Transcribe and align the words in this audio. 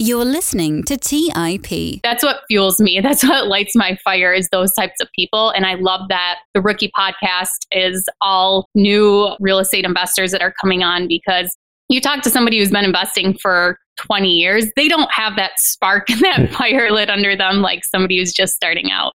You're 0.00 0.24
listening 0.24 0.82
to 0.84 0.96
TIP. 0.96 2.00
That's 2.02 2.24
what 2.24 2.40
fuels 2.48 2.80
me. 2.80 2.98
That's 3.02 3.22
what 3.22 3.46
lights 3.46 3.76
my 3.76 3.96
fire 4.02 4.32
is 4.32 4.48
those 4.50 4.74
types 4.74 5.00
of 5.00 5.06
people. 5.14 5.50
And 5.50 5.64
I 5.64 5.74
love 5.74 6.08
that 6.08 6.38
the 6.52 6.60
Rookie 6.60 6.90
podcast 6.98 7.46
is 7.70 8.04
all 8.20 8.68
new 8.74 9.36
real 9.38 9.60
estate 9.60 9.84
investors 9.84 10.32
that 10.32 10.42
are 10.42 10.52
coming 10.60 10.82
on 10.82 11.06
because 11.06 11.56
you 11.88 12.00
talk 12.00 12.22
to 12.22 12.30
somebody 12.30 12.58
who's 12.58 12.72
been 12.72 12.84
investing 12.84 13.38
for 13.40 13.78
20 13.98 14.30
years, 14.30 14.66
they 14.74 14.88
don't 14.88 15.12
have 15.12 15.36
that 15.36 15.52
spark 15.58 16.10
and 16.10 16.20
that 16.22 16.50
fire 16.58 16.90
lit 16.90 17.08
under 17.08 17.36
them 17.36 17.62
like 17.62 17.84
somebody 17.84 18.18
who's 18.18 18.32
just 18.32 18.54
starting 18.54 18.90
out. 18.90 19.12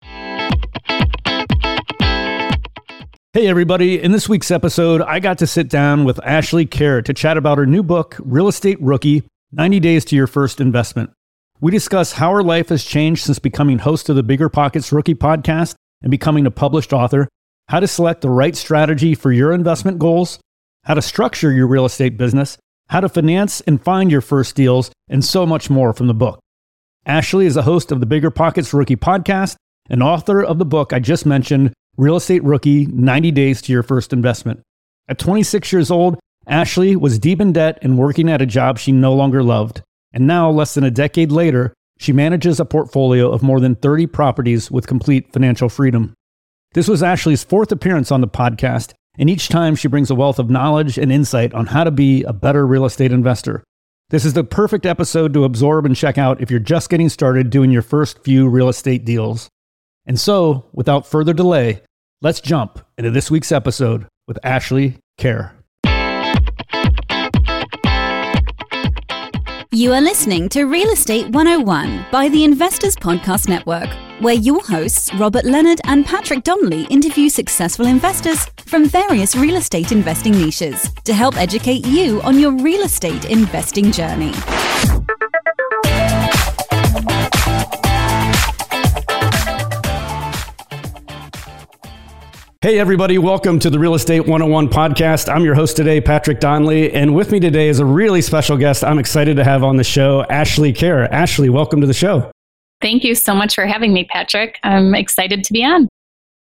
Hey, 3.34 3.48
everybody. 3.48 4.00
In 4.02 4.12
this 4.12 4.30
week's 4.30 4.50
episode, 4.50 5.02
I 5.02 5.20
got 5.20 5.36
to 5.38 5.46
sit 5.46 5.68
down 5.68 6.04
with 6.04 6.18
Ashley 6.24 6.64
Kehr 6.64 7.04
to 7.04 7.12
chat 7.12 7.36
about 7.36 7.58
her 7.58 7.66
new 7.66 7.82
book, 7.82 8.16
Real 8.20 8.48
Estate 8.48 8.80
Rookie 8.80 9.24
90 9.52 9.80
Days 9.80 10.04
to 10.04 10.14
Your 10.14 10.28
First 10.28 10.60
Investment. 10.60 11.10
We 11.60 11.72
discuss 11.72 12.12
how 12.12 12.30
her 12.30 12.42
life 12.42 12.68
has 12.68 12.84
changed 12.84 13.24
since 13.24 13.40
becoming 13.40 13.80
host 13.80 14.08
of 14.08 14.14
the 14.14 14.22
BiggerPockets 14.22 14.92
Rookie 14.92 15.16
podcast 15.16 15.74
and 16.02 16.10
becoming 16.10 16.46
a 16.46 16.52
published 16.52 16.92
author, 16.92 17.28
how 17.66 17.80
to 17.80 17.88
select 17.88 18.20
the 18.20 18.30
right 18.30 18.54
strategy 18.54 19.16
for 19.16 19.32
your 19.32 19.50
investment 19.50 19.98
goals, 19.98 20.38
how 20.84 20.94
to 20.94 21.02
structure 21.02 21.50
your 21.50 21.66
real 21.66 21.84
estate 21.84 22.16
business, 22.16 22.58
how 22.90 23.00
to 23.00 23.08
finance 23.08 23.60
and 23.62 23.82
find 23.82 24.12
your 24.12 24.20
first 24.20 24.54
deals, 24.54 24.92
and 25.08 25.24
so 25.24 25.44
much 25.44 25.68
more 25.68 25.92
from 25.92 26.06
the 26.06 26.14
book. 26.14 26.38
Ashley 27.04 27.46
is 27.46 27.56
a 27.56 27.62
host 27.62 27.90
of 27.90 27.98
the 27.98 28.06
BiggerPockets 28.06 28.72
Rookie 28.72 28.94
podcast 28.94 29.56
and 29.88 30.00
author 30.00 30.44
of 30.44 30.58
the 30.58 30.64
book 30.64 30.92
I 30.92 31.00
just 31.00 31.26
mentioned, 31.26 31.72
Real 31.96 32.14
Estate 32.14 32.44
Rookie 32.44 32.86
90 32.86 33.32
Days 33.32 33.60
to 33.62 33.72
Your 33.72 33.82
First 33.82 34.12
Investment. 34.12 34.60
At 35.08 35.18
26 35.18 35.72
years 35.72 35.90
old, 35.90 36.20
Ashley 36.46 36.96
was 36.96 37.18
deep 37.18 37.40
in 37.40 37.52
debt 37.52 37.78
and 37.82 37.98
working 37.98 38.28
at 38.28 38.42
a 38.42 38.46
job 38.46 38.78
she 38.78 38.92
no 38.92 39.14
longer 39.14 39.42
loved. 39.42 39.82
And 40.12 40.26
now, 40.26 40.50
less 40.50 40.74
than 40.74 40.84
a 40.84 40.90
decade 40.90 41.30
later, 41.30 41.72
she 41.98 42.12
manages 42.12 42.58
a 42.58 42.64
portfolio 42.64 43.30
of 43.30 43.42
more 43.42 43.60
than 43.60 43.76
30 43.76 44.06
properties 44.06 44.70
with 44.70 44.86
complete 44.86 45.32
financial 45.32 45.68
freedom. 45.68 46.14
This 46.72 46.88
was 46.88 47.02
Ashley's 47.02 47.44
fourth 47.44 47.70
appearance 47.72 48.10
on 48.10 48.20
the 48.20 48.28
podcast, 48.28 48.94
and 49.18 49.28
each 49.28 49.48
time 49.48 49.76
she 49.76 49.88
brings 49.88 50.10
a 50.10 50.14
wealth 50.14 50.38
of 50.38 50.50
knowledge 50.50 50.98
and 50.98 51.12
insight 51.12 51.52
on 51.52 51.66
how 51.66 51.84
to 51.84 51.90
be 51.90 52.22
a 52.24 52.32
better 52.32 52.66
real 52.66 52.84
estate 52.84 53.12
investor. 53.12 53.62
This 54.08 54.24
is 54.24 54.32
the 54.32 54.44
perfect 54.44 54.86
episode 54.86 55.34
to 55.34 55.44
absorb 55.44 55.84
and 55.86 55.94
check 55.94 56.18
out 56.18 56.40
if 56.40 56.50
you're 56.50 56.58
just 56.58 56.90
getting 56.90 57.08
started 57.08 57.50
doing 57.50 57.70
your 57.70 57.82
first 57.82 58.24
few 58.24 58.48
real 58.48 58.68
estate 58.68 59.04
deals. 59.04 59.48
And 60.06 60.18
so, 60.18 60.66
without 60.72 61.06
further 61.06 61.32
delay, 61.32 61.82
let's 62.22 62.40
jump 62.40 62.84
into 62.98 63.10
this 63.10 63.30
week's 63.30 63.52
episode 63.52 64.06
with 64.26 64.38
Ashley 64.42 64.96
Kehr. 65.18 65.59
You 69.72 69.92
are 69.92 70.00
listening 70.00 70.48
to 70.48 70.64
Real 70.64 70.90
Estate 70.90 71.28
101 71.28 72.06
by 72.10 72.28
the 72.28 72.42
Investors 72.42 72.96
Podcast 72.96 73.48
Network, 73.48 73.88
where 74.20 74.34
your 74.34 74.60
hosts, 74.64 75.14
Robert 75.14 75.44
Leonard 75.44 75.80
and 75.84 76.04
Patrick 76.04 76.42
Donley, 76.42 76.86
interview 76.86 77.28
successful 77.28 77.86
investors 77.86 78.46
from 78.66 78.88
various 78.88 79.36
real 79.36 79.54
estate 79.54 79.92
investing 79.92 80.32
niches 80.32 80.92
to 81.04 81.14
help 81.14 81.36
educate 81.36 81.86
you 81.86 82.20
on 82.22 82.36
your 82.40 82.50
real 82.50 82.82
estate 82.82 83.26
investing 83.26 83.92
journey. 83.92 84.32
Hey, 92.62 92.78
everybody, 92.78 93.16
welcome 93.16 93.58
to 93.60 93.70
the 93.70 93.78
Real 93.78 93.94
Estate 93.94 94.20
101 94.20 94.68
podcast. 94.68 95.32
I'm 95.34 95.46
your 95.46 95.54
host 95.54 95.78
today, 95.78 95.98
Patrick 95.98 96.40
Donley, 96.40 96.92
and 96.92 97.14
with 97.14 97.32
me 97.32 97.40
today 97.40 97.70
is 97.70 97.78
a 97.78 97.86
really 97.86 98.20
special 98.20 98.58
guest 98.58 98.84
I'm 98.84 98.98
excited 98.98 99.38
to 99.38 99.44
have 99.44 99.64
on 99.64 99.76
the 99.76 99.82
show, 99.82 100.26
Ashley 100.28 100.70
Kehr. 100.70 101.08
Ashley, 101.10 101.48
welcome 101.48 101.80
to 101.80 101.86
the 101.86 101.94
show. 101.94 102.30
Thank 102.82 103.02
you 103.02 103.14
so 103.14 103.34
much 103.34 103.54
for 103.54 103.64
having 103.64 103.94
me, 103.94 104.04
Patrick. 104.04 104.58
I'm 104.62 104.94
excited 104.94 105.42
to 105.44 105.54
be 105.54 105.64
on. 105.64 105.88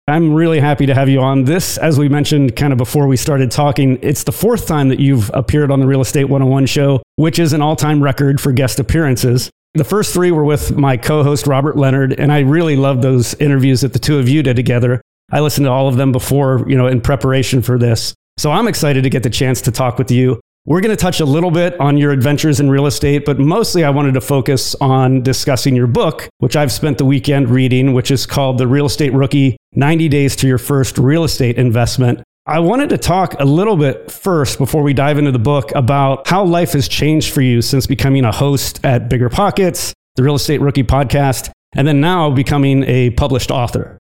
I'm 0.08 0.32
really 0.32 0.58
happy 0.58 0.86
to 0.86 0.94
have 0.94 1.10
you 1.10 1.20
on. 1.20 1.44
This, 1.44 1.76
as 1.76 1.98
we 1.98 2.08
mentioned 2.08 2.56
kind 2.56 2.72
of 2.72 2.78
before 2.78 3.06
we 3.08 3.18
started 3.18 3.50
talking, 3.50 3.98
it's 4.00 4.24
the 4.24 4.32
fourth 4.32 4.66
time 4.66 4.88
that 4.88 5.00
you've 5.00 5.30
appeared 5.34 5.70
on 5.70 5.80
the 5.80 5.86
Real 5.86 6.00
Estate 6.00 6.30
101 6.30 6.64
show, 6.64 7.02
which 7.16 7.38
is 7.38 7.52
an 7.52 7.60
all 7.60 7.76
time 7.76 8.02
record 8.02 8.40
for 8.40 8.52
guest 8.52 8.80
appearances. 8.80 9.50
The 9.74 9.84
first 9.84 10.14
three 10.14 10.30
were 10.30 10.46
with 10.46 10.78
my 10.78 10.96
co 10.96 11.22
host, 11.22 11.46
Robert 11.46 11.76
Leonard, 11.76 12.18
and 12.18 12.32
I 12.32 12.40
really 12.40 12.74
loved 12.74 13.02
those 13.02 13.34
interviews 13.34 13.82
that 13.82 13.92
the 13.92 13.98
two 13.98 14.18
of 14.18 14.30
you 14.30 14.42
did 14.42 14.56
together. 14.56 15.02
I 15.32 15.40
listened 15.40 15.64
to 15.64 15.70
all 15.70 15.88
of 15.88 15.96
them 15.96 16.12
before, 16.12 16.64
you 16.68 16.76
know, 16.76 16.86
in 16.86 17.00
preparation 17.00 17.62
for 17.62 17.78
this. 17.78 18.14
So 18.38 18.52
I'm 18.52 18.68
excited 18.68 19.02
to 19.04 19.10
get 19.10 19.22
the 19.22 19.30
chance 19.30 19.60
to 19.62 19.72
talk 19.72 19.98
with 19.98 20.10
you. 20.10 20.40
We're 20.66 20.80
going 20.80 20.94
to 20.94 21.00
touch 21.00 21.20
a 21.20 21.24
little 21.24 21.52
bit 21.52 21.78
on 21.80 21.96
your 21.96 22.10
adventures 22.10 22.58
in 22.58 22.68
real 22.68 22.86
estate, 22.86 23.24
but 23.24 23.38
mostly 23.38 23.84
I 23.84 23.90
wanted 23.90 24.14
to 24.14 24.20
focus 24.20 24.74
on 24.76 25.22
discussing 25.22 25.76
your 25.76 25.86
book, 25.86 26.28
which 26.38 26.56
I've 26.56 26.72
spent 26.72 26.98
the 26.98 27.04
weekend 27.04 27.48
reading, 27.48 27.92
which 27.92 28.10
is 28.10 28.26
called 28.26 28.58
The 28.58 28.66
Real 28.66 28.86
Estate 28.86 29.12
Rookie 29.12 29.56
90 29.74 30.08
Days 30.08 30.34
to 30.36 30.48
Your 30.48 30.58
First 30.58 30.98
Real 30.98 31.22
Estate 31.22 31.56
Investment. 31.56 32.20
I 32.46 32.58
wanted 32.58 32.88
to 32.90 32.98
talk 32.98 33.34
a 33.40 33.44
little 33.44 33.76
bit 33.76 34.10
first 34.10 34.58
before 34.58 34.82
we 34.82 34.92
dive 34.92 35.18
into 35.18 35.32
the 35.32 35.38
book 35.38 35.72
about 35.74 36.26
how 36.26 36.44
life 36.44 36.72
has 36.72 36.88
changed 36.88 37.32
for 37.32 37.42
you 37.42 37.62
since 37.62 37.86
becoming 37.86 38.24
a 38.24 38.32
host 38.32 38.84
at 38.84 39.08
BiggerPockets, 39.08 39.92
the 40.16 40.22
Real 40.24 40.34
Estate 40.34 40.60
Rookie 40.60 40.84
podcast, 40.84 41.50
and 41.74 41.86
then 41.86 42.00
now 42.00 42.30
becoming 42.30 42.82
a 42.84 43.10
published 43.10 43.52
author 43.52 43.98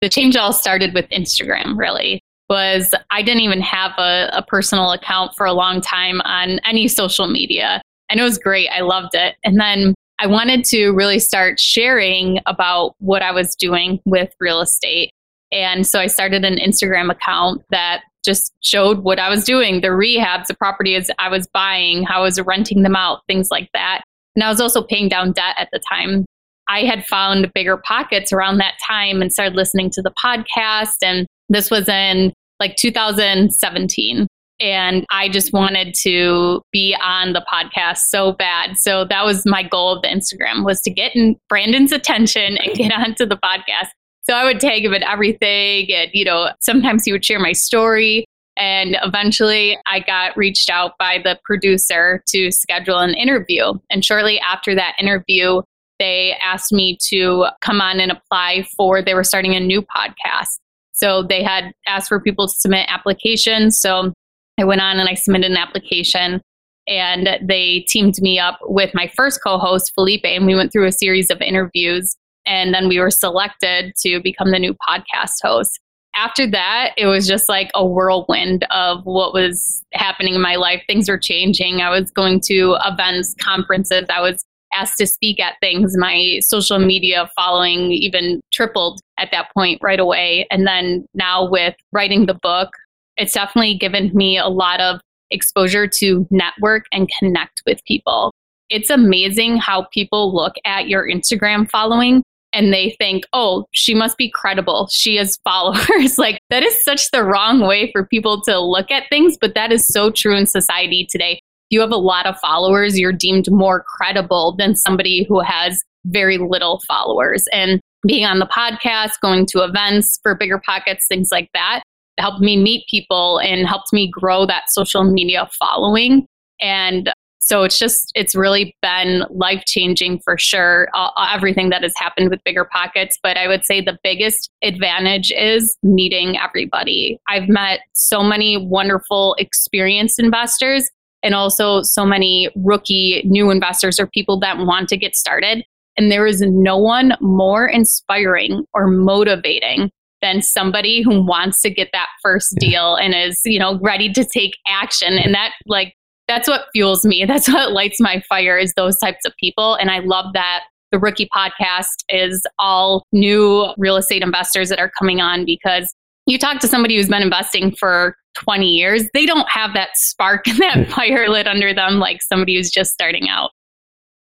the 0.00 0.08
change 0.08 0.36
all 0.36 0.52
started 0.52 0.94
with 0.94 1.08
Instagram, 1.10 1.76
really. 1.76 2.20
Was 2.48 2.94
I 3.10 3.22
didn't 3.22 3.42
even 3.42 3.60
have 3.60 3.92
a, 3.98 4.30
a 4.32 4.42
personal 4.42 4.92
account 4.92 5.32
for 5.36 5.44
a 5.44 5.52
long 5.52 5.80
time 5.80 6.20
on 6.22 6.60
any 6.64 6.88
social 6.88 7.26
media. 7.26 7.82
And 8.08 8.18
it 8.18 8.22
was 8.22 8.38
great. 8.38 8.68
I 8.70 8.80
loved 8.80 9.14
it. 9.14 9.36
And 9.44 9.60
then 9.60 9.94
I 10.18 10.26
wanted 10.26 10.64
to 10.66 10.90
really 10.90 11.18
start 11.18 11.60
sharing 11.60 12.40
about 12.46 12.94
what 12.98 13.22
I 13.22 13.32
was 13.32 13.54
doing 13.54 14.00
with 14.04 14.32
real 14.40 14.60
estate. 14.60 15.10
And 15.52 15.86
so 15.86 16.00
I 16.00 16.06
started 16.06 16.44
an 16.44 16.56
Instagram 16.56 17.10
account 17.10 17.64
that 17.70 18.02
just 18.24 18.52
showed 18.62 19.00
what 19.00 19.18
I 19.18 19.30
was 19.30 19.44
doing, 19.44 19.80
the 19.80 19.88
rehabs, 19.88 20.46
the 20.46 20.54
properties 20.54 21.10
I 21.18 21.28
was 21.28 21.46
buying, 21.46 22.02
how 22.02 22.20
I 22.20 22.22
was 22.22 22.40
renting 22.40 22.82
them 22.82 22.96
out, 22.96 23.20
things 23.26 23.50
like 23.50 23.70
that. 23.74 24.02
And 24.34 24.42
I 24.42 24.48
was 24.48 24.60
also 24.60 24.82
paying 24.82 25.08
down 25.08 25.32
debt 25.32 25.54
at 25.58 25.68
the 25.72 25.80
time. 25.90 26.24
I 26.68 26.84
had 26.84 27.06
found 27.06 27.52
BiggerPockets 27.54 28.32
around 28.32 28.58
that 28.58 28.74
time 28.86 29.22
and 29.22 29.32
started 29.32 29.54
listening 29.54 29.90
to 29.90 30.02
the 30.02 30.12
podcast. 30.22 30.96
And 31.02 31.26
this 31.48 31.70
was 31.70 31.88
in 31.88 32.32
like 32.60 32.76
2017. 32.76 34.26
And 34.60 35.06
I 35.10 35.28
just 35.28 35.52
wanted 35.52 35.94
to 36.02 36.60
be 36.72 36.96
on 37.02 37.32
the 37.32 37.44
podcast 37.50 37.98
so 38.08 38.32
bad. 38.32 38.76
So 38.76 39.04
that 39.04 39.24
was 39.24 39.46
my 39.46 39.62
goal 39.62 39.96
of 39.96 40.02
the 40.02 40.08
Instagram 40.08 40.64
was 40.64 40.80
to 40.82 40.90
get 40.90 41.14
in 41.14 41.36
Brandon's 41.48 41.92
attention 41.92 42.58
and 42.58 42.74
get 42.74 42.92
onto 42.92 43.24
the 43.24 43.36
podcast. 43.36 43.88
So 44.28 44.34
I 44.34 44.44
would 44.44 44.60
tag 44.60 44.84
him 44.84 44.92
in 44.92 45.02
everything. 45.04 45.92
And, 45.92 46.10
you 46.12 46.24
know, 46.24 46.50
sometimes 46.60 47.04
he 47.04 47.12
would 47.12 47.24
share 47.24 47.38
my 47.38 47.52
story. 47.52 48.24
And 48.56 48.96
eventually 49.04 49.78
I 49.86 50.00
got 50.00 50.36
reached 50.36 50.68
out 50.68 50.92
by 50.98 51.20
the 51.22 51.38
producer 51.44 52.22
to 52.30 52.50
schedule 52.50 52.98
an 52.98 53.14
interview. 53.14 53.74
And 53.88 54.04
shortly 54.04 54.40
after 54.40 54.74
that 54.74 54.96
interview, 54.98 55.62
they 55.98 56.34
asked 56.42 56.72
me 56.72 56.96
to 57.08 57.46
come 57.60 57.80
on 57.80 58.00
and 58.00 58.12
apply 58.12 58.66
for, 58.76 59.02
they 59.02 59.14
were 59.14 59.24
starting 59.24 59.54
a 59.54 59.60
new 59.60 59.82
podcast. 59.82 60.58
So 60.92 61.22
they 61.22 61.42
had 61.42 61.72
asked 61.86 62.08
for 62.08 62.20
people 62.20 62.48
to 62.48 62.54
submit 62.54 62.86
applications. 62.88 63.80
So 63.80 64.12
I 64.58 64.64
went 64.64 64.80
on 64.80 64.98
and 64.98 65.08
I 65.08 65.14
submitted 65.14 65.50
an 65.50 65.56
application 65.56 66.40
and 66.88 67.28
they 67.42 67.84
teamed 67.88 68.20
me 68.20 68.38
up 68.38 68.58
with 68.62 68.90
my 68.94 69.10
first 69.14 69.40
co-host 69.42 69.92
Felipe 69.94 70.24
and 70.24 70.46
we 70.46 70.54
went 70.54 70.72
through 70.72 70.86
a 70.86 70.92
series 70.92 71.30
of 71.30 71.40
interviews 71.40 72.16
and 72.46 72.72
then 72.72 72.88
we 72.88 72.98
were 72.98 73.10
selected 73.10 73.92
to 74.00 74.20
become 74.20 74.50
the 74.50 74.58
new 74.58 74.74
podcast 74.88 75.34
host. 75.42 75.78
After 76.16 76.50
that, 76.50 76.94
it 76.96 77.06
was 77.06 77.28
just 77.28 77.48
like 77.48 77.70
a 77.74 77.86
whirlwind 77.86 78.66
of 78.70 79.04
what 79.04 79.32
was 79.32 79.84
happening 79.92 80.34
in 80.34 80.40
my 80.40 80.56
life. 80.56 80.82
Things 80.88 81.08
were 81.08 81.18
changing. 81.18 81.80
I 81.80 81.90
was 81.90 82.10
going 82.10 82.40
to 82.46 82.76
events, 82.84 83.34
conferences. 83.40 84.06
I 84.08 84.20
was 84.20 84.44
asked 84.72 84.98
to 84.98 85.06
speak 85.06 85.40
at 85.40 85.54
things, 85.60 85.96
my 85.96 86.38
social 86.40 86.78
media 86.78 87.30
following 87.34 87.92
even 87.92 88.40
tripled 88.52 89.00
at 89.18 89.30
that 89.32 89.52
point 89.52 89.80
right 89.82 90.00
away. 90.00 90.46
And 90.50 90.66
then 90.66 91.06
now 91.14 91.48
with 91.48 91.74
writing 91.92 92.26
the 92.26 92.34
book, 92.34 92.70
it's 93.16 93.32
definitely 93.32 93.76
given 93.76 94.10
me 94.14 94.38
a 94.38 94.48
lot 94.48 94.80
of 94.80 95.00
exposure 95.30 95.86
to 95.86 96.26
network 96.30 96.86
and 96.92 97.10
connect 97.18 97.62
with 97.66 97.84
people. 97.84 98.32
It's 98.70 98.90
amazing 98.90 99.58
how 99.58 99.86
people 99.92 100.34
look 100.34 100.54
at 100.64 100.88
your 100.88 101.08
Instagram 101.08 101.68
following 101.70 102.22
and 102.52 102.72
they 102.72 102.96
think, 102.98 103.24
oh, 103.32 103.66
she 103.72 103.94
must 103.94 104.16
be 104.16 104.30
credible. 104.30 104.88
She 104.90 105.16
has 105.16 105.38
followers. 105.44 106.18
like, 106.18 106.40
that 106.50 106.62
is 106.62 106.82
such 106.84 107.10
the 107.10 107.24
wrong 107.24 107.60
way 107.60 107.90
for 107.92 108.06
people 108.06 108.40
to 108.42 108.58
look 108.58 108.90
at 108.90 109.08
things, 109.10 109.36
but 109.38 109.54
that 109.54 109.72
is 109.72 109.86
so 109.86 110.10
true 110.10 110.36
in 110.36 110.46
society 110.46 111.06
today 111.10 111.40
you 111.70 111.80
have 111.80 111.90
a 111.90 111.96
lot 111.96 112.26
of 112.26 112.38
followers, 112.38 112.98
you're 112.98 113.12
deemed 113.12 113.50
more 113.50 113.84
credible 113.86 114.54
than 114.56 114.74
somebody 114.74 115.24
who 115.28 115.40
has 115.40 115.82
very 116.06 116.38
little 116.38 116.80
followers. 116.86 117.44
And 117.52 117.80
being 118.06 118.24
on 118.24 118.38
the 118.38 118.46
podcast, 118.46 119.20
going 119.20 119.44
to 119.46 119.64
events 119.64 120.18
for 120.22 120.38
BiggerPockets, 120.38 121.00
things 121.08 121.30
like 121.32 121.50
that, 121.52 121.82
helped 122.18 122.40
me 122.40 122.56
meet 122.56 122.84
people 122.88 123.38
and 123.38 123.66
helped 123.66 123.92
me 123.92 124.10
grow 124.10 124.46
that 124.46 124.70
social 124.70 125.04
media 125.04 125.48
following. 125.58 126.26
And 126.60 127.10
So 127.40 127.62
it's 127.62 127.78
just, 127.78 128.12
it's 128.14 128.34
really 128.34 128.76
been 128.82 129.24
life 129.30 129.62
changing 129.66 130.20
for 130.20 130.36
sure, 130.36 130.88
uh, 130.92 131.10
everything 131.32 131.70
that 131.70 131.82
has 131.82 131.94
happened 131.96 132.28
with 132.28 132.40
BiggerPockets. 132.46 133.14
But 133.22 133.38
I 133.38 133.48
would 133.48 133.64
say 133.64 133.80
the 133.80 133.98
biggest 134.02 134.50
advantage 134.62 135.32
is 135.32 135.76
meeting 135.82 136.36
everybody. 136.38 137.18
I've 137.26 137.48
met 137.48 137.80
so 137.94 138.22
many 138.22 138.56
wonderful, 138.58 139.34
experienced 139.38 140.18
investors 140.18 140.90
and 141.22 141.34
also 141.34 141.82
so 141.82 142.04
many 142.04 142.48
rookie 142.56 143.22
new 143.24 143.50
investors 143.50 143.98
or 143.98 144.06
people 144.06 144.38
that 144.40 144.58
want 144.58 144.88
to 144.88 144.96
get 144.96 145.16
started. 145.16 145.64
And 145.96 146.12
there 146.12 146.26
is 146.26 146.40
no 146.40 146.78
one 146.78 147.14
more 147.20 147.66
inspiring 147.66 148.64
or 148.72 148.86
motivating 148.86 149.90
than 150.22 150.42
somebody 150.42 151.02
who 151.02 151.24
wants 151.24 151.60
to 151.62 151.70
get 151.70 151.90
that 151.92 152.08
first 152.22 152.54
deal 152.58 152.96
and 152.96 153.14
is, 153.14 153.40
you 153.44 153.58
know, 153.58 153.78
ready 153.80 154.12
to 154.12 154.24
take 154.24 154.56
action. 154.68 155.14
And 155.14 155.34
that 155.34 155.52
like 155.66 155.94
that's 156.28 156.46
what 156.46 156.66
fuels 156.72 157.04
me. 157.04 157.24
That's 157.28 157.48
what 157.48 157.72
lights 157.72 158.00
my 158.00 158.22
fire 158.28 158.58
is 158.58 158.74
those 158.76 158.98
types 158.98 159.24
of 159.24 159.32
people. 159.40 159.74
And 159.76 159.90
I 159.90 160.00
love 160.00 160.34
that 160.34 160.64
the 160.92 160.98
rookie 160.98 161.28
podcast 161.34 161.86
is 162.10 162.42
all 162.58 163.04
new 163.12 163.72
real 163.78 163.96
estate 163.96 164.22
investors 164.22 164.68
that 164.68 164.78
are 164.78 164.90
coming 164.98 165.20
on 165.20 165.44
because 165.44 165.92
you 166.26 166.38
talk 166.38 166.60
to 166.60 166.68
somebody 166.68 166.96
who's 166.96 167.08
been 167.08 167.22
investing 167.22 167.74
for 167.74 168.14
20 168.42 168.66
years, 168.66 169.04
they 169.14 169.26
don't 169.26 169.48
have 169.48 169.74
that 169.74 169.90
spark 169.94 170.46
and 170.48 170.58
that 170.58 170.86
hmm. 170.86 170.92
fire 170.92 171.28
lit 171.28 171.46
under 171.46 171.74
them 171.74 171.98
like 171.98 172.22
somebody 172.22 172.56
who's 172.56 172.70
just 172.70 172.92
starting 172.92 173.28
out. 173.28 173.50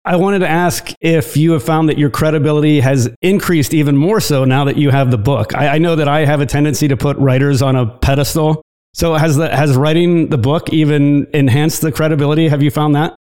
I 0.07 0.17
wanted 0.17 0.41
to 0.41 0.49
ask 0.49 0.93
if 1.01 1.35
you 1.35 1.53
have 1.53 1.63
found 1.63 1.89
that 1.89 1.97
your 1.97 2.11
credibility 2.11 2.81
has 2.81 3.09
increased 3.23 3.73
even 3.73 3.97
more 3.97 4.21
so 4.21 4.45
now 4.45 4.65
that 4.65 4.77
you 4.77 4.91
have 4.91 5.11
the 5.11 5.17
book. 5.17 5.55
I, 5.55 5.69
I 5.69 5.79
know 5.79 5.97
that 5.97 6.09
I 6.09 6.27
have 6.27 6.41
a 6.41 6.47
tendency 6.47 6.89
to 6.89 6.97
put 6.97 7.17
writers 7.17 7.63
on 7.63 7.75
a 7.75 7.87
pedestal 7.87 8.63
so 8.95 9.15
has 9.15 9.37
the, 9.37 9.55
has 9.55 9.77
writing 9.77 10.29
the 10.29 10.39
book 10.39 10.73
even 10.73 11.27
enhanced 11.35 11.83
the 11.83 11.91
credibility? 11.91 12.47
Have 12.47 12.63
you 12.63 12.71
found 12.71 12.95
that? 12.95 13.17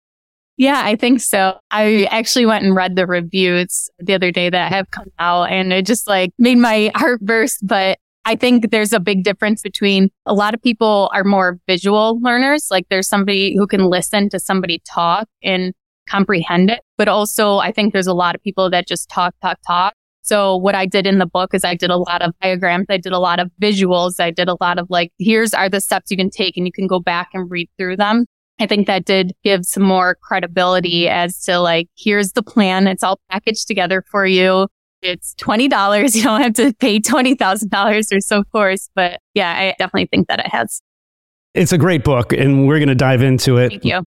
Yeah, 0.59 0.83
I 0.85 0.97
think 0.97 1.21
so. 1.21 1.59
I 1.71 2.06
actually 2.11 2.44
went 2.44 2.65
and 2.65 2.77
read 2.77 2.94
the 2.94 3.06
reviews 3.06 3.89
the 3.99 4.12
other 4.12 4.31
day 4.31 4.50
that 4.50 4.71
have 4.71 4.91
come 4.91 5.11
out 5.19 5.44
and 5.44 5.73
it 5.73 5.87
just 5.87 6.06
like 6.06 6.31
made 6.39 6.59
my 6.59 6.93
heart 6.94 7.23
burst. 7.23 7.67
But 7.67 7.99
I 8.24 8.36
think 8.36 8.70
there's 8.70 8.92
a 8.92 9.00
big 9.00 9.24
difference 9.24 9.62
between 9.62 10.10
a 10.26 10.34
lot 10.34 10.54
of 10.54 10.62
people 10.62 11.10
are 11.12 11.24
more 11.24 11.58
visual 11.66 12.20
learners. 12.20 12.69
Like 12.70 12.86
there's 12.88 13.08
somebody 13.08 13.56
who 13.56 13.66
can 13.66 13.84
listen 13.84 14.28
to 14.30 14.38
somebody 14.38 14.80
talk 14.86 15.28
and 15.42 15.74
comprehend 16.08 16.70
it. 16.70 16.80
But 16.96 17.08
also 17.08 17.58
I 17.58 17.72
think 17.72 17.92
there's 17.92 18.06
a 18.06 18.14
lot 18.14 18.34
of 18.34 18.42
people 18.42 18.70
that 18.70 18.86
just 18.86 19.08
talk, 19.08 19.34
talk, 19.42 19.58
talk 19.66 19.94
so 20.22 20.56
what 20.56 20.76
I 20.76 20.86
did 20.86 21.06
in 21.06 21.19
the 21.19 21.26
book 21.26 21.52
is 21.52 21.64
I 21.64 21.74
did 21.74 21.90
a 21.90 21.96
lot 21.96 22.22
of 22.22 22.32
diagrams. 22.40 22.86
I 22.88 22.96
did 22.96 23.12
a 23.12 23.19
lot 23.19 23.40
of 23.40 23.50
visuals. 23.60 24.20
I 24.20 24.30
did 24.30 24.48
a 24.48 24.56
lot 24.60 24.78
of 24.78 24.86
like, 24.88 25.12
here's 25.19 25.52
are 25.52 25.69
the 25.69 25.80
steps 25.80 26.10
you 26.10 26.16
can 26.16 26.30
take 26.30 26.56
and 26.56 26.64
you 26.64 26.72
can 26.72 26.86
go 26.86 27.00
back 27.00 27.30
and 27.34 27.50
read 27.50 27.69
through 27.76 27.96
them. 27.96 28.26
I 28.60 28.66
think 28.66 28.86
that 28.86 29.04
did 29.04 29.32
give 29.42 29.64
some 29.64 29.82
more 29.82 30.16
credibility 30.22 31.08
as 31.08 31.42
to 31.44 31.58
like, 31.58 31.88
here's 31.96 32.32
the 32.32 32.42
plan. 32.42 32.86
It's 32.86 33.02
all 33.02 33.20
packaged 33.30 33.66
together 33.66 34.04
for 34.10 34.24
you. 34.24 34.69
It's 35.02 35.34
$20. 35.34 36.14
You 36.14 36.22
don't 36.22 36.40
have 36.40 36.54
to 36.54 36.72
pay 36.75 37.00
$20,000 37.00 38.16
or 38.16 38.20
so 38.20 38.44
course. 38.44 38.88
But 38.94 39.20
yeah, 39.34 39.50
I 39.50 39.75
definitely 39.78 40.06
think 40.06 40.28
that 40.28 40.40
it 40.40 40.46
has. 40.46 40.81
It's 41.54 41.72
a 41.72 41.78
great 41.78 42.04
book 42.04 42.32
and 42.32 42.66
we're 42.66 42.78
going 42.78 42.88
to 42.88 42.94
dive 42.94 43.22
into 43.22 43.58
it. 43.58 43.70
Thank 43.70 43.84
you. 43.84 44.02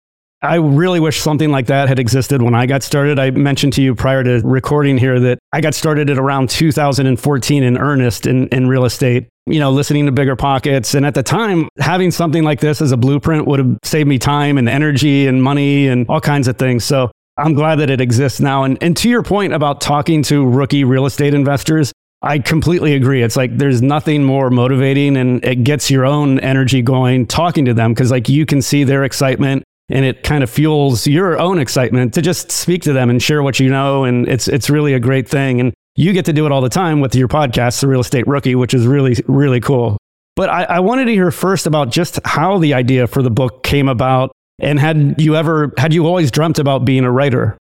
I 0.45 0.57
really 0.57 1.01
wish 1.01 1.21
something 1.21 1.51
like 1.51 1.67
that 1.67 1.89
had 1.89 1.99
existed 1.99 2.43
when 2.43 2.55
I 2.55 2.67
got 2.67 2.83
started. 2.83 3.19
I 3.19 3.31
mentioned 3.31 3.73
to 3.75 3.83
you 3.83 3.95
prior 3.95 4.23
to 4.23 4.43
recording 4.45 4.99
here 4.99 5.19
that 5.19 5.39
I 5.55 5.63
got 5.63 5.75
started 5.75 6.11
at 6.11 6.19
around 6.19 6.51
2014 6.51 7.63
in 7.63 7.79
earnest 7.79 8.27
in, 8.27 8.49
in 8.49 8.69
real 8.69 8.85
estate, 8.85 9.29
you 9.47 9.59
know, 9.59 9.71
listening 9.71 10.05
to 10.05 10.13
BiggerPockets. 10.13 10.95
And 10.95 11.07
at 11.07 11.15
the 11.15 11.23
time, 11.23 11.71
having 11.81 12.11
something 12.11 12.45
like 12.45 12.61
this 12.61 12.83
as 12.83 12.93
a 12.93 12.97
blueprint 12.99 13.47
would 13.47 13.59
have 13.59 13.79
saved 13.85 14.07
me 14.07 14.19
time 14.19 14.59
and 14.59 14.69
energy 14.69 15.27
and 15.27 15.43
money 15.43 15.89
and 15.89 16.07
all 16.11 16.21
kinds 16.21 16.47
of 16.47 16.59
things. 16.59 16.85
So 16.85 17.11
I'm 17.37 17.55
glad 17.55 17.77
that 17.77 17.91
it 17.91 18.01
exists 18.01 18.41
now. 18.41 18.65
And, 18.65 18.81
and 18.83 18.97
to 18.99 19.09
your 19.09 19.23
point 19.23 19.53
about 19.53 19.81
talking 19.81 20.23
to 20.25 20.47
rookie 20.47 20.85
real 20.85 21.07
estate 21.07 21.35
investors, 21.35 21.93
I 22.23 22.39
completely 22.39 22.95
agree. 22.95 23.23
It's 23.23 23.37
like 23.37 23.59
there's 23.59 23.83
nothing 23.83 24.25
more 24.25 24.51
motivating 24.51 25.17
and 25.17 25.45
it 25.45 25.65
gets 25.65 25.91
your 25.91 26.07
own 26.07 26.41
energy 26.41 26.81
going 26.81 27.27
talking 27.27 27.65
to 27.67 27.75
them 27.75 27.93
because 27.93 28.11
like 28.11 28.29
you 28.29 28.47
can 28.47 28.63
see 28.63 28.85
their 28.85 29.05
excitement 29.05 29.65
and 29.91 30.05
it 30.05 30.23
kind 30.23 30.43
of 30.43 30.49
fuels 30.49 31.07
your 31.07 31.39
own 31.39 31.59
excitement 31.59 32.15
to 32.15 32.23
just 32.23 32.51
speak 32.51 32.83
to 32.83 32.93
them 32.93 33.11
and 33.11 33.23
share 33.23 33.43
what 33.43 33.61
you 33.61 33.69
know 33.69 34.05
and 34.05 34.27
it's 34.29 34.49
it's 34.49 34.71
really 34.71 34.95
a 34.95 35.01
great 35.01 35.29
thing 35.29 35.61
and 35.61 35.75
you 35.97 36.13
get 36.13 36.25
to 36.25 36.33
do 36.33 36.47
it 36.47 36.53
all 36.53 36.63
the 36.63 36.71
time 36.71 37.01
with 37.01 37.15
your 37.15 37.29
podcast 37.29 37.81
the 37.81 37.89
real 37.89 38.01
estate 38.01 38.27
rookie 38.27 38.55
which 38.55 38.73
is 38.73 38.87
really 38.87 39.15
really 39.29 39.61
cool 39.61 39.99
but 40.37 40.49
I, 40.49 40.65
I 40.65 40.81
wanted 40.81 41.05
to 41.07 41.13
hear 41.13 41.31
first 41.31 41.67
about 41.67 41.91
just 41.91 42.19
how 42.25 42.59
the 42.59 42.73
idea 42.73 43.07
for 43.07 43.23
the 43.23 43.31
book 43.31 43.63
came 43.63 43.89
about 43.89 44.33
and 44.59 44.79
had 44.79 45.15
you 45.19 45.37
ever 45.37 45.73
had 45.79 45.93
you 45.93 46.07
always 46.07 46.31
dreamt 46.31 46.59
about 46.59 46.85
being 46.85 47.05
a 47.05 47.11
writer 47.11 47.57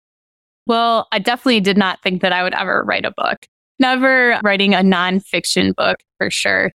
well 0.67 1.09
i 1.13 1.19
definitely 1.19 1.61
did 1.61 1.77
not 1.77 2.03
think 2.03 2.23
that 2.23 2.33
i 2.33 2.43
would 2.43 2.55
ever 2.55 2.83
write 2.85 3.05
a 3.05 3.13
book 3.17 3.47
never 3.79 4.39
writing 4.43 4.75
a 4.75 4.79
nonfiction 4.79 5.75
book 5.75 5.99
for 6.19 6.31
sure 6.31 6.71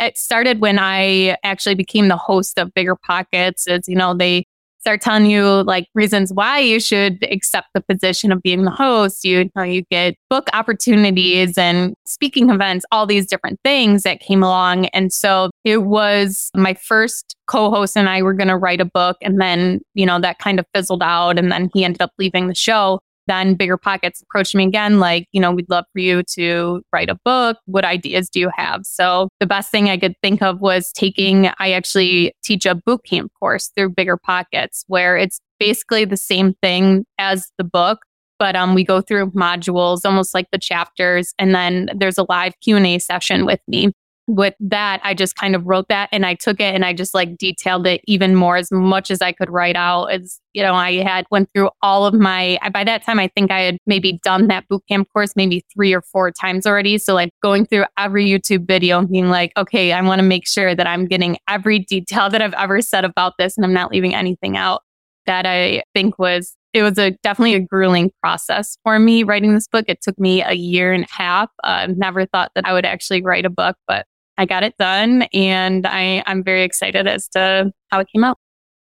it 0.00 0.16
started 0.16 0.60
when 0.60 0.78
I 0.78 1.36
actually 1.44 1.74
became 1.74 2.08
the 2.08 2.16
host 2.16 2.58
of 2.58 2.72
BiggerPockets. 2.74 3.68
As 3.68 3.86
you 3.86 3.94
know, 3.94 4.14
they 4.14 4.46
start 4.80 5.00
telling 5.00 5.26
you 5.26 5.62
like 5.64 5.86
reasons 5.94 6.32
why 6.32 6.58
you 6.58 6.80
should 6.80 7.22
accept 7.30 7.68
the 7.74 7.82
position 7.82 8.32
of 8.32 8.42
being 8.42 8.64
the 8.64 8.70
host. 8.70 9.24
You, 9.24 9.50
know, 9.54 9.62
you 9.62 9.82
get 9.90 10.14
book 10.28 10.48
opportunities 10.52 11.58
and 11.58 11.94
speaking 12.06 12.50
events, 12.50 12.84
all 12.90 13.06
these 13.06 13.26
different 13.26 13.60
things 13.62 14.02
that 14.02 14.20
came 14.20 14.42
along. 14.42 14.86
And 14.86 15.12
so 15.12 15.50
it 15.64 15.82
was 15.82 16.50
my 16.54 16.74
first 16.74 17.36
co-host 17.46 17.96
and 17.96 18.08
I 18.08 18.22
were 18.22 18.34
going 18.34 18.48
to 18.48 18.56
write 18.56 18.80
a 18.80 18.84
book. 18.86 19.18
And 19.20 19.40
then, 19.40 19.80
you 19.94 20.06
know, 20.06 20.18
that 20.20 20.38
kind 20.38 20.58
of 20.58 20.66
fizzled 20.74 21.02
out. 21.02 21.38
And 21.38 21.52
then 21.52 21.68
he 21.74 21.84
ended 21.84 22.00
up 22.00 22.12
leaving 22.18 22.48
the 22.48 22.54
show 22.54 23.00
then 23.26 23.56
BiggerPockets 23.56 24.22
approached 24.22 24.54
me 24.54 24.64
again, 24.64 24.98
like, 24.98 25.26
you 25.32 25.40
know, 25.40 25.52
we'd 25.52 25.70
love 25.70 25.84
for 25.92 26.00
you 26.00 26.22
to 26.34 26.82
write 26.92 27.08
a 27.08 27.18
book. 27.24 27.58
What 27.66 27.84
ideas 27.84 28.28
do 28.28 28.40
you 28.40 28.50
have? 28.56 28.80
So 28.84 29.28
the 29.38 29.46
best 29.46 29.70
thing 29.70 29.88
I 29.88 29.98
could 29.98 30.14
think 30.22 30.42
of 30.42 30.60
was 30.60 30.92
taking, 30.92 31.50
I 31.58 31.72
actually 31.72 32.32
teach 32.42 32.66
a 32.66 32.74
boot 32.74 33.02
camp 33.04 33.32
course 33.38 33.70
through 33.76 33.94
BiggerPockets 33.94 34.84
where 34.88 35.16
it's 35.16 35.40
basically 35.58 36.04
the 36.04 36.16
same 36.16 36.54
thing 36.62 37.04
as 37.18 37.50
the 37.58 37.64
book. 37.64 38.00
But 38.38 38.56
um, 38.56 38.74
we 38.74 38.84
go 38.84 39.02
through 39.02 39.32
modules, 39.32 40.00
almost 40.06 40.32
like 40.32 40.46
the 40.50 40.58
chapters, 40.58 41.34
and 41.38 41.54
then 41.54 41.90
there's 41.94 42.16
a 42.16 42.24
live 42.26 42.54
Q 42.62 42.76
and 42.76 42.86
A 42.86 42.98
session 42.98 43.44
with 43.44 43.60
me 43.68 43.92
with 44.34 44.54
that, 44.60 45.00
I 45.02 45.12
just 45.14 45.34
kind 45.34 45.56
of 45.56 45.66
wrote 45.66 45.88
that 45.88 46.08
and 46.12 46.24
I 46.24 46.34
took 46.34 46.60
it 46.60 46.74
and 46.74 46.84
I 46.84 46.92
just 46.92 47.14
like 47.14 47.36
detailed 47.36 47.86
it 47.86 48.00
even 48.04 48.36
more 48.36 48.56
as 48.56 48.70
much 48.70 49.10
as 49.10 49.20
I 49.20 49.32
could 49.32 49.50
write 49.50 49.76
out. 49.76 50.06
As 50.06 50.40
you 50.52 50.62
know, 50.62 50.74
I 50.74 51.02
had 51.02 51.26
went 51.30 51.50
through 51.52 51.70
all 51.82 52.06
of 52.06 52.14
my, 52.14 52.58
by 52.72 52.84
that 52.84 53.04
time, 53.04 53.18
I 53.18 53.28
think 53.28 53.50
I 53.50 53.60
had 53.60 53.78
maybe 53.86 54.20
done 54.22 54.46
that 54.46 54.66
bootcamp 54.70 55.06
course 55.12 55.34
maybe 55.34 55.64
three 55.74 55.92
or 55.92 56.00
four 56.00 56.30
times 56.30 56.66
already. 56.66 56.96
So 56.98 57.14
like 57.14 57.30
going 57.42 57.66
through 57.66 57.84
every 57.98 58.26
YouTube 58.26 58.66
video 58.66 59.00
and 59.00 59.08
being 59.08 59.30
like, 59.30 59.52
okay, 59.56 59.92
I 59.92 60.00
want 60.02 60.20
to 60.20 60.26
make 60.26 60.46
sure 60.46 60.74
that 60.74 60.86
I'm 60.86 61.06
getting 61.06 61.36
every 61.48 61.80
detail 61.80 62.30
that 62.30 62.40
I've 62.40 62.54
ever 62.54 62.80
said 62.80 63.04
about 63.04 63.34
this 63.38 63.56
and 63.56 63.64
I'm 63.64 63.72
not 63.74 63.90
leaving 63.90 64.14
anything 64.14 64.56
out. 64.56 64.82
That 65.26 65.44
I 65.46 65.82
think 65.94 66.18
was 66.18 66.56
it 66.72 66.82
was 66.82 66.98
a 66.98 67.10
definitely 67.22 67.54
a 67.54 67.60
grueling 67.60 68.10
process 68.22 68.78
for 68.84 68.98
me 68.98 69.22
writing 69.22 69.54
this 69.54 69.68
book. 69.68 69.84
It 69.88 70.00
took 70.00 70.18
me 70.18 70.42
a 70.42 70.52
year 70.52 70.92
and 70.92 71.04
a 71.04 71.08
half. 71.10 71.50
Uh, 71.62 71.88
never 71.96 72.26
thought 72.26 72.52
that 72.54 72.64
I 72.64 72.72
would 72.72 72.86
actually 72.86 73.22
write 73.22 73.44
a 73.44 73.50
book, 73.50 73.76
but 73.86 74.06
I 74.40 74.46
got 74.46 74.62
it 74.62 74.74
done 74.78 75.24
and 75.34 75.86
I, 75.86 76.22
I'm 76.24 76.42
very 76.42 76.62
excited 76.62 77.06
as 77.06 77.28
to 77.28 77.70
how 77.88 78.00
it 78.00 78.08
came 78.10 78.24
out. 78.24 78.38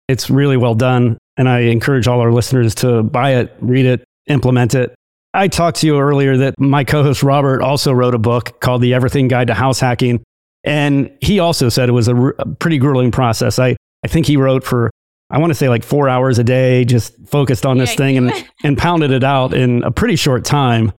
It's 0.06 0.28
really 0.28 0.58
well 0.58 0.74
done. 0.74 1.16
And 1.38 1.48
I 1.48 1.60
encourage 1.60 2.06
all 2.06 2.20
our 2.20 2.30
listeners 2.30 2.74
to 2.76 3.02
buy 3.02 3.36
it, 3.36 3.56
read 3.60 3.86
it, 3.86 4.04
implement 4.26 4.74
it. 4.74 4.94
I 5.32 5.48
talked 5.48 5.78
to 5.78 5.86
you 5.86 5.98
earlier 5.98 6.36
that 6.36 6.60
my 6.60 6.84
co 6.84 7.02
host 7.02 7.22
Robert 7.22 7.62
also 7.62 7.90
wrote 7.90 8.14
a 8.14 8.18
book 8.18 8.60
called 8.60 8.82
The 8.82 8.92
Everything 8.92 9.28
Guide 9.28 9.46
to 9.46 9.54
House 9.54 9.80
Hacking. 9.80 10.22
And 10.62 11.10
he 11.22 11.38
also 11.38 11.70
said 11.70 11.88
it 11.88 11.92
was 11.92 12.08
a, 12.08 12.14
r- 12.14 12.34
a 12.38 12.46
pretty 12.46 12.76
grueling 12.76 13.10
process. 13.10 13.58
I, 13.58 13.76
I 14.04 14.08
think 14.08 14.26
he 14.26 14.36
wrote 14.36 14.62
for, 14.62 14.90
I 15.30 15.38
want 15.38 15.52
to 15.52 15.54
say 15.54 15.70
like 15.70 15.84
four 15.84 16.10
hours 16.10 16.38
a 16.38 16.44
day, 16.44 16.84
just 16.84 17.14
focused 17.26 17.64
on 17.64 17.78
this 17.78 17.92
yeah, 17.92 17.96
thing 17.96 18.18
and, 18.18 18.46
and 18.62 18.76
pounded 18.76 19.10
it 19.10 19.24
out 19.24 19.54
in 19.54 19.82
a 19.84 19.90
pretty 19.90 20.16
short 20.16 20.44
time. 20.44 20.92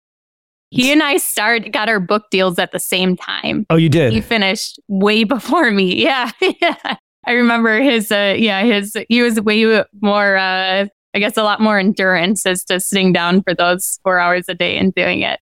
He 0.71 0.91
and 0.91 1.03
I 1.03 1.17
start 1.17 1.71
got 1.71 1.89
our 1.89 1.99
book 1.99 2.23
deals 2.31 2.57
at 2.57 2.71
the 2.71 2.79
same 2.79 3.17
time. 3.17 3.65
Oh, 3.69 3.75
you 3.75 3.89
did. 3.89 4.13
He 4.13 4.21
finished 4.21 4.79
way 4.87 5.23
before 5.23 5.69
me. 5.69 5.91
Yeah, 6.01 6.31
yeah. 6.41 6.95
I 7.27 7.33
remember 7.33 7.79
his. 7.79 8.11
Uh, 8.11 8.35
yeah, 8.37 8.63
his. 8.63 8.95
He 9.09 9.21
was 9.21 9.39
way 9.39 9.83
more. 10.01 10.37
Uh, 10.37 10.87
I 11.13 11.19
guess 11.19 11.37
a 11.37 11.43
lot 11.43 11.59
more 11.59 11.77
endurance 11.77 12.45
as 12.45 12.63
to 12.65 12.79
sitting 12.79 13.11
down 13.11 13.43
for 13.43 13.53
those 13.53 13.99
four 14.03 14.17
hours 14.17 14.45
a 14.47 14.55
day 14.55 14.77
and 14.77 14.93
doing 14.95 15.21
it. 15.21 15.39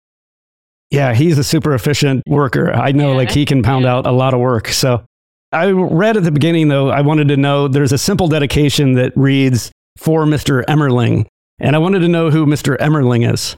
Yeah, 0.90 1.14
he's 1.14 1.38
a 1.38 1.44
super 1.44 1.72
efficient 1.72 2.22
worker. 2.26 2.72
I 2.72 2.92
know, 2.92 3.12
yeah. 3.12 3.16
like 3.16 3.30
he 3.30 3.46
can 3.46 3.62
pound 3.62 3.84
yeah. 3.84 3.94
out 3.94 4.06
a 4.06 4.12
lot 4.12 4.34
of 4.34 4.40
work. 4.40 4.68
So 4.68 5.04
I 5.52 5.70
read 5.70 6.16
at 6.16 6.24
the 6.24 6.32
beginning, 6.32 6.68
though. 6.68 6.90
I 6.90 7.00
wanted 7.00 7.28
to 7.28 7.36
know 7.36 7.68
there's 7.68 7.92
a 7.92 7.98
simple 7.98 8.28
dedication 8.28 8.94
that 8.94 9.12
reads 9.16 9.70
for 9.96 10.24
Mr. 10.24 10.64
Emmerling, 10.64 11.26
and 11.58 11.76
I 11.76 11.78
wanted 11.78 12.00
to 12.00 12.08
know 12.08 12.30
who 12.30 12.44
Mr. 12.44 12.76
Emmerling 12.78 13.32
is. 13.32 13.56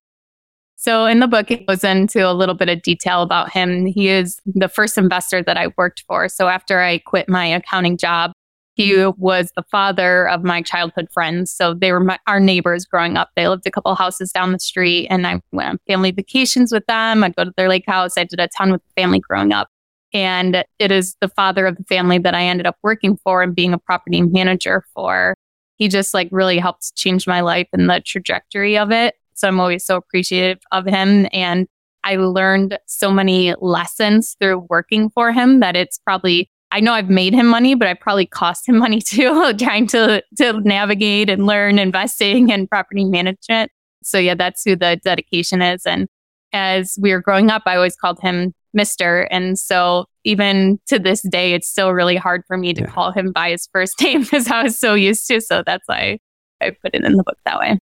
So 0.85 1.07
in 1.07 1.21
the 1.21 1.27
book, 1.27 1.51
it 1.51 1.67
goes 1.67 1.83
into 1.83 2.31
a 2.31 2.35
little 2.35 2.55
bit 2.55 2.69
of 2.69 2.83
detail 2.83 3.23
about 3.23 3.51
him. 3.51 3.87
He 3.87 4.09
is 4.09 4.39
the 4.45 4.69
first 4.69 4.99
investor 4.99 5.43
that 5.43 5.57
I 5.57 5.69
worked 5.79 6.05
for. 6.07 6.29
So 6.29 6.49
after 6.49 6.81
I 6.81 6.99
quit 6.99 7.27
my 7.27 7.47
accounting 7.47 7.97
job, 7.97 8.33
He 8.75 9.07
was 9.17 9.53
the 9.57 9.63
father 9.71 10.29
of 10.29 10.43
my 10.43 10.61
childhood 10.61 11.07
friends. 11.13 11.53
So 11.53 11.75
they 11.75 11.93
were 11.93 12.01
my, 12.01 12.19
our 12.27 12.41
neighbors 12.41 12.85
growing 12.85 13.17
up. 13.17 13.31
They 13.37 13.47
lived 13.49 13.67
a 13.67 13.71
couple 13.71 13.95
houses 13.95 14.33
down 14.33 14.53
the 14.53 14.59
street 14.59 15.07
and 15.09 15.27
I 15.27 15.41
went 15.53 15.69
on 15.71 15.79
family 15.87 16.11
vacations 16.11 16.73
with 16.73 16.85
them. 16.87 17.23
I'd 17.23 17.37
go 17.37 17.45
to 17.45 17.53
their 17.57 17.69
lake 17.69 17.85
house. 17.87 18.19
I 18.19 18.25
did 18.25 18.41
a 18.41 18.49
ton 18.49 18.73
with 18.73 18.83
the 18.83 19.01
family 19.01 19.21
growing 19.21 19.53
up. 19.53 19.69
And 20.13 20.65
it 20.79 20.91
is 20.91 21.17
the 21.21 21.29
father 21.29 21.67
of 21.67 21.77
the 21.77 21.85
family 21.85 22.19
that 22.19 22.35
I 22.35 22.43
ended 22.43 22.67
up 22.67 22.77
working 22.83 23.17
for 23.17 23.43
and 23.43 23.55
being 23.55 23.73
a 23.73 23.79
property 23.79 24.23
manager 24.23 24.85
for. 24.93 25.35
He 25.77 25.89
just 25.89 26.13
like 26.13 26.29
really 26.31 26.59
helped 26.59 26.95
change 26.97 27.27
my 27.27 27.41
life 27.41 27.69
and 27.73 27.89
the 27.89 28.01
trajectory 28.05 28.77
of 28.77 28.91
it. 28.91 29.15
So 29.35 29.49
I'm 29.49 29.61
always 29.61 29.85
so 29.85 29.97
appreciative 29.97 30.59
of 30.73 30.87
him. 30.87 31.27
And 31.33 31.67
I 32.05 32.17
learned 32.17 32.79
so 32.87 33.11
many 33.11 33.55
lessons 33.61 34.37
through 34.41 34.67
working 34.69 35.11
for 35.11 35.33
him 35.33 35.61
that 35.61 35.77
it's 35.77 35.99
probably 35.99 36.51
I 36.75 36.81
know 36.81 36.93
I've 36.93 37.09
made 37.09 37.35
him 37.35 37.47
money, 37.47 37.77
but 37.77 37.87
I 37.87 37.95
probably 37.95 38.27
cost 38.27 38.69
him 38.69 38.79
money 38.79 39.01
too, 39.01 39.55
trying 39.55 39.87
to 39.89 40.23
to 40.39 40.61
navigate 40.61 41.31
and 41.31 41.47
learn 41.47 41.79
investing 41.79 42.53
and 42.53 42.69
property 42.69 43.05
management. 43.05 43.71
So 44.03 44.19
yeah, 44.19 44.35
that's 44.35 44.63
who 44.65 44.77
the 44.77 45.01
dedication 45.03 45.63
is. 45.63 45.87
And 45.87 46.09
as 46.53 46.99
we 47.01 47.13
were 47.13 47.23
growing 47.23 47.51
up, 47.51 47.63
I 47.67 47.77
always 47.77 47.97
called 47.97 48.19
him 48.21 48.53
Mister. 48.75 49.23
And 49.31 49.59
so 49.59 50.07
even 50.25 50.81
to 50.89 50.99
this 50.99 51.23
day, 51.23 51.55
it's 51.55 51.69
still 51.69 51.93
really 51.93 52.17
hard 52.17 52.43
for 52.47 52.57
me 52.57 52.75
to 52.75 52.83
yeah. 52.83 52.89
call 52.89 53.13
him 53.13 53.31
by 53.33 53.51
his 53.51 53.69
first 53.73 54.01
name 54.03 54.23
because 54.23 54.49
I 54.49 54.65
was 54.65 54.79
so 54.79 54.95
used 54.95 55.27
to. 55.29 55.41
So 55.41 55.63
that's 55.65 55.85
why 55.87 56.19
I 56.61 56.71
put 56.71 56.95
it 56.95 57.05
in 57.05 57.17
the 57.17 57.23
book 57.23 57.39
that 57.45 57.59
way. 57.59 57.79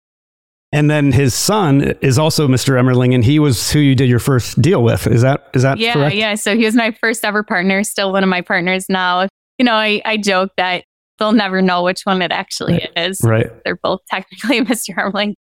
And 0.77 0.91
then 0.91 1.11
his 1.11 1.33
son 1.33 1.95
is 2.03 2.19
also 2.19 2.47
Mr. 2.47 2.79
Emmerling, 2.79 3.15
and 3.15 3.25
he 3.25 3.39
was 3.39 3.73
who 3.73 3.79
you 3.79 3.95
did 3.95 4.11
your 4.11 4.19
first 4.19 4.61
deal 4.61 4.83
with. 4.83 5.07
Is 5.07 5.23
that 5.23 5.49
is 5.55 5.63
that 5.63 5.79
yeah, 5.79 5.95
correct? 5.95 6.15
Yeah, 6.15 6.35
So 6.35 6.55
he 6.55 6.67
was 6.67 6.75
my 6.75 6.91
first 6.91 7.25
ever 7.25 7.43
partner, 7.43 7.83
still 7.83 8.13
one 8.13 8.23
of 8.23 8.29
my 8.29 8.43
partners 8.43 8.85
now. 8.91 9.27
You 9.57 9.65
know, 9.65 9.73
I, 9.73 10.03
I 10.05 10.19
joke 10.19 10.51
that 10.59 10.85
they'll 11.19 11.33
never 11.33 11.63
know 11.63 11.83
which 11.83 12.03
one 12.05 12.21
it 12.21 12.31
actually 12.31 12.75
right. 12.75 12.91
is. 12.95 13.23
Right. 13.25 13.47
They're 13.65 13.79
both 13.83 14.01
technically 14.11 14.61
Mr. 14.67 14.95
Emmerling. 14.95 15.33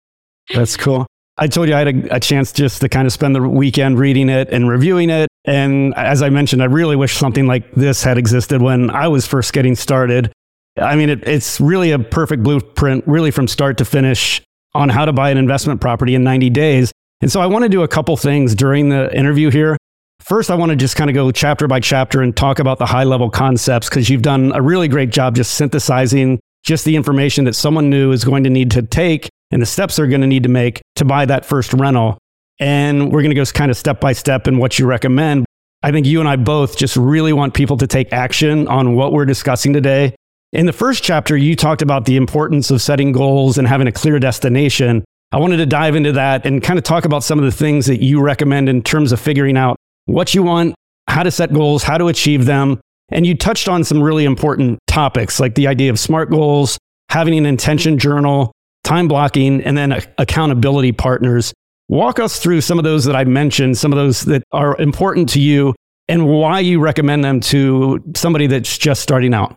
That's 0.54 0.78
cool. 0.78 1.06
I 1.38 1.48
told 1.48 1.68
you 1.68 1.76
I 1.76 1.80
had 1.80 1.88
a, 1.90 2.16
a, 2.16 2.20
chance 2.22 2.54
just 2.54 2.80
to 2.80 2.88
kind 2.88 3.06
of 3.06 3.12
spend 3.12 3.36
the 3.36 3.42
weekend 3.42 4.00
reading 4.00 4.30
it 4.30 4.48
and 4.52 4.70
reviewing 4.70 5.10
it. 5.10 5.28
And 5.44 5.94
as 5.96 6.22
I 6.22 6.30
mentioned, 6.30 6.62
I 6.62 6.68
really 6.68 6.96
wish 6.96 7.14
something 7.14 7.46
like 7.46 7.70
this 7.74 8.04
had 8.04 8.18
existed 8.18 8.62
when 8.62 8.90
I 8.90 9.10
was 9.10 9.28
first 9.28 9.52
getting 9.52 9.76
started. 9.76 10.32
I 10.78 10.96
mean, 10.96 11.10
it, 11.10 11.28
it's 11.28 11.60
really 11.60 11.92
a 11.92 12.00
perfect 12.00 12.42
blueprint, 12.42 13.06
really 13.06 13.32
from 13.32 13.50
start 13.50 13.78
to 13.80 13.86
finish 13.86 14.42
on 14.76 14.90
how 14.90 15.06
to 15.06 15.14
buy 15.14 15.30
an 15.32 15.38
investment 15.38 15.82
property 15.82 16.16
in 16.16 16.24
90 16.24 16.50
days. 16.52 16.92
And 17.22 17.32
so 17.32 17.42
I 17.42 17.48
want 17.48 17.64
to 17.64 17.70
do 17.70 17.84
a 17.84 17.88
couple 17.88 18.16
things 18.18 18.54
during 18.54 18.90
the 18.90 19.16
interview 19.18 19.50
here. 19.50 19.78
First, 20.20 20.52
I 20.52 20.56
want 20.56 20.72
to 20.72 20.76
just 20.76 20.96
kind 20.96 21.10
of 21.10 21.14
go 21.14 21.32
chapter 21.32 21.68
by 21.68 21.80
chapter 21.80 22.22
and 22.22 22.36
talk 22.36 22.60
about 22.60 22.78
the 22.78 22.86
high 22.86 23.04
level 23.04 23.30
concepts 23.30 23.90
because 23.90 24.10
you've 24.10 24.22
done 24.22 24.52
a 24.54 24.62
really 24.62 24.88
great 24.88 25.12
job 25.12 25.36
just 25.36 25.54
synthesizing 25.54 26.40
just 26.64 26.84
the 26.84 26.96
information 26.96 27.46
that 27.46 27.54
someone 27.54 27.90
new 27.90 28.12
is 28.12 28.26
going 28.26 28.44
to 28.44 28.50
need 28.50 28.72
to 28.72 28.82
take 28.82 29.30
and 29.52 29.62
the 29.62 29.66
steps 29.66 29.96
they're 29.96 30.08
going 30.08 30.22
to 30.22 30.28
need 30.28 30.44
to 30.44 30.50
make 30.50 30.82
to 30.96 31.06
buy 31.06 31.26
that 31.26 31.46
first 31.46 31.74
rental. 31.74 32.18
And 32.60 33.12
we're 33.12 33.22
going 33.22 33.30
to 33.30 33.36
go 33.36 33.46
kind 33.46 33.70
of 33.70 33.78
step 33.78 34.00
by 34.00 34.14
step 34.14 34.48
in 34.48 34.58
what 34.58 34.80
you 34.80 34.88
recommend. 34.88 35.46
I 35.84 35.92
think 35.92 36.08
you 36.08 36.20
and 36.20 36.28
I 36.28 36.36
both 36.36 36.78
just 36.78 36.98
really 36.98 37.34
want 37.34 37.54
people 37.54 37.78
to 37.78 37.86
take 37.86 38.12
action 38.12 38.68
on 38.68 38.96
what 38.96 39.14
we're 39.14 39.26
discussing 39.26 39.74
today 39.74 40.16
in 40.56 40.66
the 40.66 40.74
first 40.74 41.04
chapter, 41.04 41.36
you 41.36 41.56
talked 41.56 41.82
about 41.82 42.06
the 42.06 42.16
importance 42.16 42.72
of 42.72 42.82
setting 42.82 43.12
goals 43.12 43.58
and 43.58 43.68
having 43.68 43.88
a 43.88 43.92
clear 43.92 44.20
destination. 44.20 45.04
I 45.34 45.38
wanted 45.38 45.58
to 45.58 45.66
dive 45.66 45.96
into 45.96 46.14
that 46.14 46.46
and 46.46 46.64
kind 46.64 46.80
of 46.80 46.86
talk 46.86 47.04
about 47.04 47.24
some 47.24 47.38
of 47.38 47.46
the 47.46 47.52
things 47.52 47.88
that 47.88 48.02
you 48.02 48.22
recommend 48.22 48.70
in 48.70 48.82
terms 48.82 49.12
of 49.12 49.20
figuring 49.20 49.58
out 49.58 49.76
what 50.06 50.34
you 50.34 50.44
want, 50.44 50.74
how 51.10 51.24
to 51.24 51.32
set 51.32 51.52
goals, 51.52 51.84
how 51.84 51.98
to 51.98 52.08
achieve 52.08 52.46
them. 52.46 52.80
And 53.10 53.28
you 53.28 53.36
touched 53.36 53.68
on 53.68 53.84
some 53.84 54.02
really 54.02 54.24
important 54.24 54.80
topics 54.88 55.42
like 55.42 55.56
the 55.56 55.68
idea 55.68 55.90
of 55.90 56.00
SMART 56.00 56.30
goals, 56.30 56.78
having 57.10 57.38
an 57.38 57.46
intention 57.46 57.98
journal, 57.98 58.54
time 58.86 59.10
blocking, 59.10 59.62
and 59.62 59.78
then 59.78 59.92
accountability 60.18 60.94
partners. 60.94 61.54
Walk 61.90 62.18
us 62.18 62.40
through 62.40 62.62
some 62.62 62.78
of 62.80 62.86
those 62.86 63.04
that 63.04 63.16
I 63.16 63.26
mentioned, 63.26 63.78
some 63.78 63.92
of 63.92 63.98
those 63.98 64.22
that 64.26 64.44
are 64.54 64.80
important 64.80 65.30
to 65.30 65.42
you, 65.42 65.76
and 66.08 66.28
why 66.28 66.62
you 66.62 66.80
recommend 66.80 67.26
them 67.26 67.42
to 67.42 68.02
somebody 68.16 68.48
that's 68.48 68.78
just 68.78 69.04
starting 69.04 69.34
out. 69.34 69.54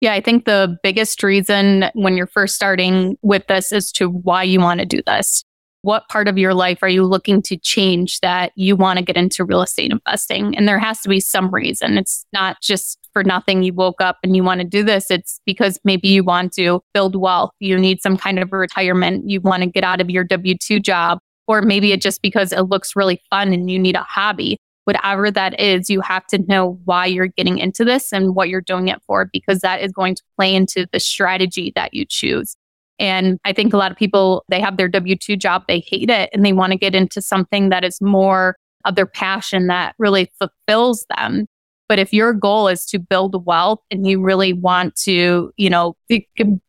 Yeah, 0.00 0.12
I 0.12 0.20
think 0.20 0.44
the 0.44 0.76
biggest 0.82 1.22
reason 1.22 1.86
when 1.94 2.16
you're 2.16 2.26
first 2.26 2.54
starting 2.54 3.16
with 3.22 3.46
this 3.46 3.72
is 3.72 3.90
to 3.92 4.08
why 4.08 4.42
you 4.42 4.60
want 4.60 4.80
to 4.80 4.86
do 4.86 5.00
this. 5.06 5.44
What 5.82 6.08
part 6.08 6.28
of 6.28 6.38
your 6.38 6.54
life 6.54 6.78
are 6.82 6.88
you 6.88 7.04
looking 7.04 7.42
to 7.42 7.58
change 7.58 8.20
that 8.20 8.52
you 8.56 8.74
want 8.74 8.98
to 8.98 9.04
get 9.04 9.16
into 9.16 9.44
real 9.44 9.62
estate 9.62 9.92
investing? 9.92 10.56
And 10.56 10.66
there 10.66 10.78
has 10.78 11.00
to 11.02 11.08
be 11.08 11.20
some 11.20 11.50
reason. 11.54 11.98
It's 11.98 12.24
not 12.32 12.56
just 12.62 12.98
for 13.12 13.22
nothing 13.22 13.62
you 13.62 13.74
woke 13.74 14.00
up 14.00 14.16
and 14.22 14.34
you 14.34 14.42
want 14.42 14.60
to 14.60 14.66
do 14.66 14.82
this. 14.82 15.10
It's 15.10 15.40
because 15.44 15.78
maybe 15.84 16.08
you 16.08 16.24
want 16.24 16.52
to 16.54 16.80
build 16.94 17.16
wealth. 17.16 17.50
You 17.60 17.78
need 17.78 18.00
some 18.00 18.16
kind 18.16 18.38
of 18.38 18.50
retirement. 18.50 19.28
You 19.28 19.40
want 19.42 19.62
to 19.62 19.68
get 19.68 19.84
out 19.84 20.00
of 20.00 20.08
your 20.08 20.24
W 20.24 20.56
2 20.58 20.80
job. 20.80 21.18
Or 21.46 21.60
maybe 21.60 21.92
it's 21.92 22.02
just 22.02 22.22
because 22.22 22.52
it 22.52 22.62
looks 22.62 22.96
really 22.96 23.20
fun 23.28 23.52
and 23.52 23.70
you 23.70 23.78
need 23.78 23.96
a 23.96 24.02
hobby 24.02 24.56
whatever 24.84 25.30
that 25.30 25.58
is, 25.60 25.90
you 25.90 26.00
have 26.00 26.26
to 26.26 26.38
know 26.46 26.78
why 26.84 27.06
you're 27.06 27.26
getting 27.26 27.58
into 27.58 27.84
this 27.84 28.12
and 28.12 28.34
what 28.34 28.48
you're 28.48 28.60
doing 28.60 28.88
it 28.88 29.02
for, 29.06 29.28
because 29.32 29.60
that 29.60 29.80
is 29.80 29.92
going 29.92 30.14
to 30.14 30.22
play 30.36 30.54
into 30.54 30.86
the 30.92 31.00
strategy 31.00 31.72
that 31.74 31.94
you 31.94 32.04
choose. 32.04 32.56
And 32.98 33.38
I 33.44 33.52
think 33.52 33.72
a 33.72 33.76
lot 33.76 33.90
of 33.90 33.96
people, 33.96 34.44
they 34.48 34.60
have 34.60 34.76
their 34.76 34.88
W 34.88 35.16
2 35.16 35.36
job, 35.36 35.64
they 35.66 35.80
hate 35.80 36.10
it, 36.10 36.30
and 36.32 36.44
they 36.44 36.52
want 36.52 36.72
to 36.72 36.78
get 36.78 36.94
into 36.94 37.20
something 37.20 37.70
that 37.70 37.84
is 37.84 38.00
more 38.00 38.56
of 38.84 38.94
their 38.94 39.06
passion 39.06 39.66
that 39.66 39.94
really 39.98 40.30
fulfills 40.38 41.04
them. 41.16 41.46
But 41.88 41.98
if 41.98 42.12
your 42.12 42.32
goal 42.32 42.68
is 42.68 42.86
to 42.86 42.98
build 42.98 43.44
wealth 43.46 43.80
and 43.90 44.06
you 44.06 44.22
really 44.22 44.52
want 44.52 44.94
to, 45.02 45.50
you 45.56 45.70
know, 45.70 45.96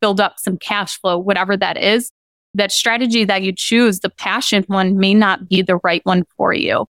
build 0.01 0.19
up 0.19 0.35
some 0.39 0.57
cash 0.57 0.99
flow, 0.99 1.17
whatever 1.17 1.55
that 1.55 1.77
is, 1.77 2.11
that 2.53 2.71
strategy 2.71 3.23
that 3.25 3.41
you 3.41 3.53
choose, 3.53 3.99
the 3.99 4.09
passion 4.09 4.63
one 4.67 4.97
may 4.97 5.13
not 5.13 5.47
be 5.47 5.61
the 5.61 5.77
right 5.83 6.01
one 6.05 6.23
for 6.37 6.53
you. 6.53 6.85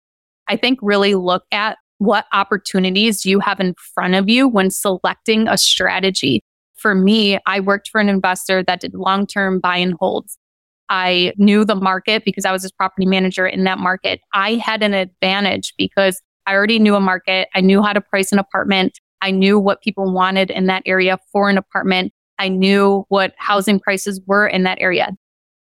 I 0.48 0.56
think 0.56 0.78
really 0.82 1.14
look 1.14 1.44
at 1.52 1.78
what 1.98 2.26
opportunities 2.32 3.24
you 3.24 3.40
have 3.40 3.60
in 3.60 3.74
front 3.94 4.14
of 4.14 4.28
you 4.28 4.48
when 4.48 4.70
selecting 4.70 5.48
a 5.48 5.56
strategy. 5.56 6.42
For 6.76 6.94
me, 6.94 7.38
I 7.46 7.60
worked 7.60 7.88
for 7.88 8.00
an 8.00 8.08
investor 8.08 8.62
that 8.64 8.80
did 8.80 8.94
long 8.94 9.26
term 9.26 9.60
buy 9.60 9.78
and 9.78 9.94
holds. 9.94 10.36
I 10.90 11.32
knew 11.38 11.64
the 11.64 11.74
market 11.74 12.24
because 12.24 12.44
I 12.44 12.52
was 12.52 12.62
his 12.62 12.72
property 12.72 13.06
manager 13.06 13.46
in 13.46 13.64
that 13.64 13.78
market. 13.78 14.20
I 14.34 14.54
had 14.54 14.82
an 14.82 14.92
advantage 14.92 15.72
because 15.78 16.20
I 16.46 16.52
already 16.52 16.78
knew 16.78 16.94
a 16.94 17.00
market. 17.00 17.48
I 17.54 17.62
knew 17.62 17.82
how 17.82 17.94
to 17.94 18.02
price 18.02 18.32
an 18.32 18.38
apartment. 18.38 19.00
I 19.22 19.30
knew 19.30 19.58
what 19.58 19.80
people 19.80 20.12
wanted 20.12 20.50
in 20.50 20.66
that 20.66 20.82
area 20.84 21.18
for 21.32 21.48
an 21.48 21.56
apartment. 21.56 22.12
I 22.38 22.48
knew 22.48 23.06
what 23.08 23.32
housing 23.38 23.80
prices 23.80 24.20
were 24.26 24.46
in 24.46 24.64
that 24.64 24.78
area. 24.80 25.12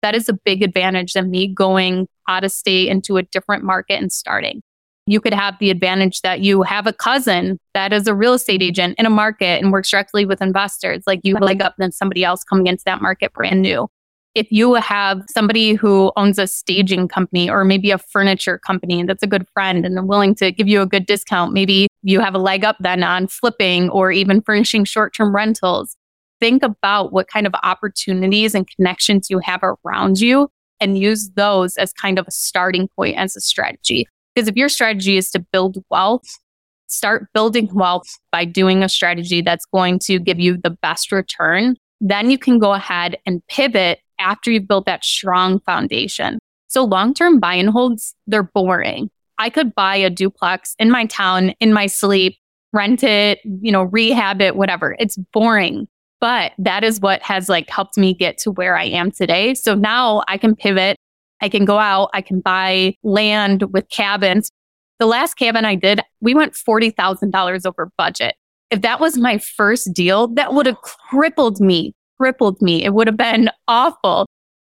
That 0.02 0.14
is 0.14 0.28
a 0.28 0.38
big 0.44 0.62
advantage 0.62 1.14
than 1.14 1.30
me 1.30 1.52
going 1.52 2.06
out 2.28 2.44
of 2.44 2.52
state 2.52 2.88
into 2.88 3.16
a 3.16 3.24
different 3.24 3.64
market 3.64 4.00
and 4.00 4.12
starting 4.12 4.62
you 5.08 5.22
could 5.22 5.32
have 5.32 5.54
the 5.58 5.70
advantage 5.70 6.20
that 6.20 6.40
you 6.40 6.62
have 6.62 6.86
a 6.86 6.92
cousin 6.92 7.58
that 7.72 7.94
is 7.94 8.06
a 8.06 8.14
real 8.14 8.34
estate 8.34 8.62
agent 8.62 8.94
in 8.98 9.06
a 9.06 9.10
market 9.10 9.62
and 9.62 9.72
works 9.72 9.90
directly 9.90 10.26
with 10.26 10.42
investors. 10.42 11.02
Like 11.06 11.20
you 11.22 11.34
leg 11.38 11.62
up 11.62 11.74
than 11.78 11.92
somebody 11.92 12.24
else 12.24 12.44
coming 12.44 12.66
into 12.66 12.82
that 12.84 13.00
market 13.00 13.32
brand 13.32 13.62
new. 13.62 13.88
If 14.34 14.52
you 14.52 14.74
have 14.74 15.22
somebody 15.30 15.72
who 15.72 16.12
owns 16.16 16.38
a 16.38 16.46
staging 16.46 17.08
company 17.08 17.48
or 17.48 17.64
maybe 17.64 17.90
a 17.90 17.96
furniture 17.96 18.58
company 18.58 19.02
that's 19.02 19.22
a 19.22 19.26
good 19.26 19.48
friend 19.54 19.86
and 19.86 19.96
they're 19.96 20.04
willing 20.04 20.34
to 20.36 20.52
give 20.52 20.68
you 20.68 20.82
a 20.82 20.86
good 20.86 21.06
discount, 21.06 21.54
maybe 21.54 21.88
you 22.02 22.20
have 22.20 22.34
a 22.34 22.38
leg 22.38 22.62
up 22.62 22.76
then 22.80 23.02
on 23.02 23.28
flipping 23.28 23.88
or 23.88 24.12
even 24.12 24.42
furnishing 24.42 24.84
short 24.84 25.14
term 25.14 25.34
rentals. 25.34 25.96
Think 26.38 26.62
about 26.62 27.14
what 27.14 27.28
kind 27.28 27.46
of 27.46 27.54
opportunities 27.62 28.54
and 28.54 28.68
connections 28.68 29.30
you 29.30 29.38
have 29.38 29.62
around 29.62 30.20
you 30.20 30.50
and 30.80 30.98
use 30.98 31.30
those 31.30 31.76
as 31.78 31.94
kind 31.94 32.18
of 32.18 32.28
a 32.28 32.30
starting 32.30 32.88
point 32.94 33.16
as 33.16 33.34
a 33.34 33.40
strategy. 33.40 34.06
Because 34.38 34.46
if 34.46 34.54
your 34.54 34.68
strategy 34.68 35.16
is 35.16 35.32
to 35.32 35.40
build 35.40 35.78
wealth, 35.90 36.38
start 36.86 37.26
building 37.34 37.68
wealth 37.74 38.06
by 38.30 38.44
doing 38.44 38.84
a 38.84 38.88
strategy 38.88 39.42
that's 39.42 39.66
going 39.66 39.98
to 40.04 40.20
give 40.20 40.38
you 40.38 40.56
the 40.56 40.70
best 40.70 41.10
return. 41.10 41.74
Then 42.00 42.30
you 42.30 42.38
can 42.38 42.60
go 42.60 42.72
ahead 42.72 43.18
and 43.26 43.44
pivot 43.48 43.98
after 44.20 44.52
you've 44.52 44.68
built 44.68 44.86
that 44.86 45.04
strong 45.04 45.58
foundation. 45.58 46.38
So 46.68 46.84
long 46.84 47.14
term 47.14 47.40
buy 47.40 47.54
and 47.54 47.68
holds, 47.68 48.14
they're 48.28 48.44
boring. 48.44 49.10
I 49.38 49.50
could 49.50 49.74
buy 49.74 49.96
a 49.96 50.08
duplex 50.08 50.76
in 50.78 50.88
my 50.88 51.06
town, 51.06 51.52
in 51.58 51.72
my 51.72 51.88
sleep, 51.88 52.38
rent 52.72 53.02
it, 53.02 53.40
you 53.42 53.72
know, 53.72 53.82
rehab 53.82 54.40
it, 54.40 54.54
whatever. 54.54 54.94
It's 55.00 55.16
boring. 55.32 55.88
But 56.20 56.52
that 56.58 56.84
is 56.84 57.00
what 57.00 57.22
has 57.22 57.48
like 57.48 57.68
helped 57.68 57.98
me 57.98 58.14
get 58.14 58.38
to 58.38 58.52
where 58.52 58.76
I 58.76 58.84
am 58.84 59.10
today. 59.10 59.54
So 59.54 59.74
now 59.74 60.22
I 60.28 60.38
can 60.38 60.54
pivot 60.54 60.96
I 61.40 61.48
can 61.48 61.64
go 61.64 61.78
out, 61.78 62.10
I 62.12 62.20
can 62.20 62.40
buy 62.40 62.94
land 63.02 63.72
with 63.72 63.88
cabins. 63.90 64.50
The 64.98 65.06
last 65.06 65.34
cabin 65.34 65.64
I 65.64 65.74
did, 65.74 66.00
we 66.20 66.34
went 66.34 66.54
$40,000 66.54 67.66
over 67.66 67.90
budget. 67.96 68.34
If 68.70 68.82
that 68.82 69.00
was 69.00 69.16
my 69.16 69.38
first 69.38 69.92
deal, 69.92 70.28
that 70.34 70.52
would 70.52 70.66
have 70.66 70.76
crippled 70.82 71.60
me, 71.60 71.94
crippled 72.18 72.60
me. 72.60 72.84
It 72.84 72.92
would 72.94 73.06
have 73.06 73.16
been 73.16 73.50
awful. 73.68 74.26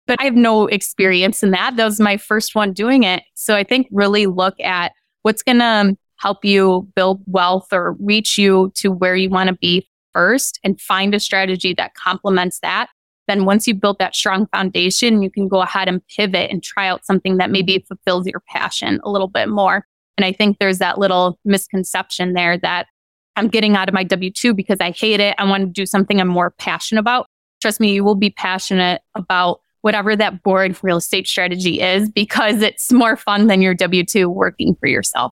But 0.06 0.22
I 0.22 0.26
have 0.26 0.36
no 0.36 0.68
experience 0.68 1.44
in 1.44 1.52
that. 1.52 1.76
That 1.76 1.86
was 1.86 2.00
my 2.00 2.18
first 2.18 2.56
one 2.56 2.74
doing 2.74 3.04
it. 3.04 3.24
So 3.34 3.56
I 3.56 3.64
think 3.64 3.88
really 3.92 4.26
look 4.26 4.60
at 4.62 4.94
what's 5.24 5.44
going 5.44 5.60
to 5.60 5.98
help 6.18 6.46
you 6.46 6.88
build 6.96 7.22
wealth 7.26 7.72
or 7.72 7.96
reach 8.00 8.38
you 8.38 8.72
to 8.76 8.90
where 8.90 9.16
you 9.16 9.30
want 9.30 9.50
to 9.50 9.56
be 9.56 9.88
first 10.14 10.60
and 10.64 10.80
find 10.80 11.14
a 11.14 11.20
strategy 11.20 11.74
that 11.74 11.94
complements 11.94 12.60
that. 12.62 12.88
Then 13.28 13.46
once 13.46 13.68
you've 13.68 13.82
built 13.82 14.00
that 14.00 14.16
strong 14.16 14.48
foundation, 14.48 15.22
you 15.22 15.30
can 15.30 15.48
go 15.48 15.62
ahead 15.62 15.88
and 15.88 16.06
pivot 16.08 16.50
and 16.50 16.64
try 16.64 16.88
out 16.88 17.06
something 17.06 17.38
that 17.38 17.52
maybe 17.52 17.84
fulfills 17.88 18.26
your 18.26 18.42
passion 18.48 19.00
a 19.04 19.10
little 19.10 19.28
bit 19.28 19.50
more. 19.50 19.86
And 20.18 20.26
I 20.26 20.32
think 20.32 20.58
there's 20.60 20.80
that 20.80 20.98
little 20.98 21.38
misconception 21.46 22.34
there 22.34 22.58
that 22.60 22.88
I'm 23.36 23.48
getting 23.50 23.76
out 23.76 23.88
of 23.88 23.94
my 23.94 24.04
W 24.04 24.32
2 24.32 24.54
because 24.54 24.80
I 24.80 24.92
hate 24.92 25.20
it. 25.20 25.36
I 25.38 25.46
want 25.46 25.62
to 25.62 25.70
do 25.70 25.86
something 25.86 26.20
I'm 26.20 26.28
more 26.28 26.52
passionate 26.58 27.02
about. 27.02 27.28
Trust 27.62 27.80
me, 27.80 27.94
you 27.94 28.04
will 28.04 28.16
be 28.16 28.32
passionate 28.32 29.02
about 29.16 29.62
whatever 29.82 30.16
that 30.16 30.42
boring 30.44 30.76
real 30.82 30.98
estate 30.98 31.28
strategy 31.28 31.80
is 31.80 32.10
because 32.10 32.62
it's 32.62 32.92
more 32.92 33.16
fun 33.16 33.48
than 33.48 33.62
your 33.62 33.74
W 33.76 34.04
2 34.04 34.30
working 34.30 34.76
for 34.80 34.88
yourself. 34.88 35.32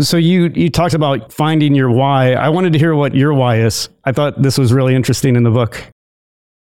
So 0.00 0.16
you 0.16 0.50
you 0.54 0.70
talked 0.70 0.94
about 0.94 1.30
finding 1.30 1.74
your 1.74 1.90
why. 1.90 2.32
I 2.32 2.48
wanted 2.48 2.72
to 2.72 2.78
hear 2.78 2.94
what 2.94 3.14
your 3.14 3.34
why 3.34 3.60
is. 3.60 3.90
I 4.04 4.12
thought 4.12 4.40
this 4.40 4.56
was 4.56 4.72
really 4.72 4.94
interesting 4.94 5.36
in 5.36 5.42
the 5.42 5.50
book. 5.50 5.90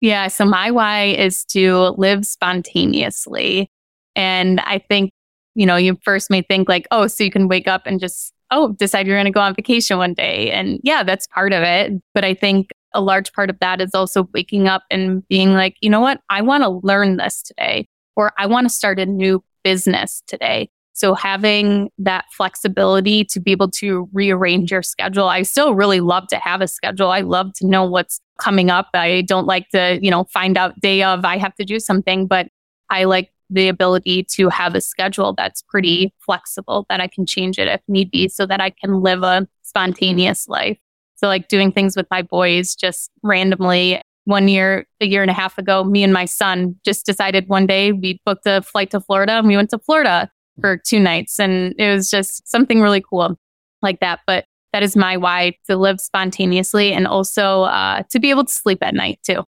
Yeah, 0.02 0.26
so 0.26 0.44
my 0.44 0.70
why 0.72 1.04
is 1.04 1.44
to 1.46 1.94
live 1.96 2.26
spontaneously. 2.26 3.70
And 4.16 4.60
I 4.60 4.78
think, 4.78 5.12
you 5.54 5.64
know, 5.64 5.76
you 5.76 5.96
first 6.02 6.28
may 6.28 6.42
think 6.42 6.68
like, 6.68 6.88
oh, 6.90 7.06
so 7.06 7.22
you 7.22 7.30
can 7.30 7.46
wake 7.46 7.68
up 7.68 7.82
and 7.86 8.00
just 8.00 8.32
oh, 8.50 8.72
decide 8.72 9.06
you're 9.06 9.16
going 9.16 9.24
to 9.24 9.30
go 9.30 9.40
on 9.40 9.54
vacation 9.54 9.98
one 9.98 10.12
day. 10.12 10.50
And 10.50 10.78
yeah, 10.82 11.02
that's 11.04 11.26
part 11.28 11.52
of 11.52 11.62
it. 11.62 11.92
But 12.14 12.24
I 12.24 12.34
think 12.34 12.70
a 12.92 13.00
large 13.00 13.32
part 13.32 13.48
of 13.48 13.58
that 13.60 13.80
is 13.80 13.94
also 13.94 14.28
waking 14.34 14.68
up 14.68 14.82
and 14.90 15.26
being 15.28 15.54
like, 15.54 15.76
you 15.80 15.88
know 15.88 16.00
what? 16.00 16.20
I 16.28 16.42
want 16.42 16.64
to 16.64 16.80
learn 16.86 17.16
this 17.16 17.42
today, 17.42 17.88
or 18.16 18.32
I 18.36 18.46
want 18.46 18.66
to 18.66 18.74
start 18.74 18.98
a 18.98 19.06
new 19.06 19.42
business 19.64 20.22
today. 20.26 20.68
So 20.94 21.14
having 21.14 21.90
that 21.98 22.26
flexibility 22.32 23.24
to 23.24 23.40
be 23.40 23.50
able 23.52 23.70
to 23.72 24.08
rearrange 24.12 24.70
your 24.70 24.82
schedule. 24.82 25.28
I 25.28 25.42
still 25.42 25.74
really 25.74 26.00
love 26.00 26.26
to 26.28 26.36
have 26.36 26.60
a 26.60 26.68
schedule. 26.68 27.10
I 27.10 27.20
love 27.20 27.52
to 27.54 27.66
know 27.66 27.84
what's 27.84 28.20
coming 28.38 28.70
up. 28.70 28.88
I 28.94 29.22
don't 29.22 29.46
like 29.46 29.68
to, 29.70 29.98
you 30.02 30.10
know, 30.10 30.24
find 30.24 30.58
out 30.58 30.78
day 30.80 31.02
of 31.02 31.24
I 31.24 31.38
have 31.38 31.54
to 31.56 31.64
do 31.64 31.80
something, 31.80 32.26
but 32.26 32.48
I 32.90 33.04
like 33.04 33.30
the 33.48 33.68
ability 33.68 34.24
to 34.24 34.48
have 34.48 34.74
a 34.74 34.80
schedule 34.80 35.34
that's 35.34 35.62
pretty 35.62 36.12
flexible 36.20 36.86
that 36.88 37.00
I 37.00 37.06
can 37.06 37.26
change 37.26 37.58
it 37.58 37.68
if 37.68 37.80
need 37.88 38.10
be 38.10 38.28
so 38.28 38.46
that 38.46 38.60
I 38.60 38.70
can 38.70 39.02
live 39.02 39.22
a 39.22 39.46
spontaneous 39.62 40.48
life. 40.48 40.78
So 41.16 41.26
like 41.26 41.48
doing 41.48 41.70
things 41.70 41.96
with 41.96 42.06
my 42.10 42.22
boys 42.22 42.74
just 42.74 43.10
randomly. 43.22 44.00
One 44.24 44.46
year, 44.46 44.86
a 45.00 45.06
year 45.06 45.22
and 45.22 45.30
a 45.30 45.34
half 45.34 45.58
ago, 45.58 45.82
me 45.82 46.04
and 46.04 46.12
my 46.12 46.26
son 46.26 46.76
just 46.84 47.04
decided 47.04 47.48
one 47.48 47.66
day 47.66 47.90
we 47.92 48.20
booked 48.24 48.46
a 48.46 48.62
flight 48.62 48.90
to 48.92 49.00
Florida 49.00 49.32
and 49.32 49.48
we 49.48 49.56
went 49.56 49.70
to 49.70 49.78
Florida 49.78 50.30
for 50.60 50.76
two 50.76 51.00
nights. 51.00 51.40
And 51.40 51.74
it 51.78 51.94
was 51.94 52.10
just 52.10 52.48
something 52.48 52.80
really 52.80 53.02
cool 53.02 53.36
like 53.80 54.00
that. 54.00 54.20
But 54.26 54.44
that 54.72 54.82
is 54.82 54.96
my 54.96 55.16
why 55.16 55.56
to 55.66 55.76
live 55.76 56.00
spontaneously 56.00 56.92
and 56.92 57.06
also 57.06 57.62
uh, 57.62 58.02
to 58.10 58.18
be 58.18 58.30
able 58.30 58.44
to 58.44 58.52
sleep 58.52 58.82
at 58.82 58.94
night 58.94 59.18
too. 59.22 59.44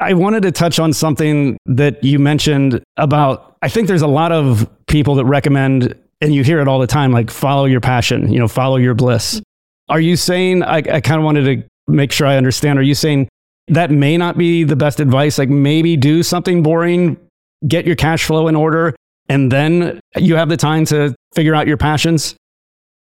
I 0.00 0.12
wanted 0.14 0.42
to 0.42 0.52
touch 0.52 0.78
on 0.80 0.92
something 0.92 1.56
that 1.66 2.02
you 2.02 2.18
mentioned 2.18 2.82
about. 2.96 3.56
I 3.62 3.68
think 3.68 3.86
there's 3.86 4.02
a 4.02 4.08
lot 4.08 4.32
of 4.32 4.68
people 4.88 5.14
that 5.14 5.24
recommend, 5.24 5.94
and 6.20 6.34
you 6.34 6.42
hear 6.42 6.60
it 6.60 6.66
all 6.66 6.80
the 6.80 6.86
time, 6.86 7.12
like 7.12 7.30
follow 7.30 7.64
your 7.64 7.80
passion, 7.80 8.30
you 8.30 8.38
know, 8.38 8.48
follow 8.48 8.76
your 8.76 8.94
bliss. 8.94 9.40
Are 9.88 10.00
you 10.00 10.16
saying, 10.16 10.64
I, 10.64 10.78
I 10.78 11.00
kind 11.00 11.18
of 11.18 11.24
wanted 11.24 11.44
to 11.44 11.68
make 11.86 12.10
sure 12.10 12.26
I 12.26 12.36
understand, 12.36 12.78
are 12.78 12.82
you 12.82 12.94
saying 12.94 13.28
that 13.68 13.90
may 13.90 14.16
not 14.16 14.36
be 14.36 14.64
the 14.64 14.76
best 14.76 14.98
advice? 14.98 15.38
Like 15.38 15.48
maybe 15.48 15.96
do 15.96 16.22
something 16.22 16.62
boring, 16.62 17.16
get 17.68 17.86
your 17.86 17.96
cash 17.96 18.24
flow 18.24 18.48
in 18.48 18.56
order, 18.56 18.96
and 19.28 19.50
then 19.50 20.00
you 20.16 20.36
have 20.36 20.48
the 20.48 20.56
time 20.56 20.84
to 20.86 21.14
figure 21.34 21.54
out 21.54 21.66
your 21.66 21.76
passions? 21.76 22.36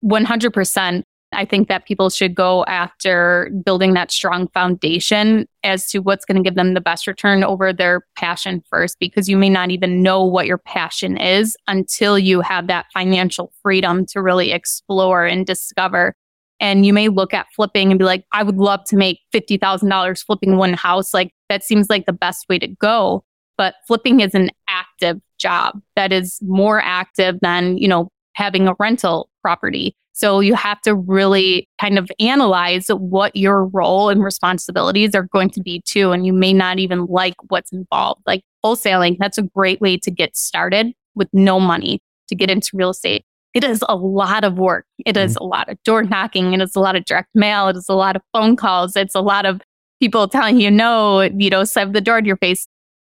100%. 0.04 1.02
I 1.32 1.44
think 1.44 1.68
that 1.68 1.86
people 1.86 2.08
should 2.08 2.34
go 2.34 2.64
after 2.66 3.50
building 3.64 3.94
that 3.94 4.12
strong 4.12 4.46
foundation 4.48 5.46
as 5.64 5.88
to 5.90 5.98
what's 5.98 6.24
going 6.24 6.36
to 6.36 6.42
give 6.42 6.54
them 6.54 6.74
the 6.74 6.80
best 6.80 7.06
return 7.06 7.42
over 7.42 7.72
their 7.72 8.06
passion 8.16 8.62
first, 8.70 8.96
because 9.00 9.28
you 9.28 9.36
may 9.36 9.50
not 9.50 9.70
even 9.70 10.02
know 10.02 10.24
what 10.24 10.46
your 10.46 10.58
passion 10.58 11.16
is 11.16 11.56
until 11.66 12.18
you 12.18 12.40
have 12.40 12.68
that 12.68 12.86
financial 12.94 13.52
freedom 13.60 14.06
to 14.06 14.22
really 14.22 14.52
explore 14.52 15.26
and 15.26 15.44
discover. 15.44 16.14
And 16.60 16.86
you 16.86 16.92
may 16.92 17.08
look 17.08 17.34
at 17.34 17.48
flipping 17.54 17.90
and 17.90 17.98
be 17.98 18.04
like, 18.04 18.24
I 18.32 18.44
would 18.44 18.56
love 18.56 18.84
to 18.84 18.96
make 18.96 19.20
$50,000 19.34 20.24
flipping 20.24 20.56
one 20.56 20.74
house. 20.74 21.12
Like 21.12 21.32
that 21.48 21.64
seems 21.64 21.90
like 21.90 22.06
the 22.06 22.12
best 22.12 22.48
way 22.48 22.58
to 22.60 22.68
go. 22.68 23.24
But 23.58 23.74
flipping 23.86 24.20
is 24.20 24.34
an 24.34 24.50
active 24.68 25.20
job 25.38 25.80
that 25.94 26.12
is 26.12 26.38
more 26.42 26.80
active 26.80 27.38
than, 27.40 27.78
you 27.78 27.88
know, 27.88 28.08
having 28.34 28.68
a 28.68 28.74
rental 28.78 29.28
property. 29.42 29.94
So 30.12 30.40
you 30.40 30.54
have 30.54 30.80
to 30.82 30.94
really 30.94 31.68
kind 31.78 31.98
of 31.98 32.10
analyze 32.18 32.88
what 32.88 33.36
your 33.36 33.66
role 33.66 34.08
and 34.08 34.24
responsibilities 34.24 35.14
are 35.14 35.24
going 35.24 35.50
to 35.50 35.60
be 35.60 35.82
too. 35.84 36.12
And 36.12 36.24
you 36.24 36.32
may 36.32 36.54
not 36.54 36.78
even 36.78 37.04
like 37.06 37.34
what's 37.48 37.70
involved. 37.70 38.22
Like 38.26 38.42
wholesaling, 38.64 39.16
that's 39.18 39.36
a 39.36 39.42
great 39.42 39.80
way 39.80 39.98
to 39.98 40.10
get 40.10 40.36
started 40.36 40.92
with 41.14 41.28
no 41.32 41.60
money 41.60 42.00
to 42.28 42.34
get 42.34 42.50
into 42.50 42.70
real 42.74 42.90
estate. 42.90 43.24
It 43.52 43.64
is 43.64 43.82
a 43.88 43.96
lot 43.96 44.44
of 44.44 44.58
work. 44.58 44.86
It 45.04 45.16
is 45.16 45.34
mm-hmm. 45.34 45.44
a 45.44 45.48
lot 45.48 45.68
of 45.68 45.82
door 45.82 46.02
knocking. 46.02 46.52
It 46.52 46.60
is 46.60 46.76
a 46.76 46.80
lot 46.80 46.96
of 46.96 47.04
direct 47.04 47.30
mail. 47.34 47.68
It 47.68 47.76
is 47.76 47.88
a 47.88 47.94
lot 47.94 48.16
of 48.16 48.22
phone 48.32 48.56
calls. 48.56 48.96
It's 48.96 49.14
a 49.14 49.20
lot 49.20 49.46
of 49.46 49.60
people 50.00 50.28
telling 50.28 50.60
you 50.60 50.70
no, 50.70 51.22
you 51.22 51.50
know, 51.50 51.64
slam 51.64 51.92
the 51.92 52.00
door 52.00 52.18
in 52.18 52.24
your 52.24 52.36
face. 52.36 52.66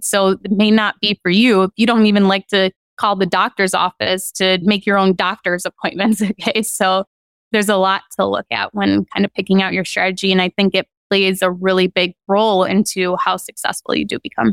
So 0.04 0.38
it 0.42 0.50
may 0.50 0.70
not 0.70 1.00
be 1.00 1.18
for 1.22 1.30
you. 1.30 1.70
You 1.76 1.86
don't 1.86 2.06
even 2.06 2.28
like 2.28 2.46
to 2.48 2.70
call 2.96 3.16
the 3.16 3.26
doctor's 3.26 3.74
office 3.74 4.30
to 4.32 4.58
make 4.62 4.86
your 4.86 4.98
own 4.98 5.14
doctor's 5.14 5.64
appointments. 5.64 6.22
Okay. 6.40 6.62
So 6.62 7.04
there's 7.52 7.68
a 7.68 7.76
lot 7.76 8.02
to 8.18 8.26
look 8.26 8.46
at 8.50 8.74
when 8.74 9.04
kind 9.06 9.24
of 9.24 9.32
picking 9.34 9.62
out 9.62 9.72
your 9.72 9.84
strategy. 9.84 10.32
And 10.32 10.42
I 10.42 10.48
think 10.50 10.74
it 10.74 10.86
plays 11.08 11.42
a 11.42 11.50
really 11.50 11.86
big 11.86 12.14
role 12.26 12.64
into 12.64 13.16
how 13.16 13.36
successful 13.36 13.94
you 13.94 14.04
do 14.04 14.18
become. 14.22 14.52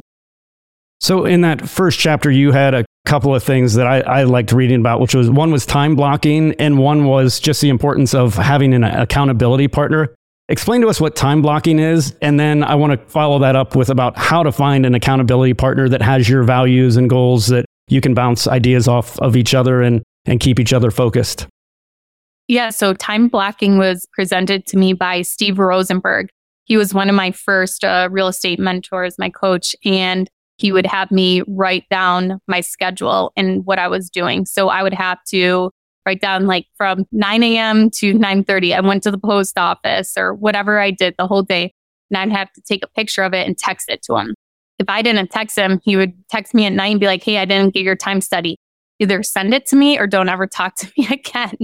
So 1.00 1.26
in 1.26 1.42
that 1.42 1.68
first 1.68 2.00
chapter, 2.00 2.30
you 2.30 2.52
had 2.52 2.76
a 2.76 2.86
couple 3.06 3.34
of 3.34 3.44
things 3.44 3.74
that 3.74 3.88
I, 3.88 4.02
I 4.02 4.24
liked 4.24 4.52
reading 4.52 4.80
about, 4.80 5.00
which 5.00 5.16
was 5.16 5.30
one 5.30 5.52
was 5.52 5.66
time 5.66 5.96
blocking 5.96 6.54
and 6.60 6.78
one 6.78 7.06
was 7.06 7.40
just 7.40 7.62
the 7.62 7.70
importance 7.70 8.14
of 8.14 8.36
having 8.36 8.74
an 8.74 8.84
accountability 8.84 9.68
partner. 9.68 10.14
Explain 10.52 10.82
to 10.82 10.90
us 10.90 11.00
what 11.00 11.16
time 11.16 11.42
blocking 11.42 11.80
is. 11.80 12.14
And 12.22 12.38
then 12.38 12.62
I 12.62 12.76
want 12.76 12.92
to 12.92 12.98
follow 13.08 13.40
that 13.40 13.56
up 13.56 13.74
with 13.74 13.90
about 13.90 14.18
how 14.18 14.44
to 14.44 14.52
find 14.52 14.86
an 14.86 14.94
accountability 14.94 15.54
partner 15.54 15.88
that 15.88 16.02
has 16.02 16.28
your 16.28 16.44
values 16.44 16.98
and 16.98 17.10
goals 17.10 17.48
that 17.48 17.64
you 17.88 18.02
can 18.02 18.14
bounce 18.14 18.48
ideas 18.48 18.86
off 18.86 19.18
of 19.20 19.38
each 19.38 19.56
other 19.56 19.82
and, 19.82 20.04
and 20.26 20.42
keep 20.42 20.60
each 20.60 20.74
other 20.74 20.92
focused. 20.92 21.48
Yeah, 22.50 22.70
so 22.70 22.94
time 22.94 23.30
blocking 23.30 23.78
was 23.78 24.06
presented 24.12 24.66
to 24.68 24.78
me 24.78 24.92
by 24.92 25.22
Steve 25.22 25.58
Rosenberg. 25.58 26.28
He 26.66 26.76
was 26.76 26.94
one 26.94 27.08
of 27.08 27.16
my 27.16 27.32
first 27.32 27.86
uh, 27.86 28.10
real 28.12 28.28
estate 28.28 28.60
mentors, 28.60 29.18
my 29.18 29.30
coach, 29.30 29.74
and 29.86 30.30
he 30.58 30.74
would 30.74 30.86
have 30.86 31.12
me 31.12 31.44
write 31.48 31.88
down 31.90 32.42
my 32.48 32.60
schedule 32.60 33.32
and 33.38 33.66
what 33.66 33.80
I 33.80 33.88
was 33.88 34.10
doing. 34.10 34.46
So 34.46 34.68
I 34.68 34.84
would 34.84 34.94
have 34.94 35.24
to 35.30 35.72
write 36.06 36.22
down 36.22 36.48
like 36.48 36.68
from 36.78 37.06
9 37.12 37.44
a.m. 37.44 37.90
to 37.92 38.14
9:30. 38.14 38.76
I 38.76 38.82
went 38.82 39.04
to 39.04 39.12
the 39.12 39.18
post 39.18 39.58
office 39.58 40.18
or 40.18 40.34
whatever 40.34 40.80
I 40.80 40.92
did 40.92 41.16
the 41.18 41.28
whole 41.28 41.44
day, 41.44 41.74
and 42.10 42.18
I'd 42.18 42.36
have 42.38 42.52
to 42.54 42.62
take 42.62 42.84
a 42.84 42.88
picture 42.88 43.24
of 43.24 43.34
it 43.34 43.48
and 43.48 43.58
text 43.58 43.90
it 43.90 44.02
to 44.04 44.18
him 44.18 44.34
if 44.82 44.90
I 44.90 45.02
didn't 45.02 45.30
text 45.30 45.58
him, 45.58 45.80
he 45.84 45.96
would 45.96 46.14
text 46.28 46.54
me 46.54 46.66
at 46.66 46.74
night 46.74 46.92
and 46.92 47.00
be 47.00 47.06
like, 47.06 47.24
Hey, 47.24 47.38
I 47.38 47.46
didn't 47.46 47.74
get 47.74 47.84
your 47.84 47.96
time 47.96 48.20
study. 48.20 48.58
Either 49.00 49.24
send 49.24 49.54
it 49.54 49.66
to 49.68 49.76
me 49.76 49.98
or 49.98 50.08
don't 50.08 50.28
ever 50.28 50.48
talk 50.48 50.76
to 50.78 50.92
me 50.98 51.08
again. 51.10 51.56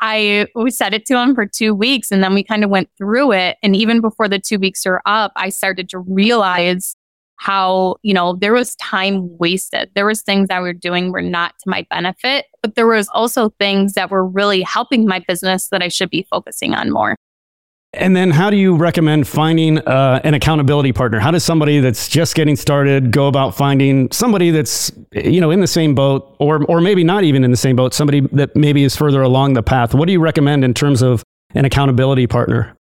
I 0.00 0.46
we 0.54 0.70
said 0.70 0.94
it 0.94 1.06
to 1.06 1.18
him 1.18 1.34
for 1.34 1.46
two 1.46 1.74
weeks 1.74 2.10
and 2.10 2.24
then 2.24 2.34
we 2.34 2.42
kind 2.42 2.64
of 2.64 2.70
went 2.70 2.88
through 2.96 3.32
it. 3.32 3.56
And 3.62 3.76
even 3.76 4.00
before 4.00 4.28
the 4.28 4.38
two 4.38 4.58
weeks 4.58 4.84
were 4.86 5.02
up, 5.06 5.32
I 5.36 5.50
started 5.50 5.88
to 5.90 5.98
realize 5.98 6.96
how, 7.42 7.96
you 8.02 8.14
know, 8.14 8.36
there 8.36 8.52
was 8.52 8.76
time 8.76 9.36
wasted. 9.36 9.90
There 9.96 10.06
was 10.06 10.22
things 10.22 10.48
that 10.48 10.62
we 10.62 10.68
were 10.68 10.72
doing 10.72 11.10
were 11.10 11.20
not 11.20 11.54
to 11.58 11.70
my 11.70 11.84
benefit, 11.90 12.46
but 12.62 12.76
there 12.76 12.86
was 12.86 13.08
also 13.08 13.50
things 13.58 13.94
that 13.94 14.12
were 14.12 14.24
really 14.24 14.62
helping 14.62 15.06
my 15.06 15.24
business 15.26 15.68
that 15.70 15.82
I 15.82 15.88
should 15.88 16.08
be 16.08 16.24
focusing 16.30 16.72
on 16.72 16.92
more. 16.92 17.16
And 17.94 18.16
then, 18.16 18.30
how 18.30 18.48
do 18.48 18.56
you 18.56 18.74
recommend 18.76 19.26
finding 19.26 19.78
uh, 19.80 20.20
an 20.24 20.32
accountability 20.34 20.92
partner? 20.92 21.18
How 21.18 21.30
does 21.30 21.44
somebody 21.44 21.80
that's 21.80 22.08
just 22.08 22.34
getting 22.34 22.56
started 22.56 23.10
go 23.10 23.26
about 23.26 23.54
finding 23.54 24.10
somebody 24.12 24.50
that's 24.50 24.90
you 25.12 25.42
know 25.42 25.50
in 25.50 25.60
the 25.60 25.66
same 25.66 25.94
boat, 25.94 26.34
or 26.38 26.64
or 26.66 26.80
maybe 26.80 27.04
not 27.04 27.24
even 27.24 27.44
in 27.44 27.50
the 27.50 27.56
same 27.56 27.76
boat, 27.76 27.92
somebody 27.92 28.20
that 28.32 28.56
maybe 28.56 28.82
is 28.84 28.96
further 28.96 29.20
along 29.20 29.54
the 29.54 29.62
path? 29.62 29.94
What 29.94 30.06
do 30.06 30.12
you 30.12 30.20
recommend 30.20 30.64
in 30.64 30.72
terms 30.72 31.02
of 31.02 31.22
an 31.54 31.66
accountability 31.66 32.26
partner? 32.26 32.74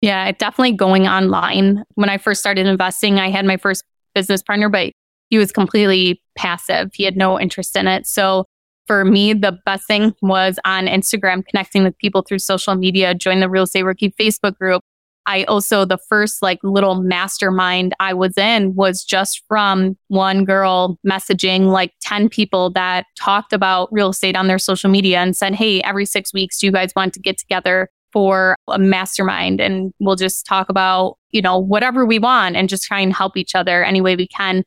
Yeah, 0.00 0.30
definitely 0.32 0.72
going 0.72 1.08
online. 1.08 1.82
When 1.94 2.08
I 2.08 2.18
first 2.18 2.40
started 2.40 2.66
investing, 2.66 3.18
I 3.18 3.30
had 3.30 3.44
my 3.44 3.56
first 3.56 3.84
business 4.14 4.42
partner, 4.42 4.68
but 4.68 4.92
he 5.30 5.38
was 5.38 5.52
completely 5.52 6.22
passive. 6.36 6.90
He 6.94 7.04
had 7.04 7.16
no 7.16 7.38
interest 7.38 7.76
in 7.76 7.86
it. 7.86 8.06
So 8.06 8.44
for 8.86 9.04
me, 9.04 9.34
the 9.34 9.58
best 9.66 9.86
thing 9.86 10.14
was 10.22 10.58
on 10.64 10.86
Instagram, 10.86 11.44
connecting 11.46 11.84
with 11.84 11.98
people 11.98 12.22
through 12.22 12.38
social 12.38 12.74
media, 12.74 13.14
join 13.14 13.40
the 13.40 13.48
Real 13.48 13.64
Estate 13.64 13.82
Rookie 13.82 14.14
Facebook 14.18 14.56
group. 14.56 14.82
I 15.26 15.44
also, 15.44 15.84
the 15.84 15.98
first 16.08 16.40
like 16.40 16.58
little 16.62 17.02
mastermind 17.02 17.94
I 18.00 18.14
was 18.14 18.38
in 18.38 18.74
was 18.74 19.04
just 19.04 19.42
from 19.46 19.98
one 20.08 20.46
girl 20.46 20.98
messaging 21.06 21.66
like 21.66 21.92
10 22.00 22.30
people 22.30 22.70
that 22.70 23.04
talked 23.14 23.52
about 23.52 23.92
real 23.92 24.08
estate 24.08 24.36
on 24.36 24.46
their 24.46 24.58
social 24.58 24.88
media 24.88 25.18
and 25.18 25.36
said, 25.36 25.54
Hey, 25.54 25.82
every 25.82 26.06
six 26.06 26.32
weeks, 26.32 26.58
do 26.58 26.66
you 26.66 26.72
guys 26.72 26.92
want 26.96 27.12
to 27.12 27.20
get 27.20 27.36
together 27.36 27.90
for 28.12 28.56
a 28.68 28.78
mastermind 28.78 29.60
and 29.60 29.92
we'll 29.98 30.16
just 30.16 30.46
talk 30.46 30.68
about, 30.68 31.16
you 31.30 31.42
know, 31.42 31.58
whatever 31.58 32.06
we 32.06 32.18
want 32.18 32.56
and 32.56 32.68
just 32.68 32.82
try 32.82 33.00
and 33.00 33.12
help 33.12 33.36
each 33.36 33.54
other 33.54 33.84
any 33.84 34.00
way 34.00 34.16
we 34.16 34.26
can. 34.26 34.64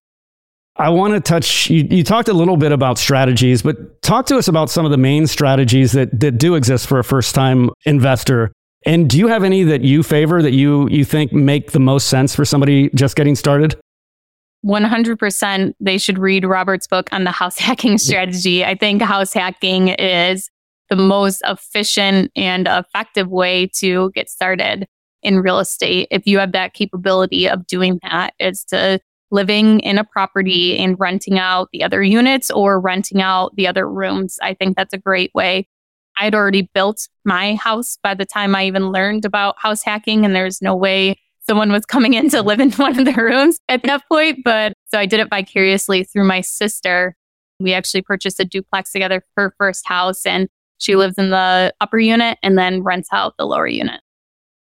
I 0.78 0.90
want 0.90 1.14
to 1.14 1.20
touch, 1.20 1.70
you, 1.70 1.86
you 1.90 2.04
talked 2.04 2.30
a 2.30 2.34
little 2.34 2.58
bit 2.58 2.72
about 2.72 2.98
strategies, 2.98 3.62
but 3.62 4.02
talk 4.02 4.26
to 4.28 4.38
us 4.38 4.48
about 4.48 4.70
some 4.70 4.86
of 4.86 4.92
the 4.92 4.98
main 4.98 5.28
strategies 5.28 5.92
that, 5.92 6.18
that 6.20 6.38
do 6.38 6.56
exist 6.56 6.88
for 6.88 7.00
a 7.00 7.04
first 7.04 7.36
time 7.36 7.70
investor. 7.86 8.52
And 8.86 9.10
do 9.10 9.18
you 9.20 9.28
have 9.28 9.44
any 9.44 9.64
that 9.64 9.82
you 9.82 10.02
favor 10.02 10.42
that 10.42 10.54
you, 10.54 10.88
you 10.90 11.06
think 11.06 11.34
make 11.34 11.72
the 11.72 11.80
most 11.80 12.08
sense 12.08 12.36
for 12.36 12.46
somebody 12.46 12.90
just 12.96 13.16
getting 13.16 13.36
started? 13.36 13.76
100% 14.66 15.74
they 15.80 15.98
should 15.98 16.20
read 16.20 16.46
Robert's 16.46 16.88
book 16.88 17.10
on 17.12 17.24
the 17.24 17.32
house 17.32 17.58
hacking 17.60 17.98
strategy. 17.98 18.64
I 18.64 18.76
think 18.76 19.02
house 19.02 19.34
hacking 19.34 19.90
is 19.90 20.50
the 20.92 20.98
most 20.98 21.42
efficient 21.46 22.30
and 22.36 22.68
effective 22.68 23.30
way 23.30 23.66
to 23.66 24.12
get 24.14 24.30
started 24.30 24.86
in 25.24 25.40
real 25.40 25.60
estate. 25.60 26.10
If 26.12 26.28
you 26.28 26.38
have 26.40 26.52
that 26.52 26.74
capability 26.74 27.48
of 27.48 27.66
doing 27.66 27.98
that, 28.04 28.34
is 28.40 28.66
to 28.66 29.00
living 29.32 29.80
in 29.80 29.98
a 29.98 30.04
property 30.04 30.78
and 30.78 31.00
renting 31.00 31.40
out 31.40 31.70
the 31.72 31.82
other 31.82 32.04
units 32.04 32.52
or 32.52 32.78
renting 32.78 33.22
out 33.22 33.56
the 33.56 33.68
other 33.68 33.90
rooms. 33.90 34.38
I 34.42 34.54
think 34.54 34.76
that's 34.76 34.94
a 34.94 34.98
great 34.98 35.32
way. 35.34 35.70
I'd 36.18 36.36
already 36.36 36.70
built 36.74 37.08
my 37.24 37.56
house 37.56 37.98
by 38.04 38.14
the 38.14 38.26
time 38.26 38.54
I 38.54 38.66
even 38.66 38.92
learned 38.92 39.24
about 39.24 39.56
house 39.60 39.84
hacking, 39.84 40.26
and 40.26 40.36
there's 40.36 40.62
no 40.62 40.76
way 40.76 41.16
someone 41.48 41.72
was 41.72 41.86
coming 41.86 42.16
in 42.16 42.30
to 42.32 42.42
live 42.42 42.60
in 42.60 42.72
one 42.74 43.00
of 43.00 43.06
the 43.06 43.14
rooms 43.14 43.60
at 43.70 43.84
that 43.84 44.04
point. 44.10 44.40
But 44.44 44.74
so 44.88 45.00
I 45.00 45.06
did 45.06 45.22
it 45.22 45.30
vicariously 45.30 46.04
through 46.04 46.26
my 46.26 46.42
sister. 46.42 47.16
We 47.62 47.72
actually 47.72 48.02
purchased 48.02 48.42
a 48.42 48.46
duplex 48.46 48.92
together, 48.92 49.24
her 49.38 49.56
first 49.58 49.88
house, 49.88 50.26
and 50.26 50.50
she 50.82 50.96
lives 50.96 51.18
in 51.18 51.30
the 51.30 51.74
upper 51.80 52.00
unit 52.00 52.38
and 52.42 52.58
then 52.58 52.84
rents 52.84 53.10
out 53.12 53.36
the 53.38 53.46
lower 53.46 53.68
unit. 53.68 54.02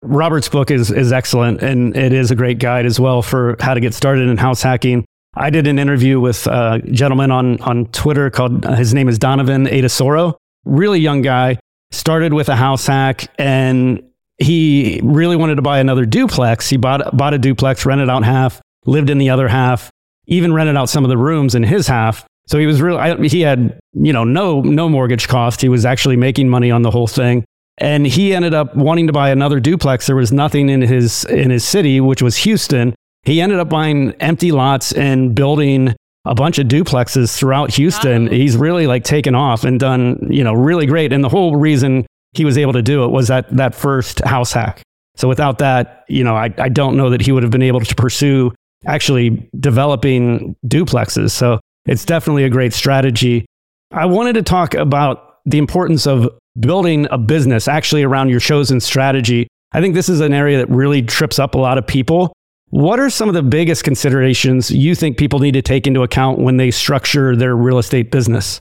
Robert's 0.01 0.47
book 0.47 0.71
is 0.71 0.91
is 0.91 1.11
excellent, 1.11 1.61
and 1.61 1.95
it 1.97 2.13
is 2.13 2.31
a 2.31 2.35
great 2.35 2.59
guide 2.59 2.85
as 2.85 2.99
well 2.99 3.21
for 3.21 3.55
how 3.59 3.73
to 3.73 3.79
get 3.79 3.93
started 3.93 4.27
in 4.29 4.37
house 4.37 4.61
hacking. 4.61 5.05
I 5.35 5.49
did 5.49 5.67
an 5.67 5.79
interview 5.79 6.19
with 6.19 6.47
a 6.47 6.81
gentleman 6.91 7.31
on 7.31 7.59
on 7.61 7.87
Twitter 7.87 8.29
called 8.29 8.65
uh, 8.65 8.75
his 8.75 8.93
name 8.93 9.09
is 9.09 9.17
Donovan 9.17 9.65
Adasoro. 9.65 10.35
Really 10.65 10.99
young 10.99 11.21
guy, 11.21 11.59
started 11.91 12.33
with 12.33 12.47
a 12.49 12.55
house 12.55 12.85
hack, 12.85 13.25
and 13.39 14.03
he 14.37 14.99
really 15.03 15.35
wanted 15.35 15.55
to 15.55 15.61
buy 15.61 15.79
another 15.79 16.05
duplex. 16.05 16.69
He 16.69 16.77
bought 16.77 17.15
bought 17.17 17.33
a 17.33 17.39
duplex, 17.39 17.85
rented 17.85 18.09
out 18.09 18.23
half, 18.23 18.61
lived 18.85 19.09
in 19.09 19.17
the 19.17 19.31
other 19.31 19.47
half, 19.47 19.89
even 20.27 20.53
rented 20.53 20.77
out 20.77 20.89
some 20.89 21.03
of 21.03 21.09
the 21.09 21.17
rooms 21.17 21.55
in 21.55 21.63
his 21.63 21.87
half. 21.87 22.26
So 22.47 22.57
he 22.57 22.65
was 22.65 22.81
really 22.81 23.29
he 23.29 23.41
had 23.41 23.79
you 23.93 24.11
know 24.11 24.23
no 24.23 24.61
no 24.61 24.89
mortgage 24.89 25.27
cost. 25.27 25.61
He 25.61 25.69
was 25.69 25.85
actually 25.85 26.17
making 26.17 26.49
money 26.49 26.71
on 26.71 26.81
the 26.81 26.91
whole 26.91 27.07
thing 27.07 27.45
and 27.77 28.07
he 28.07 28.33
ended 28.33 28.53
up 28.53 28.75
wanting 28.75 29.07
to 29.07 29.13
buy 29.13 29.29
another 29.29 29.59
duplex. 29.59 30.07
There 30.07 30.15
was 30.15 30.31
nothing 30.31 30.69
in 30.69 30.81
his 30.81 31.25
in 31.25 31.51
his 31.51 31.63
city, 31.63 32.01
which 32.01 32.21
was 32.21 32.37
Houston. 32.37 32.95
He 33.23 33.41
ended 33.41 33.59
up 33.59 33.69
buying 33.69 34.13
empty 34.13 34.51
lots 34.51 34.93
and 34.93 35.35
building 35.35 35.95
a 36.25 36.35
bunch 36.35 36.59
of 36.59 36.67
duplexes 36.67 37.37
throughout 37.37 37.73
Houston. 37.75 38.25
Wow. 38.25 38.31
He's 38.31 38.57
really 38.57 38.87
like 38.87 39.03
taken 39.03 39.35
off 39.35 39.63
and 39.63 39.79
done, 39.79 40.27
you 40.29 40.43
know, 40.43 40.53
really 40.53 40.85
great. 40.85 41.13
And 41.13 41.23
the 41.23 41.29
whole 41.29 41.55
reason 41.55 42.05
he 42.33 42.45
was 42.45 42.57
able 42.57 42.73
to 42.73 42.81
do 42.81 43.03
it 43.03 43.09
was 43.09 43.27
that 43.27 43.55
that 43.55 43.75
first 43.75 44.23
house 44.25 44.51
hack. 44.51 44.81
So 45.15 45.27
without 45.27 45.59
that, 45.59 46.05
you 46.07 46.23
know, 46.23 46.35
I, 46.35 46.53
I 46.57 46.69
don't 46.69 46.97
know 46.97 47.09
that 47.09 47.21
he 47.21 47.31
would 47.31 47.43
have 47.43 47.51
been 47.51 47.63
able 47.63 47.79
to 47.81 47.95
pursue 47.95 48.53
actually 48.85 49.49
developing 49.59 50.55
duplexes. 50.65 51.31
So 51.31 51.59
it's 51.87 52.05
definitely 52.05 52.43
a 52.43 52.49
great 52.49 52.73
strategy. 52.73 53.45
I 53.91 54.05
wanted 54.05 54.33
to 54.33 54.43
talk 54.43 54.73
about 54.73 55.39
the 55.45 55.57
importance 55.57 56.05
of 56.05 56.29
building 56.59 57.07
a 57.09 57.17
business 57.17 57.67
actually 57.67 58.03
around 58.03 58.29
your 58.29 58.39
chosen 58.39 58.79
strategy. 58.79 59.47
I 59.71 59.81
think 59.81 59.95
this 59.95 60.09
is 60.09 60.19
an 60.19 60.33
area 60.33 60.57
that 60.57 60.69
really 60.69 61.01
trips 61.01 61.39
up 61.39 61.55
a 61.55 61.57
lot 61.57 61.77
of 61.77 61.87
people. 61.87 62.33
What 62.69 62.99
are 62.99 63.09
some 63.09 63.29
of 63.29 63.35
the 63.35 63.43
biggest 63.43 63.85
considerations 63.85 64.69
you 64.69 64.93
think 64.93 65.17
people 65.17 65.39
need 65.39 65.53
to 65.53 65.61
take 65.61 65.87
into 65.87 66.03
account 66.03 66.39
when 66.39 66.57
they 66.57 66.71
structure 66.71 67.35
their 67.35 67.55
real 67.55 67.77
estate 67.77 68.11
business? 68.11 68.59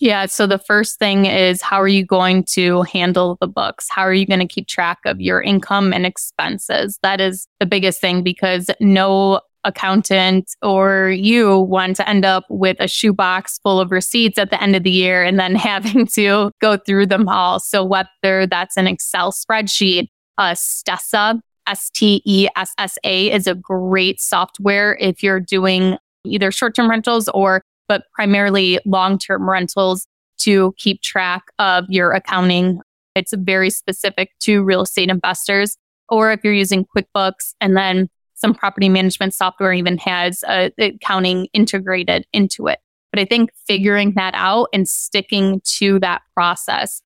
Yeah. 0.00 0.26
So 0.26 0.46
the 0.46 0.60
first 0.60 1.00
thing 1.00 1.26
is 1.26 1.60
how 1.60 1.80
are 1.80 1.88
you 1.88 2.06
going 2.06 2.44
to 2.50 2.82
handle 2.82 3.36
the 3.40 3.48
books? 3.48 3.88
How 3.90 4.02
are 4.02 4.14
you 4.14 4.26
going 4.26 4.38
to 4.38 4.46
keep 4.46 4.68
track 4.68 4.98
of 5.04 5.20
your 5.20 5.42
income 5.42 5.92
and 5.92 6.06
expenses? 6.06 7.00
That 7.02 7.20
is 7.20 7.48
the 7.58 7.66
biggest 7.66 8.00
thing 8.00 8.22
because 8.22 8.70
no 8.78 9.40
accountant 9.68 10.50
or 10.62 11.10
you 11.10 11.60
want 11.60 11.96
to 11.96 12.08
end 12.08 12.24
up 12.24 12.44
with 12.48 12.76
a 12.80 12.88
shoebox 12.88 13.58
full 13.62 13.80
of 13.80 13.92
receipts 13.92 14.38
at 14.38 14.50
the 14.50 14.60
end 14.62 14.74
of 14.74 14.82
the 14.82 14.90
year 14.90 15.22
and 15.22 15.38
then 15.38 15.54
having 15.70 16.06
to 16.06 16.50
go 16.60 16.76
through 16.76 17.06
them 17.06 17.28
all. 17.28 17.60
So 17.60 17.84
whether 17.84 18.46
that's 18.46 18.76
an 18.76 18.86
Excel 18.86 19.32
spreadsheet, 19.32 20.08
uh, 20.38 20.54
Stessa, 20.54 21.40
S-T-E-S-S-A 21.66 23.30
is 23.30 23.46
a 23.46 23.54
great 23.54 24.20
software 24.20 24.96
if 24.96 25.22
you're 25.22 25.40
doing 25.40 25.98
either 26.24 26.50
short-term 26.50 26.88
rentals 26.88 27.28
or, 27.28 27.62
but 27.88 28.04
primarily 28.14 28.80
long-term 28.86 29.48
rentals 29.48 30.06
to 30.38 30.72
keep 30.78 31.02
track 31.02 31.42
of 31.58 31.84
your 31.88 32.12
accounting. 32.12 32.80
It's 33.14 33.34
very 33.36 33.70
specific 33.70 34.30
to 34.40 34.62
real 34.62 34.82
estate 34.82 35.10
investors. 35.10 35.76
Or 36.08 36.32
if 36.32 36.40
you're 36.42 36.54
using 36.54 36.86
QuickBooks 36.96 37.54
and 37.60 37.76
then 37.76 38.08
some 38.38 38.54
property 38.54 38.88
management 38.88 39.34
software 39.34 39.72
even 39.72 39.98
has 39.98 40.44
uh, 40.44 40.70
accounting 40.78 41.48
integrated 41.52 42.24
into 42.32 42.68
it. 42.68 42.78
But 43.12 43.20
I 43.20 43.24
think 43.24 43.50
figuring 43.66 44.12
that 44.14 44.34
out 44.34 44.68
and 44.72 44.88
sticking 44.88 45.60
to 45.78 45.98
that 46.00 46.22
process, 46.34 47.02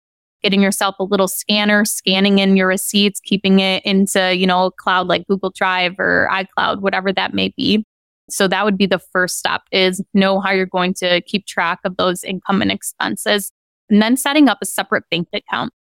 getting 0.43 0.63
yourself 0.63 0.95
a 1.01 1.05
little 1.05 1.27
scanner, 1.27 1.85
scanning 1.85 2.39
in 2.39 2.57
your 2.57 2.69
receipts, 2.69 3.19
keeping 3.21 3.59
it 3.59 3.85
into, 3.85 4.37
you 4.37 4.47
know, 4.47 4.71
cloud 4.71 5.09
like 5.09 5.27
Google 5.27 5.51
Drive 5.51 5.99
or 5.99 6.29
iCloud, 6.31 6.81
whatever 6.81 7.13
that 7.13 7.35
may 7.35 7.53
be. 7.57 7.85
So 8.31 8.47
that 8.49 8.65
would 8.65 8.79
be 8.79 8.87
the 8.87 8.99
first 8.99 9.39
step 9.39 9.63
is 9.73 10.03
know 10.15 10.41
how 10.41 10.51
you're 10.53 10.67
going 10.67 10.95
to 10.95 11.21
keep 11.23 11.47
track 11.47 11.81
of 11.85 11.97
those 11.97 12.23
income 12.25 12.63
and 12.63 12.71
expenses 12.71 13.53
and 13.89 14.03
then 14.03 14.17
setting 14.17 14.49
up 14.49 14.59
a 14.63 14.67
separate 14.67 15.05
bank 15.11 15.29
account. 15.33 15.73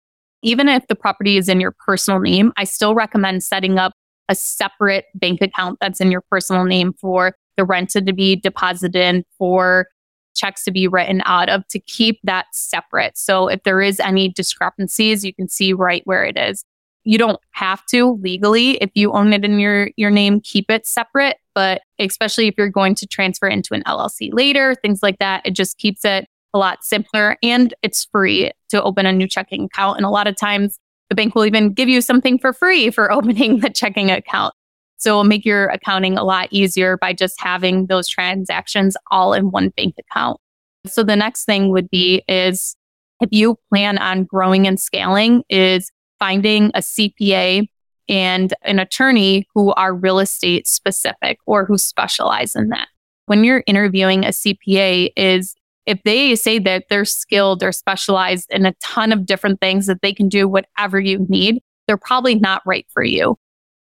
Even 0.42 0.70
if 0.70 0.88
the 0.88 0.96
property 0.96 1.38
is 1.38 1.50
in 1.50 1.60
your 1.60 1.76
personal 1.86 2.20
name, 2.20 2.54
I 2.56 2.64
still 2.64 2.94
recommend 2.94 3.44
setting 3.44 3.80
up 3.80 3.94
a 4.30 4.36
separate 4.36 5.06
bank 5.16 5.42
account 5.42 5.78
that's 5.82 6.02
in 6.02 6.12
your 6.12 6.22
personal 6.30 6.64
name 6.64 6.94
for 6.94 7.36
the 7.58 7.64
rent 7.66 7.90
to 7.92 8.02
be 8.02 8.36
deposited 8.36 8.96
in, 8.96 9.24
for 9.38 9.88
checks 10.36 10.64
to 10.66 10.72
be 10.72 10.88
written 10.88 11.22
out 11.26 11.50
of 11.50 11.66
to 11.70 11.80
keep 11.80 12.20
that 12.24 12.46
separate. 12.52 13.18
So 13.18 13.48
if 13.48 13.64
there 13.64 13.82
is 13.82 14.00
any 14.00 14.30
discrepancies, 14.30 15.24
you 15.24 15.34
can 15.34 15.48
see 15.48 15.74
right 15.74 16.02
where 16.06 16.24
it 16.24 16.38
is. 16.38 16.64
You 17.06 17.18
don't 17.18 17.40
have 17.52 17.86
to 17.92 18.20
legally 18.22 18.72
if 18.82 18.90
you 18.96 19.12
own 19.14 19.32
it 19.32 19.46
in 19.46 19.60
your 19.60 19.90
your 19.96 20.10
name 20.10 20.42
keep 20.42 20.70
it 20.72 20.88
separate, 20.88 21.38
but 21.54 21.82
especially 22.00 22.48
if 22.48 22.56
you're 22.58 22.70
going 22.70 22.96
to 22.96 23.08
transfer 23.08 23.48
into 23.48 23.74
an 23.74 23.84
LLC 23.84 24.34
later, 24.34 24.76
things 24.76 25.02
like 25.04 25.20
that, 25.20 25.44
it 25.46 25.52
just 25.52 25.78
keeps 25.78 26.04
it 26.04 26.28
a 26.54 26.58
lot 26.58 26.84
simpler 26.84 27.38
and 27.44 27.74
it's 27.84 28.06
free 28.06 28.52
to 28.70 28.82
open 28.82 29.06
a 29.06 29.12
new 29.12 29.28
checking 29.28 29.66
account 29.66 29.98
and 29.98 30.06
a 30.06 30.10
lot 30.10 30.26
of 30.26 30.36
times 30.36 30.80
the 31.10 31.16
bank 31.16 31.36
will 31.36 31.46
even 31.46 31.74
give 31.74 31.90
you 31.90 32.02
something 32.02 32.40
for 32.40 32.54
free 32.54 32.90
for 32.90 33.12
opening 33.12 33.60
the 33.60 33.70
checking 33.70 34.12
account. 34.12 34.54
So 34.98 35.12
it'll 35.12 35.24
make 35.26 35.46
your 35.46 35.68
accounting 35.68 36.18
a 36.18 36.24
lot 36.24 36.48
easier 36.52 36.98
by 36.98 37.14
just 37.14 37.40
having 37.40 37.88
those 37.88 38.08
transactions 38.08 38.96
all 39.12 39.34
in 39.34 39.52
one 39.52 39.70
bank 39.70 39.96
account. 40.00 40.40
So 40.88 41.04
the 41.04 41.16
next 41.16 41.46
thing 41.46 41.70
would 41.70 41.90
be 41.90 42.24
is 42.28 42.76
if 43.20 43.30
you 43.32 43.58
plan 43.70 43.98
on 43.98 44.24
growing 44.24 44.68
and 44.68 44.80
scaling 44.80 45.44
is 45.50 45.92
finding 46.20 46.72
a 46.74 46.80
CPA 46.80 47.68
and 48.08 48.54
an 48.62 48.80
attorney 48.80 49.48
who 49.54 49.74
are 49.74 49.94
real 49.94 50.20
estate 50.20 50.68
specific 50.68 51.40
or 51.46 51.66
who 51.66 51.78
specialize 51.78 52.56
in 52.56 52.70
that. 52.70 52.88
When 53.26 53.44
you're 53.44 53.64
interviewing 53.66 54.24
a 54.24 54.30
CPA 54.30 55.10
is 55.16 55.56
if 55.86 56.02
they 56.04 56.36
say 56.36 56.60
that 56.60 56.86
they're 56.90 57.06
skilled 57.06 57.64
or 57.64 57.72
specialized 57.72 58.48
in 58.50 58.66
a 58.66 58.74
ton 58.84 59.12
of 59.12 59.26
different 59.26 59.62
things 59.62 59.86
that 59.86 60.02
they 60.02 60.14
can 60.14 60.28
do 60.28 60.48
whatever 60.48 61.00
you 61.00 61.26
need, 61.30 61.62
they're 61.88 61.98
probably 61.98 62.36
not 62.36 62.62
right 62.66 62.88
for 62.92 63.04
you. 63.04 63.38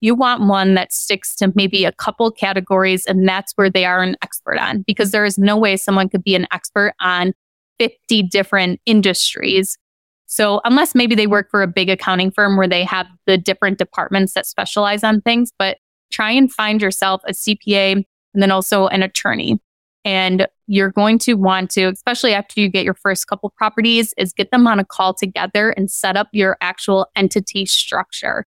You 0.02 0.16
want 0.16 0.48
one 0.48 0.76
that 0.76 0.94
sticks 0.94 1.36
to 1.36 1.52
maybe 1.56 1.84
a 1.84 1.92
couple 1.92 2.32
categories 2.32 3.06
and 3.06 3.28
that's 3.28 3.52
where 3.56 3.70
they 3.70 3.84
are 3.84 4.02
an 4.02 4.16
expert 4.22 4.58
on 4.58 4.84
because 4.88 5.12
there 5.12 5.26
is 5.26 5.38
no 5.38 5.58
way 5.58 5.76
someone 5.76 6.08
could 6.08 6.24
be 6.24 6.36
an 6.36 6.48
expert 6.52 6.94
on 7.02 7.34
50 7.80 8.24
different 8.24 8.80
industries. 8.86 9.78
So 10.26 10.62
unless 10.64 10.96
maybe 10.96 11.16
they 11.16 11.28
work 11.28 11.50
for 11.52 11.62
a 11.62 11.68
big 11.68 11.90
accounting 11.90 12.32
firm 12.32 12.56
where 12.56 12.68
they 12.68 12.86
have 12.86 13.08
the 13.26 13.38
different 13.38 13.78
departments 13.78 14.34
that 14.34 14.46
specialize 14.46 15.04
on 15.04 15.22
things, 15.22 15.52
but 15.60 15.78
try 16.12 16.32
and 16.32 16.52
find 16.52 16.82
yourself 16.82 17.22
a 17.28 17.32
CPA 17.32 18.04
and 18.34 18.44
then 18.44 18.52
also 18.52 18.88
an 18.88 19.04
attorney 19.04 19.60
and 20.06 20.48
you're 20.68 20.92
going 20.92 21.20
to 21.20 21.34
want 21.34 21.72
to, 21.72 21.86
especially 21.86 22.34
after 22.34 22.60
you 22.60 22.70
get 22.70 22.86
your 22.86 22.94
first 22.94 23.28
couple 23.28 23.54
properties, 23.58 24.14
is 24.18 24.34
get 24.34 24.52
them 24.52 24.68
on 24.68 24.80
a 24.80 24.86
call 24.86 25.14
together 25.14 25.72
and 25.72 25.92
set 25.92 26.16
up 26.16 26.30
your 26.32 26.58
actual 26.62 27.08
entity 27.16 27.66
structure. 27.66 28.46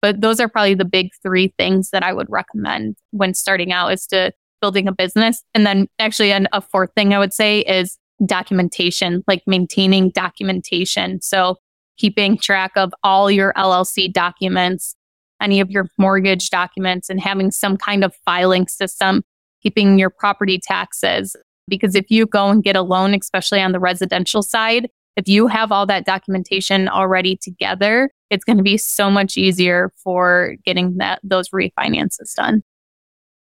But 0.00 0.20
those 0.20 0.40
are 0.40 0.48
probably 0.48 0.74
the 0.74 0.84
big 0.84 1.10
three 1.22 1.54
things 1.58 1.90
that 1.90 2.02
I 2.02 2.12
would 2.12 2.28
recommend 2.28 2.96
when 3.10 3.34
starting 3.34 3.72
out 3.72 3.92
is 3.92 4.06
to 4.08 4.32
building 4.60 4.88
a 4.88 4.92
business. 4.92 5.42
And 5.54 5.66
then 5.66 5.88
actually 5.98 6.30
a 6.30 6.60
fourth 6.60 6.90
thing 6.94 7.12
I 7.14 7.18
would 7.18 7.32
say 7.32 7.60
is 7.60 7.98
documentation, 8.24 9.24
like 9.26 9.42
maintaining 9.46 10.10
documentation. 10.10 11.20
So 11.20 11.56
keeping 11.98 12.38
track 12.38 12.72
of 12.76 12.92
all 13.02 13.30
your 13.30 13.52
LLC 13.54 14.12
documents, 14.12 14.94
any 15.40 15.60
of 15.60 15.70
your 15.70 15.88
mortgage 15.98 16.50
documents, 16.50 17.10
and 17.10 17.20
having 17.20 17.50
some 17.50 17.76
kind 17.76 18.04
of 18.04 18.14
filing 18.24 18.68
system, 18.68 19.22
keeping 19.62 19.98
your 19.98 20.10
property 20.10 20.58
taxes. 20.58 21.36
Because 21.68 21.94
if 21.94 22.10
you 22.10 22.26
go 22.26 22.48
and 22.48 22.62
get 22.62 22.76
a 22.76 22.82
loan, 22.82 23.14
especially 23.14 23.60
on 23.60 23.72
the 23.72 23.80
residential 23.80 24.42
side, 24.42 24.90
if 25.16 25.28
you 25.28 25.46
have 25.46 25.70
all 25.70 25.86
that 25.86 26.04
documentation 26.04 26.88
already 26.88 27.36
together, 27.36 28.10
it's 28.30 28.44
going 28.44 28.56
to 28.56 28.62
be 28.62 28.78
so 28.78 29.10
much 29.10 29.36
easier 29.36 29.92
for 30.02 30.56
getting 30.64 30.96
that 30.96 31.20
those 31.22 31.50
refinances 31.50 32.34
done. 32.34 32.62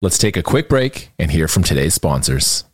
Let's 0.00 0.18
take 0.18 0.36
a 0.36 0.42
quick 0.42 0.68
break 0.68 1.10
and 1.18 1.30
hear 1.30 1.48
from 1.48 1.64
today's 1.64 1.94
sponsors. 1.94 2.64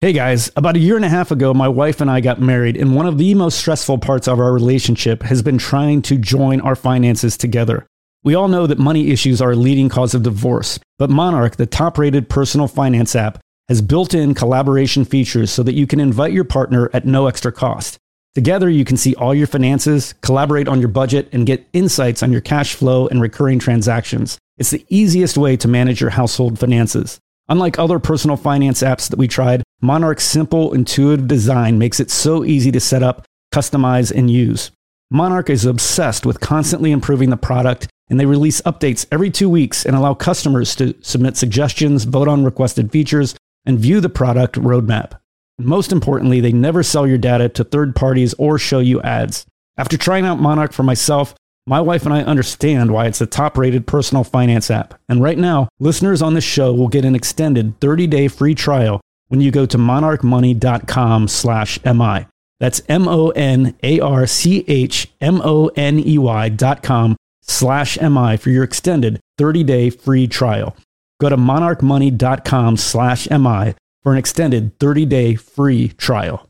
Hey 0.00 0.12
guys, 0.12 0.50
about 0.56 0.76
a 0.76 0.80
year 0.80 0.96
and 0.96 1.04
a 1.04 1.08
half 1.08 1.30
ago, 1.30 1.54
my 1.54 1.68
wife 1.68 2.00
and 2.00 2.10
I 2.10 2.20
got 2.20 2.40
married, 2.40 2.76
and 2.76 2.94
one 2.94 3.06
of 3.06 3.16
the 3.16 3.34
most 3.34 3.58
stressful 3.58 3.98
parts 3.98 4.28
of 4.28 4.38
our 4.38 4.52
relationship 4.52 5.22
has 5.22 5.40
been 5.40 5.56
trying 5.56 6.02
to 6.02 6.18
join 6.18 6.60
our 6.60 6.74
finances 6.74 7.38
together. 7.38 7.86
We 8.24 8.34
all 8.34 8.48
know 8.48 8.66
that 8.66 8.78
money 8.78 9.10
issues 9.10 9.42
are 9.42 9.52
a 9.52 9.56
leading 9.56 9.90
cause 9.90 10.14
of 10.14 10.22
divorce, 10.22 10.80
but 10.98 11.10
Monarch, 11.10 11.56
the 11.56 11.66
top 11.66 11.98
rated 11.98 12.30
personal 12.30 12.66
finance 12.66 13.14
app, 13.14 13.38
has 13.68 13.82
built 13.82 14.14
in 14.14 14.32
collaboration 14.32 15.04
features 15.04 15.50
so 15.50 15.62
that 15.62 15.74
you 15.74 15.86
can 15.86 16.00
invite 16.00 16.32
your 16.32 16.44
partner 16.44 16.88
at 16.94 17.04
no 17.04 17.26
extra 17.26 17.52
cost. 17.52 17.98
Together, 18.34 18.70
you 18.70 18.82
can 18.84 18.96
see 18.96 19.14
all 19.16 19.34
your 19.34 19.46
finances, 19.46 20.14
collaborate 20.22 20.68
on 20.68 20.80
your 20.80 20.88
budget, 20.88 21.28
and 21.32 21.46
get 21.46 21.68
insights 21.74 22.22
on 22.22 22.32
your 22.32 22.40
cash 22.40 22.74
flow 22.74 23.06
and 23.08 23.20
recurring 23.20 23.58
transactions. 23.58 24.38
It's 24.56 24.70
the 24.70 24.86
easiest 24.88 25.36
way 25.36 25.58
to 25.58 25.68
manage 25.68 26.00
your 26.00 26.10
household 26.10 26.58
finances. 26.58 27.20
Unlike 27.50 27.78
other 27.78 27.98
personal 27.98 28.38
finance 28.38 28.82
apps 28.82 29.10
that 29.10 29.18
we 29.18 29.28
tried, 29.28 29.62
Monarch's 29.82 30.24
simple, 30.24 30.72
intuitive 30.72 31.28
design 31.28 31.78
makes 31.78 32.00
it 32.00 32.10
so 32.10 32.42
easy 32.42 32.72
to 32.72 32.80
set 32.80 33.02
up, 33.02 33.26
customize, 33.52 34.10
and 34.10 34.30
use. 34.30 34.70
Monarch 35.10 35.50
is 35.50 35.66
obsessed 35.66 36.24
with 36.24 36.40
constantly 36.40 36.90
improving 36.90 37.28
the 37.28 37.36
product, 37.36 37.86
and 38.08 38.20
they 38.20 38.26
release 38.26 38.60
updates 38.62 39.06
every 39.10 39.30
two 39.30 39.48
weeks 39.48 39.84
and 39.84 39.96
allow 39.96 40.14
customers 40.14 40.74
to 40.76 40.94
submit 41.00 41.36
suggestions, 41.36 42.04
vote 42.04 42.28
on 42.28 42.44
requested 42.44 42.92
features, 42.92 43.34
and 43.64 43.78
view 43.78 44.00
the 44.00 44.08
product 44.08 44.56
roadmap. 44.56 45.18
Most 45.58 45.92
importantly, 45.92 46.40
they 46.40 46.52
never 46.52 46.82
sell 46.82 47.06
your 47.06 47.18
data 47.18 47.48
to 47.50 47.64
third 47.64 47.94
parties 47.94 48.34
or 48.34 48.58
show 48.58 48.80
you 48.80 49.00
ads. 49.02 49.46
After 49.76 49.96
trying 49.96 50.26
out 50.26 50.40
Monarch 50.40 50.72
for 50.72 50.82
myself, 50.82 51.34
my 51.66 51.80
wife 51.80 52.04
and 52.04 52.12
I 52.12 52.22
understand 52.22 52.92
why 52.92 53.06
it's 53.06 53.20
the 53.20 53.26
top 53.26 53.56
rated 53.56 53.86
personal 53.86 54.24
finance 54.24 54.70
app. 54.70 54.94
And 55.08 55.22
right 55.22 55.38
now, 55.38 55.68
listeners 55.78 56.20
on 56.20 56.34
this 56.34 56.44
show 56.44 56.74
will 56.74 56.88
get 56.88 57.04
an 57.04 57.14
extended 57.14 57.80
30 57.80 58.06
day 58.06 58.28
free 58.28 58.54
trial 58.54 59.00
when 59.28 59.40
you 59.40 59.50
go 59.50 59.64
to 59.64 59.78
monarchmoney.com 59.78 61.28
slash 61.28 61.82
MI. 61.84 62.26
That's 62.60 62.82
M 62.88 63.08
O 63.08 63.30
N 63.30 63.74
A 63.82 64.00
R 64.00 64.26
C 64.26 64.64
H 64.68 65.08
M 65.20 65.40
O 65.42 65.68
N 65.76 65.98
E 65.98 66.18
Y 66.18 66.48
dot 66.50 66.82
com 66.82 67.16
slash 67.46 68.00
MI 68.00 68.36
for 68.36 68.50
your 68.50 68.64
extended 68.64 69.20
30 69.38 69.64
day 69.64 69.90
free 69.90 70.26
trial. 70.26 70.76
Go 71.20 71.28
to 71.28 71.36
monarchmoney.com 71.36 72.76
slash 72.76 73.28
MI 73.30 73.74
for 74.02 74.12
an 74.12 74.18
extended 74.18 74.78
30 74.78 75.06
day 75.06 75.34
free 75.34 75.88
trial. 75.88 76.48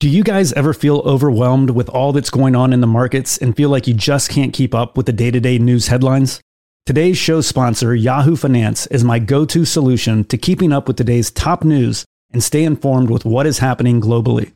Do 0.00 0.08
you 0.08 0.24
guys 0.24 0.52
ever 0.54 0.72
feel 0.72 1.00
overwhelmed 1.00 1.70
with 1.70 1.90
all 1.90 2.12
that's 2.12 2.30
going 2.30 2.56
on 2.56 2.72
in 2.72 2.80
the 2.80 2.86
markets 2.86 3.36
and 3.36 3.54
feel 3.54 3.68
like 3.68 3.86
you 3.86 3.92
just 3.92 4.30
can't 4.30 4.54
keep 4.54 4.74
up 4.74 4.96
with 4.96 5.06
the 5.06 5.12
day 5.12 5.30
to 5.30 5.40
day 5.40 5.58
news 5.58 5.88
headlines? 5.88 6.40
Today's 6.86 7.18
show 7.18 7.42
sponsor, 7.42 7.94
Yahoo 7.94 8.34
Finance, 8.34 8.86
is 8.86 9.04
my 9.04 9.18
go 9.18 9.44
to 9.44 9.64
solution 9.66 10.24
to 10.24 10.38
keeping 10.38 10.72
up 10.72 10.88
with 10.88 10.96
today's 10.96 11.30
top 11.30 11.64
news 11.64 12.06
and 12.32 12.42
stay 12.42 12.64
informed 12.64 13.10
with 13.10 13.26
what 13.26 13.46
is 13.46 13.58
happening 13.58 14.00
globally. 14.00 14.52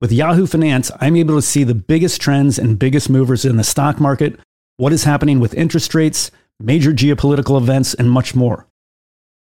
With 0.00 0.12
Yahoo 0.12 0.46
Finance, 0.46 0.92
I'm 1.00 1.16
able 1.16 1.34
to 1.34 1.42
see 1.42 1.64
the 1.64 1.74
biggest 1.74 2.20
trends 2.20 2.56
and 2.56 2.78
biggest 2.78 3.10
movers 3.10 3.44
in 3.44 3.56
the 3.56 3.64
stock 3.64 3.98
market, 3.98 4.38
what 4.78 4.92
is 4.92 5.04
happening 5.04 5.40
with 5.40 5.54
interest 5.54 5.94
rates, 5.94 6.30
major 6.58 6.92
geopolitical 6.92 7.60
events, 7.60 7.92
and 7.94 8.10
much 8.10 8.34
more. 8.34 8.66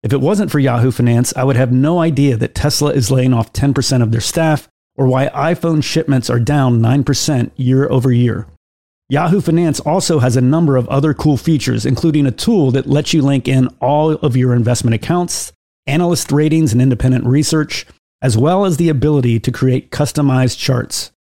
If 0.02 0.12
it 0.12 0.20
wasn't 0.20 0.50
for 0.50 0.58
Yahoo 0.58 0.90
Finance, 0.90 1.32
I 1.36 1.44
would 1.44 1.56
have 1.56 1.72
no 1.72 2.00
idea 2.00 2.36
that 2.36 2.54
Tesla 2.54 2.90
is 2.92 3.10
laying 3.10 3.32
off 3.32 3.52
10% 3.52 4.02
of 4.02 4.12
their 4.12 4.20
staff 4.20 4.68
or 4.96 5.06
why 5.06 5.28
iPhone 5.28 5.84
shipments 5.84 6.30
are 6.30 6.40
down 6.40 6.80
9% 6.80 7.50
year 7.56 7.88
over 7.90 8.10
year. 8.10 8.46
Yahoo 9.08 9.40
Finance 9.40 9.78
also 9.80 10.18
has 10.18 10.36
a 10.36 10.40
number 10.40 10.76
of 10.76 10.88
other 10.88 11.14
cool 11.14 11.36
features, 11.36 11.86
including 11.86 12.26
a 12.26 12.32
tool 12.32 12.70
that 12.70 12.88
lets 12.88 13.12
you 13.12 13.22
link 13.22 13.46
in 13.46 13.68
all 13.80 14.12
of 14.12 14.36
your 14.36 14.54
investment 14.54 14.94
accounts, 14.94 15.52
analyst 15.86 16.32
ratings, 16.32 16.72
and 16.72 16.80
independent 16.80 17.24
research, 17.24 17.86
as 18.22 18.38
well 18.38 18.64
as 18.64 18.78
the 18.78 18.88
ability 18.88 19.38
to 19.38 19.52
create 19.52 19.90
customized 19.90 20.58
charts. 20.58 21.12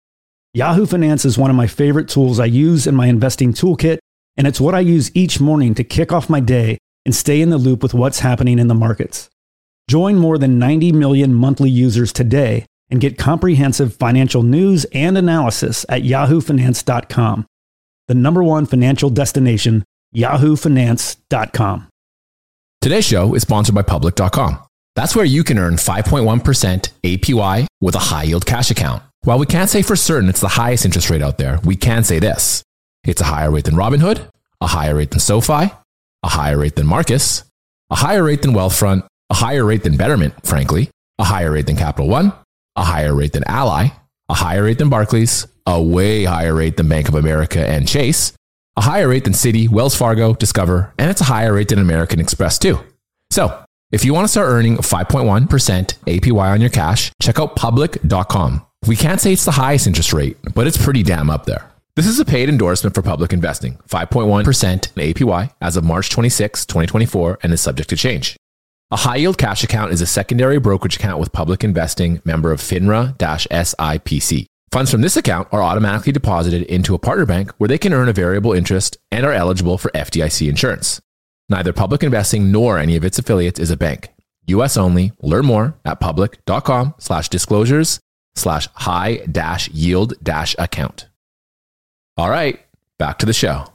Yahoo 0.56 0.86
Finance 0.86 1.24
is 1.24 1.36
one 1.36 1.50
of 1.50 1.56
my 1.56 1.66
favorite 1.66 2.08
tools 2.08 2.38
I 2.38 2.44
use 2.44 2.86
in 2.86 2.94
my 2.94 3.08
investing 3.08 3.52
toolkit, 3.52 3.98
and 4.36 4.46
it's 4.46 4.60
what 4.60 4.72
I 4.72 4.78
use 4.78 5.10
each 5.12 5.40
morning 5.40 5.74
to 5.74 5.82
kick 5.82 6.12
off 6.12 6.30
my 6.30 6.38
day 6.38 6.78
and 7.04 7.12
stay 7.12 7.40
in 7.40 7.50
the 7.50 7.58
loop 7.58 7.82
with 7.82 7.92
what's 7.92 8.20
happening 8.20 8.60
in 8.60 8.68
the 8.68 8.74
markets. 8.74 9.28
Join 9.90 10.14
more 10.14 10.38
than 10.38 10.60
90 10.60 10.92
million 10.92 11.34
monthly 11.34 11.70
users 11.70 12.12
today 12.12 12.66
and 12.88 13.00
get 13.00 13.18
comprehensive 13.18 13.96
financial 13.96 14.44
news 14.44 14.86
and 14.92 15.18
analysis 15.18 15.84
at 15.88 16.02
yahoofinance.com. 16.02 17.46
The 18.06 18.14
number 18.14 18.44
one 18.44 18.66
financial 18.66 19.10
destination, 19.10 19.82
yahoofinance.com. 20.14 21.88
Today's 22.80 23.04
show 23.04 23.34
is 23.34 23.42
sponsored 23.42 23.74
by 23.74 23.82
public.com. 23.82 24.60
That's 24.94 25.16
where 25.16 25.24
you 25.24 25.42
can 25.42 25.58
earn 25.58 25.74
5.1% 25.74 26.90
APY 27.02 27.66
with 27.80 27.96
a 27.96 27.98
high 27.98 28.22
yield 28.22 28.46
cash 28.46 28.70
account. 28.70 29.02
While 29.24 29.38
we 29.38 29.46
can't 29.46 29.70
say 29.70 29.80
for 29.80 29.96
certain 29.96 30.28
it's 30.28 30.42
the 30.42 30.48
highest 30.48 30.84
interest 30.84 31.08
rate 31.08 31.22
out 31.22 31.38
there, 31.38 31.58
we 31.64 31.76
can 31.76 32.04
say 32.04 32.18
this. 32.18 32.62
It's 33.04 33.22
a 33.22 33.24
higher 33.24 33.50
rate 33.50 33.64
than 33.64 33.74
Robinhood, 33.74 34.28
a 34.60 34.66
higher 34.66 34.94
rate 34.94 35.12
than 35.12 35.20
SoFi, 35.20 35.72
a 36.22 36.28
higher 36.28 36.58
rate 36.58 36.76
than 36.76 36.86
Marcus, 36.86 37.42
a 37.88 37.94
higher 37.94 38.22
rate 38.22 38.42
than 38.42 38.52
Wealthfront, 38.52 39.06
a 39.30 39.34
higher 39.34 39.64
rate 39.64 39.82
than 39.82 39.96
Betterment, 39.96 40.34
frankly, 40.46 40.90
a 41.18 41.24
higher 41.24 41.50
rate 41.50 41.64
than 41.64 41.76
Capital 41.76 42.06
One, 42.06 42.34
a 42.76 42.84
higher 42.84 43.14
rate 43.14 43.32
than 43.32 43.44
Ally, 43.44 43.88
a 44.28 44.34
higher 44.34 44.64
rate 44.64 44.76
than 44.76 44.90
Barclays, 44.90 45.46
a 45.64 45.82
way 45.82 46.24
higher 46.24 46.54
rate 46.54 46.76
than 46.76 46.90
Bank 46.90 47.08
of 47.08 47.14
America 47.14 47.66
and 47.66 47.88
Chase, 47.88 48.34
a 48.76 48.82
higher 48.82 49.08
rate 49.08 49.24
than 49.24 49.32
Citi, 49.32 49.70
Wells 49.70 49.96
Fargo, 49.96 50.34
Discover, 50.34 50.92
and 50.98 51.10
it's 51.10 51.22
a 51.22 51.24
higher 51.24 51.54
rate 51.54 51.68
than 51.68 51.78
American 51.78 52.20
Express 52.20 52.58
too. 52.58 52.78
So, 53.30 53.64
if 53.90 54.04
you 54.04 54.12
want 54.12 54.24
to 54.24 54.28
start 54.28 54.48
earning 54.50 54.76
5.1% 54.76 55.48
APY 55.48 56.52
on 56.52 56.60
your 56.60 56.68
cash, 56.68 57.10
check 57.22 57.40
out 57.40 57.56
public.com. 57.56 58.66
We 58.86 58.96
can't 58.96 59.18
say 59.18 59.32
it's 59.32 59.46
the 59.46 59.50
highest 59.50 59.86
interest 59.86 60.12
rate, 60.12 60.36
but 60.54 60.66
it's 60.66 60.82
pretty 60.82 61.02
damn 61.02 61.30
up 61.30 61.46
there. 61.46 61.70
This 61.96 62.06
is 62.06 62.20
a 62.20 62.24
paid 62.24 62.50
endorsement 62.50 62.94
for 62.94 63.00
public 63.00 63.32
investing, 63.32 63.78
5.1% 63.88 64.72
in 64.96 65.14
APY 65.14 65.50
as 65.62 65.78
of 65.78 65.84
March 65.84 66.10
26, 66.10 66.66
2024, 66.66 67.38
and 67.42 67.52
is 67.54 67.62
subject 67.62 67.88
to 67.90 67.96
change. 67.96 68.36
A 68.90 68.96
high 68.96 69.16
yield 69.16 69.38
cash 69.38 69.64
account 69.64 69.92
is 69.92 70.02
a 70.02 70.06
secondary 70.06 70.58
brokerage 70.58 70.96
account 70.96 71.18
with 71.18 71.32
public 71.32 71.64
investing 71.64 72.20
member 72.26 72.52
of 72.52 72.60
FINRA 72.60 73.16
SIPC. 73.16 74.44
Funds 74.70 74.90
from 74.90 75.00
this 75.00 75.16
account 75.16 75.48
are 75.50 75.62
automatically 75.62 76.12
deposited 76.12 76.62
into 76.64 76.94
a 76.94 76.98
partner 76.98 77.24
bank 77.24 77.52
where 77.52 77.68
they 77.68 77.78
can 77.78 77.94
earn 77.94 78.10
a 78.10 78.12
variable 78.12 78.52
interest 78.52 78.98
and 79.10 79.24
are 79.24 79.32
eligible 79.32 79.78
for 79.78 79.90
FDIC 79.92 80.46
insurance. 80.46 81.00
Neither 81.48 81.72
public 81.72 82.02
investing 82.02 82.52
nor 82.52 82.78
any 82.78 82.96
of 82.96 83.04
its 83.04 83.18
affiliates 83.18 83.60
is 83.60 83.70
a 83.70 83.78
bank. 83.78 84.10
US 84.48 84.76
only. 84.76 85.12
Learn 85.22 85.46
more 85.46 85.78
at 85.86 86.00
public.com 86.00 86.94
slash 86.98 87.30
disclosures 87.30 88.00
slash 88.36 88.68
high 88.74 89.16
dash 89.30 89.68
yield 89.70 90.14
dash 90.22 90.54
account. 90.58 91.08
All 92.16 92.30
right, 92.30 92.60
back 92.98 93.18
to 93.18 93.26
the 93.26 93.32
show. 93.32 93.66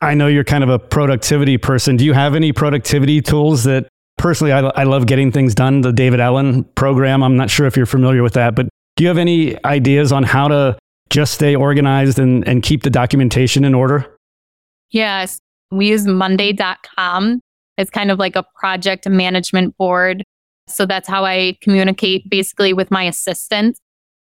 I 0.00 0.14
know 0.14 0.28
you're 0.28 0.44
kind 0.44 0.62
of 0.62 0.70
a 0.70 0.78
productivity 0.78 1.58
person. 1.58 1.96
Do 1.96 2.04
you 2.04 2.12
have 2.12 2.34
any 2.34 2.52
productivity 2.52 3.20
tools 3.20 3.64
that 3.64 3.88
personally, 4.18 4.52
I, 4.52 4.60
I 4.60 4.84
love 4.84 5.06
getting 5.06 5.32
things 5.32 5.54
done. 5.54 5.80
The 5.80 5.92
David 5.92 6.20
Allen 6.20 6.64
program. 6.64 7.22
I'm 7.22 7.36
not 7.36 7.50
sure 7.50 7.66
if 7.66 7.76
you're 7.76 7.86
familiar 7.86 8.22
with 8.22 8.34
that, 8.34 8.54
but 8.54 8.68
do 8.96 9.04
you 9.04 9.08
have 9.08 9.18
any 9.18 9.62
ideas 9.64 10.12
on 10.12 10.24
how 10.24 10.48
to 10.48 10.78
just 11.08 11.32
stay 11.32 11.56
organized 11.56 12.18
and, 12.18 12.46
and 12.46 12.62
keep 12.62 12.82
the 12.82 12.90
documentation 12.90 13.64
in 13.64 13.74
order? 13.74 14.14
Yes. 14.90 15.40
We 15.70 15.88
use 15.88 16.06
Monday.com. 16.06 17.40
It's 17.78 17.90
kind 17.90 18.10
of 18.10 18.18
like 18.18 18.36
a 18.36 18.44
project 18.56 19.08
management 19.08 19.76
board. 19.76 20.24
So 20.70 20.86
that's 20.86 21.08
how 21.08 21.24
I 21.24 21.56
communicate 21.60 22.28
basically 22.28 22.72
with 22.72 22.90
my 22.90 23.04
assistant 23.04 23.78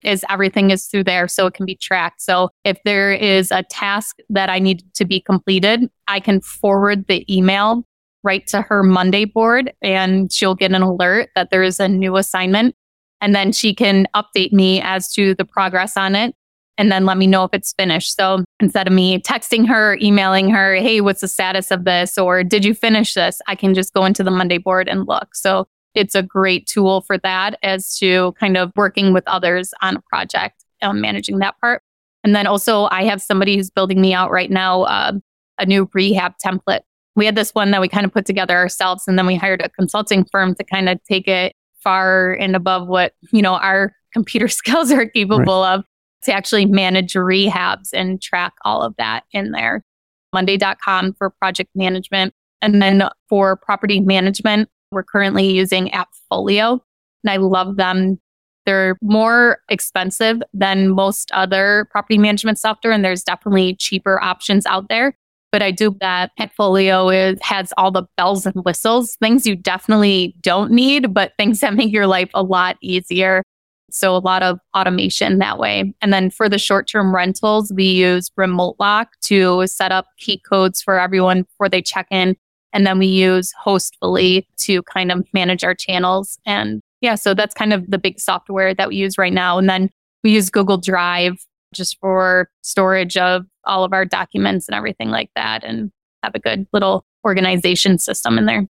is 0.02 0.24
everything 0.28 0.70
is 0.70 0.86
through 0.86 1.04
there 1.04 1.28
so 1.28 1.46
it 1.46 1.54
can 1.54 1.66
be 1.66 1.76
tracked. 1.76 2.20
So 2.20 2.50
if 2.64 2.78
there 2.84 3.12
is 3.12 3.50
a 3.50 3.62
task 3.62 4.16
that 4.30 4.50
I 4.50 4.58
need 4.58 4.82
to 4.94 5.04
be 5.04 5.20
completed, 5.20 5.88
I 6.08 6.20
can 6.20 6.40
forward 6.40 7.06
the 7.06 7.24
email 7.32 7.84
right 8.24 8.46
to 8.48 8.62
her 8.62 8.82
Monday 8.82 9.24
board 9.24 9.72
and 9.82 10.32
she'll 10.32 10.54
get 10.54 10.72
an 10.72 10.82
alert 10.82 11.30
that 11.34 11.50
there 11.50 11.62
is 11.62 11.80
a 11.80 11.88
new 11.88 12.16
assignment. 12.16 12.74
And 13.20 13.34
then 13.34 13.52
she 13.52 13.74
can 13.74 14.08
update 14.14 14.52
me 14.52 14.80
as 14.80 15.12
to 15.12 15.34
the 15.34 15.44
progress 15.44 15.96
on 15.96 16.16
it 16.16 16.34
and 16.78 16.90
then 16.90 17.04
let 17.04 17.18
me 17.18 17.26
know 17.26 17.44
if 17.44 17.50
it's 17.52 17.72
finished. 17.74 18.16
So 18.16 18.44
instead 18.58 18.86
of 18.86 18.92
me 18.92 19.20
texting 19.20 19.68
her, 19.68 19.96
emailing 20.00 20.50
her, 20.50 20.74
hey, 20.76 21.00
what's 21.00 21.20
the 21.20 21.28
status 21.28 21.70
of 21.70 21.84
this? 21.84 22.18
Or 22.18 22.42
did 22.42 22.64
you 22.64 22.74
finish 22.74 23.14
this? 23.14 23.40
I 23.46 23.54
can 23.54 23.74
just 23.74 23.92
go 23.92 24.04
into 24.04 24.24
the 24.24 24.30
Monday 24.30 24.58
board 24.58 24.88
and 24.88 25.06
look. 25.06 25.34
So 25.34 25.66
it's 25.94 26.14
a 26.14 26.22
great 26.22 26.66
tool 26.66 27.02
for 27.02 27.18
that 27.18 27.58
as 27.62 27.96
to 27.98 28.32
kind 28.32 28.56
of 28.56 28.72
working 28.76 29.12
with 29.12 29.24
others 29.26 29.72
on 29.82 29.96
a 29.96 30.00
project, 30.02 30.64
um, 30.80 31.00
managing 31.00 31.38
that 31.38 31.58
part. 31.60 31.82
And 32.24 32.34
then 32.34 32.46
also, 32.46 32.88
I 32.90 33.04
have 33.04 33.20
somebody 33.20 33.56
who's 33.56 33.70
building 33.70 34.00
me 34.00 34.14
out 34.14 34.30
right 34.30 34.50
now 34.50 34.82
uh, 34.82 35.12
a 35.58 35.66
new 35.66 35.88
rehab 35.92 36.34
template. 36.44 36.80
We 37.16 37.26
had 37.26 37.34
this 37.34 37.50
one 37.50 37.72
that 37.72 37.80
we 37.80 37.88
kind 37.88 38.06
of 38.06 38.12
put 38.12 38.26
together 38.26 38.56
ourselves, 38.56 39.04
and 39.06 39.18
then 39.18 39.26
we 39.26 39.36
hired 39.36 39.60
a 39.60 39.68
consulting 39.68 40.24
firm 40.24 40.54
to 40.54 40.64
kind 40.64 40.88
of 40.88 41.02
take 41.04 41.28
it 41.28 41.54
far 41.80 42.32
and 42.34 42.54
above 42.54 42.86
what 42.86 43.14
you 43.32 43.42
know 43.42 43.54
our 43.54 43.92
computer 44.12 44.48
skills 44.48 44.90
are 44.92 45.06
capable 45.06 45.62
right. 45.62 45.74
of 45.74 45.84
to 46.22 46.32
actually 46.32 46.66
manage 46.66 47.14
rehabs 47.14 47.88
and 47.92 48.22
track 48.22 48.52
all 48.64 48.82
of 48.82 48.94
that 48.96 49.24
in 49.32 49.50
there. 49.50 49.84
Monday.com 50.32 51.14
for 51.14 51.30
project 51.30 51.70
management. 51.74 52.32
And 52.62 52.80
then 52.80 53.08
for 53.28 53.56
property 53.56 54.00
management, 54.00 54.68
we're 54.92 55.02
currently 55.02 55.50
using 55.50 55.90
Appfolio. 55.90 56.80
And 57.24 57.30
I 57.30 57.36
love 57.36 57.76
them 57.76 58.18
they're 58.64 58.96
more 59.02 59.58
expensive 59.68 60.40
than 60.52 60.90
most 60.90 61.30
other 61.32 61.88
property 61.90 62.18
management 62.18 62.58
software, 62.58 62.92
and 62.92 63.04
there's 63.04 63.24
definitely 63.24 63.76
cheaper 63.76 64.22
options 64.22 64.66
out 64.66 64.88
there. 64.88 65.16
But 65.50 65.62
I 65.62 65.70
do 65.70 65.94
that 66.00 66.30
Appfolio 66.40 67.12
is, 67.14 67.38
has 67.42 67.72
all 67.76 67.90
the 67.90 68.04
bells 68.16 68.46
and 68.46 68.64
whistles, 68.64 69.16
things 69.16 69.46
you 69.46 69.54
definitely 69.56 70.34
don't 70.40 70.70
need, 70.70 71.12
but 71.12 71.32
things 71.36 71.60
that 71.60 71.74
make 71.74 71.92
your 71.92 72.06
life 72.06 72.30
a 72.34 72.42
lot 72.42 72.76
easier. 72.80 73.42
So 73.90 74.16
a 74.16 74.18
lot 74.18 74.42
of 74.42 74.58
automation 74.74 75.38
that 75.40 75.58
way. 75.58 75.92
And 76.00 76.12
then 76.12 76.30
for 76.30 76.48
the 76.48 76.58
short 76.58 76.88
term 76.88 77.14
rentals, 77.14 77.70
we 77.74 77.84
use 77.84 78.30
Remote 78.36 78.76
Lock 78.78 79.08
to 79.24 79.66
set 79.66 79.92
up 79.92 80.06
key 80.18 80.40
codes 80.48 80.80
for 80.80 80.98
everyone 80.98 81.42
before 81.42 81.68
they 81.68 81.82
check 81.82 82.06
in. 82.10 82.36
And 82.72 82.86
then 82.86 82.98
we 82.98 83.06
use 83.06 83.52
Hostfully 83.64 84.46
to 84.58 84.82
kind 84.84 85.12
of 85.12 85.26
manage 85.32 85.64
our 85.64 85.74
channels 85.74 86.38
and 86.46 86.82
yeah, 87.02 87.16
so 87.16 87.34
that's 87.34 87.52
kind 87.52 87.72
of 87.72 87.90
the 87.90 87.98
big 87.98 88.18
software 88.20 88.74
that 88.74 88.88
we 88.88 88.96
use 88.96 89.18
right 89.18 89.32
now. 89.32 89.58
And 89.58 89.68
then 89.68 89.90
we 90.22 90.30
use 90.30 90.48
Google 90.48 90.78
Drive 90.78 91.34
just 91.74 91.98
for 92.00 92.48
storage 92.62 93.16
of 93.16 93.44
all 93.64 93.84
of 93.84 93.92
our 93.92 94.04
documents 94.04 94.68
and 94.68 94.76
everything 94.76 95.10
like 95.10 95.28
that 95.34 95.64
and 95.64 95.90
have 96.22 96.34
a 96.34 96.38
good 96.38 96.66
little 96.72 97.04
organization 97.24 97.98
system 97.98 98.38
in 98.38 98.46
there. 98.46 98.66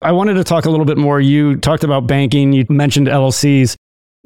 I 0.00 0.12
wanted 0.12 0.34
to 0.34 0.44
talk 0.44 0.64
a 0.64 0.70
little 0.70 0.86
bit 0.86 0.96
more. 0.96 1.20
You 1.20 1.56
talked 1.56 1.82
about 1.82 2.06
banking, 2.06 2.52
you 2.52 2.66
mentioned 2.68 3.08
LLCs. 3.08 3.74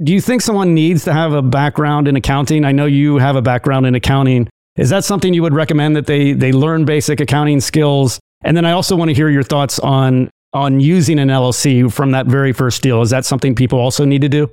Do 0.02 0.12
you 0.12 0.20
think 0.20 0.42
someone 0.42 0.74
needs 0.74 1.04
to 1.04 1.12
have 1.12 1.32
a 1.32 1.42
background 1.42 2.08
in 2.08 2.16
accounting? 2.16 2.64
I 2.64 2.72
know 2.72 2.86
you 2.86 3.16
have 3.16 3.36
a 3.36 3.42
background 3.42 3.86
in 3.86 3.94
accounting. 3.94 4.48
Is 4.76 4.90
that 4.90 5.04
something 5.04 5.32
you 5.34 5.42
would 5.42 5.54
recommend 5.54 5.96
that 5.96 6.06
they 6.06 6.32
they 6.32 6.52
learn 6.52 6.84
basic 6.84 7.20
accounting 7.20 7.60
skills? 7.60 8.20
And 8.42 8.56
then 8.56 8.64
I 8.64 8.72
also 8.72 8.96
want 8.96 9.08
to 9.10 9.14
hear 9.14 9.28
your 9.28 9.42
thoughts 9.42 9.78
on 9.78 10.30
on 10.52 10.80
using 10.80 11.18
an 11.18 11.28
LLC 11.28 11.92
from 11.92 12.12
that 12.12 12.26
very 12.26 12.52
first 12.52 12.82
deal? 12.82 13.02
Is 13.02 13.10
that 13.10 13.24
something 13.24 13.54
people 13.54 13.78
also 13.78 14.04
need 14.04 14.22
to 14.22 14.28
do? 14.28 14.50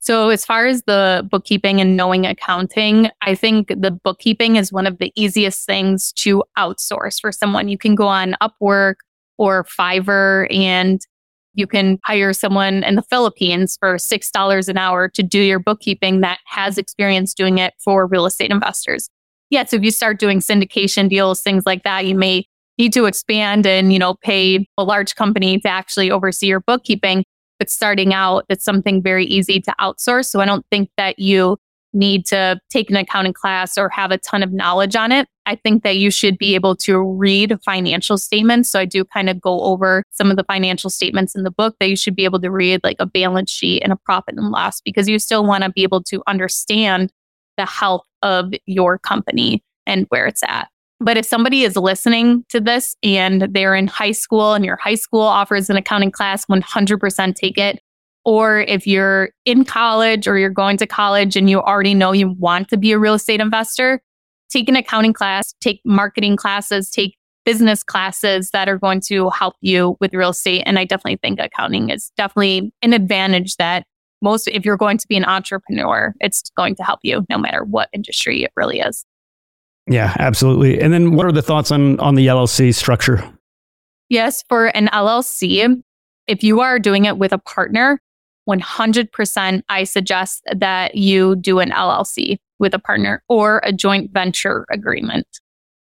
So, 0.00 0.28
as 0.28 0.44
far 0.44 0.66
as 0.66 0.82
the 0.82 1.26
bookkeeping 1.30 1.80
and 1.80 1.96
knowing 1.96 2.26
accounting, 2.26 3.08
I 3.22 3.34
think 3.34 3.68
the 3.68 3.90
bookkeeping 3.90 4.56
is 4.56 4.70
one 4.70 4.86
of 4.86 4.98
the 4.98 5.10
easiest 5.16 5.64
things 5.64 6.12
to 6.16 6.44
outsource 6.58 7.18
for 7.20 7.32
someone. 7.32 7.68
You 7.68 7.78
can 7.78 7.94
go 7.94 8.06
on 8.06 8.36
Upwork 8.42 8.96
or 9.38 9.64
Fiverr 9.64 10.46
and 10.54 11.00
you 11.54 11.66
can 11.66 11.98
hire 12.04 12.34
someone 12.34 12.84
in 12.84 12.96
the 12.96 13.02
Philippines 13.02 13.78
for 13.80 13.94
$6 13.94 14.68
an 14.68 14.76
hour 14.76 15.08
to 15.08 15.22
do 15.22 15.40
your 15.40 15.60
bookkeeping 15.60 16.20
that 16.20 16.40
has 16.46 16.76
experience 16.76 17.32
doing 17.32 17.58
it 17.58 17.72
for 17.82 18.06
real 18.06 18.26
estate 18.26 18.50
investors. 18.50 19.08
Yeah, 19.48 19.64
so 19.64 19.76
if 19.76 19.84
you 19.84 19.90
start 19.90 20.18
doing 20.18 20.40
syndication 20.40 21.08
deals, 21.08 21.40
things 21.40 21.64
like 21.64 21.84
that, 21.84 22.06
you 22.06 22.14
may 22.14 22.46
need 22.78 22.92
to 22.92 23.06
expand 23.06 23.66
and, 23.66 23.92
you 23.92 23.98
know, 23.98 24.14
pay 24.14 24.66
a 24.76 24.84
large 24.84 25.14
company 25.14 25.58
to 25.60 25.68
actually 25.68 26.10
oversee 26.10 26.46
your 26.46 26.60
bookkeeping. 26.60 27.24
But 27.58 27.70
starting 27.70 28.12
out, 28.12 28.44
it's 28.48 28.64
something 28.64 29.02
very 29.02 29.24
easy 29.26 29.60
to 29.60 29.74
outsource. 29.80 30.26
So 30.26 30.40
I 30.40 30.44
don't 30.44 30.66
think 30.70 30.90
that 30.96 31.18
you 31.18 31.56
need 31.92 32.26
to 32.26 32.58
take 32.70 32.90
an 32.90 32.96
accounting 32.96 33.32
class 33.32 33.78
or 33.78 33.88
have 33.88 34.10
a 34.10 34.18
ton 34.18 34.42
of 34.42 34.52
knowledge 34.52 34.96
on 34.96 35.12
it. 35.12 35.28
I 35.46 35.54
think 35.54 35.84
that 35.84 35.96
you 35.96 36.10
should 36.10 36.36
be 36.36 36.56
able 36.56 36.74
to 36.76 37.00
read 37.00 37.56
financial 37.64 38.18
statements. 38.18 38.68
So 38.70 38.80
I 38.80 38.84
do 38.84 39.04
kind 39.04 39.30
of 39.30 39.40
go 39.40 39.60
over 39.60 40.02
some 40.10 40.30
of 40.30 40.36
the 40.36 40.42
financial 40.42 40.90
statements 40.90 41.36
in 41.36 41.44
the 41.44 41.52
book 41.52 41.76
that 41.78 41.88
you 41.88 41.96
should 41.96 42.16
be 42.16 42.24
able 42.24 42.40
to 42.40 42.50
read, 42.50 42.80
like 42.82 42.96
a 42.98 43.06
balance 43.06 43.52
sheet 43.52 43.82
and 43.84 43.92
a 43.92 43.96
profit 44.04 44.34
and 44.36 44.50
loss, 44.50 44.80
because 44.80 45.08
you 45.08 45.20
still 45.20 45.46
want 45.46 45.62
to 45.62 45.70
be 45.70 45.84
able 45.84 46.02
to 46.02 46.20
understand 46.26 47.12
the 47.56 47.66
health 47.66 48.04
of 48.22 48.52
your 48.66 48.98
company 48.98 49.62
and 49.86 50.06
where 50.08 50.26
it's 50.26 50.42
at. 50.42 50.68
But 51.04 51.18
if 51.18 51.26
somebody 51.26 51.64
is 51.64 51.76
listening 51.76 52.46
to 52.48 52.60
this 52.60 52.96
and 53.02 53.42
they're 53.52 53.74
in 53.74 53.88
high 53.88 54.12
school 54.12 54.54
and 54.54 54.64
your 54.64 54.76
high 54.76 54.94
school 54.94 55.20
offers 55.20 55.68
an 55.68 55.76
accounting 55.76 56.10
class, 56.10 56.46
100% 56.46 57.34
take 57.34 57.58
it. 57.58 57.78
Or 58.24 58.60
if 58.60 58.86
you're 58.86 59.28
in 59.44 59.66
college 59.66 60.26
or 60.26 60.38
you're 60.38 60.48
going 60.48 60.78
to 60.78 60.86
college 60.86 61.36
and 61.36 61.50
you 61.50 61.60
already 61.60 61.92
know 61.92 62.12
you 62.12 62.30
want 62.38 62.68
to 62.68 62.78
be 62.78 62.92
a 62.92 62.98
real 62.98 63.12
estate 63.12 63.40
investor, 63.40 64.00
take 64.48 64.66
an 64.70 64.76
accounting 64.76 65.12
class, 65.12 65.54
take 65.60 65.82
marketing 65.84 66.36
classes, 66.36 66.90
take 66.90 67.18
business 67.44 67.82
classes 67.82 68.48
that 68.54 68.66
are 68.66 68.78
going 68.78 69.02
to 69.02 69.28
help 69.28 69.56
you 69.60 69.98
with 70.00 70.14
real 70.14 70.30
estate. 70.30 70.62
And 70.64 70.78
I 70.78 70.86
definitely 70.86 71.18
think 71.20 71.38
accounting 71.38 71.90
is 71.90 72.12
definitely 72.16 72.72
an 72.80 72.94
advantage 72.94 73.56
that 73.56 73.84
most, 74.22 74.48
if 74.48 74.64
you're 74.64 74.78
going 74.78 74.96
to 74.96 75.06
be 75.06 75.18
an 75.18 75.26
entrepreneur, 75.26 76.14
it's 76.20 76.50
going 76.56 76.76
to 76.76 76.82
help 76.82 77.00
you 77.02 77.26
no 77.28 77.36
matter 77.36 77.62
what 77.62 77.90
industry 77.92 78.42
it 78.42 78.52
really 78.56 78.80
is. 78.80 79.04
Yeah, 79.86 80.14
absolutely. 80.18 80.80
And 80.80 80.92
then 80.92 81.14
what 81.14 81.26
are 81.26 81.32
the 81.32 81.42
thoughts 81.42 81.70
on 81.70 82.00
on 82.00 82.14
the 82.14 82.26
LLC 82.26 82.74
structure? 82.74 83.22
Yes, 84.08 84.42
for 84.48 84.66
an 84.68 84.88
LLC, 84.88 85.82
if 86.26 86.42
you 86.42 86.60
are 86.60 86.78
doing 86.78 87.04
it 87.04 87.18
with 87.18 87.32
a 87.32 87.38
partner, 87.38 88.00
100% 88.48 89.62
I 89.68 89.84
suggest 89.84 90.42
that 90.54 90.94
you 90.94 91.36
do 91.36 91.58
an 91.58 91.70
LLC 91.70 92.36
with 92.58 92.74
a 92.74 92.78
partner 92.78 93.22
or 93.28 93.60
a 93.64 93.72
joint 93.72 94.10
venture 94.12 94.66
agreement. 94.70 95.26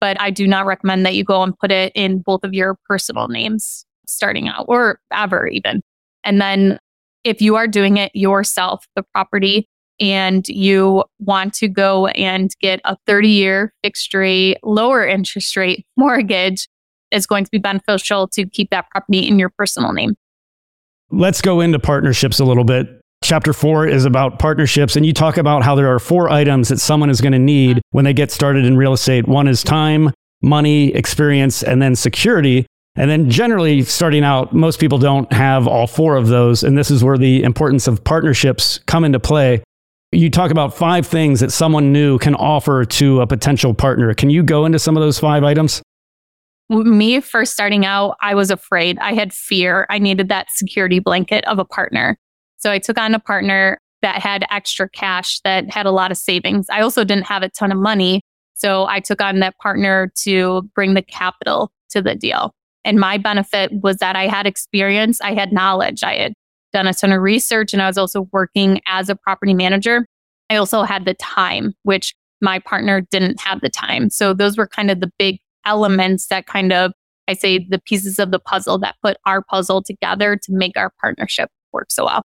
But 0.01 0.19
I 0.21 0.29
do 0.29 0.47
not 0.47 0.65
recommend 0.65 1.05
that 1.05 1.15
you 1.15 1.23
go 1.23 1.41
and 1.43 1.57
put 1.57 1.71
it 1.71 1.91
in 1.95 2.19
both 2.19 2.43
of 2.43 2.53
your 2.53 2.77
personal 2.85 3.27
names 3.27 3.85
starting 4.07 4.47
out 4.47 4.65
or 4.67 4.99
ever 5.11 5.47
even. 5.47 5.81
And 6.23 6.41
then 6.41 6.79
if 7.23 7.41
you 7.41 7.55
are 7.55 7.67
doing 7.67 7.97
it 7.97 8.11
yourself, 8.13 8.85
the 8.95 9.03
property, 9.13 9.67
and 9.99 10.47
you 10.47 11.03
want 11.19 11.53
to 11.55 11.67
go 11.67 12.07
and 12.07 12.51
get 12.61 12.81
a 12.83 12.97
30 13.05 13.29
year 13.29 13.73
fixed 13.83 14.13
rate, 14.13 14.57
lower 14.63 15.05
interest 15.05 15.55
rate 15.55 15.85
mortgage, 15.97 16.67
it's 17.11 17.25
going 17.25 17.45
to 17.45 17.51
be 17.51 17.57
beneficial 17.57 18.27
to 18.29 18.45
keep 18.47 18.69
that 18.71 18.89
property 18.89 19.27
in 19.27 19.39
your 19.39 19.49
personal 19.49 19.93
name. 19.93 20.15
Let's 21.11 21.41
go 21.41 21.61
into 21.61 21.79
partnerships 21.79 22.39
a 22.39 22.45
little 22.45 22.63
bit. 22.63 23.01
Chapter 23.23 23.53
four 23.53 23.87
is 23.87 24.05
about 24.05 24.37
partnerships, 24.39 24.95
and 24.95 25.05
you 25.05 25.13
talk 25.13 25.37
about 25.37 25.63
how 25.63 25.73
there 25.75 25.93
are 25.93 25.99
four 25.99 26.29
items 26.29 26.69
that 26.69 26.79
someone 26.79 27.09
is 27.09 27.21
going 27.21 27.31
to 27.31 27.39
need 27.39 27.81
when 27.91 28.05
they 28.05 28.13
get 28.13 28.31
started 28.31 28.65
in 28.65 28.77
real 28.77 28.93
estate. 28.93 29.27
One 29.27 29.47
is 29.47 29.63
time, 29.63 30.11
money, 30.41 30.93
experience, 30.93 31.63
and 31.63 31.81
then 31.81 31.95
security. 31.95 32.67
And 32.95 33.09
then 33.09 33.29
generally 33.29 33.81
starting 33.83 34.23
out, 34.23 34.53
most 34.53 34.79
people 34.79 34.97
don't 34.97 35.31
have 35.33 35.67
all 35.67 35.87
four 35.87 36.15
of 36.15 36.27
those. 36.27 36.63
And 36.63 36.77
this 36.77 36.91
is 36.91 37.03
where 37.03 37.17
the 37.17 37.43
importance 37.43 37.87
of 37.87 38.03
partnerships 38.03 38.79
come 38.85 39.03
into 39.03 39.19
play 39.19 39.63
you 40.15 40.29
talk 40.29 40.51
about 40.51 40.73
five 40.73 41.05
things 41.05 41.39
that 41.41 41.51
someone 41.51 41.91
new 41.91 42.17
can 42.19 42.35
offer 42.35 42.85
to 42.85 43.21
a 43.21 43.27
potential 43.27 43.73
partner. 43.73 44.13
Can 44.13 44.29
you 44.29 44.43
go 44.43 44.65
into 44.65 44.79
some 44.79 44.95
of 44.95 45.01
those 45.01 45.19
five 45.19 45.43
items? 45.43 45.81
Me 46.69 47.19
first 47.19 47.53
starting 47.53 47.85
out, 47.85 48.15
I 48.21 48.33
was 48.33 48.49
afraid. 48.49 48.97
I 48.99 49.13
had 49.13 49.33
fear. 49.33 49.85
I 49.89 49.99
needed 49.99 50.29
that 50.29 50.47
security 50.51 50.99
blanket 50.99 51.45
of 51.45 51.59
a 51.59 51.65
partner. 51.65 52.17
So 52.57 52.71
I 52.71 52.79
took 52.79 52.97
on 52.97 53.13
a 53.13 53.19
partner 53.19 53.79
that 54.01 54.21
had 54.21 54.45
extra 54.49 54.89
cash, 54.89 55.39
that 55.41 55.69
had 55.69 55.85
a 55.85 55.91
lot 55.91 56.11
of 56.11 56.17
savings. 56.17 56.67
I 56.69 56.81
also 56.81 57.03
didn't 57.03 57.25
have 57.27 57.43
a 57.43 57.49
ton 57.49 57.71
of 57.71 57.77
money. 57.77 58.21
So 58.55 58.85
I 58.87 58.99
took 58.99 59.21
on 59.21 59.39
that 59.41 59.57
partner 59.59 60.11
to 60.23 60.63
bring 60.73 60.93
the 60.93 61.01
capital 61.01 61.71
to 61.89 62.01
the 62.01 62.15
deal. 62.15 62.53
And 62.83 62.99
my 62.99 63.17
benefit 63.17 63.71
was 63.83 63.97
that 63.97 64.15
I 64.15 64.27
had 64.27 64.47
experience, 64.47 65.19
I 65.21 65.33
had 65.33 65.51
knowledge, 65.51 66.03
I 66.03 66.15
had 66.15 66.33
done 66.75 66.87
a 66.87 66.93
ton 66.93 67.13
of 67.13 67.21
research 67.21 67.71
and 67.71 67.81
I 67.81 67.87
was 67.87 67.97
also 67.97 68.27
working 68.33 68.81
as 68.85 69.07
a 69.07 69.15
property 69.15 69.53
manager. 69.53 70.05
I 70.49 70.57
also 70.57 70.83
had 70.83 71.05
the 71.05 71.13
time, 71.13 71.73
which 71.83 72.13
my 72.41 72.59
partner 72.59 72.99
didn't 72.99 73.39
have 73.39 73.61
the 73.61 73.69
time. 73.69 74.09
So 74.09 74.33
those 74.33 74.57
were 74.57 74.67
kind 74.67 74.91
of 74.91 74.99
the 74.99 75.09
big 75.17 75.39
elements 75.65 76.27
that 76.27 76.47
kind 76.47 76.73
of, 76.73 76.91
I 77.29 77.33
say, 77.33 77.65
the 77.69 77.79
pieces 77.79 78.19
of 78.19 78.31
the 78.31 78.39
puzzle 78.39 78.77
that 78.79 78.95
put 79.01 79.15
our 79.25 79.41
puzzle 79.41 79.83
together 79.83 80.35
to 80.35 80.51
make 80.51 80.75
our 80.75 80.91
partnership 80.99 81.49
work 81.71 81.91
so 81.91 82.05
well. 82.05 82.23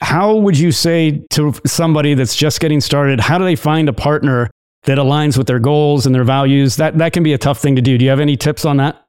How 0.00 0.34
would 0.34 0.58
you 0.58 0.72
say 0.72 1.24
to 1.30 1.54
somebody 1.64 2.14
that's 2.14 2.34
just 2.34 2.58
getting 2.58 2.80
started, 2.80 3.20
how 3.20 3.38
do 3.38 3.44
they 3.44 3.54
find 3.54 3.88
a 3.88 3.92
partner 3.92 4.50
that 4.82 4.98
aligns 4.98 5.38
with 5.38 5.46
their 5.46 5.60
goals 5.60 6.06
and 6.06 6.14
their 6.14 6.24
values? 6.24 6.74
That, 6.74 6.98
that 6.98 7.12
can 7.12 7.22
be 7.22 7.34
a 7.34 7.38
tough 7.38 7.60
thing 7.60 7.76
to 7.76 7.82
do. 7.82 7.96
Do 7.98 8.04
you 8.04 8.10
have 8.10 8.18
any 8.18 8.36
tips 8.36 8.64
on 8.64 8.78
that? 8.78 8.99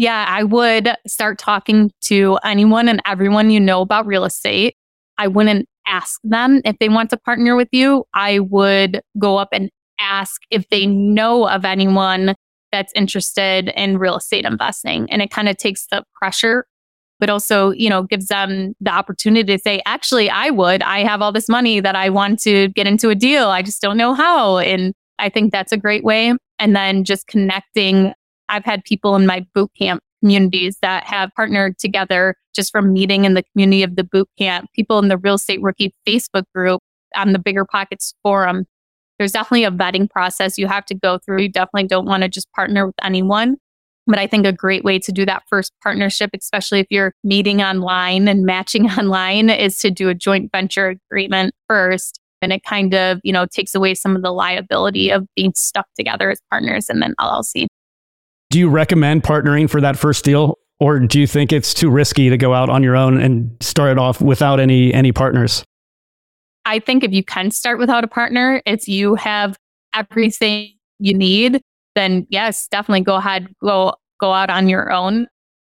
Yeah, 0.00 0.24
I 0.26 0.44
would 0.44 0.88
start 1.06 1.38
talking 1.38 1.90
to 2.04 2.38
anyone 2.42 2.88
and 2.88 3.02
everyone 3.04 3.50
you 3.50 3.60
know 3.60 3.82
about 3.82 4.06
real 4.06 4.24
estate. 4.24 4.74
I 5.18 5.26
wouldn't 5.26 5.68
ask 5.86 6.18
them 6.24 6.62
if 6.64 6.78
they 6.78 6.88
want 6.88 7.10
to 7.10 7.18
partner 7.18 7.54
with 7.54 7.68
you. 7.70 8.04
I 8.14 8.38
would 8.38 9.02
go 9.18 9.36
up 9.36 9.50
and 9.52 9.68
ask 10.00 10.40
if 10.50 10.66
they 10.70 10.86
know 10.86 11.46
of 11.46 11.66
anyone 11.66 12.34
that's 12.72 12.94
interested 12.96 13.70
in 13.76 13.98
real 13.98 14.16
estate 14.16 14.46
investing. 14.46 15.06
And 15.10 15.20
it 15.20 15.30
kind 15.30 15.50
of 15.50 15.58
takes 15.58 15.86
the 15.88 16.02
pressure 16.14 16.64
but 17.18 17.28
also, 17.28 17.72
you 17.72 17.90
know, 17.90 18.04
gives 18.04 18.28
them 18.28 18.72
the 18.80 18.90
opportunity 18.90 19.54
to 19.54 19.62
say, 19.62 19.82
actually, 19.84 20.30
I 20.30 20.48
would. 20.48 20.82
I 20.82 21.04
have 21.04 21.20
all 21.20 21.32
this 21.32 21.50
money 21.50 21.78
that 21.78 21.94
I 21.94 22.08
want 22.08 22.40
to 22.44 22.68
get 22.68 22.86
into 22.86 23.10
a 23.10 23.14
deal. 23.14 23.48
I 23.48 23.60
just 23.60 23.82
don't 23.82 23.98
know 23.98 24.14
how. 24.14 24.56
And 24.56 24.94
I 25.18 25.28
think 25.28 25.52
that's 25.52 25.70
a 25.70 25.76
great 25.76 26.02
way. 26.02 26.32
And 26.58 26.74
then 26.74 27.04
just 27.04 27.26
connecting. 27.26 28.14
I've 28.50 28.64
had 28.64 28.84
people 28.84 29.16
in 29.16 29.26
my 29.26 29.46
boot 29.54 29.70
camp 29.78 30.02
communities 30.20 30.76
that 30.82 31.04
have 31.04 31.30
partnered 31.34 31.78
together 31.78 32.34
just 32.54 32.72
from 32.72 32.92
meeting 32.92 33.24
in 33.24 33.34
the 33.34 33.42
community 33.52 33.82
of 33.82 33.96
the 33.96 34.04
boot 34.04 34.28
camp, 34.38 34.68
people 34.74 34.98
in 34.98 35.08
the 35.08 35.16
real 35.16 35.34
estate 35.34 35.62
rookie 35.62 35.94
Facebook 36.06 36.44
group 36.54 36.80
on 37.16 37.32
the 37.32 37.38
BiggerPockets 37.38 38.14
forum. 38.22 38.66
There's 39.18 39.32
definitely 39.32 39.64
a 39.64 39.70
vetting 39.70 40.08
process 40.08 40.58
you 40.58 40.66
have 40.66 40.84
to 40.86 40.94
go 40.94 41.18
through. 41.18 41.42
You 41.42 41.48
definitely 41.48 41.88
don't 41.88 42.06
want 42.06 42.22
to 42.22 42.28
just 42.28 42.50
partner 42.52 42.86
with 42.86 42.94
anyone. 43.02 43.56
But 44.06 44.18
I 44.18 44.26
think 44.26 44.46
a 44.46 44.52
great 44.52 44.82
way 44.82 44.98
to 44.98 45.12
do 45.12 45.26
that 45.26 45.42
first 45.48 45.72
partnership, 45.82 46.30
especially 46.34 46.80
if 46.80 46.86
you're 46.90 47.12
meeting 47.22 47.62
online 47.62 48.28
and 48.28 48.44
matching 48.44 48.86
online, 48.98 49.50
is 49.50 49.78
to 49.78 49.90
do 49.90 50.08
a 50.08 50.14
joint 50.14 50.50
venture 50.52 50.88
agreement 51.10 51.54
first. 51.68 52.18
And 52.42 52.52
it 52.52 52.64
kind 52.64 52.94
of, 52.94 53.20
you 53.22 53.32
know, 53.32 53.44
takes 53.44 53.74
away 53.74 53.94
some 53.94 54.16
of 54.16 54.22
the 54.22 54.32
liability 54.32 55.10
of 55.10 55.26
being 55.36 55.52
stuck 55.54 55.86
together 55.94 56.30
as 56.30 56.40
partners 56.50 56.88
and 56.88 57.02
then 57.02 57.14
LLC. 57.20 57.66
Do 58.50 58.58
you 58.58 58.68
recommend 58.68 59.22
partnering 59.22 59.70
for 59.70 59.80
that 59.80 59.96
first 59.96 60.24
deal? 60.24 60.58
Or 60.80 60.98
do 60.98 61.20
you 61.20 61.26
think 61.26 61.52
it's 61.52 61.72
too 61.74 61.90
risky 61.90 62.30
to 62.30 62.36
go 62.36 62.54
out 62.54 62.68
on 62.68 62.82
your 62.82 62.96
own 62.96 63.20
and 63.20 63.56
start 63.60 63.90
it 63.90 63.98
off 63.98 64.20
without 64.20 64.58
any 64.58 64.92
any 64.92 65.12
partners? 65.12 65.62
I 66.64 66.78
think 66.78 67.04
if 67.04 67.12
you 67.12 67.24
can 67.24 67.50
start 67.50 67.78
without 67.78 68.04
a 68.04 68.08
partner, 68.08 68.62
it's 68.66 68.88
you 68.88 69.14
have 69.14 69.56
everything 69.94 70.72
you 70.98 71.14
need, 71.14 71.60
then 71.94 72.26
yes, 72.30 72.66
definitely 72.68 73.02
go 73.02 73.16
ahead, 73.16 73.48
go 73.62 73.94
go 74.20 74.32
out 74.32 74.50
on 74.50 74.68
your 74.68 74.90
own. 74.90 75.26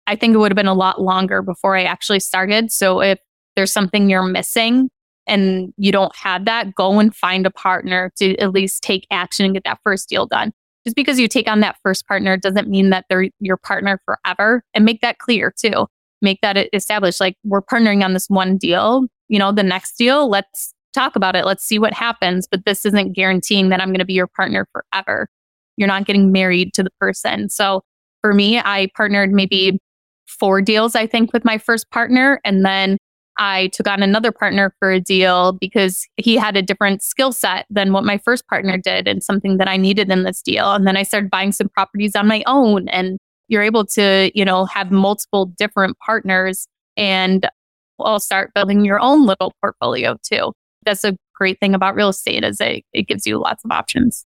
I 0.06 0.16
think 0.16 0.34
it 0.34 0.38
would 0.38 0.50
have 0.50 0.56
been 0.56 0.66
a 0.66 0.74
lot 0.74 1.00
longer 1.00 1.42
before 1.42 1.76
I 1.76 1.84
actually 1.84 2.20
started. 2.20 2.70
So 2.70 3.00
if 3.00 3.18
there's 3.56 3.72
something 3.72 4.08
you're 4.08 4.22
missing 4.22 4.88
and 5.26 5.72
you 5.76 5.92
don't 5.92 6.14
have 6.16 6.44
that, 6.46 6.74
go 6.74 6.98
and 6.98 7.14
find 7.14 7.44
a 7.46 7.50
partner 7.50 8.12
to 8.18 8.36
at 8.38 8.52
least 8.52 8.82
take 8.82 9.06
action 9.10 9.44
and 9.44 9.54
get 9.54 9.64
that 9.64 9.80
first 9.84 10.08
deal 10.08 10.26
done. 10.26 10.52
Just 10.86 10.96
because 10.96 11.18
you 11.18 11.28
take 11.28 11.48
on 11.48 11.60
that 11.60 11.76
first 11.82 12.06
partner 12.06 12.36
doesn't 12.36 12.68
mean 12.68 12.90
that 12.90 13.04
they're 13.08 13.28
your 13.40 13.56
partner 13.56 14.00
forever 14.04 14.62
and 14.74 14.84
make 14.84 15.00
that 15.00 15.18
clear 15.18 15.52
too. 15.56 15.86
Make 16.22 16.40
that 16.40 16.68
established. 16.72 17.20
Like 17.20 17.36
we're 17.44 17.62
partnering 17.62 18.04
on 18.04 18.12
this 18.12 18.28
one 18.28 18.56
deal, 18.56 19.06
you 19.28 19.38
know, 19.38 19.52
the 19.52 19.62
next 19.62 19.96
deal, 19.96 20.28
let's 20.28 20.72
talk 20.94 21.16
about 21.16 21.36
it. 21.36 21.44
Let's 21.44 21.64
see 21.64 21.78
what 21.78 21.92
happens. 21.92 22.48
But 22.50 22.64
this 22.64 22.84
isn't 22.86 23.12
guaranteeing 23.12 23.68
that 23.68 23.80
I'm 23.80 23.88
going 23.88 23.98
to 23.98 24.04
be 24.04 24.14
your 24.14 24.26
partner 24.26 24.66
forever. 24.72 25.28
You're 25.76 25.88
not 25.88 26.06
getting 26.06 26.32
married 26.32 26.74
to 26.74 26.82
the 26.82 26.90
person. 26.98 27.48
So 27.50 27.82
for 28.20 28.34
me, 28.34 28.58
I 28.58 28.88
partnered 28.96 29.30
maybe 29.30 29.78
four 30.26 30.60
deals, 30.60 30.94
I 30.94 31.06
think, 31.06 31.32
with 31.32 31.44
my 31.44 31.58
first 31.58 31.90
partner. 31.90 32.40
And 32.44 32.64
then 32.64 32.98
I 33.38 33.68
took 33.68 33.86
on 33.86 34.02
another 34.02 34.32
partner 34.32 34.74
for 34.78 34.90
a 34.90 35.00
deal 35.00 35.52
because 35.52 36.06
he 36.16 36.36
had 36.36 36.56
a 36.56 36.62
different 36.62 37.02
skill 37.02 37.32
set 37.32 37.66
than 37.70 37.92
what 37.92 38.04
my 38.04 38.18
first 38.18 38.46
partner 38.48 38.76
did 38.76 39.06
and 39.06 39.22
something 39.22 39.58
that 39.58 39.68
I 39.68 39.76
needed 39.76 40.10
in 40.10 40.24
this 40.24 40.42
deal. 40.42 40.72
And 40.72 40.86
then 40.86 40.96
I 40.96 41.04
started 41.04 41.30
buying 41.30 41.52
some 41.52 41.68
properties 41.68 42.16
on 42.16 42.26
my 42.26 42.42
own 42.46 42.88
and 42.88 43.18
you're 43.46 43.62
able 43.62 43.86
to, 43.86 44.30
you 44.34 44.44
know, 44.44 44.64
have 44.66 44.90
multiple 44.90 45.46
different 45.56 45.96
partners 46.04 46.66
and 46.96 47.48
all 47.98 48.20
start 48.20 48.52
building 48.54 48.84
your 48.84 49.00
own 49.00 49.26
little 49.26 49.52
portfolio 49.60 50.16
too 50.22 50.52
that's 50.88 51.04
a 51.04 51.16
great 51.34 51.60
thing 51.60 51.74
about 51.74 51.94
real 51.94 52.08
estate 52.08 52.44
is 52.44 52.60
it, 52.60 52.84
it 52.92 53.06
gives 53.06 53.26
you 53.26 53.38
lots 53.38 53.64
of 53.64 53.70
options. 53.70 54.24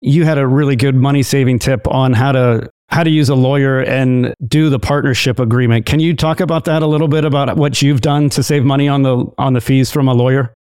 You 0.00 0.24
had 0.24 0.38
a 0.38 0.46
really 0.46 0.76
good 0.76 0.94
money 0.94 1.22
saving 1.22 1.60
tip 1.60 1.86
on 1.88 2.12
how 2.12 2.32
to 2.32 2.70
how 2.88 3.02
to 3.02 3.10
use 3.10 3.28
a 3.28 3.34
lawyer 3.34 3.80
and 3.80 4.34
do 4.46 4.68
the 4.68 4.78
partnership 4.78 5.38
agreement. 5.38 5.86
Can 5.86 6.00
you 6.00 6.14
talk 6.14 6.40
about 6.40 6.64
that 6.66 6.82
a 6.82 6.86
little 6.86 7.08
bit 7.08 7.24
about 7.24 7.56
what 7.56 7.82
you've 7.82 8.00
done 8.00 8.28
to 8.30 8.42
save 8.42 8.64
money 8.64 8.88
on 8.88 9.02
the 9.02 9.26
on 9.38 9.54
the 9.54 9.60
fees 9.60 9.90
from 9.90 10.08
a 10.08 10.14
lawyer? 10.14 10.54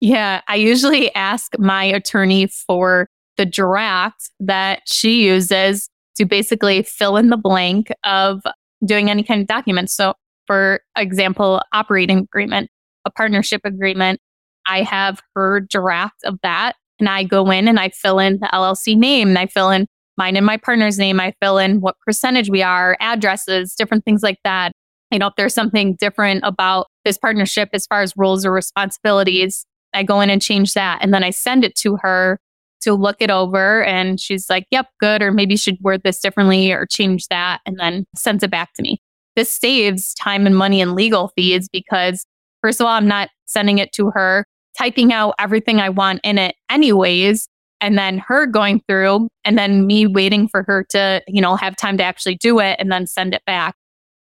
Yeah, 0.00 0.42
I 0.46 0.56
usually 0.56 1.12
ask 1.14 1.58
my 1.58 1.84
attorney 1.84 2.46
for 2.66 3.08
the 3.36 3.46
draft 3.46 4.30
that 4.40 4.82
she 4.86 5.24
uses 5.24 5.88
to 6.16 6.24
basically 6.24 6.82
fill 6.82 7.16
in 7.16 7.30
the 7.30 7.36
blank 7.36 7.90
of 8.04 8.42
doing 8.84 9.10
any 9.10 9.22
kind 9.22 9.40
of 9.40 9.46
document. 9.46 9.90
So, 9.90 10.14
for 10.46 10.80
example, 10.96 11.60
operating 11.72 12.18
agreement, 12.18 12.70
a 13.04 13.10
partnership 13.10 13.62
agreement, 13.64 14.20
I 14.66 14.82
have 14.82 15.20
her 15.34 15.60
draft 15.60 16.18
of 16.24 16.38
that 16.42 16.76
and 17.00 17.08
I 17.08 17.24
go 17.24 17.50
in 17.50 17.68
and 17.68 17.78
I 17.78 17.88
fill 17.90 18.18
in 18.18 18.38
the 18.40 18.48
LLC 18.52 18.96
name 18.96 19.28
and 19.28 19.38
I 19.38 19.46
fill 19.46 19.70
in 19.70 19.86
mine 20.18 20.36
and 20.36 20.44
my 20.44 20.58
partner's 20.58 20.98
name. 20.98 21.20
I 21.20 21.32
fill 21.40 21.56
in 21.56 21.80
what 21.80 21.98
percentage 22.04 22.50
we 22.50 22.62
are, 22.62 22.96
addresses, 23.00 23.74
different 23.74 24.04
things 24.04 24.22
like 24.22 24.38
that. 24.44 24.72
You 25.10 25.18
know, 25.18 25.28
if 25.28 25.34
there's 25.36 25.54
something 25.54 25.94
different 25.94 26.42
about 26.44 26.88
this 27.04 27.16
partnership 27.16 27.70
as 27.72 27.86
far 27.86 28.02
as 28.02 28.12
roles 28.16 28.44
or 28.44 28.52
responsibilities, 28.52 29.64
I 29.94 30.02
go 30.02 30.20
in 30.20 30.28
and 30.28 30.42
change 30.42 30.74
that. 30.74 30.98
And 31.00 31.14
then 31.14 31.24
I 31.24 31.30
send 31.30 31.64
it 31.64 31.74
to 31.76 31.96
her 32.02 32.38
to 32.82 32.94
look 32.94 33.16
it 33.20 33.30
over. 33.30 33.84
And 33.84 34.20
she's 34.20 34.50
like, 34.50 34.66
yep, 34.70 34.86
good. 35.00 35.22
Or 35.22 35.32
maybe 35.32 35.56
should 35.56 35.78
word 35.80 36.02
this 36.04 36.20
differently 36.20 36.70
or 36.72 36.84
change 36.86 37.26
that. 37.28 37.60
And 37.64 37.78
then 37.78 38.04
sends 38.14 38.42
it 38.42 38.50
back 38.50 38.74
to 38.74 38.82
me. 38.82 39.00
This 39.34 39.54
saves 39.54 40.14
time 40.14 40.46
and 40.46 40.56
money 40.56 40.80
and 40.80 40.94
legal 40.94 41.32
fees 41.36 41.68
because, 41.72 42.26
first 42.60 42.80
of 42.80 42.86
all, 42.86 42.92
I'm 42.92 43.08
not 43.08 43.30
sending 43.46 43.78
it 43.78 43.92
to 43.92 44.10
her 44.10 44.44
typing 44.76 45.12
out 45.12 45.34
everything 45.38 45.80
I 45.80 45.88
want 45.88 46.20
in 46.22 46.38
it 46.38 46.54
anyways. 46.70 47.48
And 47.80 47.96
then 47.96 48.18
her 48.18 48.46
going 48.46 48.82
through 48.88 49.28
and 49.44 49.56
then 49.56 49.86
me 49.86 50.06
waiting 50.06 50.48
for 50.48 50.64
her 50.64 50.84
to, 50.90 51.22
you 51.28 51.40
know, 51.40 51.54
have 51.56 51.76
time 51.76 51.96
to 51.98 52.04
actually 52.04 52.34
do 52.36 52.58
it 52.58 52.76
and 52.78 52.90
then 52.90 53.06
send 53.06 53.34
it 53.34 53.42
back. 53.46 53.74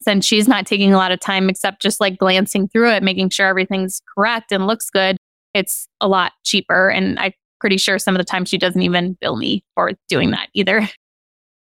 Since 0.02 0.26
she's 0.26 0.47
not 0.47 0.66
taking 0.66 0.93
a 0.93 0.97
lot 0.97 1.12
of 1.12 1.20
time 1.20 1.49
except 1.49 1.82
just 1.82 1.99
like 1.99 2.18
glancing 2.18 2.68
through 2.68 2.91
it, 2.91 3.04
making 3.04 3.30
sure 3.30 3.47
everything's 3.47 4.02
correct 4.16 4.52
and 4.52 4.66
looks 4.66 4.89
good, 4.89 5.18
it's 5.54 5.88
a 5.99 6.08
lot 6.08 6.32
cheaper. 6.43 6.89
And 6.89 7.20
I'm 7.20 7.34
pretty 7.60 7.78
sure 7.78 7.99
some 7.99 8.16
of 8.16 8.20
the 8.20 8.26
time 8.26 8.45
she 8.45 8.58
doesn't 8.58 8.82
even 8.82 9.18
bill 9.22 9.36
me 9.36 9.64
for 9.76 9.91
doing 10.10 10.32
that 10.32 10.49
either. 10.54 10.89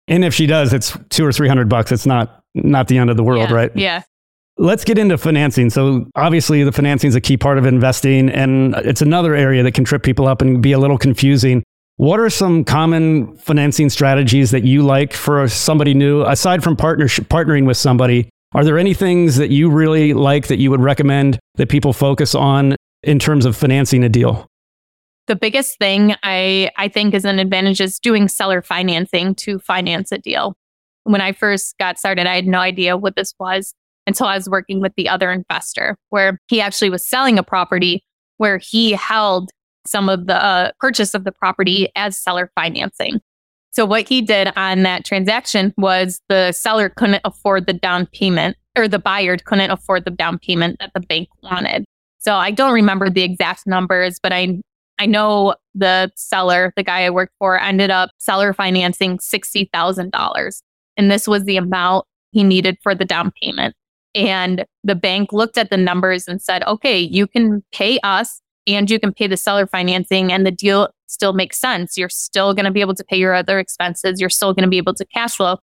And 0.09 0.25
if 0.25 0.33
she 0.33 0.45
does, 0.45 0.73
it's 0.73 0.97
two 1.09 1.25
or 1.25 1.31
three 1.31 1.47
hundred 1.47 1.69
bucks. 1.69 1.91
It's 1.91 2.05
not 2.05 2.43
not 2.53 2.87
the 2.87 2.97
end 2.97 3.09
of 3.09 3.17
the 3.17 3.23
world, 3.23 3.49
yeah, 3.49 3.55
right? 3.55 3.71
Yeah. 3.75 4.03
Let's 4.59 4.83
get 4.83 4.97
into 4.97 5.17
financing. 5.17 5.69
So, 5.69 6.07
obviously, 6.15 6.63
the 6.63 6.71
financing 6.71 7.09
is 7.09 7.15
a 7.15 7.21
key 7.21 7.37
part 7.37 7.59
of 7.59 7.65
investing, 7.65 8.29
and 8.29 8.73
it's 8.77 9.01
another 9.01 9.35
area 9.35 9.61
that 9.63 9.73
can 9.73 9.83
trip 9.83 10.01
people 10.01 10.27
up 10.27 10.41
and 10.41 10.63
be 10.63 10.71
a 10.71 10.79
little 10.79 10.97
confusing. 10.97 11.63
What 11.97 12.19
are 12.19 12.29
some 12.29 12.63
common 12.63 13.37
financing 13.37 13.89
strategies 13.89 14.51
that 14.51 14.63
you 14.63 14.83
like 14.83 15.13
for 15.13 15.47
somebody 15.47 15.93
new, 15.93 16.23
aside 16.23 16.63
from 16.63 16.75
partnership, 16.75 17.27
partnering 17.27 17.65
with 17.65 17.77
somebody? 17.77 18.29
Are 18.53 18.63
there 18.63 18.79
any 18.79 18.93
things 18.93 19.35
that 19.37 19.49
you 19.49 19.69
really 19.69 20.13
like 20.13 20.47
that 20.47 20.57
you 20.57 20.71
would 20.71 20.81
recommend 20.81 21.39
that 21.55 21.69
people 21.69 21.93
focus 21.93 22.33
on 22.33 22.75
in 23.03 23.19
terms 23.19 23.45
of 23.45 23.55
financing 23.55 24.03
a 24.03 24.09
deal? 24.09 24.47
The 25.27 25.35
biggest 25.35 25.77
thing 25.77 26.15
I, 26.23 26.71
I 26.77 26.87
think 26.87 27.13
is 27.13 27.25
an 27.25 27.39
advantage 27.39 27.81
is 27.81 27.99
doing 27.99 28.27
seller 28.27 28.61
financing 28.61 29.35
to 29.35 29.59
finance 29.59 30.11
a 30.11 30.17
deal. 30.17 30.55
When 31.03 31.19
I 31.19 31.31
first 31.31 31.77
got 31.77 31.99
started, 31.99 32.25
I 32.25 32.35
had 32.35 32.47
no 32.47 32.59
idea 32.59 32.95
what 32.95 33.15
this 33.15 33.33
was 33.39 33.73
until 34.07 34.25
I 34.25 34.35
was 34.35 34.49
working 34.49 34.81
with 34.81 34.93
the 34.95 35.07
other 35.07 35.31
investor, 35.31 35.95
where 36.09 36.39
he 36.47 36.59
actually 36.61 36.89
was 36.89 37.05
selling 37.05 37.37
a 37.37 37.43
property 37.43 38.03
where 38.37 38.57
he 38.57 38.93
held 38.93 39.51
some 39.85 40.09
of 40.09 40.25
the 40.27 40.43
uh, 40.43 40.71
purchase 40.79 41.13
of 41.13 41.23
the 41.23 41.31
property 41.31 41.89
as 41.95 42.17
seller 42.19 42.51
financing. 42.55 43.19
So 43.71 43.85
what 43.85 44.07
he 44.07 44.21
did 44.21 44.51
on 44.55 44.83
that 44.83 45.05
transaction 45.05 45.73
was 45.77 46.19
the 46.29 46.51
seller 46.51 46.89
couldn't 46.89 47.21
afford 47.25 47.67
the 47.67 47.73
down 47.73 48.07
payment 48.07 48.57
or 48.75 48.87
the 48.87 48.99
buyer 48.99 49.37
couldn't 49.37 49.71
afford 49.71 50.05
the 50.05 50.11
down 50.11 50.39
payment 50.39 50.79
that 50.79 50.91
the 50.93 50.99
bank 50.99 51.29
wanted. 51.43 51.85
So 52.17 52.35
I 52.35 52.51
don't 52.51 52.73
remember 52.73 53.09
the 53.09 53.23
exact 53.23 53.67
numbers, 53.67 54.19
but 54.21 54.33
I 54.33 54.59
I 54.99 55.05
know 55.05 55.53
the 55.75 56.11
seller, 56.15 56.73
the 56.75 56.81
guy 56.81 57.05
I 57.05 57.11
worked 57.11 57.33
for, 57.37 57.59
ended 57.59 57.91
up 57.91 58.09
seller 58.17 58.51
financing 58.51 59.19
$60,000. 59.19 60.61
And 60.97 61.11
this 61.11 61.27
was 61.27 61.43
the 61.43 61.57
amount 61.57 62.05
he 62.31 62.43
needed 62.43 62.77
for 62.81 62.95
the 62.95 63.05
down 63.05 63.31
payment. 63.39 63.75
And 64.15 64.65
the 64.83 64.95
bank 64.95 65.31
looked 65.33 65.57
at 65.57 65.69
the 65.69 65.77
numbers 65.77 66.27
and 66.27 66.41
said, 66.41 66.63
okay, 66.65 66.99
you 66.99 67.27
can 67.27 67.63
pay 67.71 67.99
us 68.03 68.41
and 68.65 68.89
you 68.89 68.99
can 68.99 69.13
pay 69.13 69.27
the 69.27 69.37
seller 69.37 69.67
financing 69.67 70.31
and 70.31 70.45
the 70.45 70.51
deal 70.51 70.89
still 71.07 71.33
makes 71.33 71.57
sense. 71.59 71.97
You're 71.97 72.09
still 72.09 72.53
going 72.53 72.65
to 72.65 72.71
be 72.71 72.81
able 72.81 72.95
to 72.95 73.03
pay 73.03 73.17
your 73.17 73.33
other 73.33 73.59
expenses. 73.59 74.19
You're 74.19 74.29
still 74.29 74.53
going 74.53 74.63
to 74.63 74.69
be 74.69 74.77
able 74.77 74.93
to 74.95 75.05
cash 75.05 75.37
flow. 75.37 75.57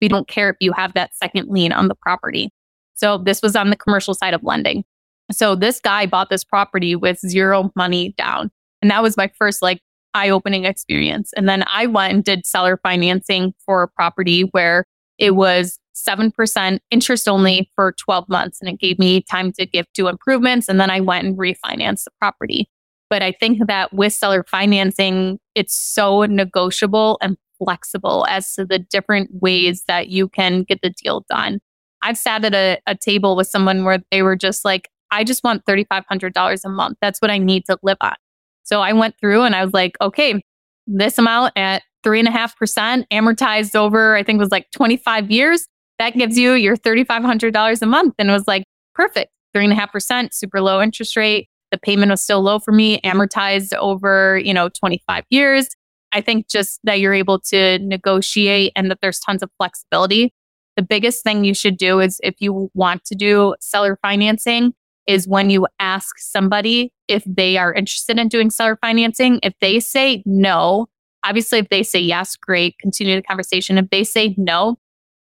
We 0.00 0.08
don't 0.08 0.28
care 0.28 0.50
if 0.50 0.56
you 0.60 0.72
have 0.72 0.94
that 0.94 1.14
second 1.14 1.48
lien 1.48 1.72
on 1.72 1.88
the 1.88 1.94
property. 1.94 2.50
So 2.94 3.18
this 3.18 3.42
was 3.42 3.56
on 3.56 3.70
the 3.70 3.76
commercial 3.76 4.14
side 4.14 4.34
of 4.34 4.42
lending. 4.42 4.84
So 5.32 5.54
this 5.54 5.80
guy 5.80 6.06
bought 6.06 6.30
this 6.30 6.44
property 6.44 6.94
with 6.96 7.18
zero 7.18 7.70
money 7.76 8.14
down. 8.16 8.50
And 8.80 8.90
that 8.90 9.02
was 9.02 9.16
my 9.16 9.30
first 9.38 9.62
like 9.62 9.80
eye 10.14 10.30
opening 10.30 10.64
experience. 10.64 11.32
And 11.36 11.48
then 11.48 11.64
I 11.66 11.86
went 11.86 12.14
and 12.14 12.24
did 12.24 12.46
seller 12.46 12.78
financing 12.82 13.52
for 13.64 13.82
a 13.82 13.88
property 13.88 14.42
where 14.52 14.84
it 15.18 15.32
was 15.32 15.78
7% 15.96 16.78
interest 16.90 17.28
only 17.28 17.70
for 17.74 17.92
12 17.92 18.28
months. 18.28 18.60
And 18.60 18.68
it 18.68 18.78
gave 18.78 18.98
me 18.98 19.22
time 19.22 19.52
to 19.52 19.66
give 19.66 19.86
two 19.94 20.08
improvements. 20.08 20.68
And 20.68 20.78
then 20.78 20.90
I 20.90 21.00
went 21.00 21.26
and 21.26 21.38
refinanced 21.38 22.04
the 22.04 22.10
property. 22.20 22.68
But 23.08 23.22
I 23.22 23.32
think 23.32 23.66
that 23.66 23.92
with 23.92 24.12
seller 24.12 24.44
financing, 24.48 25.38
it's 25.54 25.74
so 25.74 26.24
negotiable 26.24 27.18
and 27.22 27.36
flexible 27.58 28.26
as 28.28 28.52
to 28.54 28.64
the 28.64 28.78
different 28.78 29.30
ways 29.40 29.84
that 29.88 30.08
you 30.08 30.28
can 30.28 30.64
get 30.64 30.80
the 30.82 30.90
deal 30.90 31.24
done. 31.30 31.60
I've 32.02 32.18
sat 32.18 32.44
at 32.44 32.54
a, 32.54 32.78
a 32.86 32.94
table 32.94 33.36
with 33.36 33.46
someone 33.46 33.84
where 33.84 34.00
they 34.10 34.22
were 34.22 34.36
just 34.36 34.64
like, 34.64 34.88
I 35.10 35.24
just 35.24 35.44
want 35.44 35.64
$3,500 35.66 36.64
a 36.64 36.68
month. 36.68 36.98
That's 37.00 37.20
what 37.20 37.30
I 37.30 37.38
need 37.38 37.64
to 37.66 37.78
live 37.82 37.96
on. 38.00 38.16
So 38.64 38.80
I 38.80 38.92
went 38.92 39.14
through 39.20 39.42
and 39.42 39.54
I 39.54 39.64
was 39.64 39.72
like, 39.72 39.96
okay, 40.00 40.42
this 40.86 41.18
amount 41.18 41.52
at 41.56 41.82
three 42.02 42.18
and 42.18 42.28
a 42.28 42.32
half 42.32 42.56
percent 42.56 43.06
amortized 43.12 43.74
over, 43.74 44.16
I 44.16 44.22
think 44.22 44.38
was 44.38 44.50
like 44.50 44.70
25 44.72 45.30
years. 45.30 45.66
That 45.98 46.14
gives 46.14 46.36
you 46.36 46.52
your 46.52 46.76
$3,500 46.76 47.82
a 47.82 47.86
month. 47.86 48.14
And 48.18 48.28
it 48.28 48.32
was 48.32 48.46
like, 48.46 48.64
perfect. 48.94 49.30
Three 49.54 49.64
and 49.64 49.72
a 49.72 49.76
half 49.76 49.92
percent, 49.92 50.34
super 50.34 50.60
low 50.60 50.82
interest 50.82 51.16
rate. 51.16 51.48
The 51.70 51.78
payment 51.78 52.10
was 52.10 52.20
still 52.20 52.42
low 52.42 52.58
for 52.58 52.72
me, 52.72 53.00
amortized 53.00 53.74
over, 53.74 54.38
you 54.38 54.52
know, 54.52 54.68
25 54.68 55.24
years. 55.30 55.68
I 56.12 56.20
think 56.20 56.48
just 56.48 56.80
that 56.84 57.00
you're 57.00 57.14
able 57.14 57.40
to 57.40 57.78
negotiate 57.80 58.72
and 58.76 58.90
that 58.90 58.98
there's 59.02 59.18
tons 59.18 59.42
of 59.42 59.50
flexibility. 59.58 60.32
The 60.76 60.82
biggest 60.82 61.22
thing 61.22 61.44
you 61.44 61.54
should 61.54 61.78
do 61.78 62.00
is 62.00 62.20
if 62.22 62.36
you 62.38 62.70
want 62.74 63.04
to 63.06 63.14
do 63.14 63.54
seller 63.60 63.98
financing, 64.02 64.74
is 65.06 65.28
when 65.28 65.50
you 65.50 65.66
ask 65.78 66.18
somebody 66.18 66.92
if 67.08 67.22
they 67.26 67.56
are 67.56 67.72
interested 67.72 68.18
in 68.18 68.28
doing 68.28 68.50
seller 68.50 68.76
financing. 68.80 69.38
If 69.42 69.54
they 69.60 69.80
say 69.80 70.22
no, 70.26 70.88
obviously, 71.24 71.58
if 71.58 71.68
they 71.68 71.82
say 71.82 72.00
yes, 72.00 72.36
great, 72.36 72.76
continue 72.78 73.14
the 73.14 73.22
conversation. 73.22 73.78
If 73.78 73.90
they 73.90 74.04
say 74.04 74.34
no, 74.36 74.78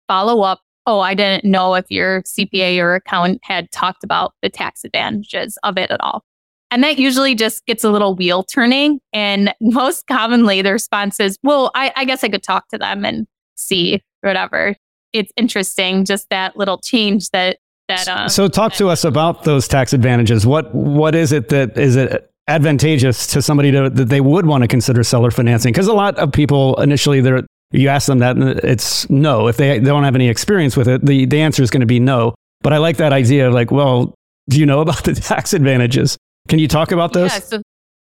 follow 0.07 0.41
up. 0.41 0.61
Oh, 0.87 0.99
I 0.99 1.13
didn't 1.13 1.49
know 1.49 1.73
if 1.73 1.89
your 1.89 2.21
CPA 2.23 2.79
or 2.79 2.95
accountant 2.95 3.41
had 3.43 3.71
talked 3.71 4.03
about 4.03 4.33
the 4.41 4.49
tax 4.49 4.83
advantages 4.83 5.57
of 5.63 5.77
it 5.77 5.89
at 5.89 5.99
all. 6.01 6.23
And 6.71 6.83
that 6.83 6.97
usually 6.97 7.35
just 7.35 7.65
gets 7.65 7.83
a 7.83 7.89
little 7.89 8.15
wheel 8.15 8.43
turning. 8.43 8.99
And 9.13 9.53
most 9.61 10.07
commonly, 10.07 10.61
the 10.61 10.71
response 10.73 11.19
is, 11.19 11.37
well, 11.43 11.71
I, 11.75 11.91
I 11.95 12.05
guess 12.05 12.23
I 12.23 12.29
could 12.29 12.43
talk 12.43 12.67
to 12.69 12.77
them 12.77 13.05
and 13.05 13.27
see 13.55 14.03
whatever. 14.21 14.75
It's 15.13 15.31
interesting, 15.37 16.03
just 16.05 16.29
that 16.29 16.57
little 16.57 16.79
change 16.79 17.29
that 17.29 17.57
that. 17.87 18.07
Uh, 18.07 18.27
so, 18.27 18.47
talk 18.47 18.73
to 18.73 18.89
us 18.89 19.05
about 19.05 19.43
those 19.43 19.67
tax 19.67 19.93
advantages. 19.93 20.45
What 20.45 20.73
what 20.75 21.15
is 21.15 21.31
it 21.31 21.49
that 21.49 21.77
is 21.77 21.95
it 21.95 22.29
advantageous 22.47 23.25
to 23.27 23.41
somebody 23.41 23.71
to, 23.71 23.89
that 23.89 24.09
they 24.09 24.21
would 24.21 24.45
want 24.45 24.63
to 24.63 24.67
consider 24.67 25.03
seller 25.03 25.31
financing? 25.31 25.71
Because 25.71 25.87
a 25.87 25.93
lot 25.93 26.17
of 26.17 26.33
people 26.33 26.75
initially 26.81 27.21
they're 27.21 27.43
you 27.75 27.89
ask 27.89 28.07
them 28.07 28.19
that 28.19 28.37
it's 28.37 29.09
no. 29.09 29.47
If 29.47 29.57
they, 29.57 29.79
they 29.79 29.85
don't 29.85 30.03
have 30.03 30.15
any 30.15 30.29
experience 30.29 30.77
with 30.77 30.87
it, 30.87 31.05
the, 31.05 31.25
the 31.25 31.41
answer 31.41 31.61
is 31.63 31.69
going 31.69 31.81
to 31.81 31.87
be 31.87 31.99
no. 31.99 32.35
But 32.61 32.73
I 32.73 32.77
like 32.77 32.97
that 32.97 33.13
idea 33.13 33.47
of 33.47 33.53
like, 33.53 33.71
well, 33.71 34.15
do 34.49 34.59
you 34.59 34.65
know 34.65 34.81
about 34.81 35.03
the 35.03 35.13
tax 35.13 35.53
advantages? 35.53 36.17
Can 36.47 36.59
you 36.59 36.67
talk 36.67 36.91
about 36.91 37.13
those? 37.13 37.31
Yeah, 37.31 37.39
so, 37.39 37.61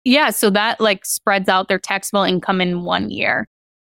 yeah, 0.04 0.30
so 0.30 0.50
that 0.50 0.80
like 0.80 1.04
spreads 1.04 1.48
out 1.48 1.68
their 1.68 1.78
taxable 1.78 2.22
income 2.22 2.60
in 2.60 2.84
one 2.84 3.10
year. 3.10 3.46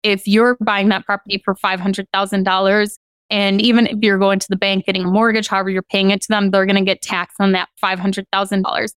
If 0.04 0.28
you're 0.28 0.58
buying 0.62 0.90
that 0.90 1.06
property 1.06 1.42
for 1.46 1.56
$500,000, 1.56 2.96
and 3.30 3.62
even 3.62 3.88
if 3.88 4.00
you're 4.02 4.18
going 4.18 4.40
to 4.40 4.48
the 4.50 4.58
bank 4.58 4.86
getting 4.86 5.06
a 5.06 5.08
mortgage, 5.08 5.48
however 5.48 5.70
you're 5.70 5.84
paying 5.84 6.10
it 6.10 6.22
to 6.22 6.28
them, 6.28 6.52
they're 6.52 6.66
going 6.66 6.76
to 6.76 6.84
get 6.84 7.02
taxed 7.02 7.38
on 7.40 7.54
that 7.54 7.70
$500,000. 7.82 8.90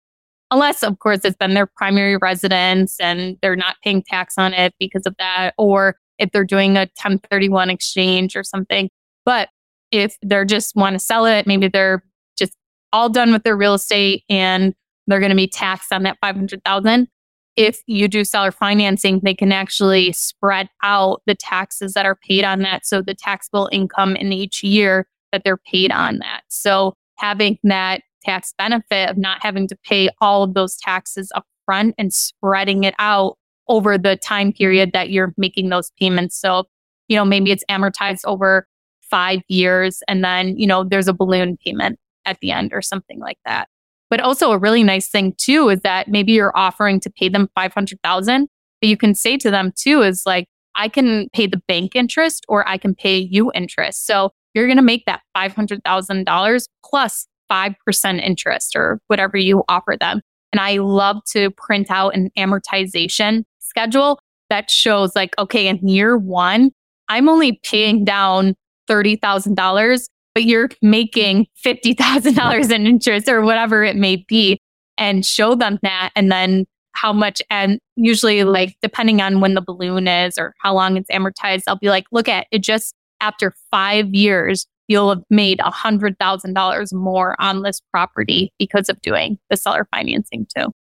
Unless, 0.49 0.83
of 0.83 0.99
course, 0.99 1.19
it's 1.23 1.35
been 1.35 1.53
their 1.53 1.67
primary 1.67 2.17
residence 2.17 2.99
and 2.99 3.37
they're 3.41 3.55
not 3.55 3.75
paying 3.83 4.01
tax 4.01 4.35
on 4.37 4.53
it 4.53 4.73
because 4.79 5.05
of 5.05 5.15
that, 5.17 5.53
or 5.57 5.97
if 6.17 6.31
they're 6.31 6.43
doing 6.43 6.75
a 6.77 6.81
1031 6.81 7.69
exchange 7.69 8.35
or 8.35 8.43
something. 8.43 8.89
But 9.25 9.49
if 9.91 10.17
they're 10.21 10.45
just 10.45 10.75
want 10.75 10.93
to 10.93 10.99
sell 10.99 11.25
it, 11.25 11.47
maybe 11.47 11.67
they're 11.67 12.03
just 12.37 12.53
all 12.91 13.09
done 13.09 13.31
with 13.31 13.43
their 13.43 13.57
real 13.57 13.75
estate 13.75 14.23
and 14.29 14.73
they're 15.07 15.19
going 15.19 15.31
to 15.31 15.35
be 15.35 15.47
taxed 15.47 15.91
on 15.91 16.03
that 16.03 16.17
500,000 16.21 17.07
if 17.55 17.81
you 17.87 18.07
do 18.07 18.23
seller 18.23 18.51
financing, 18.51 19.19
they 19.23 19.35
can 19.35 19.51
actually 19.51 20.11
spread 20.11 20.69
out 20.81 21.21
the 21.25 21.35
taxes 21.35 21.93
that 21.93 22.05
are 22.05 22.15
paid 22.15 22.43
on 22.43 22.61
that. 22.61 22.85
So 22.85 23.01
the 23.01 23.13
taxable 23.13 23.69
income 23.71 24.15
in 24.15 24.33
each 24.33 24.63
year 24.63 25.07
that 25.31 25.43
they're 25.43 25.57
paid 25.57 25.91
on 25.91 26.19
that. 26.19 26.41
So 26.47 26.93
having 27.17 27.59
that 27.63 28.01
tax 28.23 28.53
benefit 28.57 29.09
of 29.09 29.17
not 29.17 29.43
having 29.43 29.67
to 29.67 29.77
pay 29.85 30.09
all 30.19 30.43
of 30.43 30.53
those 30.53 30.75
taxes 30.77 31.31
up 31.35 31.45
front 31.65 31.95
and 31.97 32.13
spreading 32.13 32.83
it 32.83 32.95
out 32.99 33.37
over 33.67 33.97
the 33.97 34.15
time 34.17 34.51
period 34.51 34.91
that 34.93 35.09
you're 35.09 35.33
making 35.37 35.69
those 35.69 35.91
payments. 35.99 36.39
So, 36.39 36.65
you 37.07 37.15
know, 37.15 37.25
maybe 37.25 37.51
it's 37.51 37.63
amortized 37.69 38.21
over 38.25 38.67
five 39.01 39.41
years 39.47 40.01
and 40.07 40.23
then, 40.23 40.57
you 40.57 40.67
know, 40.67 40.83
there's 40.83 41.07
a 41.07 41.13
balloon 41.13 41.57
payment 41.63 41.99
at 42.25 42.39
the 42.41 42.51
end 42.51 42.71
or 42.73 42.81
something 42.81 43.19
like 43.19 43.37
that. 43.45 43.67
But 44.09 44.19
also 44.19 44.51
a 44.51 44.57
really 44.57 44.83
nice 44.83 45.09
thing 45.09 45.33
too 45.37 45.69
is 45.69 45.81
that 45.81 46.07
maybe 46.07 46.33
you're 46.33 46.55
offering 46.55 46.99
to 47.01 47.09
pay 47.09 47.29
them 47.29 47.49
500,000, 47.55 48.47
but 48.81 48.87
you 48.87 48.97
can 48.97 49.15
say 49.15 49.37
to 49.37 49.51
them 49.51 49.71
too 49.75 50.01
is 50.01 50.23
like, 50.25 50.47
I 50.75 50.87
can 50.87 51.29
pay 51.33 51.47
the 51.47 51.61
bank 51.67 51.95
interest 51.95 52.45
or 52.47 52.67
I 52.67 52.77
can 52.77 52.95
pay 52.95 53.17
you 53.17 53.51
interest. 53.53 54.05
So 54.07 54.31
you're 54.53 54.67
going 54.67 54.77
to 54.77 54.83
make 54.83 55.05
that 55.05 55.21
$500,000 55.35 56.67
plus 56.85 57.27
5% 57.51 58.21
interest 58.21 58.75
or 58.75 58.99
whatever 59.07 59.37
you 59.37 59.63
offer 59.67 59.95
them. 59.99 60.21
And 60.51 60.59
I 60.59 60.77
love 60.77 61.23
to 61.31 61.51
print 61.51 61.89
out 61.89 62.15
an 62.15 62.29
amortization 62.37 63.43
schedule 63.73 64.19
that 64.49 64.69
shows 64.69 65.15
like, 65.15 65.33
okay, 65.39 65.67
in 65.67 65.77
year 65.87 66.17
one, 66.17 66.71
I'm 67.09 67.27
only 67.27 67.59
paying 67.63 68.05
down 68.05 68.55
$30,000 68.89 70.07
but 70.35 70.43
you're 70.45 70.69
making 70.81 71.47
$50,000 71.63 72.71
in 72.71 72.87
interest 72.87 73.29
or 73.29 73.41
whatever 73.41 73.83
it 73.83 73.95
may 73.95 74.25
be 74.27 74.59
and 74.97 75.25
show 75.25 75.55
them 75.55 75.79
that 75.83 76.11
and 76.15 76.31
then 76.31 76.65
how 76.93 77.11
much 77.11 77.41
and 77.49 77.79
usually 77.95 78.43
like 78.43 78.75
depending 78.81 79.21
on 79.21 79.41
when 79.41 79.55
the 79.55 79.61
balloon 79.61 80.07
is 80.07 80.37
or 80.37 80.53
how 80.59 80.73
long 80.73 80.95
it's 80.95 81.09
amortized 81.09 81.63
i'll 81.67 81.77
be 81.77 81.89
like 81.89 82.05
look 82.11 82.29
at 82.29 82.45
it 82.51 82.59
just 82.59 82.93
after 83.19 83.55
five 83.71 84.13
years 84.13 84.67
you'll 84.87 85.09
have 85.09 85.23
made 85.29 85.59
a 85.61 85.71
hundred 85.71 86.17
thousand 86.19 86.53
dollars 86.53 86.93
more 86.93 87.35
on 87.39 87.63
this 87.63 87.81
property 87.91 88.51
because 88.59 88.89
of 88.89 89.01
doing 89.01 89.39
the 89.49 89.57
seller 89.57 89.87
financing 89.95 90.45
too. 90.55 90.71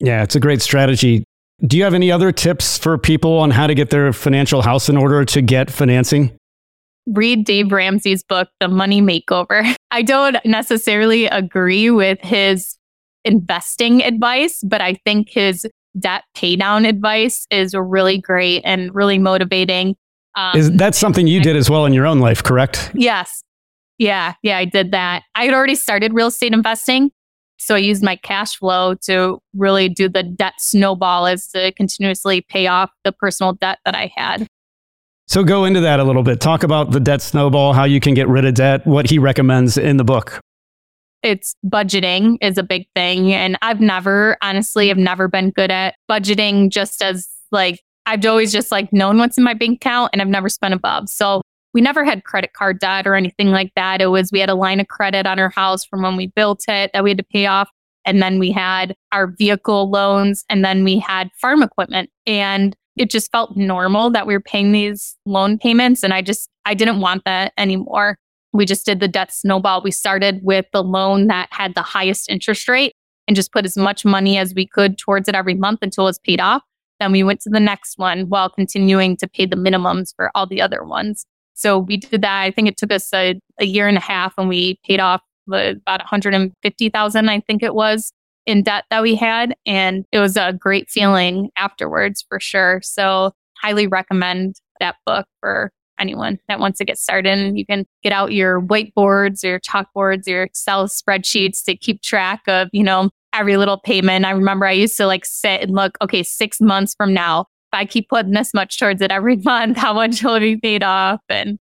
Yeah 0.00 0.22
it's 0.22 0.34
a 0.34 0.40
great 0.40 0.62
strategy 0.62 1.24
do 1.66 1.76
you 1.76 1.84
have 1.84 1.94
any 1.94 2.10
other 2.10 2.32
tips 2.32 2.78
for 2.78 2.96
people 2.96 3.38
on 3.38 3.50
how 3.50 3.66
to 3.66 3.74
get 3.74 3.90
their 3.90 4.12
financial 4.12 4.62
house 4.62 4.88
in 4.88 4.96
order 4.96 5.24
to 5.24 5.42
get 5.42 5.70
financing 5.70 6.38
read 7.08 7.44
Dave 7.44 7.72
Ramsey's 7.72 8.22
book, 8.22 8.48
The 8.60 8.68
Money 8.68 9.00
Makeover. 9.00 9.74
I 9.90 10.02
don't 10.02 10.36
necessarily 10.44 11.26
agree 11.26 11.90
with 11.90 12.20
his 12.20 12.76
investing 13.24 14.02
advice, 14.02 14.60
but 14.62 14.80
I 14.80 14.94
think 15.04 15.28
his 15.30 15.66
debt 15.98 16.24
paydown 16.36 16.86
advice 16.86 17.46
is 17.50 17.74
really 17.74 18.18
great 18.18 18.62
and 18.64 18.94
really 18.94 19.18
motivating. 19.18 19.96
Um, 20.36 20.56
is 20.56 20.70
that 20.72 20.94
something 20.94 21.26
you 21.26 21.40
did 21.40 21.56
as 21.56 21.68
well 21.68 21.84
in 21.86 21.92
your 21.92 22.06
own 22.06 22.20
life, 22.20 22.42
correct? 22.42 22.92
Yes. 22.94 23.42
Yeah. 23.96 24.34
Yeah, 24.42 24.58
I 24.58 24.66
did 24.66 24.92
that. 24.92 25.24
I 25.34 25.46
had 25.46 25.54
already 25.54 25.74
started 25.74 26.14
real 26.14 26.28
estate 26.28 26.52
investing. 26.52 27.10
So 27.58 27.74
I 27.74 27.78
used 27.78 28.02
my 28.02 28.16
cash 28.16 28.56
flow 28.56 28.94
to 29.02 29.40
really 29.54 29.88
do 29.88 30.08
the 30.08 30.22
debt 30.22 30.54
snowball 30.58 31.26
as 31.26 31.48
to 31.48 31.72
continuously 31.72 32.40
pay 32.40 32.66
off 32.66 32.90
the 33.04 33.12
personal 33.12 33.52
debt 33.52 33.78
that 33.84 33.94
I 33.94 34.12
had. 34.16 34.46
So 35.26 35.44
go 35.44 35.64
into 35.66 35.80
that 35.80 36.00
a 36.00 36.04
little 36.04 36.22
bit. 36.22 36.40
Talk 36.40 36.62
about 36.62 36.92
the 36.92 37.00
debt 37.00 37.20
snowball, 37.20 37.74
how 37.74 37.84
you 37.84 38.00
can 38.00 38.14
get 38.14 38.28
rid 38.28 38.46
of 38.46 38.54
debt, 38.54 38.86
what 38.86 39.10
he 39.10 39.18
recommends 39.18 39.76
in 39.76 39.98
the 39.98 40.04
book. 40.04 40.40
It's 41.22 41.54
budgeting 41.66 42.38
is 42.40 42.56
a 42.58 42.62
big 42.62 42.86
thing. 42.94 43.32
And 43.34 43.58
I've 43.60 43.80
never, 43.80 44.38
honestly, 44.40 44.88
have 44.88 44.96
never 44.96 45.28
been 45.28 45.50
good 45.50 45.70
at 45.70 45.96
budgeting 46.10 46.70
just 46.70 47.02
as 47.02 47.28
like, 47.50 47.80
I've 48.06 48.24
always 48.24 48.52
just 48.52 48.72
like 48.72 48.90
known 48.92 49.18
what's 49.18 49.36
in 49.36 49.44
my 49.44 49.52
bank 49.52 49.76
account 49.76 50.10
and 50.12 50.22
I've 50.22 50.28
never 50.28 50.48
spent 50.48 50.72
above. 50.72 51.08
So 51.10 51.42
we 51.74 51.80
never 51.80 52.04
had 52.04 52.24
credit 52.24 52.52
card 52.52 52.78
debt 52.80 53.06
or 53.06 53.14
anything 53.14 53.48
like 53.48 53.72
that. 53.76 54.00
It 54.00 54.06
was, 54.06 54.32
we 54.32 54.40
had 54.40 54.48
a 54.48 54.54
line 54.54 54.80
of 54.80 54.88
credit 54.88 55.26
on 55.26 55.38
our 55.38 55.50
house 55.50 55.84
from 55.84 56.02
when 56.02 56.16
we 56.16 56.28
built 56.28 56.64
it 56.68 56.90
that 56.92 57.04
we 57.04 57.10
had 57.10 57.18
to 57.18 57.24
pay 57.24 57.46
off. 57.46 57.68
And 58.04 58.22
then 58.22 58.38
we 58.38 58.50
had 58.50 58.96
our 59.12 59.26
vehicle 59.26 59.90
loans 59.90 60.44
and 60.48 60.64
then 60.64 60.82
we 60.82 60.98
had 60.98 61.28
farm 61.40 61.62
equipment. 61.62 62.10
And 62.26 62.74
it 62.96 63.10
just 63.10 63.30
felt 63.30 63.56
normal 63.56 64.10
that 64.10 64.26
we 64.26 64.32
were 64.32 64.40
paying 64.40 64.72
these 64.72 65.16
loan 65.26 65.58
payments. 65.58 66.02
And 66.02 66.12
I 66.12 66.22
just, 66.22 66.48
I 66.64 66.74
didn't 66.74 67.00
want 67.00 67.24
that 67.26 67.52
anymore. 67.58 68.16
We 68.52 68.64
just 68.64 68.86
did 68.86 69.00
the 69.00 69.08
debt 69.08 69.32
snowball. 69.32 69.82
We 69.82 69.90
started 69.90 70.40
with 70.42 70.66
the 70.72 70.82
loan 70.82 71.26
that 71.26 71.48
had 71.50 71.74
the 71.74 71.82
highest 71.82 72.30
interest 72.30 72.66
rate 72.68 72.94
and 73.26 73.36
just 73.36 73.52
put 73.52 73.66
as 73.66 73.76
much 73.76 74.04
money 74.04 74.38
as 74.38 74.54
we 74.54 74.66
could 74.66 74.96
towards 74.96 75.28
it 75.28 75.34
every 75.34 75.54
month 75.54 75.80
until 75.82 76.04
it 76.04 76.08
was 76.08 76.18
paid 76.18 76.40
off. 76.40 76.62
Then 76.98 77.12
we 77.12 77.22
went 77.22 77.40
to 77.42 77.50
the 77.50 77.60
next 77.60 77.98
one 77.98 78.28
while 78.28 78.48
continuing 78.48 79.16
to 79.18 79.28
pay 79.28 79.46
the 79.46 79.54
minimums 79.54 80.14
for 80.16 80.30
all 80.34 80.46
the 80.46 80.62
other 80.62 80.82
ones. 80.82 81.26
So 81.58 81.78
we 81.78 81.96
did 81.96 82.22
that. 82.22 82.42
I 82.42 82.50
think 82.52 82.68
it 82.68 82.76
took 82.76 82.92
us 82.92 83.12
a, 83.12 83.38
a 83.58 83.64
year 83.64 83.88
and 83.88 83.96
a 83.96 84.00
half 84.00 84.34
and 84.38 84.48
we 84.48 84.78
paid 84.84 85.00
off 85.00 85.22
about 85.48 86.00
150,000, 86.00 87.28
I 87.28 87.40
think 87.40 87.62
it 87.62 87.74
was 87.74 88.12
in 88.46 88.62
debt 88.62 88.84
that 88.90 89.02
we 89.02 89.14
had. 89.14 89.54
And 89.66 90.04
it 90.12 90.20
was 90.20 90.36
a 90.36 90.52
great 90.52 90.88
feeling 90.88 91.50
afterwards 91.56 92.24
for 92.28 92.38
sure. 92.38 92.80
So, 92.82 93.32
highly 93.60 93.88
recommend 93.88 94.54
that 94.78 94.94
book 95.04 95.26
for 95.40 95.72
anyone 95.98 96.38
that 96.46 96.60
wants 96.60 96.78
to 96.78 96.84
get 96.84 96.96
started. 96.96 97.36
And 97.36 97.58
you 97.58 97.66
can 97.66 97.84
get 98.04 98.12
out 98.12 98.32
your 98.32 98.60
whiteboards, 98.60 99.42
your 99.42 99.58
chalkboards, 99.58 100.28
your 100.28 100.44
Excel 100.44 100.86
spreadsheets 100.86 101.64
to 101.64 101.76
keep 101.76 102.02
track 102.02 102.42
of, 102.46 102.68
you 102.72 102.84
know, 102.84 103.10
every 103.32 103.56
little 103.56 103.78
payment. 103.78 104.24
I 104.24 104.30
remember 104.30 104.64
I 104.64 104.72
used 104.72 104.96
to 104.98 105.06
like 105.06 105.24
sit 105.24 105.62
and 105.62 105.72
look, 105.72 105.98
okay, 106.00 106.22
six 106.22 106.60
months 106.60 106.94
from 106.96 107.12
now, 107.12 107.46
I 107.72 107.84
keep 107.84 108.08
putting 108.08 108.32
this 108.32 108.54
much 108.54 108.78
towards 108.78 109.02
it 109.02 109.10
every 109.10 109.36
month, 109.44 109.76
how 109.76 109.94
much 109.94 110.22
will 110.22 110.34
it 110.34 110.40
be 110.40 110.56
paid 110.56 110.82
off? 110.82 111.20
And 111.28 111.58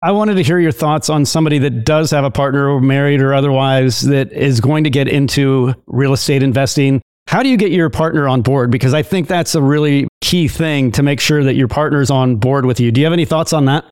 I 0.00 0.12
wanted 0.12 0.34
to 0.34 0.44
hear 0.44 0.60
your 0.60 0.72
thoughts 0.72 1.10
on 1.10 1.24
somebody 1.24 1.58
that 1.58 1.84
does 1.84 2.12
have 2.12 2.24
a 2.24 2.30
partner 2.30 2.68
or 2.68 2.80
married 2.80 3.20
or 3.20 3.34
otherwise 3.34 4.02
that 4.02 4.32
is 4.32 4.60
going 4.60 4.84
to 4.84 4.90
get 4.90 5.08
into 5.08 5.74
real 5.86 6.12
estate 6.12 6.42
investing. 6.42 7.02
How 7.26 7.42
do 7.42 7.48
you 7.48 7.56
get 7.56 7.72
your 7.72 7.90
partner 7.90 8.28
on 8.28 8.42
board? 8.42 8.70
Because 8.70 8.94
I 8.94 9.02
think 9.02 9.26
that's 9.26 9.56
a 9.56 9.60
really 9.60 10.06
key 10.20 10.46
thing 10.46 10.92
to 10.92 11.02
make 11.02 11.20
sure 11.20 11.42
that 11.42 11.56
your 11.56 11.66
partner's 11.66 12.10
on 12.10 12.36
board 12.36 12.64
with 12.64 12.78
you. 12.78 12.92
Do 12.92 13.00
you 13.00 13.06
have 13.06 13.12
any 13.12 13.24
thoughts 13.24 13.52
on 13.52 13.64
that? 13.64 13.84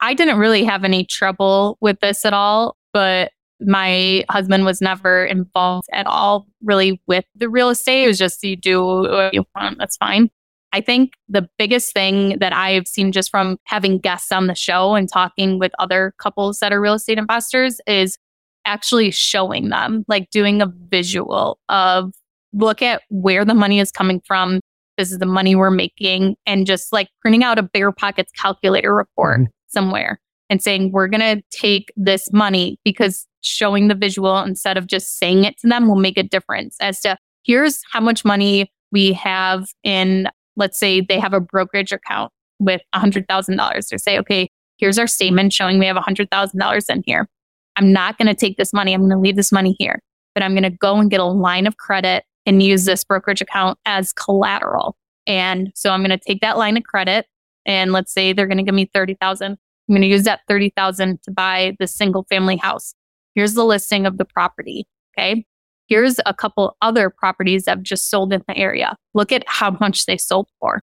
I 0.00 0.14
didn't 0.14 0.38
really 0.38 0.64
have 0.64 0.82
any 0.82 1.04
trouble 1.04 1.76
with 1.80 2.00
this 2.00 2.24
at 2.24 2.32
all, 2.32 2.76
but 2.92 3.32
my 3.60 4.24
husband 4.30 4.64
was 4.64 4.80
never 4.80 5.24
involved 5.26 5.88
at 5.92 6.06
all 6.06 6.46
really 6.62 7.00
with 7.06 7.24
the 7.34 7.48
real 7.48 7.68
estate. 7.68 8.04
It 8.04 8.08
was 8.08 8.18
just 8.18 8.42
you 8.42 8.56
do 8.56 8.82
what 8.82 9.34
you 9.34 9.44
want, 9.54 9.78
that's 9.78 9.96
fine. 9.96 10.30
I 10.72 10.80
think 10.80 11.12
the 11.28 11.48
biggest 11.58 11.92
thing 11.92 12.38
that 12.40 12.52
I've 12.52 12.86
seen 12.86 13.12
just 13.12 13.30
from 13.30 13.58
having 13.64 13.98
guests 13.98 14.30
on 14.30 14.46
the 14.46 14.54
show 14.54 14.94
and 14.94 15.10
talking 15.10 15.58
with 15.58 15.72
other 15.78 16.12
couples 16.18 16.58
that 16.58 16.72
are 16.72 16.80
real 16.80 16.94
estate 16.94 17.18
investors 17.18 17.80
is 17.86 18.18
actually 18.64 19.10
showing 19.10 19.70
them, 19.70 20.04
like 20.08 20.30
doing 20.30 20.60
a 20.60 20.70
visual 20.90 21.58
of 21.68 22.12
look 22.52 22.82
at 22.82 23.02
where 23.08 23.44
the 23.44 23.54
money 23.54 23.80
is 23.80 23.90
coming 23.90 24.20
from. 24.26 24.60
This 24.98 25.10
is 25.12 25.18
the 25.18 25.26
money 25.26 25.54
we're 25.54 25.70
making, 25.70 26.36
and 26.44 26.66
just 26.66 26.92
like 26.92 27.08
printing 27.22 27.44
out 27.44 27.58
a 27.58 27.62
BiggerPockets 27.62 28.32
calculator 28.36 28.94
report 28.94 29.40
mm-hmm. 29.40 29.50
somewhere 29.68 30.20
and 30.50 30.62
saying, 30.62 30.92
we're 30.92 31.08
going 31.08 31.20
to 31.20 31.42
take 31.50 31.92
this 31.96 32.32
money 32.32 32.78
because 32.84 33.26
showing 33.40 33.88
the 33.88 33.94
visual 33.94 34.38
instead 34.38 34.76
of 34.76 34.86
just 34.86 35.18
saying 35.18 35.44
it 35.44 35.56
to 35.58 35.68
them 35.68 35.88
will 35.88 35.96
make 35.96 36.18
a 36.18 36.22
difference 36.22 36.76
as 36.80 37.00
to 37.00 37.16
here's 37.44 37.80
how 37.92 38.00
much 38.00 38.24
money 38.24 38.70
we 38.90 39.12
have 39.12 39.68
in 39.84 40.26
let's 40.58 40.78
say 40.78 41.00
they 41.00 41.18
have 41.18 41.32
a 41.32 41.40
brokerage 41.40 41.92
account 41.92 42.32
with 42.58 42.82
$100,000. 42.94 43.88
They 43.88 43.96
say, 43.96 44.18
okay, 44.18 44.50
here's 44.76 44.98
our 44.98 45.06
statement 45.06 45.52
showing 45.52 45.78
we 45.78 45.86
have 45.86 45.96
$100,000 45.96 46.90
in 46.90 47.02
here. 47.06 47.28
I'm 47.76 47.92
not 47.92 48.18
going 48.18 48.26
to 48.26 48.34
take 48.34 48.56
this 48.56 48.72
money. 48.72 48.92
I'm 48.92 49.02
going 49.02 49.10
to 49.10 49.18
leave 49.18 49.36
this 49.36 49.52
money 49.52 49.76
here, 49.78 50.00
but 50.34 50.42
I'm 50.42 50.52
going 50.52 50.64
to 50.64 50.70
go 50.70 50.96
and 50.96 51.10
get 51.10 51.20
a 51.20 51.24
line 51.24 51.66
of 51.66 51.76
credit 51.76 52.24
and 52.44 52.62
use 52.62 52.84
this 52.84 53.04
brokerage 53.04 53.40
account 53.40 53.78
as 53.86 54.12
collateral. 54.12 54.96
And 55.26 55.70
so 55.74 55.90
I'm 55.90 56.00
going 56.00 56.10
to 56.10 56.18
take 56.18 56.40
that 56.40 56.58
line 56.58 56.76
of 56.76 56.82
credit 56.82 57.26
and 57.64 57.92
let's 57.92 58.12
say 58.12 58.32
they're 58.32 58.46
going 58.46 58.58
to 58.58 58.64
give 58.64 58.74
me 58.74 58.90
30,000. 58.92 59.52
I'm 59.52 59.58
going 59.88 60.02
to 60.02 60.08
use 60.08 60.24
that 60.24 60.40
30,000 60.48 61.22
to 61.22 61.30
buy 61.30 61.76
the 61.78 61.86
single 61.86 62.24
family 62.28 62.56
house. 62.56 62.94
Here's 63.34 63.54
the 63.54 63.64
listing 63.64 64.06
of 64.06 64.18
the 64.18 64.24
property. 64.24 64.86
Okay 65.16 65.44
here's 65.88 66.20
a 66.26 66.34
couple 66.34 66.76
other 66.82 67.10
properties 67.10 67.64
that 67.64 67.78
have 67.78 67.82
just 67.82 68.10
sold 68.10 68.32
in 68.32 68.42
the 68.46 68.56
area. 68.56 68.96
Look 69.14 69.32
at 69.32 69.44
how 69.46 69.76
much 69.80 70.06
they 70.06 70.16
sold 70.16 70.48
for. 70.60 70.80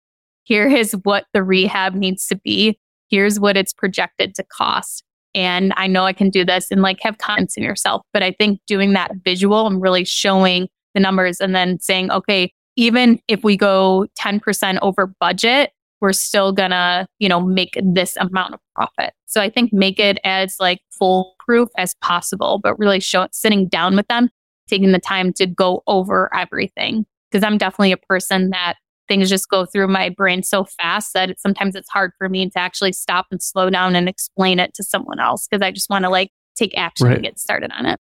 Here 0.44 0.68
is 0.68 0.94
what 1.04 1.26
the 1.34 1.44
rehab 1.44 1.94
needs 1.94 2.28
to 2.28 2.36
be. 2.36 2.80
Here's 3.10 3.40
what 3.40 3.58
it's 3.58 3.74
projected 3.74 4.36
to 4.36 4.44
cost. 4.44 5.04
And 5.34 5.74
I 5.78 5.88
know 5.88 6.06
I 6.06 6.14
can 6.14 6.30
do 6.30 6.46
this 6.46 6.72
and 6.72 6.82
like 6.82 7.00
have 7.02 7.18
confidence 7.18 7.58
in 7.58 7.64
yourself. 7.64 8.02
But 8.14 8.24
I 8.24 8.32
think 8.32 8.60
doing 8.68 8.94
that 8.94 9.12
visual 9.24 9.68
and 9.68 9.82
really 9.82 10.06
showing 10.06 10.68
the 10.94 11.00
numbers 11.00 11.40
and 11.40 11.56
then 11.56 11.80
saying, 11.80 12.12
okay, 12.12 12.52
even 12.76 13.20
if 13.28 13.44
we 13.44 13.58
go 13.58 14.08
10% 14.20 14.80
over 14.82 15.14
budget, 15.20 15.72
we're 16.00 16.14
still 16.14 16.52
gonna, 16.52 17.06
you 17.20 17.30
know, 17.30 17.40
make 17.40 17.78
this 17.82 18.18
amount 18.18 18.56
of 18.56 18.60
profit. 18.76 19.14
So 19.28 19.40
I 19.42 19.50
think 19.50 19.72
make 19.72 20.00
it 20.00 20.18
as 20.24 20.56
like 20.60 20.80
foolproof 20.90 21.70
as 21.78 21.94
possible, 22.02 22.60
but 22.62 22.78
really 22.80 23.00
show 23.00 23.28
sitting 23.32 23.68
down 23.68 23.96
with 23.96 24.08
them 24.08 24.30
taking 24.72 24.92
the 24.92 25.00
time 25.00 25.34
to 25.34 25.46
go 25.46 25.84
over 25.88 26.34
everything. 26.34 27.06
Because 27.30 27.44
I'm 27.44 27.58
definitely 27.58 27.92
a 27.92 27.98
person 27.98 28.50
that 28.50 28.76
things 29.08 29.30
just 29.30 29.50
go 29.50 29.66
through 29.66 29.88
my 29.88 30.10
brain 30.10 30.42
so 30.42 30.64
fast 30.64 31.14
that 31.14 31.30
it, 31.30 31.40
sometimes 31.40 31.76
it's 31.76 31.90
hard 31.90 32.12
for 32.18 32.30
me 32.30 32.50
to 32.50 32.60
actually 32.60 32.94
stop 32.94 33.28
and 33.32 33.42
slow 33.42 33.70
down 33.70 33.96
and 33.96 34.08
explain 34.08 34.60
it 34.60 34.74
to 34.74 34.84
someone 34.84 35.20
else 35.20 35.48
because 35.48 35.62
I 35.62 35.72
just 35.72 35.90
want 35.90 36.06
to 36.06 36.10
like 36.10 36.30
take 36.56 36.78
action 36.78 37.08
right. 37.08 37.16
and 37.16 37.24
get 37.24 37.40
started 37.40 37.72
on 37.78 37.86
it. 37.86 38.00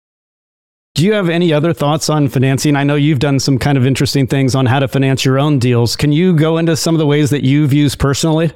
Do 0.95 1.05
you 1.05 1.13
have 1.13 1.29
any 1.29 1.53
other 1.53 1.73
thoughts 1.73 2.09
on 2.09 2.27
financing? 2.27 2.75
I 2.75 2.83
know 2.83 2.95
you've 2.95 3.19
done 3.19 3.39
some 3.39 3.59
kind 3.59 3.77
of 3.77 3.85
interesting 3.85 4.25
things 4.25 4.55
on 4.55 4.65
how 4.65 4.79
to 4.79 4.87
finance 4.87 5.23
your 5.23 5.37
own 5.37 5.59
deals. 5.59 5.95
Can 5.95 6.11
you 6.11 6.33
go 6.33 6.57
into 6.57 6.75
some 6.75 6.95
of 6.95 6.99
the 6.99 7.05
ways 7.05 7.29
that 7.29 7.43
you've 7.43 7.71
used 7.71 7.99
personally? 7.99 8.51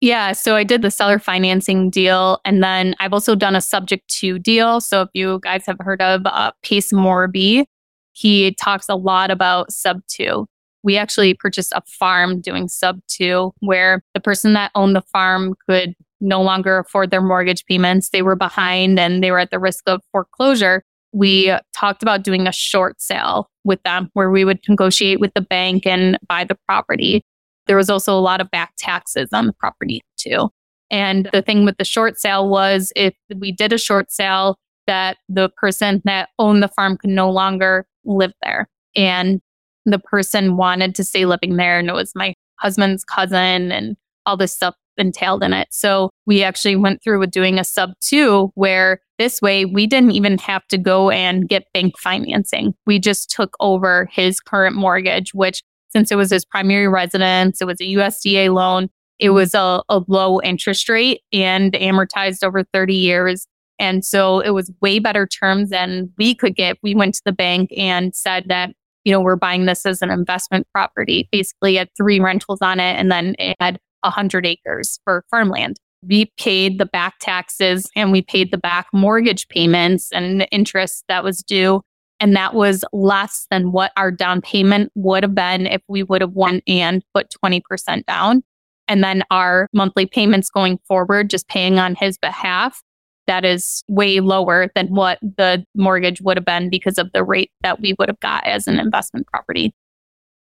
Yeah, 0.00 0.30
so 0.32 0.54
I 0.54 0.62
did 0.62 0.82
the 0.82 0.92
seller 0.92 1.18
financing 1.18 1.90
deal, 1.90 2.40
and 2.44 2.62
then 2.62 2.94
I've 3.00 3.12
also 3.12 3.34
done 3.34 3.56
a 3.56 3.60
subject 3.60 4.08
to 4.20 4.38
deal. 4.38 4.80
So 4.80 5.02
if 5.02 5.08
you 5.12 5.40
guys 5.42 5.66
have 5.66 5.78
heard 5.80 6.00
of 6.00 6.22
uh, 6.24 6.52
Pace 6.62 6.92
Morby, 6.92 7.64
he 8.12 8.54
talks 8.54 8.88
a 8.88 8.94
lot 8.94 9.32
about 9.32 9.72
sub 9.72 10.00
two. 10.06 10.46
We 10.84 10.96
actually 10.96 11.34
purchased 11.34 11.72
a 11.72 11.82
farm 11.86 12.40
doing 12.40 12.68
sub 12.68 13.00
two, 13.08 13.52
where 13.58 14.02
the 14.14 14.20
person 14.20 14.52
that 14.52 14.70
owned 14.76 14.94
the 14.94 15.02
farm 15.02 15.56
could 15.68 15.94
no 16.20 16.42
longer 16.42 16.78
afford 16.78 17.10
their 17.10 17.22
mortgage 17.22 17.64
payments. 17.66 18.10
They 18.10 18.22
were 18.22 18.36
behind 18.36 18.98
and 18.98 19.22
they 19.22 19.32
were 19.32 19.38
at 19.38 19.50
the 19.50 19.58
risk 19.58 19.84
of 19.88 20.00
foreclosure. 20.12 20.82
We 21.12 21.52
talked 21.72 22.02
about 22.02 22.22
doing 22.22 22.46
a 22.46 22.52
short 22.52 23.00
sale 23.00 23.50
with 23.64 23.82
them 23.82 24.10
where 24.14 24.30
we 24.30 24.44
would 24.44 24.60
negotiate 24.68 25.20
with 25.20 25.32
the 25.34 25.40
bank 25.40 25.86
and 25.86 26.18
buy 26.28 26.44
the 26.44 26.56
property. 26.66 27.22
There 27.68 27.76
was 27.76 27.88
also 27.88 28.18
a 28.18 28.20
lot 28.20 28.40
of 28.40 28.50
back 28.50 28.72
taxes 28.78 29.28
on 29.32 29.46
the 29.46 29.52
property 29.52 30.02
too. 30.16 30.48
And 30.90 31.28
the 31.32 31.42
thing 31.42 31.64
with 31.64 31.76
the 31.76 31.84
short 31.84 32.18
sale 32.18 32.48
was 32.48 32.92
if 32.96 33.14
we 33.36 33.52
did 33.52 33.72
a 33.72 33.78
short 33.78 34.10
sale, 34.10 34.56
that 34.86 35.18
the 35.28 35.50
person 35.50 36.00
that 36.04 36.30
owned 36.38 36.62
the 36.62 36.68
farm 36.68 36.96
could 36.96 37.10
no 37.10 37.30
longer 37.30 37.86
live 38.04 38.32
there. 38.42 38.66
And 38.96 39.40
the 39.84 39.98
person 39.98 40.56
wanted 40.56 40.94
to 40.96 41.04
stay 41.04 41.26
living 41.26 41.56
there. 41.56 41.78
And 41.78 41.88
it 41.88 41.94
was 41.94 42.12
my 42.14 42.34
husband's 42.56 43.04
cousin 43.04 43.70
and 43.70 43.96
all 44.26 44.36
this 44.36 44.54
stuff 44.54 44.74
entailed 44.96 45.42
in 45.42 45.52
it. 45.52 45.68
So 45.70 46.10
we 46.26 46.42
actually 46.42 46.76
went 46.76 47.02
through 47.02 47.20
with 47.20 47.30
doing 47.30 47.58
a 47.58 47.64
sub 47.64 47.90
two 48.00 48.50
where 48.54 49.00
this 49.18 49.40
way 49.40 49.64
we 49.64 49.86
didn't 49.86 50.12
even 50.12 50.38
have 50.38 50.66
to 50.68 50.78
go 50.78 51.10
and 51.10 51.48
get 51.48 51.72
bank 51.72 51.98
financing. 51.98 52.74
We 52.86 52.98
just 52.98 53.30
took 53.30 53.54
over 53.60 54.08
his 54.10 54.40
current 54.40 54.74
mortgage, 54.74 55.32
which 55.34 55.62
since 55.90 56.10
it 56.10 56.16
was 56.16 56.30
his 56.30 56.44
primary 56.44 56.88
residence, 56.88 57.60
it 57.60 57.66
was 57.66 57.80
a 57.80 57.84
USDA 57.84 58.52
loan. 58.52 58.88
It 59.18 59.30
was 59.30 59.54
a, 59.54 59.82
a 59.88 60.02
low 60.06 60.40
interest 60.42 60.88
rate 60.88 61.22
and 61.32 61.72
amortized 61.72 62.44
over 62.44 62.62
30 62.72 62.94
years. 62.94 63.46
And 63.78 64.04
so 64.04 64.40
it 64.40 64.50
was 64.50 64.72
way 64.80 64.98
better 64.98 65.26
terms 65.26 65.70
than 65.70 66.12
we 66.18 66.34
could 66.34 66.54
get. 66.54 66.78
We 66.82 66.94
went 66.94 67.14
to 67.16 67.22
the 67.24 67.32
bank 67.32 67.70
and 67.76 68.14
said 68.14 68.44
that, 68.48 68.70
you 69.04 69.12
know, 69.12 69.20
we're 69.20 69.36
buying 69.36 69.66
this 69.66 69.86
as 69.86 70.02
an 70.02 70.10
investment 70.10 70.66
property. 70.72 71.28
Basically, 71.30 71.76
had 71.76 71.88
three 71.96 72.20
rentals 72.20 72.60
on 72.60 72.80
it 72.80 72.94
and 72.96 73.10
then 73.10 73.34
it 73.38 73.56
had 73.60 73.78
100 74.02 74.46
acres 74.46 75.00
for 75.04 75.24
farmland. 75.30 75.78
We 76.02 76.30
paid 76.38 76.78
the 76.78 76.86
back 76.86 77.18
taxes 77.20 77.90
and 77.96 78.12
we 78.12 78.22
paid 78.22 78.52
the 78.52 78.58
back 78.58 78.86
mortgage 78.92 79.48
payments 79.48 80.12
and 80.12 80.46
interest 80.52 81.04
that 81.08 81.24
was 81.24 81.42
due. 81.42 81.82
And 82.20 82.34
that 82.34 82.54
was 82.54 82.84
less 82.92 83.46
than 83.50 83.72
what 83.72 83.92
our 83.96 84.10
down 84.10 84.40
payment 84.40 84.90
would 84.94 85.22
have 85.22 85.34
been 85.34 85.66
if 85.66 85.82
we 85.88 86.02
would 86.02 86.20
have 86.20 86.32
won 86.32 86.62
and 86.66 87.02
put 87.14 87.32
20% 87.44 88.04
down. 88.06 88.42
And 88.88 89.04
then 89.04 89.22
our 89.30 89.68
monthly 89.72 90.06
payments 90.06 90.50
going 90.50 90.78
forward, 90.88 91.30
just 91.30 91.46
paying 91.48 91.78
on 91.78 91.94
his 91.94 92.18
behalf, 92.18 92.82
that 93.26 93.44
is 93.44 93.84
way 93.88 94.20
lower 94.20 94.68
than 94.74 94.88
what 94.88 95.18
the 95.20 95.64
mortgage 95.76 96.20
would 96.22 96.36
have 96.36 96.46
been 96.46 96.70
because 96.70 96.98
of 96.98 97.12
the 97.12 97.22
rate 97.22 97.52
that 97.60 97.80
we 97.80 97.94
would 97.98 98.08
have 98.08 98.18
got 98.20 98.44
as 98.44 98.66
an 98.66 98.80
investment 98.80 99.26
property. 99.28 99.72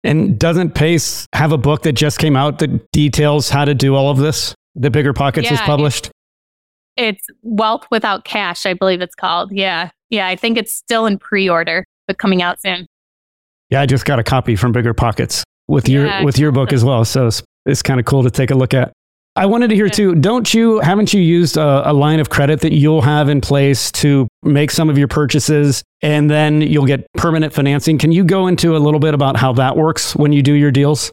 And 0.03 0.39
doesn't 0.39 0.75
Pace 0.75 1.27
have 1.33 1.51
a 1.51 1.57
book 1.57 1.81
that 1.81 1.93
just 1.93 2.19
came 2.19 2.35
out 2.35 2.59
that 2.59 2.91
details 2.91 3.49
how 3.49 3.65
to 3.65 3.73
do 3.73 3.95
all 3.95 4.09
of 4.09 4.17
this? 4.17 4.55
The 4.75 4.89
BiggerPockets 4.89 5.43
yeah, 5.43 5.55
is 5.55 5.61
published? 5.61 6.11
It's 6.97 7.27
Wealth 7.43 7.85
Without 7.91 8.25
Cash, 8.25 8.65
I 8.65 8.73
believe 8.73 9.01
it's 9.01 9.15
called. 9.15 9.51
Yeah. 9.51 9.89
Yeah, 10.09 10.27
I 10.27 10.35
think 10.35 10.57
it's 10.57 10.73
still 10.73 11.05
in 11.05 11.17
pre-order, 11.19 11.85
but 12.07 12.17
coming 12.17 12.41
out 12.41 12.61
soon. 12.61 12.87
Yeah, 13.69 13.81
I 13.81 13.85
just 13.85 14.05
got 14.05 14.19
a 14.19 14.23
copy 14.23 14.55
from 14.55 14.73
BiggerPockets 14.73 15.43
with 15.67 15.89
yeah, 15.89 16.17
your 16.17 16.25
with 16.25 16.39
your 16.39 16.51
book 16.51 16.71
as 16.71 16.83
well. 16.83 17.03
So 17.03 17.27
it's, 17.27 17.43
it's 17.65 17.81
kind 17.81 17.99
of 17.99 18.05
cool 18.05 18.23
to 18.23 18.31
take 18.31 18.51
a 18.51 18.55
look 18.55 18.73
at. 18.73 18.93
I 19.35 19.45
wanted 19.45 19.69
to 19.69 19.75
hear 19.75 19.87
too. 19.87 20.15
Don't 20.15 20.51
you 20.51 20.79
haven't 20.79 21.13
you 21.13 21.21
used 21.21 21.57
a, 21.57 21.91
a, 21.91 21.93
line 21.93 22.19
of 22.19 22.29
credit 22.29 22.61
that 22.61 22.73
you'll 22.73 23.03
have 23.03 23.29
in 23.29 23.39
place 23.39 23.91
to 23.91 24.27
make 24.41 24.71
some 24.71 24.89
of 24.89 24.97
your 24.97 25.07
purchases, 25.07 25.83
and 26.01 26.31
then 26.31 26.61
you'll 26.61 26.87
get 26.87 27.05
permanent 27.17 27.53
financing? 27.53 27.99
Can 27.99 28.11
you 28.11 28.23
go 28.23 28.47
into 28.47 28.75
a 28.75 28.79
little 28.79 28.99
bit 28.99 29.13
about 29.13 29.37
how 29.37 29.53
that 29.53 29.77
works 29.77 30.15
when 30.15 30.31
you 30.31 30.41
do 30.41 30.53
your 30.53 30.71
deals? 30.71 31.11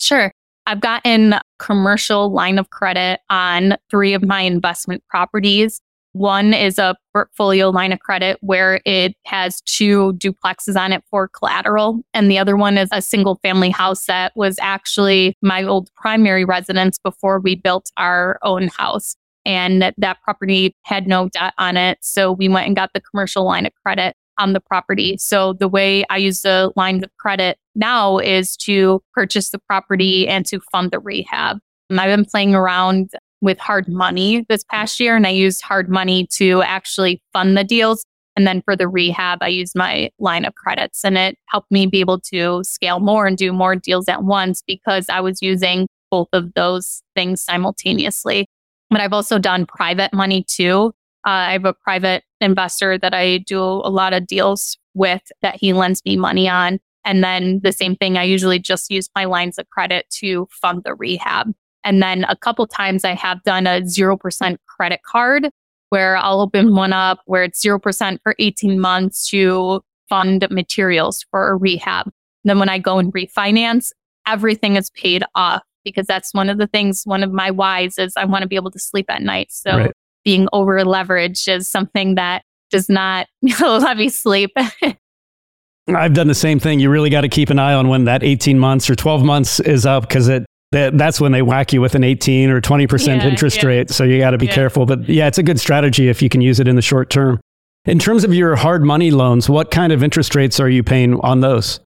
Sure. 0.00 0.32
I've 0.66 0.80
gotten 0.80 1.34
commercial 1.58 2.32
line 2.32 2.58
of 2.58 2.70
credit 2.70 3.20
on 3.30 3.76
three 3.88 4.14
of 4.14 4.24
my 4.24 4.42
investment 4.42 5.02
properties. 5.08 5.80
One 6.12 6.54
is 6.54 6.78
a 6.78 6.96
portfolio 7.12 7.68
line 7.68 7.92
of 7.92 8.00
credit 8.00 8.38
where 8.40 8.80
it 8.84 9.14
has 9.26 9.60
two 9.60 10.14
duplexes 10.14 10.74
on 10.74 10.92
it 10.92 11.04
for 11.10 11.28
collateral. 11.28 12.00
And 12.14 12.30
the 12.30 12.38
other 12.38 12.56
one 12.56 12.78
is 12.78 12.88
a 12.90 13.02
single 13.02 13.36
family 13.42 13.70
house 13.70 14.06
that 14.06 14.32
was 14.34 14.58
actually 14.60 15.36
my 15.42 15.62
old 15.62 15.90
primary 15.94 16.44
residence 16.44 16.98
before 16.98 17.38
we 17.38 17.54
built 17.54 17.90
our 17.96 18.38
own 18.42 18.68
house. 18.68 19.14
And 19.44 19.92
that 19.96 20.22
property 20.22 20.74
had 20.84 21.06
no 21.06 21.28
debt 21.28 21.54
on 21.58 21.76
it. 21.76 21.98
So 22.00 22.32
we 22.32 22.48
went 22.48 22.66
and 22.66 22.74
got 22.74 22.90
the 22.94 23.00
commercial 23.00 23.44
line 23.44 23.66
of 23.66 23.72
credit 23.84 24.16
on 24.38 24.52
the 24.52 24.60
property. 24.60 25.16
So 25.18 25.54
the 25.54 25.68
way 25.68 26.04
I 26.10 26.18
use 26.18 26.42
the 26.42 26.72
line 26.76 27.02
of 27.02 27.10
credit 27.18 27.58
now 27.74 28.18
is 28.18 28.56
to 28.58 29.02
purchase 29.14 29.50
the 29.50 29.58
property 29.58 30.28
and 30.28 30.46
to 30.46 30.60
fund 30.72 30.90
the 30.90 30.98
rehab. 30.98 31.58
And 31.90 32.00
I've 32.00 32.16
been 32.16 32.24
playing 32.24 32.54
around 32.54 33.10
with 33.40 33.58
hard 33.58 33.88
money 33.88 34.44
this 34.48 34.64
past 34.64 34.98
year 34.98 35.16
and 35.16 35.26
I 35.26 35.30
used 35.30 35.62
hard 35.62 35.88
money 35.88 36.26
to 36.32 36.62
actually 36.62 37.22
fund 37.32 37.56
the 37.56 37.64
deals. 37.64 38.04
And 38.34 38.46
then 38.46 38.60
for 38.62 38.76
the 38.76 38.88
rehab, 38.88 39.38
I 39.40 39.48
used 39.48 39.74
my 39.74 40.10
line 40.18 40.44
of 40.44 40.54
credits 40.54 41.04
and 41.04 41.16
it 41.16 41.36
helped 41.48 41.70
me 41.70 41.86
be 41.86 42.00
able 42.00 42.20
to 42.32 42.62
scale 42.64 43.00
more 43.00 43.26
and 43.26 43.36
do 43.36 43.52
more 43.52 43.76
deals 43.76 44.08
at 44.08 44.24
once 44.24 44.62
because 44.66 45.06
I 45.08 45.20
was 45.20 45.40
using 45.40 45.86
both 46.10 46.28
of 46.32 46.52
those 46.54 47.02
things 47.14 47.42
simultaneously. 47.42 48.46
But 48.90 49.00
I've 49.00 49.12
also 49.12 49.38
done 49.38 49.66
private 49.66 50.12
money 50.12 50.44
too. 50.46 50.92
Uh, 51.26 51.50
I 51.50 51.52
have 51.52 51.64
a 51.64 51.74
private 51.74 52.22
investor 52.40 52.98
that 52.98 53.12
I 53.12 53.38
do 53.38 53.60
a 53.60 53.90
lot 53.90 54.12
of 54.12 54.26
deals 54.26 54.78
with 54.94 55.22
that 55.42 55.56
he 55.56 55.72
lends 55.72 56.00
me 56.04 56.16
money 56.16 56.48
on. 56.48 56.78
And 57.04 57.22
then 57.22 57.60
the 57.62 57.72
same 57.72 57.96
thing, 57.96 58.16
I 58.16 58.22
usually 58.22 58.58
just 58.58 58.90
use 58.90 59.08
my 59.14 59.24
lines 59.24 59.58
of 59.58 59.68
credit 59.70 60.06
to 60.18 60.46
fund 60.50 60.82
the 60.84 60.94
rehab. 60.94 61.52
And 61.84 62.02
then 62.02 62.24
a 62.28 62.36
couple 62.36 62.66
times 62.66 63.04
I 63.04 63.14
have 63.14 63.42
done 63.42 63.66
a 63.66 63.80
0% 63.80 64.56
credit 64.66 65.00
card 65.04 65.48
where 65.90 66.16
I'll 66.16 66.40
open 66.40 66.74
one 66.74 66.92
up 66.92 67.20
where 67.26 67.44
it's 67.44 67.64
0% 67.64 68.18
for 68.22 68.34
18 68.38 68.80
months 68.80 69.28
to 69.30 69.82
fund 70.08 70.46
materials 70.50 71.24
for 71.30 71.50
a 71.50 71.56
rehab. 71.56 72.10
Then 72.44 72.58
when 72.58 72.68
I 72.68 72.78
go 72.78 72.98
and 72.98 73.12
refinance, 73.12 73.90
everything 74.26 74.76
is 74.76 74.90
paid 74.90 75.24
off 75.34 75.62
because 75.84 76.06
that's 76.06 76.34
one 76.34 76.50
of 76.50 76.58
the 76.58 76.66
things, 76.66 77.02
one 77.04 77.22
of 77.22 77.32
my 77.32 77.50
whys 77.50 77.98
is 77.98 78.14
I 78.16 78.24
want 78.24 78.42
to 78.42 78.48
be 78.48 78.56
able 78.56 78.72
to 78.72 78.78
sleep 78.80 79.06
at 79.08 79.22
night. 79.22 79.48
So 79.50 79.78
right. 79.78 79.92
Being 80.26 80.48
over 80.52 80.78
leveraged 80.80 81.48
is 81.48 81.70
something 81.70 82.16
that 82.16 82.42
does 82.70 82.90
not 82.90 83.28
let 83.60 83.96
me 83.96 84.10
sleep. 84.10 84.50
I've 85.88 86.14
done 86.14 86.26
the 86.26 86.34
same 86.34 86.58
thing. 86.58 86.80
You 86.80 86.90
really 86.90 87.10
got 87.10 87.20
to 87.20 87.28
keep 87.28 87.48
an 87.48 87.60
eye 87.60 87.72
on 87.72 87.86
when 87.88 88.04
that 88.04 88.24
18 88.24 88.58
months 88.58 88.90
or 88.90 88.96
12 88.96 89.22
months 89.22 89.60
is 89.60 89.86
up 89.86 90.08
because 90.08 90.28
it 90.28 90.44
that, 90.72 90.98
that's 90.98 91.20
when 91.20 91.30
they 91.30 91.42
whack 91.42 91.72
you 91.72 91.80
with 91.80 91.94
an 91.94 92.02
18 92.02 92.50
or 92.50 92.60
20% 92.60 93.06
yeah, 93.06 93.24
interest 93.24 93.62
yeah. 93.62 93.68
rate. 93.68 93.90
So 93.90 94.02
you 94.02 94.18
got 94.18 94.32
to 94.32 94.38
be 94.38 94.46
yeah. 94.46 94.54
careful. 94.54 94.84
But 94.84 95.08
yeah, 95.08 95.28
it's 95.28 95.38
a 95.38 95.44
good 95.44 95.60
strategy 95.60 96.08
if 96.08 96.20
you 96.20 96.28
can 96.28 96.40
use 96.40 96.58
it 96.58 96.66
in 96.66 96.74
the 96.74 96.82
short 96.82 97.08
term. 97.08 97.40
In 97.84 98.00
terms 98.00 98.24
of 98.24 98.34
your 98.34 98.56
hard 98.56 98.82
money 98.82 99.12
loans, 99.12 99.48
what 99.48 99.70
kind 99.70 99.92
of 99.92 100.02
interest 100.02 100.34
rates 100.34 100.58
are 100.58 100.68
you 100.68 100.82
paying 100.82 101.20
on 101.20 101.40
those? 101.40 101.78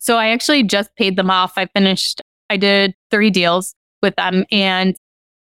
So 0.00 0.18
I 0.18 0.28
actually 0.28 0.64
just 0.64 0.94
paid 0.96 1.16
them 1.16 1.30
off. 1.30 1.54
I 1.56 1.64
finished, 1.64 2.20
I 2.50 2.58
did 2.58 2.94
three 3.10 3.30
deals 3.30 3.74
with 4.02 4.14
them 4.16 4.44
and 4.52 4.94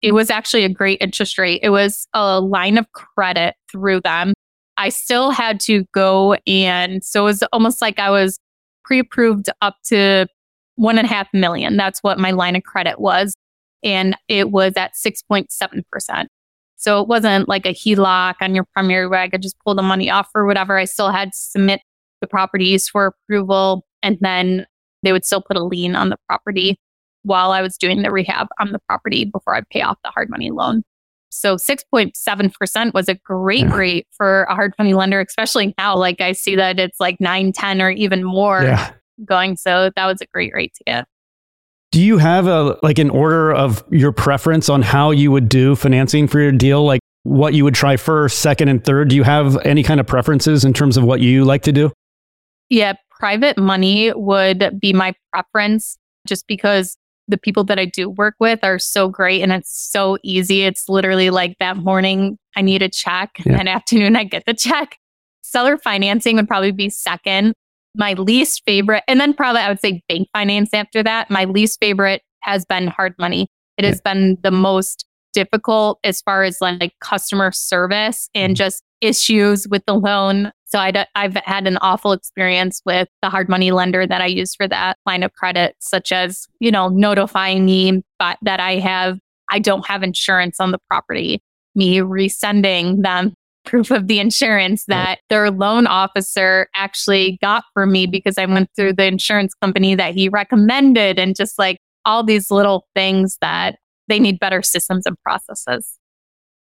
it 0.02 0.14
was 0.14 0.30
actually 0.30 0.64
a 0.64 0.70
great 0.70 1.00
interest 1.02 1.38
rate. 1.38 1.60
It 1.64 1.70
was 1.70 2.08
a 2.14 2.40
line 2.40 2.78
of 2.78 2.92
credit 2.94 3.56
through 3.72 4.02
them. 4.02 4.34
I 4.78 4.90
still 4.90 5.32
had 5.32 5.60
to 5.62 5.86
go 5.94 6.36
and 6.48 7.04
so 7.04 7.22
it 7.22 7.26
was 7.26 7.44
almost 7.54 7.82
like 7.82 8.00
I 8.00 8.10
was 8.10 8.40
pre 8.84 9.00
approved 9.00 9.50
up 9.62 9.76
to 9.86 10.28
one 10.76 10.98
and 10.98 11.06
a 11.06 11.10
half 11.10 11.28
million. 11.34 11.78
That's 11.78 12.00
what 12.02 12.18
my 12.18 12.32
line 12.32 12.56
of 12.56 12.64
credit 12.64 13.00
was. 13.00 13.36
And 13.84 14.16
it 14.28 14.52
was 14.52 14.74
at 14.78 14.94
6.7%. 14.94 16.26
So 16.78 17.00
it 17.02 17.08
wasn't 17.08 17.48
like 17.48 17.68
a 17.68 17.74
HELOC 17.74 18.36
on 18.42 18.56
your 18.56 18.66
primary 18.74 19.08
where 19.08 19.20
I 19.20 19.28
just 19.28 19.56
pull 19.64 19.76
the 19.76 19.84
money 19.84 20.10
off 20.10 20.30
or 20.34 20.48
whatever. 20.48 20.78
I 20.78 20.86
still 20.86 21.12
had 21.12 21.32
to 21.32 21.38
submit 21.38 21.82
the 22.22 22.28
properties 22.28 22.88
for 22.88 23.08
approval 23.08 23.86
and 24.02 24.18
then 24.22 24.66
they 25.04 25.12
would 25.12 25.26
still 25.26 25.42
put 25.42 25.58
a 25.58 25.64
lien 25.64 25.96
on 25.96 26.10
the 26.10 26.18
property 26.28 26.80
while 27.24 27.52
I 27.52 27.62
was 27.62 27.78
doing 27.78 28.02
the 28.02 28.12
rehab 28.12 28.48
on 28.60 28.72
the 28.72 28.80
property 28.88 29.26
before 29.26 29.56
I 29.56 29.62
pay 29.70 29.82
off 29.82 29.98
the 30.04 30.10
hard 30.10 30.30
money 30.30 30.52
loan. 30.52 30.84
So 31.30 31.56
6.7% 31.56 32.94
was 32.94 33.08
a 33.08 33.16
great 33.16 33.62
yeah. 33.62 33.76
rate 33.76 34.08
for 34.12 34.44
a 34.44 34.56
hard 34.56 34.74
money 34.78 34.94
lender, 34.94 35.22
especially 35.22 35.74
now. 35.78 35.96
Like 35.96 36.20
I 36.20 36.34
see 36.34 36.56
that 36.58 36.78
it's 36.78 37.00
like 37.00 37.22
9, 37.22 37.54
10 37.54 37.82
or 37.82 37.90
even 37.92 38.24
more. 38.24 38.64
Yeah 38.64 38.94
going. 39.26 39.58
So 39.58 39.92
that 39.96 40.06
was 40.06 40.22
a 40.22 40.26
great 40.28 40.54
rate 40.54 40.74
to 40.76 40.84
get. 40.86 41.08
Do 41.92 42.02
you 42.02 42.18
have 42.18 42.48
a 42.48 42.78
like 42.84 43.00
an 43.00 43.10
order 43.10 43.52
of 43.52 43.84
your 43.92 44.12
preference 44.12 44.70
on 44.70 44.82
how 44.82 45.12
you 45.12 45.32
would 45.32 45.50
do 45.50 45.76
financing 45.76 46.28
for 46.28 46.40
your 46.40 46.52
deal? 46.52 46.86
Like 46.86 47.02
what 47.24 47.54
you 47.54 47.64
would 47.66 47.76
try 47.76 47.98
first, 47.98 48.40
second, 48.40 48.70
and 48.70 48.84
third? 48.84 49.10
Do 49.10 49.16
you 49.16 49.24
have 49.24 49.58
any 49.66 49.84
kind 49.84 50.00
of 50.00 50.08
preferences 50.08 50.64
in 50.64 50.74
terms 50.74 50.96
of 50.96 51.04
what 51.04 51.20
you 51.20 51.44
like 51.44 51.64
to 51.64 51.72
do? 51.72 51.92
Yeah, 52.70 52.94
private 53.10 53.58
money 53.58 54.14
would 54.14 54.80
be 54.80 54.94
my 54.94 55.14
preference 55.34 55.98
just 56.26 56.48
because 56.48 56.98
the 57.28 57.38
people 57.38 57.64
that 57.66 57.80
I 57.80 57.86
do 57.86 58.10
work 58.10 58.36
with 58.40 58.60
are 58.64 58.80
so 58.80 59.08
great 59.08 59.42
and 59.42 59.52
it's 59.52 59.72
so 59.72 60.18
easy. 60.24 60.64
It's 60.64 60.90
literally 60.90 61.30
like 61.30 61.56
that 61.60 61.78
morning 61.78 62.38
I 62.56 62.62
need 62.62 62.82
a 62.82 62.90
check, 62.90 63.32
yeah. 63.46 63.58
and 63.60 63.70
afternoon 63.70 64.16
I 64.16 64.24
get 64.24 64.46
the 64.46 64.54
check. 64.54 64.98
Seller 65.44 65.78
financing 65.78 66.38
would 66.38 66.48
probably 66.48 66.72
be 66.72 66.90
second 66.90 67.54
my 67.96 68.14
least 68.14 68.64
favorite, 68.66 69.04
and 69.08 69.20
then 69.20 69.34
probably 69.34 69.62
I 69.62 69.70
would 69.70 69.80
say 69.80 70.02
bank 70.08 70.28
finance 70.34 70.70
after 70.74 71.04
that. 71.04 71.30
My 71.30 71.46
least 71.46 71.80
favorite 71.80 72.22
has 72.42 72.66
been 72.66 72.88
hard 72.88 73.14
money. 73.20 73.48
It 73.78 73.84
yeah. 73.84 73.90
has 73.90 74.02
been 74.02 74.38
the 74.44 74.52
most 74.52 75.06
difficult 75.34 76.00
as 76.04 76.22
far 76.22 76.44
as 76.44 76.58
like 76.62 76.94
customer 77.00 77.52
service 77.52 78.30
and 78.36 78.52
mm-hmm. 78.52 78.56
just 78.56 78.84
issues 79.02 79.68
with 79.68 79.84
the 79.86 79.96
loan. 79.96 80.52
So 80.72 80.80
i 80.80 81.06
have 81.16 81.36
had 81.36 81.68
an 81.68 81.78
awful 81.82 82.14
experience 82.14 82.82
with 82.86 83.10
the 83.22 83.30
hard 83.30 83.50
money 83.50 83.72
lender 83.72 84.08
that 84.08 84.22
I 84.22 84.28
use 84.28 84.56
for 84.56 84.68
that 84.70 84.98
line 85.06 85.22
of 85.22 85.34
credit, 85.34 85.76
such 85.80 86.14
as, 86.14 86.48
you 86.60 86.72
know, 86.72 86.88
notifying 86.88 87.66
me 87.66 88.04
but 88.20 88.38
that 88.42 88.62
I 88.62 88.78
have, 88.78 89.20
I 89.50 89.60
don't 89.60 89.86
have 89.88 90.02
insurance 90.02 90.62
on 90.62 90.72
the 90.72 90.80
property, 90.88 91.42
me 91.76 91.98
resending 91.98 93.02
them 93.04 93.34
proof 93.66 93.92
of 93.92 94.08
the 94.08 94.20
insurance 94.20 94.86
that 94.86 95.20
their 95.30 95.52
loan 95.52 95.88
officer 95.88 96.68
actually 96.74 97.38
got 97.42 97.64
for 97.74 97.86
me 97.86 98.08
because 98.08 98.38
I 98.38 98.46
went 98.46 98.70
through 98.76 98.94
the 98.94 99.06
insurance 99.06 99.54
company 99.62 99.94
that 99.96 100.16
he 100.16 100.30
recommended 100.30 101.20
and 101.20 101.36
just 101.36 101.60
like 101.60 101.78
all 102.06 102.24
these 102.24 102.50
little 102.50 102.88
things 102.96 103.38
that 103.42 103.78
they 104.08 104.20
need 104.20 104.40
better 104.40 104.62
systems 104.62 105.06
and 105.06 105.20
processes. 105.22 105.98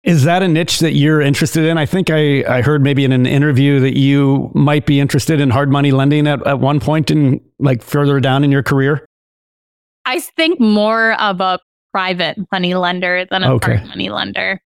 Is 0.02 0.24
that 0.24 0.42
a 0.42 0.48
niche 0.48 0.78
that 0.78 0.92
you're 0.92 1.20
interested 1.20 1.64
in? 1.64 1.76
I 1.76 1.84
think 1.84 2.08
I, 2.10 2.42
I 2.44 2.62
heard 2.62 2.82
maybe 2.82 3.04
in 3.04 3.12
an 3.12 3.26
interview 3.26 3.80
that 3.80 3.98
you 3.98 4.50
might 4.54 4.86
be 4.86 4.98
interested 4.98 5.40
in 5.40 5.50
hard 5.50 5.70
money 5.70 5.92
lending 5.92 6.26
at, 6.26 6.46
at 6.46 6.58
one 6.58 6.80
point 6.80 7.10
in 7.10 7.40
like 7.58 7.82
further 7.82 8.18
down 8.18 8.42
in 8.42 8.50
your 8.50 8.62
career. 8.62 9.04
I 10.06 10.20
think 10.20 10.58
more 10.58 11.12
of 11.20 11.40
a 11.40 11.58
private 11.92 12.38
money 12.50 12.74
lender 12.74 13.26
than 13.30 13.42
a 13.42 13.52
okay. 13.54 13.76
hard 13.76 13.88
money 13.88 14.08
lender. 14.08 14.60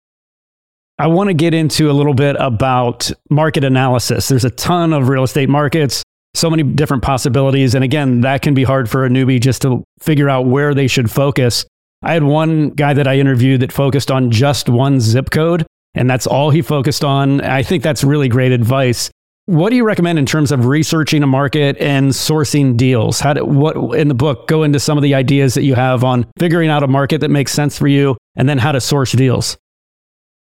I 0.99 1.09
want 1.09 1.28
to 1.28 1.35
get 1.35 1.55
into 1.55 1.91
a 1.91 1.93
little 1.93 2.14
bit 2.14 2.37
about 2.39 3.11
market 3.28 3.64
analysis. 3.64 4.28
There's 4.28 4.45
a 4.45 4.51
ton 4.51 4.93
of 4.93 5.09
real 5.09 5.24
estate 5.24 5.49
markets, 5.49 6.05
so 6.35 6.49
many 6.49 6.62
different 6.62 7.03
possibilities. 7.03 7.74
And 7.74 7.82
again, 7.82 8.20
that 8.20 8.43
can 8.43 8.55
be 8.55 8.62
hard 8.62 8.89
for 8.89 9.05
a 9.05 9.09
newbie 9.09 9.41
just 9.41 9.62
to 9.62 9.82
figure 10.01 10.28
out 10.28 10.47
where 10.47 10.72
they 10.72 10.87
should 10.87 11.11
focus. 11.11 11.66
I 12.05 12.13
had 12.13 12.23
one 12.23 12.71
guy 12.71 12.95
that 12.95 13.09
I 13.09 13.19
interviewed 13.19 13.61
that 13.61 13.73
focused 13.73 14.11
on 14.11 14.31
just 14.31 14.69
one 14.69 15.01
zip 15.01 15.31
code, 15.31 15.67
and 15.95 16.09
that's 16.09 16.27
all 16.27 16.51
he 16.51 16.63
focused 16.63 17.05
on. 17.05 17.41
I 17.41 17.63
think 17.63 17.83
that's 17.83 18.05
really 18.05 18.29
great 18.29 18.53
advice. 18.53 19.11
What 19.47 19.71
do 19.71 19.77
you 19.77 19.85
recommend 19.85 20.19
in 20.19 20.25
terms 20.25 20.53
of 20.53 20.67
researching 20.67 21.23
a 21.23 21.27
market 21.27 21.77
and 21.79 22.13
sourcing 22.13 22.77
deals? 22.77 23.21
How 23.21 23.35
do, 23.35 23.45
what 23.45 23.77
in 23.99 24.09
the 24.09 24.15
book 24.15 24.49
go 24.49 24.63
into 24.63 24.81
some 24.81 24.97
of 24.97 25.03
the 25.03 25.15
ideas 25.15 25.55
that 25.55 25.65
you 25.65 25.75
have 25.75 26.05
on 26.05 26.27
figuring 26.39 26.71
out 26.71 26.83
a 26.83 26.89
market 26.89 27.21
that 27.21 27.31
makes 27.31 27.53
sense 27.53 27.77
for 27.77 27.87
you 27.87 28.17
and 28.37 28.49
then 28.49 28.59
how 28.59 28.73
to 28.73 28.81
source 28.81 29.13
deals? 29.13 29.59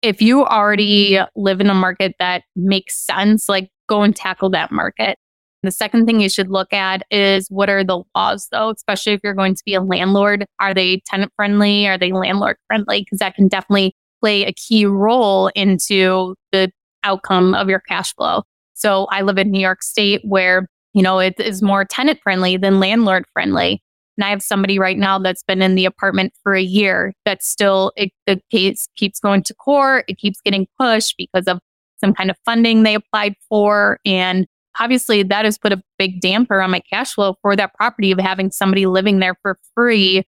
if 0.03 0.21
you 0.21 0.45
already 0.45 1.19
live 1.37 1.61
in 1.61 1.71
a 1.71 1.75
market 1.75 2.15
that 2.19 2.43
makes 2.57 2.99
sense, 2.99 3.49
like 3.49 3.71
go 3.89 4.03
and 4.03 4.15
tackle 4.15 4.51
that 4.51 4.73
market. 4.73 5.17
The 5.63 5.71
second 5.71 6.07
thing 6.07 6.21
you 6.21 6.29
should 6.29 6.51
look 6.51 6.73
at 6.73 7.03
is 7.11 7.47
what 7.49 7.71
are 7.71 7.85
the 7.85 8.03
laws, 8.15 8.49
though, 8.51 8.71
especially 8.71 9.13
if 9.13 9.21
you're 9.23 9.35
going 9.35 9.55
to 9.55 9.63
be 9.65 9.75
a 9.75 9.81
landlord. 9.81 10.45
Are 10.59 10.75
they 10.75 11.03
tenant 11.07 11.33
friendly? 11.37 11.87
Are 11.87 11.97
they 11.97 12.11
landlord 12.11 12.57
friendly? 12.67 13.03
Because 13.03 13.21
that 13.21 13.37
can 13.37 13.47
definitely 13.47 13.95
play 14.21 14.45
a 14.45 14.53
key 14.53 14.87
role 14.87 15.49
into 15.55 16.35
the 16.51 16.71
outcome 17.05 17.55
of 17.55 17.69
your 17.69 17.81
cash 17.81 18.15
flow. 18.15 18.43
So 18.75 19.07
I 19.11 19.23
live 19.23 19.39
in 19.39 19.51
New 19.51 19.61
York 19.61 19.83
State 19.83 20.23
where, 20.25 20.67
you 20.95 21.03
know, 21.03 21.21
it 21.21 21.39
is 21.39 21.63
more 21.63 21.85
tenant 21.85 22.19
friendly 22.23 22.57
than 22.57 22.81
landlord 22.81 23.25
friendly. 23.33 23.81
And 24.19 24.25
I 24.25 24.31
have 24.31 24.43
somebody 24.43 24.79
right 24.79 24.99
now 24.99 25.19
that's 25.19 25.43
been 25.43 25.63
in 25.63 25.75
the 25.75 25.85
apartment 25.85 26.33
for 26.43 26.55
a 26.55 26.63
year 26.63 27.15
that's 27.25 27.49
still, 27.49 27.93
it, 27.97 28.11
the 28.27 28.41
case 28.51 28.89
keeps 28.97 29.21
going 29.21 29.43
to 29.45 29.55
court. 29.55 30.05
It 30.09 30.19
keeps 30.19 30.41
getting 30.41 30.67
pushed 30.79 31.15
because 31.17 31.47
of 31.47 31.61
some 31.99 32.13
kind 32.13 32.31
of 32.31 32.37
funding 32.45 32.83
they 32.83 32.95
applied 32.95 33.35
for. 33.49 33.99
And 34.05 34.47
obviously 34.79 35.23
that 35.23 35.45
has 35.45 35.59
put 35.59 35.73
a 35.73 35.83
big 35.99 36.21
damper 36.21 36.61
on 36.61 36.71
my 36.71 36.81
cash 36.81 37.15
flow 37.15 37.37
for 37.43 37.57
that 37.57 37.75
property 37.75 38.13
of 38.13 38.19
having 38.19 38.51
somebody 38.51 38.87
living 38.87 39.19
there 39.19 39.37
for 39.43 39.59
free 39.75 40.23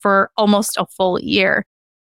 for 0.00 0.30
almost 0.36 0.76
a 0.76 0.86
full 0.96 1.20
year. 1.20 1.64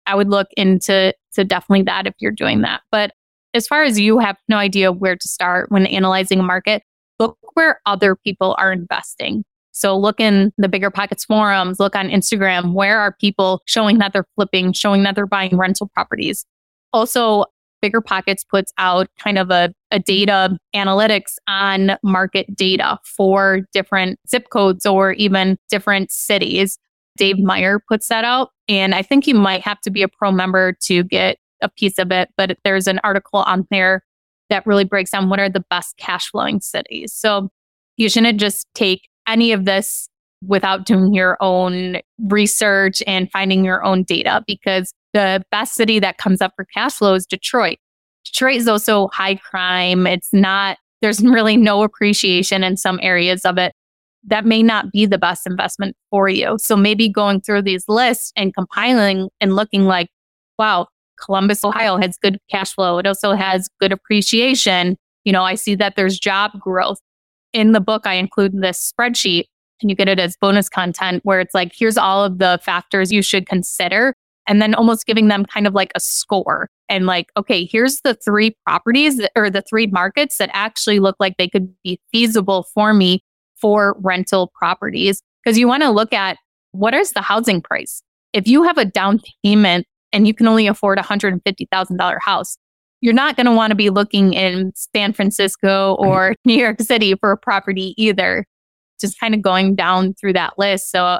I 0.05 0.15
would 0.15 0.29
look 0.29 0.47
into 0.57 1.13
to 1.33 1.43
definitely 1.43 1.83
that 1.83 2.07
if 2.07 2.13
you're 2.19 2.31
doing 2.31 2.61
that. 2.61 2.81
But 2.91 3.11
as 3.53 3.67
far 3.67 3.83
as 3.83 3.99
you 3.99 4.19
have 4.19 4.37
no 4.47 4.57
idea 4.57 4.91
where 4.91 5.15
to 5.15 5.27
start 5.27 5.71
when 5.71 5.85
analyzing 5.85 6.39
a 6.39 6.43
market, 6.43 6.83
look 7.19 7.37
where 7.53 7.81
other 7.85 8.15
people 8.15 8.55
are 8.59 8.71
investing. 8.71 9.43
So 9.71 9.97
look 9.97 10.19
in 10.19 10.51
the 10.57 10.67
BiggerPockets 10.67 11.25
forums, 11.25 11.79
look 11.79 11.95
on 11.95 12.09
Instagram. 12.09 12.73
Where 12.73 12.99
are 12.99 13.15
people 13.19 13.61
showing 13.65 13.99
that 13.99 14.13
they're 14.13 14.27
flipping, 14.35 14.73
showing 14.73 15.03
that 15.03 15.15
they're 15.15 15.25
buying 15.25 15.57
rental 15.57 15.89
properties? 15.93 16.45
Also, 16.91 17.45
BiggerPockets 17.83 18.47
puts 18.47 18.73
out 18.77 19.07
kind 19.17 19.37
of 19.37 19.51
a, 19.51 19.73
a 19.91 19.99
data 19.99 20.57
analytics 20.75 21.35
on 21.47 21.97
market 22.03 22.53
data 22.55 22.97
for 23.03 23.61
different 23.73 24.19
zip 24.29 24.49
codes 24.49 24.85
or 24.85 25.13
even 25.13 25.57
different 25.69 26.11
cities. 26.11 26.77
Dave 27.17 27.39
Meyer 27.39 27.79
puts 27.87 28.07
that 28.07 28.23
out. 28.23 28.51
And 28.67 28.95
I 28.95 29.01
think 29.01 29.27
you 29.27 29.35
might 29.35 29.61
have 29.61 29.81
to 29.81 29.91
be 29.91 30.03
a 30.03 30.07
pro 30.07 30.31
member 30.31 30.73
to 30.83 31.03
get 31.03 31.37
a 31.61 31.69
piece 31.69 31.97
of 31.97 32.11
it, 32.11 32.29
but 32.37 32.57
there's 32.63 32.87
an 32.87 32.99
article 33.03 33.39
on 33.39 33.67
there 33.71 34.03
that 34.49 34.65
really 34.65 34.85
breaks 34.85 35.11
down 35.11 35.29
what 35.29 35.39
are 35.39 35.49
the 35.49 35.63
best 35.69 35.97
cash 35.97 36.29
flowing 36.29 36.61
cities. 36.61 37.13
So 37.13 37.49
you 37.97 38.09
shouldn't 38.09 38.39
just 38.39 38.65
take 38.73 39.09
any 39.27 39.51
of 39.51 39.65
this 39.65 40.09
without 40.41 40.85
doing 40.85 41.13
your 41.13 41.37
own 41.41 41.97
research 42.27 43.03
and 43.05 43.29
finding 43.31 43.65
your 43.65 43.83
own 43.83 44.03
data 44.03 44.43
because 44.47 44.93
the 45.13 45.43
best 45.51 45.73
city 45.73 45.99
that 45.99 46.17
comes 46.17 46.41
up 46.41 46.53
for 46.55 46.65
cash 46.65 46.95
flow 46.95 47.13
is 47.13 47.25
Detroit. 47.25 47.77
Detroit 48.25 48.57
is 48.57 48.67
also 48.67 49.07
high 49.09 49.35
crime. 49.35 50.05
It's 50.05 50.31
not, 50.33 50.77
there's 51.01 51.21
really 51.23 51.57
no 51.57 51.83
appreciation 51.83 52.63
in 52.63 52.77
some 52.77 52.99
areas 53.01 53.45
of 53.45 53.57
it. 53.57 53.73
That 54.25 54.45
may 54.45 54.61
not 54.61 54.91
be 54.91 55.05
the 55.05 55.17
best 55.17 55.47
investment 55.47 55.95
for 56.09 56.27
you. 56.27 56.57
So 56.59 56.75
maybe 56.75 57.09
going 57.09 57.41
through 57.41 57.61
these 57.61 57.85
lists 57.87 58.33
and 58.35 58.53
compiling 58.53 59.29
and 59.39 59.55
looking 59.55 59.85
like, 59.85 60.09
wow, 60.57 60.87
Columbus, 61.23 61.63
Ohio 61.63 61.97
has 61.97 62.17
good 62.17 62.37
cash 62.51 62.73
flow. 62.73 62.97
It 62.97 63.07
also 63.07 63.33
has 63.33 63.69
good 63.79 63.91
appreciation. 63.91 64.97
You 65.23 65.31
know, 65.31 65.43
I 65.43 65.55
see 65.55 65.75
that 65.75 65.95
there's 65.95 66.19
job 66.19 66.51
growth. 66.59 66.99
In 67.53 67.71
the 67.71 67.79
book, 67.79 68.05
I 68.05 68.13
include 68.13 68.61
this 68.61 68.91
spreadsheet 68.91 69.45
and 69.81 69.89
you 69.89 69.95
get 69.95 70.09
it 70.09 70.19
as 70.19 70.37
bonus 70.39 70.69
content 70.69 71.21
where 71.23 71.39
it's 71.39 71.53
like, 71.53 71.71
here's 71.75 71.97
all 71.97 72.23
of 72.23 72.37
the 72.37 72.59
factors 72.61 73.11
you 73.11 73.21
should 73.21 73.47
consider 73.47 74.15
and 74.49 74.61
then 74.61 74.73
almost 74.73 75.05
giving 75.05 75.27
them 75.27 75.45
kind 75.45 75.67
of 75.67 75.75
like 75.75 75.91
a 75.95 75.99
score 75.99 76.67
and 76.89 77.05
like, 77.05 77.27
okay, 77.37 77.65
here's 77.65 78.01
the 78.01 78.15
three 78.15 78.57
properties 78.65 79.17
that, 79.17 79.31
or 79.35 79.49
the 79.49 79.61
three 79.61 79.85
markets 79.87 80.37
that 80.39 80.49
actually 80.53 80.99
look 80.99 81.15
like 81.19 81.35
they 81.37 81.47
could 81.47 81.71
be 81.83 82.01
feasible 82.11 82.65
for 82.73 82.93
me 82.93 83.21
for 83.55 83.95
rental 83.99 84.51
properties. 84.55 85.21
Cause 85.45 85.57
you 85.57 85.67
want 85.67 85.83
to 85.83 85.91
look 85.91 86.11
at 86.13 86.37
what 86.71 86.95
is 86.95 87.11
the 87.11 87.21
housing 87.21 87.61
price? 87.61 88.01
If 88.33 88.47
you 88.47 88.63
have 88.63 88.77
a 88.77 88.85
down 88.85 89.21
payment 89.43 89.85
and 90.11 90.27
you 90.27 90.33
can 90.33 90.47
only 90.47 90.65
afford 90.65 90.97
a 90.97 91.03
$150,000 91.03 92.17
house, 92.21 92.57
you're 93.01 93.13
not 93.13 93.35
going 93.35 93.45
to 93.45 93.53
want 93.53 93.71
to 93.71 93.75
be 93.75 93.91
looking 93.91 94.33
in 94.33 94.73
San 94.75 95.13
Francisco 95.13 95.95
or 95.99 96.35
New 96.45 96.55
York 96.55 96.81
City 96.81 97.15
for 97.15 97.31
a 97.31 97.37
property 97.37 97.93
either. 97.97 98.45
Just 98.99 99.19
kind 99.19 99.35
of 99.35 99.41
going 99.41 99.75
down 99.75 100.15
through 100.15 100.33
that 100.33 100.53
list. 100.57 100.91
So 100.91 101.19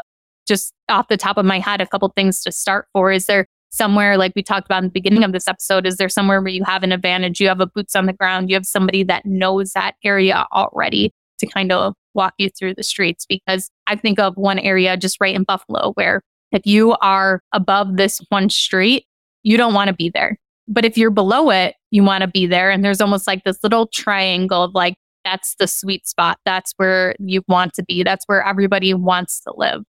just 0.50 0.74
off 0.90 1.08
the 1.08 1.16
top 1.16 1.38
of 1.38 1.46
my 1.46 1.60
head, 1.60 1.80
a 1.80 1.88
couple 1.88 2.12
things 2.16 2.42
to 2.42 2.52
start 2.52 2.88
for. 2.92 3.12
Is 3.12 3.26
there 3.28 3.46
somewhere 3.70 4.18
like 4.18 4.34
we 4.36 4.44
talked 4.44 4.66
about 4.66 4.80
in 4.80 4.86
the 4.86 4.92
beginning 4.92 5.24
of 5.24 5.32
this 5.32 5.48
episode? 5.48 5.86
Is 5.86 5.96
there 5.96 6.10
somewhere 6.10 6.42
where 6.42 6.52
you 6.52 6.66
have 6.66 6.84
an 6.84 6.92
advantage? 6.92 7.40
You 7.40 7.48
have 7.48 7.62
a 7.62 7.68
boots 7.68 7.96
on 7.96 8.08
the 8.08 8.14
ground. 8.14 8.50
You 8.50 8.56
have 8.56 8.66
somebody 8.66 9.04
that 9.04 9.26
knows 9.26 9.72
that 9.72 9.96
area 10.04 10.46
already 10.52 11.14
to 11.38 11.48
kind 11.48 11.72
of 11.72 11.94
walk 12.14 12.34
you 12.38 12.50
through 12.50 12.74
the 12.74 12.84
streets. 12.84 13.26
Because 13.26 13.70
I 13.88 13.96
think 13.96 14.20
of 14.20 14.36
one 14.36 14.60
area 14.60 14.98
just 14.98 15.18
right 15.22 15.36
in 15.36 15.44
Buffalo 15.44 15.94
where 15.94 16.22
if 16.52 16.66
you 16.66 16.96
are 17.02 17.42
above 17.54 17.96
this 17.96 18.20
one 18.30 18.50
street, 18.50 19.06
you 19.44 19.56
don't 19.56 19.74
want 19.74 19.88
to 19.88 19.94
be 19.94 20.10
there. 20.10 20.38
But 20.68 20.84
if 20.84 20.98
you're 20.98 21.12
below 21.12 21.50
it, 21.50 21.76
you 21.92 22.04
want 22.04 22.22
to 22.22 22.28
be 22.28 22.46
there. 22.46 22.70
And 22.70 22.84
there's 22.84 23.02
almost 23.02 23.26
like 23.28 23.44
this 23.44 23.58
little 23.64 23.88
triangle 23.88 24.64
of 24.64 24.74
like, 24.74 24.96
that's 25.26 25.56
the 25.60 25.68
sweet 25.68 26.08
spot. 26.08 26.38
That's 26.46 26.74
where 26.78 27.16
you 27.20 27.42
want 27.48 27.74
to 27.74 27.84
be. 27.84 28.04
That's 28.04 28.24
where 28.28 28.46
everybody 28.46 28.94
wants 28.94 29.42
to 29.42 29.54
live. 29.56 29.84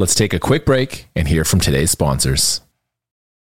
Let's 0.00 0.14
take 0.14 0.32
a 0.32 0.38
quick 0.38 0.64
break 0.64 1.08
and 1.14 1.28
hear 1.28 1.44
from 1.44 1.60
today's 1.60 1.90
sponsors. 1.90 2.62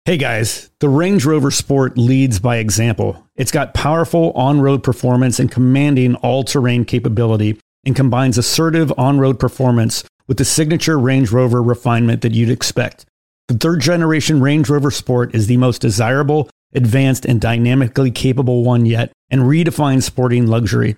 Hey 0.03 0.17
guys, 0.17 0.71
the 0.81 0.89
Range 0.89 1.23
Rover 1.23 1.51
Sport 1.51 1.97
leads 1.97 2.37
by 2.37 2.57
example. 2.57 3.25
It's 3.37 3.49
got 3.49 3.73
powerful 3.73 4.33
on 4.33 4.59
road 4.59 4.83
performance 4.83 5.39
and 5.39 5.49
commanding 5.49 6.15
all 6.15 6.43
terrain 6.43 6.83
capability 6.83 7.61
and 7.85 7.95
combines 7.95 8.37
assertive 8.37 8.91
on 8.97 9.19
road 9.19 9.39
performance 9.39 10.03
with 10.27 10.35
the 10.35 10.43
signature 10.43 10.99
Range 10.99 11.31
Rover 11.31 11.63
refinement 11.63 12.21
that 12.23 12.33
you'd 12.33 12.49
expect. 12.49 13.05
The 13.47 13.57
third 13.57 13.79
generation 13.79 14.41
Range 14.41 14.69
Rover 14.69 14.91
Sport 14.91 15.33
is 15.33 15.47
the 15.47 15.55
most 15.55 15.79
desirable, 15.79 16.49
advanced, 16.73 17.23
and 17.23 17.39
dynamically 17.39 18.11
capable 18.11 18.65
one 18.65 18.85
yet 18.85 19.13
and 19.29 19.43
redefines 19.43 20.03
sporting 20.03 20.47
luxury. 20.47 20.97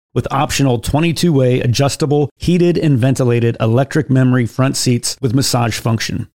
with 0.13 0.31
optional 0.31 0.79
22 0.79 1.33
way 1.33 1.61
adjustable, 1.61 2.29
heated, 2.37 2.77
and 2.77 2.97
ventilated 2.97 3.57
electric 3.59 4.09
memory 4.09 4.45
front 4.45 4.77
seats 4.77 5.17
with 5.21 5.33
massage 5.33 5.77
function. 5.79 6.29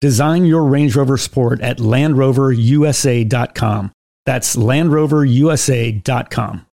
Design 0.00 0.44
your 0.44 0.64
Range 0.64 0.94
Rover 0.96 1.16
Sport 1.16 1.60
at 1.60 1.78
LandRoverUSA.com. 1.78 3.92
That's 4.26 4.56
LandRoverUSA.com. 4.56 6.66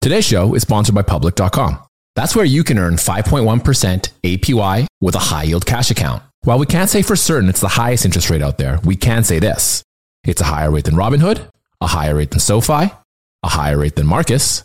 Today's 0.00 0.24
show 0.24 0.54
is 0.54 0.62
sponsored 0.62 0.94
by 0.94 1.02
Public.com. 1.02 1.78
That's 2.16 2.34
where 2.34 2.46
you 2.46 2.64
can 2.64 2.78
earn 2.78 2.94
5.1% 2.94 4.08
APY 4.24 4.86
with 5.00 5.14
a 5.14 5.18
high 5.18 5.42
yield 5.42 5.66
cash 5.66 5.90
account. 5.90 6.22
While 6.44 6.58
we 6.58 6.64
can't 6.64 6.88
say 6.88 7.02
for 7.02 7.16
certain 7.16 7.50
it's 7.50 7.60
the 7.60 7.68
highest 7.68 8.06
interest 8.06 8.30
rate 8.30 8.40
out 8.40 8.56
there, 8.56 8.80
we 8.84 8.96
can 8.96 9.24
say 9.24 9.38
this 9.38 9.82
it's 10.24 10.40
a 10.40 10.44
higher 10.44 10.70
rate 10.70 10.84
than 10.84 10.94
Robinhood, 10.94 11.46
a 11.82 11.86
higher 11.86 12.14
rate 12.14 12.30
than 12.30 12.40
SoFi, 12.40 12.92
a 13.42 13.48
higher 13.48 13.76
rate 13.76 13.96
than 13.96 14.06
Marcus 14.06 14.64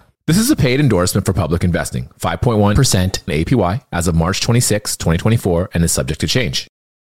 This 0.27 0.37
is 0.37 0.51
a 0.51 0.55
paid 0.55 0.79
endorsement 0.79 1.25
for 1.25 1.33
public 1.33 1.63
investing, 1.63 2.09
5.1% 2.19 3.23
APY 3.25 3.83
as 3.91 4.07
of 4.07 4.13
March 4.13 4.39
26, 4.39 4.95
2024, 4.97 5.71
and 5.73 5.83
is 5.83 5.91
subject 5.91 6.21
to 6.21 6.27
change. 6.27 6.67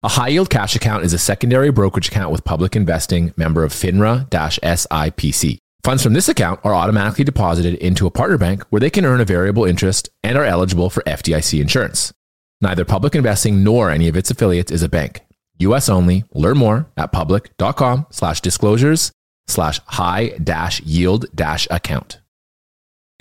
A 0.05 0.09
high 0.09 0.29
yield 0.29 0.51
cash 0.51 0.77
account 0.77 1.05
is 1.05 1.13
a 1.13 1.19
secondary 1.19 1.71
brokerage 1.71 2.09
account 2.09 2.31
with 2.31 2.45
public 2.45 2.77
investing 2.77 3.35
member 3.37 3.65
of 3.65 3.73
FINRA 3.73 4.29
SIPC. 4.31 5.59
Funds 5.83 6.03
from 6.03 6.13
this 6.13 6.29
account 6.29 6.61
are 6.63 6.75
automatically 6.75 7.25
deposited 7.25 7.75
into 7.75 8.07
a 8.07 8.11
partner 8.11 8.39
bank 8.39 8.63
where 8.71 8.79
they 8.79 8.91
can 8.91 9.05
earn 9.05 9.21
a 9.21 9.25
variable 9.25 9.65
interest 9.65 10.09
and 10.23 10.39
are 10.39 10.45
eligible 10.45 10.89
for 10.89 11.03
FDIC 11.03 11.61
insurance. 11.61 12.13
Neither 12.61 12.85
public 12.85 13.17
investing 13.17 13.65
nor 13.65 13.91
any 13.91 14.07
of 14.07 14.17
its 14.17 14.31
affiliates 14.31 14.71
is 14.71 14.85
a 14.85 14.89
bank. 14.89 15.23
US 15.59 15.89
only. 15.89 16.23
Learn 16.33 16.57
more 16.57 16.89
at 16.97 17.11
public.com 17.11 18.07
slash 18.11 18.41
disclosures 18.41 19.11
slash 19.49 19.81
high 19.87 20.29
dash 20.43 20.81
yield 20.83 21.27
dash 21.35 21.67
account. 21.69 22.22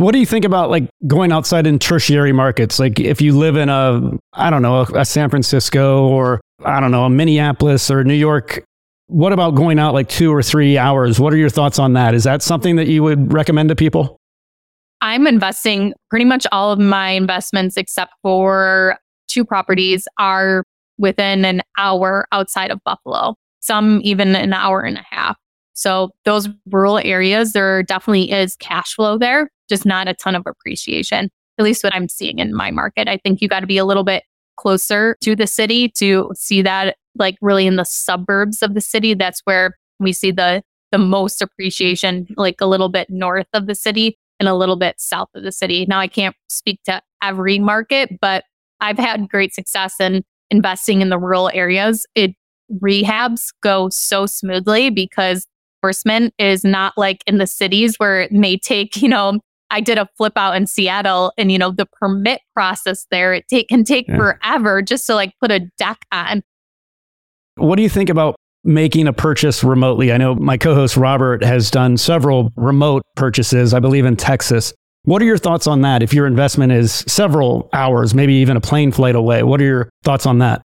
What 0.00 0.12
do 0.12 0.18
you 0.18 0.24
think 0.24 0.46
about 0.46 0.70
like 0.70 0.88
going 1.06 1.30
outside 1.30 1.66
in 1.66 1.78
tertiary 1.78 2.32
markets? 2.32 2.78
Like 2.78 2.98
if 2.98 3.20
you 3.20 3.36
live 3.36 3.56
in 3.56 3.68
a, 3.68 4.12
I 4.32 4.48
don't 4.48 4.62
know, 4.62 4.80
a 4.94 5.04
San 5.04 5.28
Francisco 5.28 6.08
or 6.08 6.40
I 6.64 6.80
don't 6.80 6.90
know, 6.90 7.04
a 7.04 7.10
Minneapolis 7.10 7.90
or 7.90 8.02
New 8.02 8.14
York, 8.14 8.64
what 9.08 9.34
about 9.34 9.56
going 9.56 9.78
out 9.78 9.92
like 9.92 10.08
two 10.08 10.32
or 10.32 10.42
three 10.42 10.78
hours? 10.78 11.20
What 11.20 11.34
are 11.34 11.36
your 11.36 11.50
thoughts 11.50 11.78
on 11.78 11.92
that? 11.92 12.14
Is 12.14 12.24
that 12.24 12.40
something 12.40 12.76
that 12.76 12.86
you 12.86 13.02
would 13.02 13.30
recommend 13.30 13.68
to 13.68 13.76
people? 13.76 14.16
I'm 15.02 15.26
investing 15.26 15.92
pretty 16.08 16.24
much 16.24 16.46
all 16.50 16.72
of 16.72 16.78
my 16.78 17.10
investments 17.10 17.76
except 17.76 18.14
for 18.22 18.96
two 19.28 19.44
properties 19.44 20.08
are 20.18 20.64
within 20.96 21.44
an 21.44 21.60
hour 21.76 22.26
outside 22.32 22.70
of 22.70 22.80
Buffalo, 22.86 23.34
some 23.60 24.00
even 24.02 24.34
an 24.34 24.54
hour 24.54 24.80
and 24.80 24.96
a 24.96 25.04
half. 25.10 25.36
So 25.74 26.10
those 26.24 26.48
rural 26.70 26.98
areas, 26.98 27.52
there 27.52 27.82
definitely 27.82 28.30
is 28.30 28.56
cash 28.56 28.94
flow 28.94 29.18
there, 29.18 29.50
just 29.70 29.86
not 29.86 30.08
a 30.08 30.14
ton 30.14 30.34
of 30.34 30.42
appreciation, 30.46 31.30
at 31.58 31.64
least 31.64 31.82
what 31.82 31.94
I'm 31.94 32.08
seeing 32.08 32.38
in 32.38 32.54
my 32.54 32.70
market. 32.70 33.08
I 33.08 33.16
think 33.16 33.40
you 33.40 33.48
got 33.48 33.60
to 33.60 33.66
be 33.66 33.78
a 33.78 33.86
little 33.86 34.04
bit 34.04 34.24
closer 34.56 35.16
to 35.22 35.34
the 35.34 35.46
city 35.46 35.88
to 35.96 36.30
see 36.34 36.60
that 36.60 36.96
like 37.16 37.36
really 37.40 37.66
in 37.66 37.76
the 37.76 37.84
suburbs 37.84 38.62
of 38.62 38.74
the 38.74 38.80
city. 38.80 39.14
That's 39.14 39.40
where 39.44 39.78
we 39.98 40.12
see 40.12 40.30
the 40.30 40.62
the 40.92 40.98
most 40.98 41.40
appreciation, 41.40 42.26
like 42.36 42.60
a 42.60 42.66
little 42.66 42.88
bit 42.88 43.08
north 43.08 43.46
of 43.54 43.66
the 43.66 43.76
city 43.76 44.18
and 44.40 44.48
a 44.48 44.54
little 44.54 44.76
bit 44.76 44.96
south 44.98 45.28
of 45.36 45.44
the 45.44 45.52
city. 45.52 45.86
Now 45.88 46.00
I 46.00 46.08
can't 46.08 46.34
speak 46.48 46.80
to 46.84 47.00
every 47.22 47.60
market, 47.60 48.18
but 48.20 48.44
I've 48.80 48.98
had 48.98 49.28
great 49.28 49.54
success 49.54 50.00
in 50.00 50.24
investing 50.50 51.00
in 51.00 51.10
the 51.10 51.18
rural 51.18 51.50
areas. 51.54 52.06
It 52.16 52.32
rehabs 52.82 53.48
go 53.62 53.88
so 53.88 54.26
smoothly 54.26 54.90
because 54.90 55.46
enforcement 55.80 56.34
is 56.38 56.64
not 56.64 56.94
like 56.96 57.22
in 57.26 57.38
the 57.38 57.46
cities 57.46 57.96
where 57.98 58.20
it 58.20 58.32
may 58.32 58.58
take, 58.58 58.96
you 58.96 59.08
know, 59.08 59.40
I 59.70 59.80
did 59.80 59.98
a 59.98 60.08
flip 60.16 60.32
out 60.36 60.56
in 60.56 60.66
Seattle 60.66 61.32
and, 61.38 61.50
you 61.52 61.58
know, 61.58 61.70
the 61.70 61.86
permit 61.86 62.40
process 62.54 63.06
there, 63.10 63.32
it 63.32 63.46
take, 63.48 63.68
can 63.68 63.84
take 63.84 64.08
yeah. 64.08 64.16
forever 64.16 64.82
just 64.82 65.06
to 65.06 65.14
like 65.14 65.32
put 65.40 65.50
a 65.50 65.60
deck 65.78 65.98
on. 66.12 66.42
What 67.56 67.76
do 67.76 67.82
you 67.82 67.88
think 67.88 68.08
about 68.08 68.36
making 68.64 69.06
a 69.06 69.12
purchase 69.12 69.62
remotely? 69.62 70.12
I 70.12 70.16
know 70.16 70.34
my 70.34 70.56
co 70.56 70.74
host 70.74 70.96
Robert 70.96 71.44
has 71.44 71.70
done 71.70 71.96
several 71.96 72.52
remote 72.56 73.02
purchases, 73.16 73.74
I 73.74 73.80
believe 73.80 74.04
in 74.04 74.16
Texas. 74.16 74.72
What 75.04 75.22
are 75.22 75.24
your 75.24 75.38
thoughts 75.38 75.66
on 75.66 75.80
that? 75.82 76.02
If 76.02 76.12
your 76.12 76.26
investment 76.26 76.72
is 76.72 76.92
several 77.06 77.70
hours, 77.72 78.14
maybe 78.14 78.34
even 78.34 78.56
a 78.56 78.60
plane 78.60 78.92
flight 78.92 79.14
away, 79.14 79.42
what 79.42 79.60
are 79.60 79.64
your 79.64 79.90
thoughts 80.04 80.26
on 80.26 80.38
that? 80.38 80.62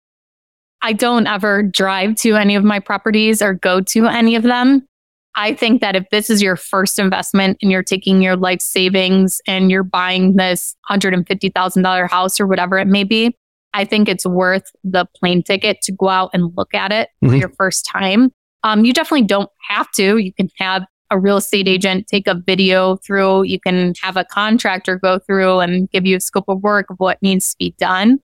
I 0.81 0.93
don't 0.93 1.27
ever 1.27 1.63
drive 1.63 2.15
to 2.17 2.35
any 2.35 2.55
of 2.55 2.63
my 2.63 2.79
properties 2.79 3.41
or 3.41 3.53
go 3.53 3.81
to 3.81 4.07
any 4.07 4.35
of 4.35 4.43
them. 4.43 4.87
I 5.35 5.53
think 5.53 5.81
that 5.81 5.95
if 5.95 6.09
this 6.11 6.29
is 6.29 6.41
your 6.41 6.55
first 6.55 6.99
investment 6.99 7.57
and 7.61 7.71
you're 7.71 7.83
taking 7.83 8.21
your 8.21 8.35
life 8.35 8.61
savings 8.61 9.39
and 9.47 9.71
you're 9.71 9.83
buying 9.83 10.35
this 10.35 10.75
$150,000 10.89 12.09
house 12.09 12.39
or 12.39 12.47
whatever 12.47 12.77
it 12.77 12.87
may 12.87 13.03
be, 13.03 13.37
I 13.73 13.85
think 13.85 14.09
it's 14.09 14.25
worth 14.25 14.65
the 14.83 15.05
plane 15.15 15.43
ticket 15.43 15.81
to 15.83 15.93
go 15.93 16.09
out 16.09 16.31
and 16.33 16.51
look 16.57 16.73
at 16.73 16.91
it 16.91 17.09
mm-hmm. 17.23 17.29
for 17.29 17.35
your 17.37 17.49
first 17.49 17.85
time. 17.85 18.31
Um, 18.63 18.83
you 18.85 18.93
definitely 18.93 19.25
don't 19.25 19.49
have 19.69 19.89
to. 19.93 20.17
You 20.17 20.33
can 20.33 20.49
have 20.57 20.83
a 21.09 21.19
real 21.19 21.37
estate 21.37 21.67
agent 21.67 22.07
take 22.07 22.27
a 22.27 22.35
video 22.35 22.97
through. 22.97 23.43
You 23.43 23.59
can 23.59 23.93
have 24.01 24.17
a 24.17 24.25
contractor 24.25 24.97
go 24.97 25.19
through 25.19 25.59
and 25.59 25.89
give 25.91 26.05
you 26.05 26.17
a 26.17 26.21
scope 26.21 26.45
of 26.47 26.61
work 26.61 26.89
of 26.89 26.97
what 26.99 27.21
needs 27.21 27.51
to 27.51 27.57
be 27.57 27.75
done. 27.77 28.19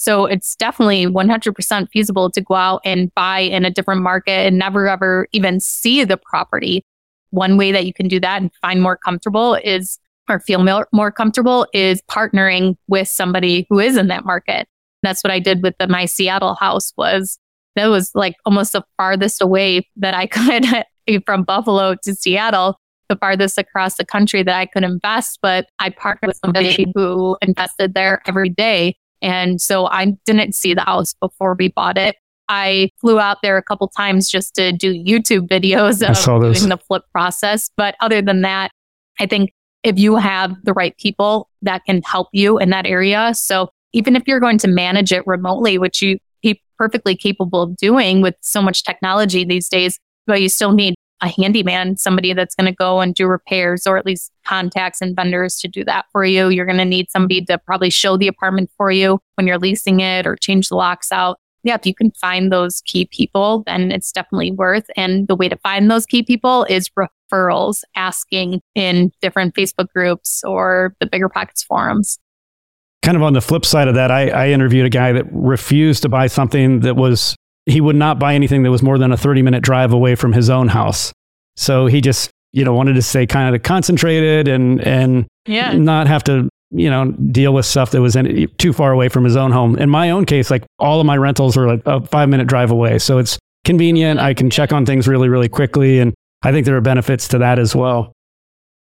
So 0.00 0.24
it's 0.24 0.56
definitely 0.56 1.04
100% 1.04 1.88
feasible 1.90 2.30
to 2.30 2.40
go 2.40 2.54
out 2.54 2.80
and 2.86 3.14
buy 3.14 3.40
in 3.40 3.66
a 3.66 3.70
different 3.70 4.00
market 4.00 4.46
and 4.46 4.58
never 4.58 4.88
ever 4.88 5.28
even 5.32 5.60
see 5.60 6.04
the 6.04 6.16
property. 6.16 6.86
One 7.32 7.58
way 7.58 7.70
that 7.70 7.84
you 7.84 7.92
can 7.92 8.08
do 8.08 8.18
that 8.18 8.40
and 8.40 8.50
find 8.62 8.80
more 8.80 8.96
comfortable 8.96 9.56
is 9.56 9.98
or 10.26 10.40
feel 10.40 10.64
more, 10.64 10.88
more 10.90 11.12
comfortable 11.12 11.66
is 11.74 12.00
partnering 12.10 12.76
with 12.88 13.08
somebody 13.08 13.66
who 13.68 13.78
is 13.78 13.98
in 13.98 14.06
that 14.06 14.24
market. 14.24 14.66
That's 15.02 15.22
what 15.22 15.32
I 15.32 15.38
did 15.38 15.62
with 15.62 15.74
the, 15.78 15.86
my 15.86 16.06
Seattle 16.06 16.54
house 16.54 16.94
was 16.96 17.38
that 17.76 17.88
was 17.88 18.10
like 18.14 18.36
almost 18.46 18.72
the 18.72 18.82
farthest 18.96 19.42
away 19.42 19.86
that 19.96 20.14
I 20.14 20.26
could 20.28 20.64
from 21.26 21.42
Buffalo 21.42 21.94
to 22.04 22.14
Seattle, 22.14 22.80
the 23.10 23.16
farthest 23.16 23.58
across 23.58 23.96
the 23.96 24.06
country 24.06 24.42
that 24.44 24.56
I 24.56 24.64
could 24.64 24.82
invest. 24.82 25.40
But 25.42 25.66
I 25.78 25.90
partnered 25.90 26.28
with 26.28 26.38
somebody 26.42 26.90
who 26.94 27.36
invested 27.42 27.92
there 27.92 28.22
every 28.26 28.48
day 28.48 28.96
and 29.22 29.60
so 29.60 29.86
I 29.86 30.16
didn't 30.24 30.54
see 30.54 30.74
the 30.74 30.82
house 30.82 31.14
before 31.14 31.54
we 31.58 31.68
bought 31.68 31.98
it. 31.98 32.16
I 32.48 32.90
flew 33.00 33.20
out 33.20 33.38
there 33.42 33.56
a 33.56 33.62
couple 33.62 33.88
times 33.88 34.28
just 34.28 34.54
to 34.56 34.72
do 34.72 34.92
YouTube 34.92 35.48
videos 35.48 36.06
of 36.06 36.16
doing 36.42 36.68
the 36.68 36.78
flip 36.78 37.04
process. 37.12 37.70
But 37.76 37.94
other 38.00 38.22
than 38.22 38.42
that, 38.42 38.72
I 39.20 39.26
think 39.26 39.52
if 39.84 39.98
you 39.98 40.16
have 40.16 40.56
the 40.64 40.72
right 40.72 40.96
people 40.98 41.48
that 41.62 41.84
can 41.84 42.02
help 42.02 42.28
you 42.32 42.58
in 42.58 42.70
that 42.70 42.86
area. 42.86 43.32
So 43.34 43.70
even 43.92 44.16
if 44.16 44.24
you're 44.26 44.40
going 44.40 44.58
to 44.58 44.68
manage 44.68 45.12
it 45.12 45.26
remotely, 45.26 45.78
which 45.78 46.02
you 46.02 46.18
perfectly 46.80 47.14
capable 47.14 47.60
of 47.60 47.76
doing 47.76 48.22
with 48.22 48.34
so 48.40 48.62
much 48.62 48.82
technology 48.84 49.44
these 49.44 49.68
days, 49.68 49.98
but 50.26 50.40
you 50.40 50.48
still 50.48 50.72
need 50.72 50.94
a 51.22 51.28
handyman, 51.28 51.96
somebody 51.96 52.32
that's 52.32 52.54
going 52.54 52.66
to 52.66 52.74
go 52.74 53.00
and 53.00 53.14
do 53.14 53.26
repairs 53.26 53.86
or 53.86 53.96
at 53.96 54.06
least 54.06 54.32
contacts 54.46 55.00
and 55.00 55.14
vendors 55.14 55.58
to 55.60 55.68
do 55.68 55.84
that 55.84 56.06
for 56.12 56.24
you. 56.24 56.48
You're 56.48 56.66
going 56.66 56.78
to 56.78 56.84
need 56.84 57.10
somebody 57.10 57.44
to 57.44 57.58
probably 57.58 57.90
show 57.90 58.16
the 58.16 58.28
apartment 58.28 58.70
for 58.76 58.90
you 58.90 59.20
when 59.34 59.46
you're 59.46 59.58
leasing 59.58 60.00
it 60.00 60.26
or 60.26 60.36
change 60.36 60.68
the 60.68 60.76
locks 60.76 61.12
out. 61.12 61.38
Yeah, 61.62 61.74
if 61.74 61.84
you 61.84 61.94
can 61.94 62.10
find 62.12 62.50
those 62.50 62.80
key 62.86 63.04
people, 63.04 63.64
then 63.66 63.92
it's 63.92 64.12
definitely 64.12 64.50
worth. 64.52 64.86
And 64.96 65.28
the 65.28 65.36
way 65.36 65.48
to 65.48 65.56
find 65.58 65.90
those 65.90 66.06
key 66.06 66.22
people 66.22 66.64
is 66.64 66.90
referrals, 66.98 67.82
asking 67.94 68.62
in 68.74 69.12
different 69.20 69.54
Facebook 69.54 69.88
groups 69.94 70.42
or 70.42 70.96
the 71.00 71.06
BiggerPockets 71.06 71.64
forums. 71.64 72.18
Kind 73.02 73.16
of 73.16 73.22
on 73.22 73.34
the 73.34 73.42
flip 73.42 73.66
side 73.66 73.88
of 73.88 73.94
that, 73.94 74.10
I, 74.10 74.28
I 74.28 74.48
interviewed 74.48 74.86
a 74.86 74.90
guy 74.90 75.12
that 75.12 75.26
refused 75.30 76.02
to 76.02 76.08
buy 76.08 76.28
something 76.28 76.80
that 76.80 76.96
was 76.96 77.36
he 77.70 77.80
would 77.80 77.96
not 77.96 78.18
buy 78.18 78.34
anything 78.34 78.62
that 78.62 78.70
was 78.70 78.82
more 78.82 78.98
than 78.98 79.12
a 79.12 79.16
30 79.16 79.42
minute 79.42 79.62
drive 79.62 79.92
away 79.92 80.14
from 80.14 80.32
his 80.32 80.50
own 80.50 80.68
house. 80.68 81.12
So 81.56 81.86
he 81.86 82.00
just, 82.00 82.30
you 82.52 82.64
know, 82.64 82.74
wanted 82.74 82.94
to 82.94 83.02
stay 83.02 83.26
kind 83.26 83.54
of 83.54 83.62
concentrated 83.62 84.48
and, 84.48 84.80
and 84.80 85.26
yeah. 85.46 85.72
not 85.72 86.06
have 86.06 86.24
to, 86.24 86.48
you 86.70 86.88
know, 86.88 87.10
deal 87.10 87.52
with 87.52 87.66
stuff 87.66 87.90
that 87.90 88.00
was 88.00 88.16
in, 88.16 88.48
too 88.58 88.72
far 88.72 88.92
away 88.92 89.08
from 89.08 89.24
his 89.24 89.36
own 89.36 89.52
home. 89.52 89.76
In 89.76 89.90
my 89.90 90.10
own 90.10 90.24
case, 90.24 90.50
like 90.50 90.64
all 90.78 91.00
of 91.00 91.06
my 91.06 91.16
rentals 91.16 91.56
are 91.56 91.66
like 91.66 91.82
a 91.86 92.00
five 92.06 92.28
minute 92.28 92.46
drive 92.46 92.70
away. 92.70 92.98
So 92.98 93.18
it's 93.18 93.38
convenient. 93.64 94.20
I 94.20 94.34
can 94.34 94.50
check 94.50 94.72
on 94.72 94.86
things 94.86 95.06
really, 95.06 95.28
really 95.28 95.48
quickly. 95.48 95.98
And 95.98 96.14
I 96.42 96.52
think 96.52 96.66
there 96.66 96.76
are 96.76 96.80
benefits 96.80 97.28
to 97.28 97.38
that 97.38 97.58
as 97.58 97.76
well. 97.76 98.12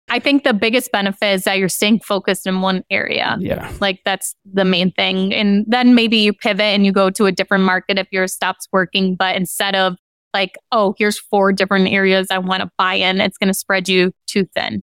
I 0.08 0.18
think 0.18 0.44
the 0.44 0.52
biggest 0.52 0.92
benefit 0.92 1.32
is 1.32 1.44
that 1.44 1.58
you're 1.58 1.68
staying 1.68 2.00
focused 2.00 2.46
in 2.46 2.60
one 2.60 2.84
area. 2.90 3.36
Yeah. 3.40 3.72
Like 3.80 4.00
that's 4.04 4.34
the 4.44 4.64
main 4.64 4.92
thing. 4.92 5.32
And 5.32 5.64
then 5.66 5.94
maybe 5.94 6.18
you 6.18 6.32
pivot 6.32 6.60
and 6.60 6.84
you 6.84 6.92
go 6.92 7.10
to 7.10 7.26
a 7.26 7.32
different 7.32 7.64
market 7.64 7.98
if 7.98 8.06
your 8.12 8.28
stops 8.28 8.68
working. 8.70 9.16
But 9.16 9.36
instead 9.36 9.74
of 9.74 9.96
like, 10.34 10.56
oh, 10.72 10.94
here's 10.98 11.18
four 11.18 11.52
different 11.52 11.88
areas 11.88 12.26
I 12.30 12.38
want 12.38 12.62
to 12.62 12.70
buy 12.76 12.94
in, 12.94 13.20
it's 13.20 13.38
going 13.38 13.48
to 13.48 13.54
spread 13.54 13.88
you 13.88 14.12
too 14.26 14.46
thin. 14.54 14.82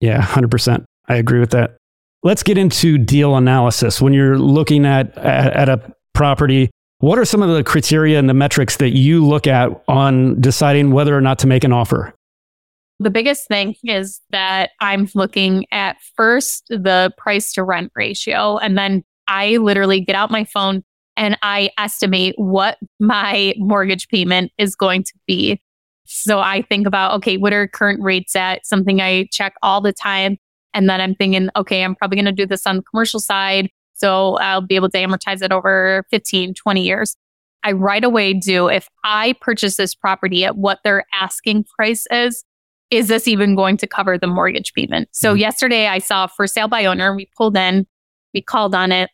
Yeah, 0.00 0.22
100%. 0.22 0.84
I 1.08 1.16
agree 1.16 1.40
with 1.40 1.50
that. 1.50 1.76
Let's 2.22 2.42
get 2.42 2.56
into 2.56 2.96
deal 2.96 3.36
analysis. 3.36 4.00
When 4.00 4.14
you're 4.14 4.38
looking 4.38 4.86
at, 4.86 5.16
at, 5.18 5.52
at 5.52 5.68
a 5.68 5.94
property, 6.14 6.70
what 6.98 7.18
are 7.18 7.24
some 7.26 7.42
of 7.42 7.54
the 7.54 7.62
criteria 7.62 8.18
and 8.18 8.28
the 8.28 8.34
metrics 8.34 8.78
that 8.78 8.96
you 8.96 9.24
look 9.26 9.46
at 9.46 9.70
on 9.88 10.40
deciding 10.40 10.92
whether 10.92 11.16
or 11.16 11.20
not 11.20 11.38
to 11.40 11.46
make 11.46 11.64
an 11.64 11.72
offer? 11.72 12.14
The 13.00 13.10
biggest 13.10 13.48
thing 13.48 13.74
is 13.82 14.20
that 14.30 14.70
I'm 14.80 15.08
looking 15.14 15.66
at 15.72 15.96
first 16.16 16.66
the 16.68 17.12
price 17.16 17.52
to 17.54 17.64
rent 17.64 17.92
ratio, 17.94 18.58
and 18.58 18.78
then 18.78 19.02
I 19.26 19.56
literally 19.56 20.00
get 20.00 20.16
out 20.16 20.30
my 20.30 20.44
phone 20.44 20.84
and 21.16 21.38
I 21.42 21.70
estimate 21.78 22.34
what 22.36 22.78
my 23.00 23.54
mortgage 23.56 24.08
payment 24.08 24.52
is 24.58 24.74
going 24.74 25.04
to 25.04 25.12
be. 25.26 25.60
So 26.06 26.40
I 26.40 26.62
think 26.62 26.86
about, 26.86 27.14
okay, 27.16 27.36
what 27.36 27.52
are 27.52 27.66
current 27.66 28.02
rates 28.02 28.36
at? 28.36 28.66
Something 28.66 29.00
I 29.00 29.28
check 29.30 29.54
all 29.62 29.80
the 29.80 29.92
time. 29.92 30.36
And 30.74 30.88
then 30.88 31.00
I'm 31.00 31.14
thinking, 31.14 31.48
okay, 31.56 31.84
I'm 31.84 31.94
probably 31.94 32.16
going 32.16 32.24
to 32.26 32.32
do 32.32 32.46
this 32.46 32.66
on 32.66 32.76
the 32.76 32.82
commercial 32.82 33.20
side. 33.20 33.70
So 33.94 34.36
I'll 34.38 34.60
be 34.60 34.74
able 34.74 34.90
to 34.90 34.98
amortize 34.98 35.40
it 35.40 35.52
over 35.52 36.04
15, 36.10 36.54
20 36.54 36.82
years. 36.82 37.16
I 37.62 37.72
right 37.72 38.04
away 38.04 38.34
do, 38.34 38.68
if 38.68 38.88
I 39.04 39.34
purchase 39.40 39.76
this 39.76 39.94
property 39.94 40.44
at 40.44 40.56
what 40.56 40.80
their 40.84 41.04
asking 41.18 41.64
price 41.64 42.06
is, 42.10 42.44
is 42.96 43.08
this 43.08 43.28
even 43.28 43.54
going 43.54 43.76
to 43.78 43.86
cover 43.86 44.18
the 44.18 44.26
mortgage 44.26 44.72
payment? 44.74 45.08
So 45.12 45.30
mm-hmm. 45.30 45.40
yesterday 45.40 45.86
I 45.86 45.98
saw 45.98 46.26
for 46.26 46.46
sale 46.46 46.68
by 46.68 46.84
owner. 46.84 47.14
We 47.14 47.28
pulled 47.36 47.56
in, 47.56 47.86
we 48.32 48.42
called 48.42 48.74
on 48.74 48.92
it, 48.92 49.10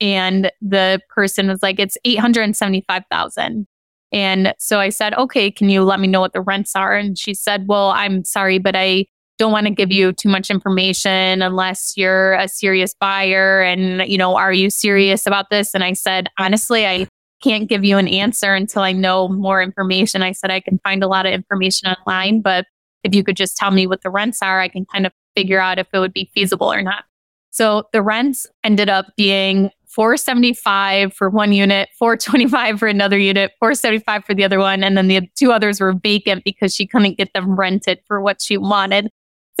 and 0.00 0.50
the 0.60 1.00
person 1.08 1.48
was 1.48 1.62
like, 1.62 1.78
"It's 1.78 1.96
eight 2.04 2.18
hundred 2.18 2.42
and 2.42 2.56
seventy-five 2.56 3.04
thousand. 3.10 3.66
And 4.12 4.54
so 4.58 4.78
I 4.80 4.90
said, 4.90 5.14
"Okay, 5.14 5.50
can 5.50 5.70
you 5.70 5.84
let 5.84 6.00
me 6.00 6.08
know 6.08 6.20
what 6.20 6.32
the 6.32 6.40
rents 6.40 6.76
are?" 6.76 6.96
And 6.96 7.18
she 7.18 7.34
said, 7.34 7.66
"Well, 7.68 7.90
I'm 7.90 8.24
sorry, 8.24 8.58
but 8.58 8.74
I 8.76 9.06
don't 9.38 9.52
want 9.52 9.66
to 9.66 9.72
give 9.72 9.90
you 9.90 10.12
too 10.12 10.28
much 10.28 10.50
information 10.50 11.42
unless 11.42 11.94
you're 11.96 12.34
a 12.34 12.46
serious 12.48 12.94
buyer. 13.00 13.62
And 13.62 14.02
you 14.10 14.18
know, 14.18 14.36
are 14.36 14.52
you 14.52 14.70
serious 14.70 15.26
about 15.26 15.50
this?" 15.50 15.74
And 15.74 15.82
I 15.82 15.94
said, 15.94 16.28
honestly, 16.38 16.86
I 16.86 17.06
can't 17.42 17.68
give 17.68 17.84
you 17.84 17.98
an 17.98 18.08
answer 18.08 18.54
until 18.54 18.82
I 18.82 18.92
know 18.92 19.28
more 19.28 19.60
information. 19.62 20.22
I 20.22 20.32
said 20.32 20.50
I 20.50 20.60
can 20.60 20.78
find 20.84 21.02
a 21.02 21.08
lot 21.08 21.26
of 21.26 21.32
information 21.32 21.88
online, 21.88 22.40
but 22.40 22.66
if 23.04 23.14
you 23.14 23.24
could 23.24 23.36
just 23.36 23.56
tell 23.56 23.70
me 23.70 23.86
what 23.86 24.02
the 24.02 24.10
rents 24.10 24.42
are, 24.42 24.60
I 24.60 24.68
can 24.68 24.86
kind 24.86 25.06
of 25.06 25.12
figure 25.36 25.60
out 25.60 25.78
if 25.78 25.88
it 25.92 25.98
would 25.98 26.12
be 26.12 26.30
feasible 26.34 26.72
or 26.72 26.82
not. 26.82 27.04
So 27.50 27.84
the 27.92 28.02
rents 28.02 28.46
ended 28.64 28.88
up 28.88 29.06
being 29.16 29.70
475 29.88 31.12
for 31.12 31.28
one 31.28 31.52
unit, 31.52 31.90
425 31.98 32.78
for 32.78 32.88
another 32.88 33.18
unit, 33.18 33.52
475 33.60 34.24
for 34.24 34.34
the 34.34 34.44
other 34.44 34.58
one. 34.58 34.82
And 34.82 34.96
then 34.96 35.08
the 35.08 35.28
two 35.36 35.52
others 35.52 35.80
were 35.80 35.92
vacant 35.92 36.44
because 36.44 36.74
she 36.74 36.86
couldn't 36.86 37.18
get 37.18 37.32
them 37.34 37.54
rented 37.54 38.00
for 38.06 38.20
what 38.22 38.40
she 38.40 38.56
wanted. 38.56 39.10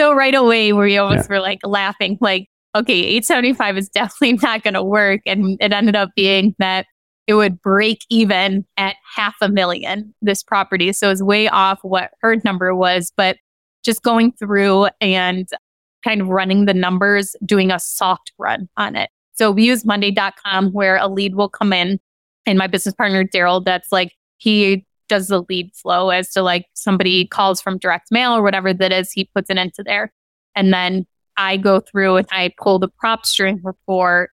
So 0.00 0.14
right 0.14 0.34
away, 0.34 0.72
we 0.72 0.96
almost 0.96 1.28
yeah. 1.28 1.36
were 1.36 1.42
like 1.42 1.60
laughing, 1.64 2.16
like, 2.22 2.48
okay, 2.74 2.94
875 2.94 3.76
is 3.76 3.88
definitely 3.90 4.32
not 4.42 4.62
going 4.62 4.74
to 4.74 4.82
work. 4.82 5.20
And 5.26 5.58
it 5.60 5.72
ended 5.72 5.96
up 5.96 6.10
being 6.16 6.54
that 6.58 6.86
it 7.26 7.34
would 7.34 7.60
break 7.62 8.04
even 8.10 8.66
at 8.76 8.96
half 9.14 9.36
a 9.40 9.48
million, 9.48 10.14
this 10.22 10.42
property. 10.42 10.92
So 10.92 11.06
it 11.06 11.10
was 11.10 11.22
way 11.22 11.48
off 11.48 11.78
what 11.82 12.10
her 12.20 12.36
number 12.44 12.74
was. 12.74 13.12
But 13.16 13.36
just 13.84 14.02
going 14.02 14.32
through 14.32 14.88
and 15.00 15.48
kind 16.04 16.20
of 16.20 16.28
running 16.28 16.64
the 16.64 16.74
numbers, 16.74 17.36
doing 17.44 17.70
a 17.70 17.78
soft 17.78 18.32
run 18.38 18.68
on 18.76 18.96
it. 18.96 19.10
So 19.34 19.50
we 19.50 19.64
use 19.64 19.84
Monday.com 19.84 20.72
where 20.72 20.96
a 20.96 21.08
lead 21.08 21.34
will 21.34 21.48
come 21.48 21.72
in. 21.72 22.00
And 22.44 22.58
my 22.58 22.66
business 22.66 22.94
partner, 22.94 23.24
Daryl, 23.24 23.64
that's 23.64 23.92
like, 23.92 24.12
he 24.38 24.84
does 25.08 25.28
the 25.28 25.42
lead 25.48 25.70
flow 25.74 26.10
as 26.10 26.30
to 26.32 26.42
like 26.42 26.66
somebody 26.74 27.26
calls 27.26 27.60
from 27.60 27.78
direct 27.78 28.10
mail 28.10 28.32
or 28.32 28.42
whatever 28.42 28.74
that 28.74 28.92
is, 28.92 29.12
he 29.12 29.28
puts 29.34 29.50
it 29.50 29.58
into 29.58 29.82
there. 29.82 30.12
And 30.56 30.72
then 30.72 31.06
I 31.36 31.56
go 31.56 31.80
through 31.80 32.16
and 32.16 32.26
I 32.32 32.52
pull 32.58 32.78
the 32.78 32.88
PropStream 32.88 33.60
report. 33.62 34.30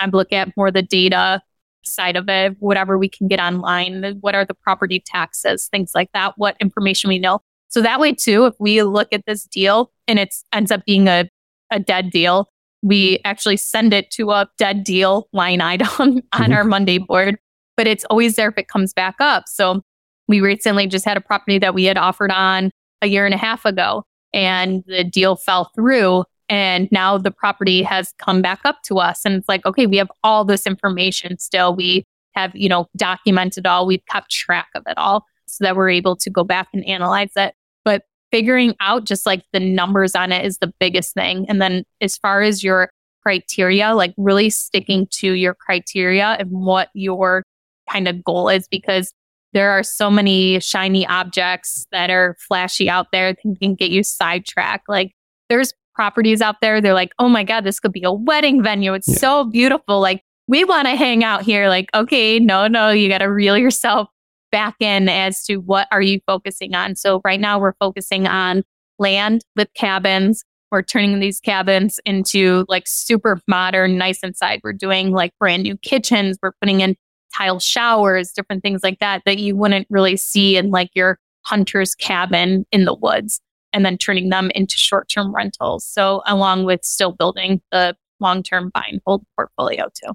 I 0.00 0.06
look 0.06 0.32
at 0.32 0.56
more 0.56 0.70
the 0.70 0.82
data 0.82 1.40
side 1.84 2.16
of 2.16 2.28
it, 2.28 2.56
whatever 2.60 2.98
we 2.98 3.08
can 3.08 3.28
get 3.28 3.40
online. 3.40 4.18
What 4.20 4.34
are 4.34 4.44
the 4.44 4.54
property 4.54 5.02
taxes, 5.04 5.68
things 5.70 5.92
like 5.94 6.10
that, 6.12 6.34
what 6.36 6.56
information 6.60 7.08
we 7.08 7.18
know. 7.18 7.40
So 7.68 7.80
that 7.82 8.00
way 8.00 8.14
too, 8.14 8.46
if 8.46 8.54
we 8.58 8.82
look 8.82 9.08
at 9.12 9.24
this 9.26 9.44
deal 9.44 9.90
and 10.06 10.18
it 10.18 10.34
ends 10.52 10.70
up 10.70 10.84
being 10.84 11.08
a, 11.08 11.28
a 11.70 11.80
dead 11.80 12.10
deal, 12.10 12.48
we 12.82 13.20
actually 13.24 13.56
send 13.56 13.94
it 13.94 14.10
to 14.12 14.30
a 14.30 14.48
dead 14.58 14.84
deal 14.84 15.28
line 15.32 15.60
item 15.62 15.88
on 15.98 16.20
mm-hmm. 16.20 16.52
our 16.52 16.64
Monday 16.64 16.98
board, 16.98 17.38
but 17.76 17.86
it's 17.86 18.04
always 18.06 18.36
there 18.36 18.48
if 18.48 18.58
it 18.58 18.68
comes 18.68 18.92
back 18.92 19.16
up. 19.20 19.44
So 19.46 19.82
we 20.28 20.40
recently 20.40 20.86
just 20.86 21.04
had 21.04 21.16
a 21.16 21.20
property 21.20 21.58
that 21.58 21.74
we 21.74 21.84
had 21.84 21.96
offered 21.96 22.30
on 22.30 22.70
a 23.00 23.06
year 23.06 23.24
and 23.24 23.34
a 23.34 23.38
half 23.38 23.64
ago 23.64 24.04
and 24.32 24.82
the 24.86 25.04
deal 25.04 25.36
fell 25.36 25.70
through 25.74 26.24
and 26.52 26.88
now 26.92 27.16
the 27.16 27.30
property 27.30 27.82
has 27.82 28.12
come 28.18 28.42
back 28.42 28.60
up 28.64 28.82
to 28.82 28.98
us 28.98 29.24
and 29.24 29.34
it's 29.34 29.48
like 29.48 29.64
okay 29.64 29.86
we 29.86 29.96
have 29.96 30.10
all 30.22 30.44
this 30.44 30.66
information 30.66 31.38
still 31.38 31.74
we 31.74 32.04
have 32.34 32.54
you 32.54 32.68
know 32.68 32.86
documented 32.96 33.66
all 33.66 33.86
we've 33.86 34.04
kept 34.10 34.30
track 34.30 34.68
of 34.74 34.82
it 34.86 34.96
all 34.98 35.24
so 35.46 35.64
that 35.64 35.76
we're 35.76 35.90
able 35.90 36.16
to 36.16 36.30
go 36.30 36.44
back 36.44 36.68
and 36.72 36.84
analyze 36.86 37.32
it 37.36 37.54
but 37.84 38.02
figuring 38.32 38.74
out 38.80 39.04
just 39.04 39.26
like 39.26 39.44
the 39.52 39.60
numbers 39.60 40.16
on 40.16 40.32
it 40.32 40.44
is 40.44 40.58
the 40.58 40.72
biggest 40.80 41.14
thing. 41.14 41.46
And 41.48 41.62
then 41.62 41.84
as 42.00 42.16
far 42.16 42.40
as 42.40 42.64
your 42.64 42.90
criteria, 43.22 43.94
like 43.94 44.14
really 44.16 44.50
sticking 44.50 45.06
to 45.12 45.32
your 45.34 45.54
criteria 45.54 46.36
and 46.40 46.50
what 46.50 46.88
your 46.94 47.44
kind 47.88 48.08
of 48.08 48.24
goal 48.24 48.48
is, 48.48 48.66
because 48.66 49.12
there 49.52 49.70
are 49.70 49.82
so 49.82 50.10
many 50.10 50.58
shiny 50.60 51.06
objects 51.06 51.86
that 51.92 52.08
are 52.08 52.36
flashy 52.48 52.88
out 52.88 53.08
there 53.12 53.34
that 53.34 53.58
can 53.60 53.74
get 53.74 53.90
you 53.90 54.02
sidetracked. 54.02 54.88
Like 54.88 55.12
there's 55.50 55.74
properties 55.94 56.40
out 56.40 56.56
there, 56.60 56.80
they're 56.80 56.94
like, 56.94 57.12
oh 57.18 57.28
my 57.28 57.44
God, 57.44 57.64
this 57.64 57.80
could 57.80 57.92
be 57.92 58.02
a 58.02 58.12
wedding 58.12 58.62
venue. 58.62 58.94
It's 58.94 59.08
yeah. 59.08 59.16
so 59.16 59.44
beautiful. 59.44 60.00
Like 60.00 60.22
we 60.48 60.64
want 60.64 60.86
to 60.86 60.96
hang 60.96 61.24
out 61.24 61.42
here. 61.42 61.68
Like, 61.68 61.88
okay, 61.94 62.38
no, 62.38 62.66
no, 62.66 62.90
you 62.90 63.08
got 63.08 63.18
to 63.18 63.26
reel 63.26 63.56
yourself 63.56 64.08
back 64.50 64.76
in 64.80 65.08
as 65.08 65.42
to 65.44 65.56
what 65.56 65.88
are 65.90 66.02
you 66.02 66.20
focusing 66.26 66.74
on. 66.74 66.94
So 66.94 67.20
right 67.24 67.40
now 67.40 67.58
we're 67.58 67.74
focusing 67.80 68.26
on 68.26 68.62
land 68.98 69.42
with 69.56 69.72
cabins. 69.74 70.44
We're 70.70 70.82
turning 70.82 71.20
these 71.20 71.40
cabins 71.40 72.00
into 72.04 72.64
like 72.68 72.84
super 72.86 73.40
modern, 73.46 73.98
nice 73.98 74.20
inside. 74.22 74.60
We're 74.62 74.72
doing 74.72 75.12
like 75.12 75.32
brand 75.38 75.62
new 75.62 75.76
kitchens. 75.78 76.38
We're 76.42 76.52
putting 76.60 76.80
in 76.80 76.96
tile 77.34 77.60
showers, 77.60 78.32
different 78.32 78.62
things 78.62 78.82
like 78.82 78.98
that 78.98 79.22
that 79.24 79.38
you 79.38 79.56
wouldn't 79.56 79.86
really 79.90 80.16
see 80.16 80.56
in 80.56 80.70
like 80.70 80.90
your 80.94 81.18
hunter's 81.44 81.94
cabin 81.94 82.64
in 82.72 82.84
the 82.84 82.94
woods 82.94 83.40
and 83.72 83.84
then 83.84 83.98
turning 83.98 84.28
them 84.28 84.50
into 84.54 84.76
short-term 84.76 85.34
rentals. 85.34 85.84
So 85.86 86.22
along 86.26 86.64
with 86.64 86.84
still 86.84 87.12
building 87.12 87.60
the 87.70 87.96
long-term 88.20 88.70
buy 88.72 88.86
and 88.90 89.00
hold 89.06 89.24
portfolio 89.36 89.88
too. 89.94 90.12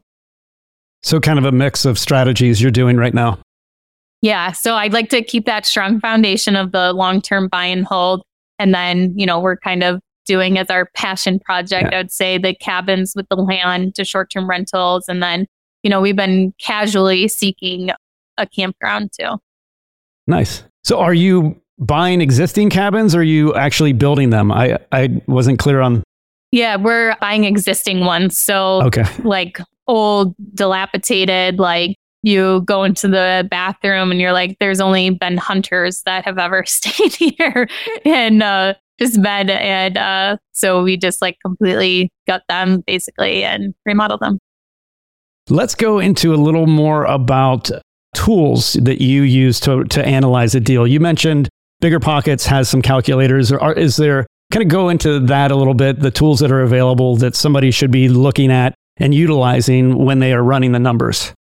So 1.03 1.19
kind 1.19 1.39
of 1.39 1.45
a 1.45 1.51
mix 1.51 1.85
of 1.85 1.99
strategies 1.99 2.61
you're 2.61 2.71
doing 2.71 2.97
right 2.97 3.13
now. 3.13 3.39
Yeah. 4.21 4.51
So 4.51 4.75
I'd 4.75 4.93
like 4.93 5.09
to 5.09 5.21
keep 5.21 5.45
that 5.45 5.65
strong 5.65 5.99
foundation 5.99 6.55
of 6.55 6.71
the 6.71 6.91
long 6.93 7.21
term 7.21 7.47
buy 7.47 7.65
and 7.65 7.85
hold. 7.85 8.23
And 8.59 8.73
then, 8.73 9.13
you 9.15 9.25
know, 9.25 9.39
we're 9.39 9.57
kind 9.57 9.83
of 9.83 10.01
doing 10.25 10.57
as 10.57 10.69
our 10.69 10.89
passion 10.95 11.39
project, 11.39 11.89
yeah. 11.91 11.97
I 11.97 12.01
would 12.01 12.11
say 12.11 12.37
the 12.37 12.55
cabins 12.55 13.13
with 13.15 13.27
the 13.29 13.35
land 13.35 13.95
to 13.95 14.03
short 14.03 14.31
term 14.31 14.49
rentals. 14.49 15.07
And 15.07 15.21
then, 15.21 15.45
you 15.83 15.89
know, 15.89 16.01
we've 16.01 16.15
been 16.15 16.53
casually 16.59 17.27
seeking 17.27 17.91
a 18.37 18.47
campground 18.47 19.11
too. 19.17 19.37
Nice. 20.25 20.63
So 20.83 20.99
are 20.99 21.13
you 21.13 21.61
buying 21.79 22.21
existing 22.21 22.69
cabins 22.69 23.15
or 23.15 23.19
are 23.19 23.23
you 23.23 23.53
actually 23.55 23.93
building 23.93 24.29
them? 24.29 24.51
I, 24.51 24.79
I 24.91 25.21
wasn't 25.27 25.59
clear 25.59 25.81
on. 25.81 26.03
Yeah, 26.51 26.77
we're 26.77 27.15
buying 27.19 27.43
existing 27.43 28.01
ones. 28.01 28.37
So, 28.37 28.81
okay. 28.83 29.05
like 29.23 29.59
old, 29.87 30.35
dilapidated, 30.53 31.59
like 31.59 31.97
you 32.23 32.61
go 32.61 32.83
into 32.83 33.07
the 33.07 33.47
bathroom 33.49 34.11
and 34.11 34.19
you're 34.19 34.33
like, 34.33 34.57
there's 34.59 34.81
only 34.81 35.09
been 35.11 35.37
hunters 35.37 36.01
that 36.05 36.25
have 36.25 36.37
ever 36.37 36.63
stayed 36.65 37.13
here 37.13 37.67
and 38.05 38.41
uh, 38.41 38.73
just 38.99 39.21
bed. 39.21 39.49
And 39.49 39.97
uh, 39.97 40.37
so 40.51 40.83
we 40.83 40.97
just 40.97 41.21
like 41.21 41.37
completely 41.45 42.11
gut 42.27 42.43
them 42.49 42.81
basically 42.85 43.43
and 43.43 43.73
remodel 43.85 44.17
them. 44.17 44.39
Let's 45.49 45.75
go 45.75 45.99
into 45.99 46.33
a 46.33 46.35
little 46.35 46.67
more 46.67 47.05
about 47.05 47.69
tools 48.13 48.73
that 48.73 48.99
you 48.99 49.21
use 49.21 49.59
to, 49.61 49.85
to 49.85 50.05
analyze 50.05 50.55
a 50.55 50.59
deal. 50.59 50.85
You 50.85 50.99
mentioned 50.99 51.47
BiggerPockets 51.81 52.45
has 52.45 52.69
some 52.69 52.81
calculators. 52.81 53.51
Or 53.51 53.73
is 53.73 53.97
there 53.97 54.25
kind 54.51 54.63
of 54.63 54.69
go 54.69 54.89
into 54.89 55.19
that 55.19 55.51
a 55.51 55.55
little 55.55 55.73
bit, 55.73 55.99
the 55.99 56.11
tools 56.11 56.39
that 56.39 56.51
are 56.51 56.61
available 56.61 57.15
that 57.17 57.35
somebody 57.35 57.71
should 57.71 57.91
be 57.91 58.09
looking 58.09 58.51
at 58.51 58.73
and 58.97 59.13
utilizing 59.13 60.03
when 60.03 60.19
they 60.19 60.33
are 60.33 60.43
running 60.43 60.71
the 60.71 60.79
numbers? 60.79 61.33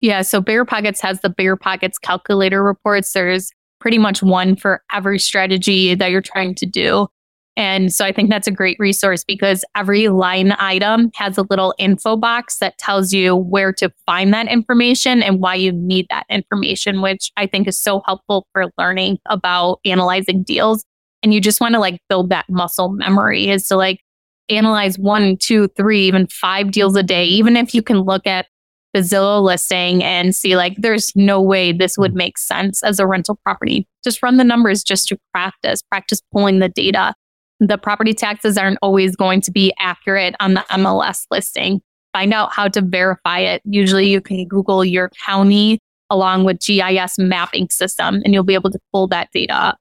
Yeah. 0.00 0.22
So 0.22 0.42
BiggerPockets 0.42 1.00
has 1.00 1.20
the 1.22 1.30
BiggerPockets 1.30 1.94
calculator 2.02 2.62
reports. 2.62 3.12
There's 3.12 3.50
pretty 3.80 3.98
much 3.98 4.22
one 4.22 4.56
for 4.56 4.82
every 4.92 5.18
strategy 5.18 5.94
that 5.94 6.10
you're 6.10 6.20
trying 6.20 6.54
to 6.56 6.66
do. 6.66 7.08
And 7.56 7.92
so 7.92 8.04
I 8.04 8.12
think 8.12 8.28
that's 8.28 8.46
a 8.46 8.52
great 8.52 8.76
resource 8.78 9.24
because 9.24 9.64
every 9.74 10.08
line 10.08 10.54
item 10.58 11.10
has 11.14 11.38
a 11.38 11.46
little 11.48 11.74
info 11.78 12.16
box 12.16 12.58
that 12.58 12.76
tells 12.76 13.14
you 13.14 13.34
where 13.34 13.72
to 13.74 13.90
find 14.04 14.32
that 14.34 14.48
information 14.48 15.22
and 15.22 15.40
why 15.40 15.54
you 15.54 15.72
need 15.72 16.06
that 16.10 16.26
information, 16.28 17.00
which 17.00 17.32
I 17.36 17.46
think 17.46 17.66
is 17.66 17.78
so 17.78 18.02
helpful 18.04 18.46
for 18.52 18.66
learning 18.76 19.18
about 19.26 19.80
analyzing 19.86 20.42
deals. 20.42 20.84
And 21.22 21.32
you 21.32 21.40
just 21.40 21.60
want 21.60 21.74
to 21.74 21.80
like 21.80 21.98
build 22.10 22.28
that 22.28 22.44
muscle 22.50 22.90
memory 22.90 23.48
is 23.48 23.66
to 23.68 23.76
like 23.76 24.00
analyze 24.50 24.98
one, 24.98 25.38
two, 25.38 25.68
three, 25.68 26.06
even 26.06 26.26
five 26.26 26.70
deals 26.70 26.94
a 26.94 27.02
day. 27.02 27.24
Even 27.24 27.56
if 27.56 27.74
you 27.74 27.82
can 27.82 28.00
look 28.00 28.26
at 28.26 28.46
the 28.92 29.00
Zillow 29.00 29.42
listing 29.42 30.04
and 30.04 30.34
see 30.34 30.56
like 30.56 30.74
there's 30.78 31.14
no 31.16 31.40
way 31.40 31.72
this 31.72 31.98
would 31.98 32.14
make 32.14 32.38
sense 32.38 32.82
as 32.82 32.98
a 32.98 33.06
rental 33.06 33.38
property. 33.44 33.88
Just 34.04 34.22
run 34.22 34.36
the 34.36 34.44
numbers 34.44 34.82
just 34.82 35.08
to 35.08 35.18
practice, 35.32 35.82
practice 35.82 36.20
pulling 36.32 36.60
the 36.60 36.68
data. 36.68 37.14
The 37.60 37.78
property 37.78 38.12
taxes 38.12 38.58
aren't 38.58 38.78
always 38.82 39.16
going 39.16 39.40
to 39.42 39.50
be 39.50 39.72
accurate 39.78 40.34
on 40.40 40.54
the 40.54 40.64
MLS 40.70 41.26
listing. 41.30 41.80
Find 42.12 42.32
out 42.32 42.52
how 42.52 42.68
to 42.68 42.82
verify 42.82 43.40
it. 43.40 43.62
Usually 43.64 44.08
you 44.08 44.20
can 44.20 44.46
Google 44.46 44.84
your 44.84 45.10
county 45.24 45.78
along 46.10 46.44
with 46.44 46.60
GIS 46.60 47.18
mapping 47.18 47.68
system 47.70 48.22
and 48.24 48.32
you'll 48.32 48.44
be 48.44 48.54
able 48.54 48.70
to 48.70 48.78
pull 48.92 49.08
that 49.08 49.28
data. 49.32 49.76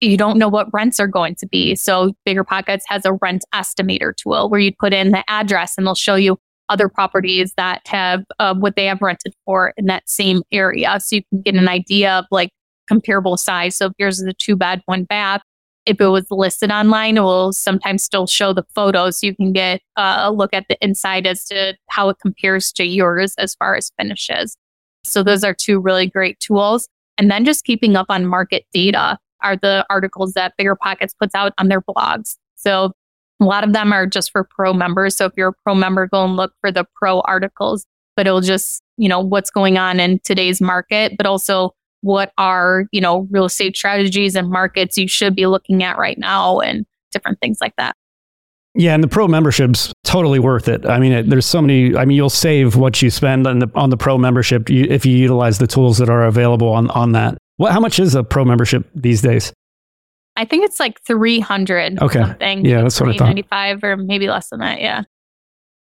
You 0.00 0.16
don't 0.16 0.38
know 0.38 0.48
what 0.48 0.68
rents 0.72 0.98
are 0.98 1.06
going 1.06 1.34
to 1.36 1.46
be. 1.46 1.74
So 1.74 2.12
BiggerPockets 2.26 2.82
has 2.86 3.04
a 3.04 3.12
rent 3.14 3.44
estimator 3.54 4.14
tool 4.16 4.48
where 4.48 4.60
you 4.60 4.72
put 4.78 4.92
in 4.92 5.10
the 5.12 5.28
address 5.28 5.74
and 5.76 5.86
they'll 5.86 5.94
show 5.94 6.14
you 6.14 6.38
other 6.68 6.88
properties 6.88 7.52
that 7.56 7.86
have 7.86 8.24
uh, 8.38 8.54
what 8.54 8.76
they 8.76 8.86
have 8.86 9.02
rented 9.02 9.34
for 9.44 9.74
in 9.76 9.86
that 9.86 10.08
same 10.08 10.42
area. 10.52 10.98
So 11.00 11.16
you 11.16 11.22
can 11.30 11.42
get 11.42 11.54
an 11.56 11.68
idea 11.68 12.12
of 12.12 12.26
like 12.30 12.50
comparable 12.88 13.36
size. 13.36 13.76
So 13.76 13.86
if 13.86 13.92
yours 13.98 14.20
is 14.20 14.26
a 14.26 14.32
two 14.32 14.56
bed, 14.56 14.80
one 14.86 15.04
bath, 15.04 15.42
if 15.86 16.00
it 16.00 16.08
was 16.08 16.26
listed 16.30 16.70
online, 16.70 17.16
it 17.16 17.22
will 17.22 17.52
sometimes 17.52 18.04
still 18.04 18.26
show 18.26 18.52
the 18.52 18.64
photos. 18.74 19.22
You 19.22 19.34
can 19.34 19.52
get 19.52 19.80
uh, 19.96 20.22
a 20.24 20.32
look 20.32 20.52
at 20.52 20.66
the 20.68 20.76
inside 20.80 21.26
as 21.26 21.44
to 21.46 21.76
how 21.88 22.08
it 22.10 22.18
compares 22.20 22.72
to 22.72 22.84
yours 22.84 23.34
as 23.38 23.54
far 23.54 23.74
as 23.74 23.90
finishes. 23.98 24.56
So 25.04 25.22
those 25.22 25.42
are 25.44 25.54
two 25.54 25.80
really 25.80 26.06
great 26.06 26.38
tools. 26.40 26.88
And 27.18 27.30
then 27.30 27.44
just 27.44 27.64
keeping 27.64 27.96
up 27.96 28.06
on 28.08 28.26
market 28.26 28.64
data 28.72 29.18
are 29.42 29.56
the 29.56 29.84
articles 29.90 30.34
that 30.34 30.54
BiggerPockets 30.60 31.14
puts 31.18 31.34
out 31.34 31.52
on 31.58 31.68
their 31.68 31.80
blogs. 31.80 32.36
So 32.56 32.92
a 33.40 33.44
lot 33.44 33.64
of 33.64 33.72
them 33.72 33.92
are 33.92 34.06
just 34.06 34.30
for 34.30 34.44
pro 34.44 34.72
members. 34.74 35.16
So 35.16 35.24
if 35.24 35.32
you're 35.36 35.48
a 35.48 35.54
pro 35.64 35.74
member, 35.74 36.06
go 36.06 36.24
and 36.24 36.36
look 36.36 36.52
for 36.60 36.70
the 36.70 36.84
pro 36.94 37.20
articles, 37.20 37.86
but 38.16 38.26
it'll 38.26 38.42
just, 38.42 38.82
you 38.98 39.08
know, 39.08 39.20
what's 39.20 39.50
going 39.50 39.78
on 39.78 39.98
in 39.98 40.20
today's 40.24 40.60
market, 40.60 41.16
but 41.16 41.26
also 41.26 41.74
what 42.02 42.32
are, 42.38 42.84
you 42.92 43.00
know, 43.00 43.26
real 43.30 43.44
estate 43.44 43.76
strategies 43.76 44.36
and 44.36 44.48
markets 44.48 44.96
you 44.96 45.08
should 45.08 45.34
be 45.34 45.46
looking 45.46 45.82
at 45.82 45.98
right 45.98 46.18
now 46.18 46.60
and 46.60 46.86
different 47.12 47.38
things 47.40 47.58
like 47.60 47.74
that. 47.76 47.96
Yeah, 48.74 48.94
and 48.94 49.02
the 49.02 49.08
pro 49.08 49.26
membership's 49.26 49.92
totally 50.04 50.38
worth 50.38 50.68
it. 50.68 50.86
I 50.86 51.00
mean, 51.00 51.12
it, 51.12 51.28
there's 51.28 51.46
so 51.46 51.60
many. 51.60 51.96
I 51.96 52.04
mean, 52.04 52.16
you'll 52.16 52.30
save 52.30 52.76
what 52.76 53.02
you 53.02 53.10
spend 53.10 53.46
on 53.46 53.58
the 53.58 53.68
on 53.74 53.90
the 53.90 53.96
pro 53.96 54.16
membership 54.16 54.70
if 54.70 55.04
you 55.04 55.16
utilize 55.16 55.58
the 55.58 55.66
tools 55.66 55.98
that 55.98 56.08
are 56.08 56.24
available 56.24 56.68
on 56.68 56.88
on 56.90 57.12
that. 57.12 57.36
What? 57.56 57.72
How 57.72 57.80
much 57.80 57.98
is 57.98 58.14
a 58.14 58.22
pro 58.22 58.44
membership 58.44 58.88
these 58.94 59.22
days? 59.22 59.52
I 60.36 60.44
think 60.44 60.64
it's 60.64 60.78
like 60.78 61.00
three 61.02 61.40
hundred. 61.40 62.00
Okay. 62.00 62.20
Something. 62.20 62.64
Yeah, 62.64 62.82
that's 62.82 63.00
what 63.00 63.10
I 63.10 63.16
thought. 63.18 63.24
Ninety 63.26 63.42
five 63.42 63.82
or 63.82 63.96
maybe 63.96 64.28
less 64.28 64.50
than 64.50 64.60
that. 64.60 64.80
Yeah. 64.80 65.02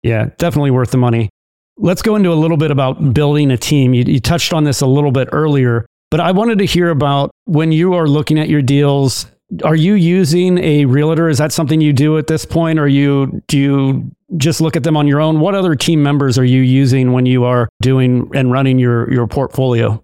Yeah, 0.02 0.30
definitely 0.38 0.72
worth 0.72 0.91
the 0.91 0.98
money. 0.98 1.30
Let's 1.77 2.02
go 2.02 2.15
into 2.15 2.31
a 2.31 2.36
little 2.36 2.56
bit 2.56 2.72
about 2.72 3.14
building 3.14 3.52
a 3.52 3.57
team. 3.57 3.94
You, 3.94 4.06
you 4.07 4.22
touched 4.22 4.53
on 4.53 4.64
this 4.64 4.80
a 4.80 4.88
little 4.88 5.11
bit 5.11 5.27
earlier, 5.34 5.86
but 6.11 6.19
I 6.19 6.31
wanted 6.31 6.60
to 6.60 6.65
hear 6.65 6.90
about 6.90 7.31
when 7.45 7.72
you 7.72 7.94
are 7.94 8.07
looking 8.07 8.40
at 8.40 8.49
your 8.49 8.61
deals 8.61 9.27
are 9.64 9.76
you 9.76 9.95
using 9.95 10.57
a 10.60 10.86
realtor? 10.86 11.27
Is 11.27 11.40
that 11.40 11.52
something 11.52 11.81
you 11.81 11.94
do 11.94 12.18
at 12.18 12.27
this 12.27 12.45
point? 12.45 12.80
Or 12.80 12.88
you 12.88 13.41
do 13.48 13.57
you 13.57 14.11
just 14.38 14.61
look 14.61 14.76
at 14.76 14.84
them 14.84 14.95
on 14.95 15.07
your 15.07 15.19
own? 15.19 15.40
What 15.40 15.56
other 15.56 15.76
team 15.76 16.03
members 16.03 16.38
are 16.38 16.45
you 16.45 16.61
using 16.61 17.14
when 17.14 17.26
you 17.26 17.45
are 17.45 17.68
doing 17.81 18.30
and 18.36 18.52
running 18.52 18.77
your 18.77 19.11
your 19.11 19.27
portfolio? 19.27 20.03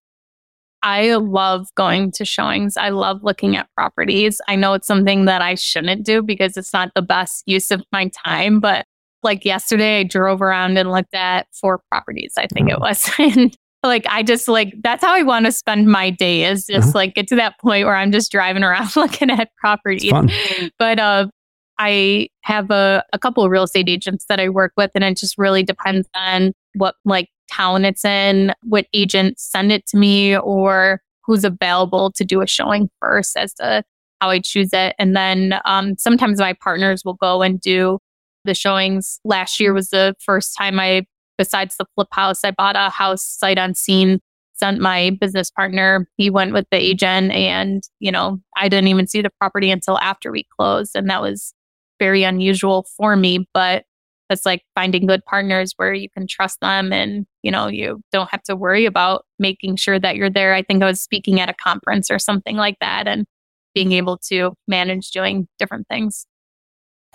I 0.81 1.15
love 1.15 1.67
going 1.75 2.11
to 2.13 2.25
showings. 2.25 2.77
I 2.77 2.89
love 2.89 3.23
looking 3.23 3.55
at 3.55 3.67
properties. 3.75 4.39
I 4.47 4.55
know 4.55 4.73
it's 4.73 4.85
something 4.85 5.25
that 5.25 5.41
I 5.41 5.55
shouldn't 5.55 6.05
do 6.05 6.21
because 6.21 6.57
it's 6.57 6.73
not 6.73 6.91
the 6.95 7.01
best 7.01 7.43
use 7.47 7.71
of 7.71 7.83
my 7.91 8.11
time, 8.25 8.59
but 8.59 8.85
like 9.23 9.45
yesterday 9.45 10.01
I 10.01 10.03
drove 10.03 10.43
around 10.43 10.77
and 10.77 10.91
looked 10.91 11.15
at 11.15 11.47
four 11.59 11.81
properties, 11.89 12.33
I 12.37 12.45
think 12.45 12.69
it 12.69 12.77
mm. 12.77 12.81
was. 12.81 13.09
and 13.19 13.57
like 13.87 14.05
I 14.07 14.23
just 14.23 14.47
like 14.47 14.73
that's 14.83 15.03
how 15.03 15.13
I 15.13 15.23
want 15.23 15.45
to 15.45 15.51
spend 15.51 15.87
my 15.87 16.09
day 16.09 16.45
is 16.45 16.65
just 16.65 16.89
uh-huh. 16.89 16.91
like 16.95 17.15
get 17.15 17.27
to 17.27 17.35
that 17.37 17.59
point 17.59 17.85
where 17.85 17.95
I'm 17.95 18.11
just 18.11 18.31
driving 18.31 18.63
around 18.63 18.95
looking 18.95 19.29
at 19.29 19.49
properties. 19.57 20.13
But 20.77 20.99
uh 20.99 21.27
I 21.77 22.29
have 22.41 22.71
a, 22.71 23.03
a 23.11 23.19
couple 23.19 23.43
of 23.43 23.51
real 23.51 23.63
estate 23.63 23.89
agents 23.89 24.25
that 24.29 24.39
I 24.39 24.47
work 24.47 24.71
with 24.77 24.91
and 24.95 25.03
it 25.03 25.17
just 25.17 25.37
really 25.37 25.61
depends 25.61 26.07
on 26.15 26.53
what 26.75 26.95
like 27.03 27.27
town 27.51 27.85
it's 27.85 28.05
in, 28.05 28.53
what 28.63 28.87
agent 28.93 29.39
send 29.39 29.71
it 29.71 29.85
to 29.87 29.97
me 29.97 30.37
or 30.37 31.01
who's 31.25 31.43
available 31.43 32.11
to 32.11 32.23
do 32.23 32.41
a 32.41 32.47
showing 32.47 32.89
first 33.01 33.35
as 33.35 33.53
to 33.55 33.83
how 34.21 34.29
I 34.29 34.39
choose 34.39 34.69
it. 34.71 34.95
And 34.97 35.15
then 35.15 35.59
um, 35.65 35.95
sometimes 35.97 36.39
my 36.39 36.53
partners 36.53 37.03
will 37.03 37.15
go 37.15 37.41
and 37.41 37.59
do 37.59 37.99
the 38.45 38.53
showings. 38.53 39.19
Last 39.25 39.59
year 39.59 39.73
was 39.73 39.89
the 39.89 40.15
first 40.19 40.55
time 40.57 40.79
I 40.79 41.05
besides 41.37 41.77
the 41.77 41.85
flip 41.95 42.07
house, 42.11 42.43
I 42.43 42.51
bought 42.51 42.75
a 42.75 42.89
house 42.89 43.23
sight 43.23 43.57
unseen, 43.57 44.19
sent 44.53 44.79
my 44.79 45.17
business 45.19 45.51
partner. 45.51 46.07
He 46.17 46.29
went 46.29 46.53
with 46.53 46.65
the 46.71 46.77
agent 46.77 47.31
and, 47.31 47.83
you 47.99 48.11
know, 48.11 48.39
I 48.55 48.69
didn't 48.69 48.87
even 48.87 49.07
see 49.07 49.21
the 49.21 49.31
property 49.39 49.71
until 49.71 49.97
after 49.99 50.31
we 50.31 50.45
closed. 50.57 50.95
And 50.95 51.09
that 51.09 51.21
was 51.21 51.53
very 51.99 52.23
unusual 52.23 52.85
for 52.97 53.15
me, 53.15 53.47
but 53.53 53.85
it's 54.29 54.45
like 54.45 54.63
finding 54.73 55.05
good 55.05 55.23
partners 55.25 55.73
where 55.77 55.93
you 55.93 56.09
can 56.09 56.25
trust 56.27 56.59
them 56.59 56.91
and, 56.91 57.25
you 57.43 57.51
know, 57.51 57.67
you 57.67 58.01
don't 58.11 58.29
have 58.31 58.41
to 58.43 58.55
worry 58.55 58.85
about 58.85 59.25
making 59.37 59.75
sure 59.75 59.99
that 59.99 60.15
you're 60.15 60.31
there. 60.31 60.53
I 60.53 60.63
think 60.63 60.81
I 60.81 60.87
was 60.87 61.01
speaking 61.01 61.39
at 61.39 61.49
a 61.49 61.53
conference 61.53 62.09
or 62.09 62.17
something 62.17 62.55
like 62.55 62.77
that 62.79 63.07
and 63.07 63.25
being 63.75 63.91
able 63.91 64.17
to 64.29 64.53
manage 64.67 65.11
doing 65.11 65.47
different 65.59 65.87
things. 65.87 66.25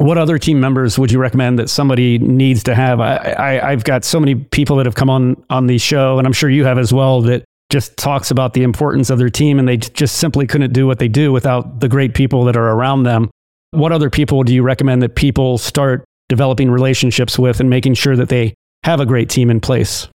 What 0.00 0.16
other 0.16 0.38
team 0.38 0.60
members 0.60 0.98
would 0.98 1.12
you 1.12 1.18
recommend 1.18 1.58
that 1.58 1.68
somebody 1.68 2.18
needs 2.18 2.62
to 2.62 2.74
have? 2.74 3.00
I, 3.00 3.60
I, 3.62 3.70
have 3.70 3.84
got 3.84 4.02
so 4.02 4.18
many 4.18 4.34
people 4.34 4.76
that 4.76 4.86
have 4.86 4.94
come 4.94 5.10
on 5.10 5.44
on 5.50 5.66
the 5.66 5.76
show, 5.76 6.16
and 6.16 6.26
I'm 6.26 6.32
sure 6.32 6.48
you 6.48 6.64
have 6.64 6.78
as 6.78 6.90
well, 6.90 7.20
that 7.20 7.44
just 7.68 7.98
talks 7.98 8.30
about 8.30 8.54
the 8.54 8.62
importance 8.62 9.10
of 9.10 9.18
their 9.18 9.28
team, 9.28 9.58
and 9.58 9.68
they 9.68 9.76
just 9.76 10.16
simply 10.16 10.46
couldn't 10.46 10.72
do 10.72 10.86
what 10.86 11.00
they 11.00 11.08
do 11.08 11.32
without 11.32 11.80
the 11.80 11.88
great 11.88 12.14
people 12.14 12.44
that 12.44 12.56
are 12.56 12.70
around 12.70 13.02
them. 13.02 13.28
What 13.72 13.92
other 13.92 14.08
people 14.08 14.42
do 14.42 14.54
you 14.54 14.62
recommend 14.62 15.02
that 15.02 15.16
people 15.16 15.58
start 15.58 16.02
developing 16.30 16.70
relationships 16.70 17.38
with 17.38 17.60
and 17.60 17.68
making 17.68 17.92
sure 17.92 18.16
that 18.16 18.30
they 18.30 18.54
have 18.84 19.00
a 19.00 19.06
great 19.06 19.28
team 19.28 19.50
in 19.50 19.60
place? 19.60 20.08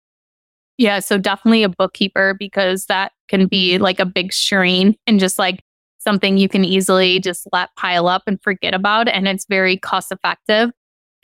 Yeah, 0.77 0.99
so 0.99 1.17
definitely 1.17 1.63
a 1.63 1.69
bookkeeper 1.69 2.37
because 2.39 2.85
that 2.85 3.11
can 3.27 3.47
be 3.47 3.79
like 3.79 3.99
a 3.99 4.05
big 4.05 4.31
strain 4.31 4.95
and 5.07 5.19
just 5.19 5.37
like 5.37 5.59
something 6.03 6.37
you 6.37 6.49
can 6.49 6.63
easily 6.63 7.19
just 7.19 7.47
let 7.51 7.69
pile 7.75 8.07
up 8.07 8.23
and 8.27 8.41
forget 8.41 8.73
about. 8.73 9.07
And 9.07 9.27
it's 9.27 9.45
very 9.45 9.77
cost 9.77 10.11
effective. 10.11 10.71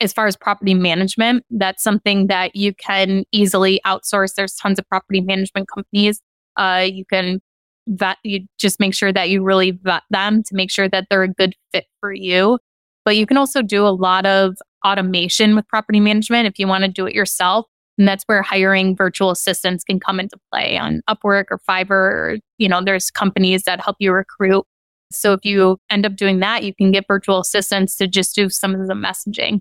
As 0.00 0.12
far 0.12 0.26
as 0.26 0.36
property 0.36 0.72
management, 0.72 1.44
that's 1.50 1.82
something 1.82 2.28
that 2.28 2.56
you 2.56 2.74
can 2.74 3.24
easily 3.32 3.80
outsource. 3.84 4.34
There's 4.34 4.54
tons 4.54 4.78
of 4.78 4.88
property 4.88 5.20
management 5.20 5.68
companies. 5.68 6.22
Uh, 6.56 6.86
you 6.90 7.04
can 7.04 7.40
vet, 7.86 8.16
you 8.24 8.46
just 8.58 8.80
make 8.80 8.94
sure 8.94 9.12
that 9.12 9.28
you 9.28 9.42
really 9.42 9.72
vet 9.72 10.02
them 10.10 10.42
to 10.44 10.54
make 10.54 10.70
sure 10.70 10.88
that 10.88 11.06
they're 11.10 11.22
a 11.22 11.28
good 11.28 11.54
fit 11.72 11.84
for 12.00 12.12
you. 12.12 12.58
But 13.04 13.16
you 13.16 13.26
can 13.26 13.36
also 13.36 13.62
do 13.62 13.86
a 13.86 13.88
lot 13.88 14.24
of 14.24 14.56
automation 14.86 15.54
with 15.54 15.68
property 15.68 16.00
management 16.00 16.46
if 16.46 16.58
you 16.58 16.66
want 16.66 16.84
to 16.84 16.90
do 16.90 17.06
it 17.06 17.14
yourself. 17.14 17.66
And 17.98 18.08
that's 18.08 18.24
where 18.24 18.40
hiring 18.40 18.96
virtual 18.96 19.30
assistants 19.30 19.84
can 19.84 20.00
come 20.00 20.18
into 20.18 20.38
play 20.50 20.78
on 20.78 21.02
Upwork 21.10 21.46
or 21.50 21.60
Fiverr. 21.68 21.90
Or, 21.90 22.36
you 22.56 22.68
know, 22.68 22.82
there's 22.82 23.10
companies 23.10 23.64
that 23.64 23.80
help 23.80 23.96
you 23.98 24.12
recruit 24.12 24.64
so 25.12 25.32
if 25.32 25.44
you 25.44 25.78
end 25.90 26.06
up 26.06 26.16
doing 26.16 26.40
that, 26.40 26.62
you 26.62 26.74
can 26.74 26.92
get 26.92 27.04
virtual 27.08 27.40
assistants 27.40 27.96
to 27.96 28.06
just 28.06 28.34
do 28.34 28.48
some 28.48 28.74
of 28.74 28.86
the 28.86 28.94
messaging. 28.94 29.60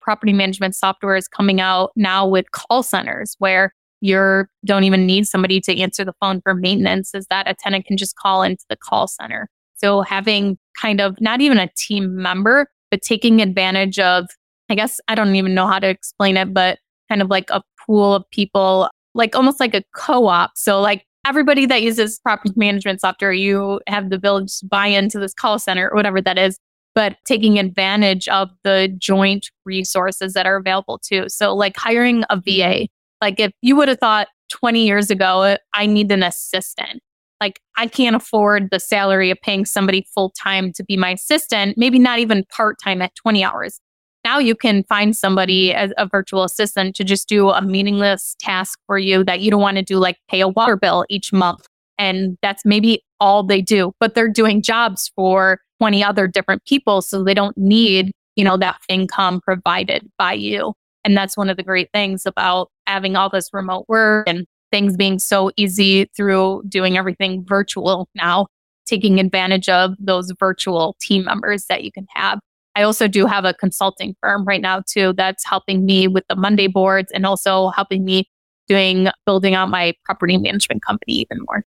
Property 0.00 0.32
management 0.32 0.74
software 0.74 1.16
is 1.16 1.28
coming 1.28 1.60
out 1.60 1.90
now 1.96 2.26
with 2.26 2.50
call 2.52 2.82
centers 2.82 3.34
where 3.38 3.72
you 4.00 4.44
don't 4.64 4.84
even 4.84 5.06
need 5.06 5.26
somebody 5.26 5.60
to 5.60 5.78
answer 5.80 6.04
the 6.04 6.12
phone 6.20 6.40
for 6.42 6.54
maintenance 6.54 7.14
is 7.14 7.26
that 7.28 7.48
a 7.48 7.54
tenant 7.54 7.86
can 7.86 7.96
just 7.96 8.16
call 8.16 8.42
into 8.42 8.64
the 8.68 8.76
call 8.76 9.08
center. 9.08 9.48
So 9.74 10.02
having 10.02 10.58
kind 10.80 11.00
of 11.00 11.20
not 11.20 11.40
even 11.40 11.58
a 11.58 11.68
team 11.76 12.16
member, 12.16 12.68
but 12.90 13.02
taking 13.02 13.40
advantage 13.40 13.98
of, 13.98 14.26
I 14.68 14.74
guess 14.74 15.00
I 15.08 15.14
don't 15.14 15.34
even 15.34 15.54
know 15.54 15.66
how 15.66 15.78
to 15.78 15.88
explain 15.88 16.36
it, 16.36 16.52
but 16.52 16.78
kind 17.08 17.22
of 17.22 17.28
like 17.28 17.50
a 17.50 17.62
pool 17.84 18.14
of 18.14 18.24
people, 18.30 18.88
like 19.14 19.34
almost 19.34 19.60
like 19.60 19.74
a 19.74 19.82
co-op. 19.94 20.52
So 20.56 20.80
like 20.80 21.05
everybody 21.26 21.66
that 21.66 21.82
uses 21.82 22.18
property 22.20 22.54
management 22.56 23.00
software, 23.00 23.32
you 23.32 23.80
have 23.86 24.10
the 24.10 24.16
ability 24.16 24.46
to 24.60 24.66
buy 24.66 24.86
into 24.86 25.18
this 25.18 25.34
call 25.34 25.58
center 25.58 25.90
or 25.90 25.96
whatever 25.96 26.20
that 26.20 26.38
is, 26.38 26.58
but 26.94 27.16
taking 27.24 27.58
advantage 27.58 28.28
of 28.28 28.48
the 28.64 28.94
joint 28.98 29.50
resources 29.64 30.32
that 30.34 30.46
are 30.46 30.56
available 30.56 30.98
too. 30.98 31.28
So, 31.28 31.54
like 31.54 31.76
hiring 31.76 32.24
a 32.30 32.36
VA, 32.36 32.42
mm-hmm. 32.42 32.84
like 33.20 33.40
if 33.40 33.52
you 33.62 33.76
would 33.76 33.88
have 33.88 33.98
thought 33.98 34.28
20 34.50 34.86
years 34.86 35.10
ago, 35.10 35.56
I 35.74 35.86
need 35.86 36.10
an 36.12 36.22
assistant. 36.22 37.02
Like, 37.40 37.60
I 37.76 37.86
can't 37.86 38.16
afford 38.16 38.68
the 38.70 38.80
salary 38.80 39.30
of 39.30 39.38
paying 39.42 39.66
somebody 39.66 40.06
full 40.14 40.30
time 40.30 40.72
to 40.72 40.84
be 40.84 40.96
my 40.96 41.10
assistant, 41.10 41.76
maybe 41.76 41.98
not 41.98 42.18
even 42.18 42.44
part 42.44 42.76
time 42.82 43.02
at 43.02 43.14
20 43.16 43.44
hours. 43.44 43.78
Now 44.26 44.40
you 44.40 44.56
can 44.56 44.82
find 44.88 45.16
somebody 45.16 45.72
as 45.72 45.92
a 45.98 46.04
virtual 46.04 46.42
assistant 46.42 46.96
to 46.96 47.04
just 47.04 47.28
do 47.28 47.50
a 47.50 47.62
meaningless 47.62 48.34
task 48.40 48.76
for 48.88 48.98
you 48.98 49.22
that 49.22 49.38
you 49.38 49.52
don't 49.52 49.60
want 49.60 49.76
to 49.76 49.84
do, 49.84 49.98
like 49.98 50.16
pay 50.28 50.40
a 50.40 50.48
water 50.48 50.76
bill 50.76 51.04
each 51.08 51.32
month. 51.32 51.64
And 51.96 52.36
that's 52.42 52.64
maybe 52.64 53.04
all 53.20 53.44
they 53.44 53.62
do, 53.62 53.92
but 54.00 54.16
they're 54.16 54.28
doing 54.28 54.62
jobs 54.62 55.12
for 55.14 55.60
20 55.78 56.02
other 56.02 56.26
different 56.26 56.64
people. 56.64 57.02
So 57.02 57.22
they 57.22 57.34
don't 57.34 57.56
need, 57.56 58.10
you 58.34 58.42
know, 58.42 58.56
that 58.56 58.80
income 58.88 59.40
provided 59.42 60.10
by 60.18 60.32
you. 60.32 60.74
And 61.04 61.16
that's 61.16 61.36
one 61.36 61.48
of 61.48 61.56
the 61.56 61.62
great 61.62 61.90
things 61.94 62.26
about 62.26 62.72
having 62.88 63.14
all 63.14 63.30
this 63.30 63.50
remote 63.52 63.84
work 63.86 64.28
and 64.28 64.44
things 64.72 64.96
being 64.96 65.20
so 65.20 65.52
easy 65.56 66.10
through 66.16 66.64
doing 66.68 66.98
everything 66.98 67.44
virtual 67.46 68.08
now, 68.16 68.48
taking 68.86 69.20
advantage 69.20 69.68
of 69.68 69.94
those 70.00 70.32
virtual 70.40 70.96
team 71.00 71.22
members 71.26 71.66
that 71.66 71.84
you 71.84 71.92
can 71.92 72.08
have. 72.12 72.40
I 72.76 72.82
also 72.82 73.08
do 73.08 73.26
have 73.26 73.44
a 73.46 73.54
consulting 73.54 74.14
firm 74.20 74.44
right 74.44 74.60
now 74.60 74.82
too 74.86 75.14
that's 75.16 75.44
helping 75.44 75.86
me 75.86 76.06
with 76.06 76.24
the 76.28 76.36
Monday 76.36 76.66
boards 76.66 77.10
and 77.12 77.24
also 77.24 77.70
helping 77.70 78.04
me 78.04 78.28
doing 78.68 79.08
building 79.24 79.54
out 79.54 79.70
my 79.70 79.94
property 80.04 80.36
management 80.36 80.82
company 80.84 81.14
even 81.14 81.38
more. 81.46 81.64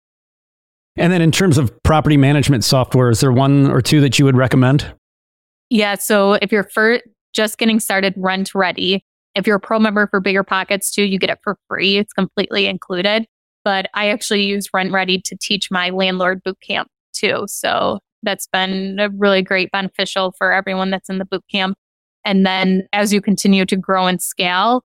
And 0.97 1.12
then 1.12 1.22
in 1.22 1.32
terms 1.32 1.56
of 1.56 1.72
property 1.82 2.16
management 2.16 2.62
software, 2.62 3.09
is 3.09 3.20
there 3.20 3.32
one 3.32 3.70
or 3.70 3.80
two 3.80 4.01
that 4.02 4.18
you 4.18 4.24
would 4.26 4.36
recommend? 4.36 4.93
Yeah, 5.70 5.94
so 5.94 6.35
if 6.35 6.52
you're 6.52 6.68
just 7.32 7.59
getting 7.59 7.80
started, 7.80 8.14
RentRedi. 8.16 9.01
If 9.35 9.47
you're 9.47 9.56
a 9.56 9.60
pro 9.60 9.78
member 9.78 10.09
for 10.09 10.20
BiggerPockets 10.20 10.90
too, 10.93 11.05
you 11.05 11.18
get 11.18 11.30
it 11.30 11.39
for 11.43 11.56
free. 11.68 11.97
It's 11.97 12.12
completely 12.12 12.66
included. 12.66 13.26
But 13.64 13.89
I 13.94 14.09
actually 14.09 14.43
use 14.43 14.68
RentRedi 14.74 15.22
to 15.24 15.36
teach 15.40 15.70
my 15.70 15.90
landlord 15.90 16.43
boot 16.43 16.59
camp 16.60 16.89
too. 17.12 17.44
So 17.47 18.01
that's 18.22 18.46
been 18.46 18.98
a 18.98 19.10
really 19.10 19.42
great 19.42 19.70
beneficial 19.70 20.32
for 20.38 20.52
everyone 20.52 20.90
that's 20.90 21.08
in 21.08 21.18
the 21.18 21.24
boot 21.24 21.44
camp. 21.50 21.76
And 22.24 22.44
then 22.44 22.86
as 22.92 23.12
you 23.12 23.20
continue 23.20 23.64
to 23.66 23.76
grow 23.76 24.06
and 24.06 24.20
scale, 24.20 24.82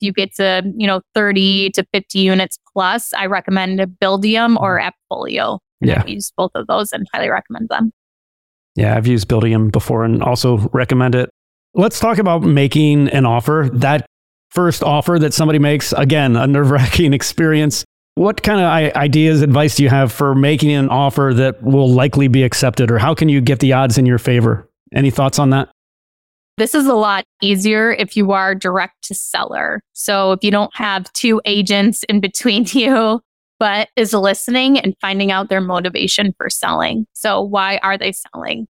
you 0.00 0.12
get 0.12 0.34
to, 0.36 0.62
you 0.76 0.86
know, 0.86 1.00
30 1.14 1.70
to 1.70 1.84
50 1.92 2.18
units 2.18 2.58
plus. 2.72 3.12
I 3.14 3.26
recommend 3.26 3.80
Buildium 4.00 4.60
or 4.60 4.78
mm-hmm. 4.78 4.88
Appfolio. 5.12 5.58
Yeah. 5.80 6.00
I've 6.00 6.08
used 6.08 6.32
both 6.36 6.52
of 6.54 6.66
those 6.66 6.92
and 6.92 7.06
highly 7.12 7.28
recommend 7.28 7.68
them. 7.68 7.92
Yeah, 8.76 8.96
I've 8.96 9.06
used 9.06 9.28
Buildium 9.28 9.72
before 9.72 10.04
and 10.04 10.22
also 10.22 10.58
recommend 10.72 11.14
it. 11.14 11.30
Let's 11.74 11.98
talk 11.98 12.18
about 12.18 12.42
making 12.42 13.08
an 13.08 13.26
offer. 13.26 13.70
That 13.72 14.06
first 14.50 14.82
offer 14.82 15.18
that 15.18 15.34
somebody 15.34 15.58
makes, 15.58 15.92
again, 15.92 16.36
a 16.36 16.46
nerve 16.46 16.70
wracking 16.70 17.12
experience. 17.12 17.84
What 18.16 18.42
kind 18.42 18.60
of 18.60 18.96
ideas, 18.96 19.42
advice 19.42 19.76
do 19.76 19.82
you 19.82 19.90
have 19.90 20.10
for 20.10 20.34
making 20.34 20.72
an 20.72 20.88
offer 20.88 21.32
that 21.34 21.62
will 21.62 21.90
likely 21.90 22.28
be 22.28 22.44
accepted, 22.44 22.90
or 22.90 22.96
how 22.96 23.14
can 23.14 23.28
you 23.28 23.42
get 23.42 23.60
the 23.60 23.74
odds 23.74 23.98
in 23.98 24.06
your 24.06 24.16
favor? 24.16 24.70
Any 24.94 25.10
thoughts 25.10 25.38
on 25.38 25.50
that? 25.50 25.68
This 26.56 26.74
is 26.74 26.86
a 26.86 26.94
lot 26.94 27.26
easier 27.42 27.92
if 27.92 28.16
you 28.16 28.32
are 28.32 28.54
direct 28.54 29.04
to 29.04 29.14
seller. 29.14 29.82
So 29.92 30.32
if 30.32 30.42
you 30.42 30.50
don't 30.50 30.74
have 30.74 31.12
two 31.12 31.42
agents 31.44 32.04
in 32.04 32.20
between 32.20 32.64
you, 32.70 33.20
but 33.58 33.90
is 33.96 34.14
listening 34.14 34.78
and 34.78 34.94
finding 35.02 35.30
out 35.30 35.50
their 35.50 35.60
motivation 35.60 36.34
for 36.38 36.48
selling. 36.48 37.06
So 37.12 37.42
why 37.42 37.76
are 37.82 37.98
they 37.98 38.12
selling? 38.12 38.66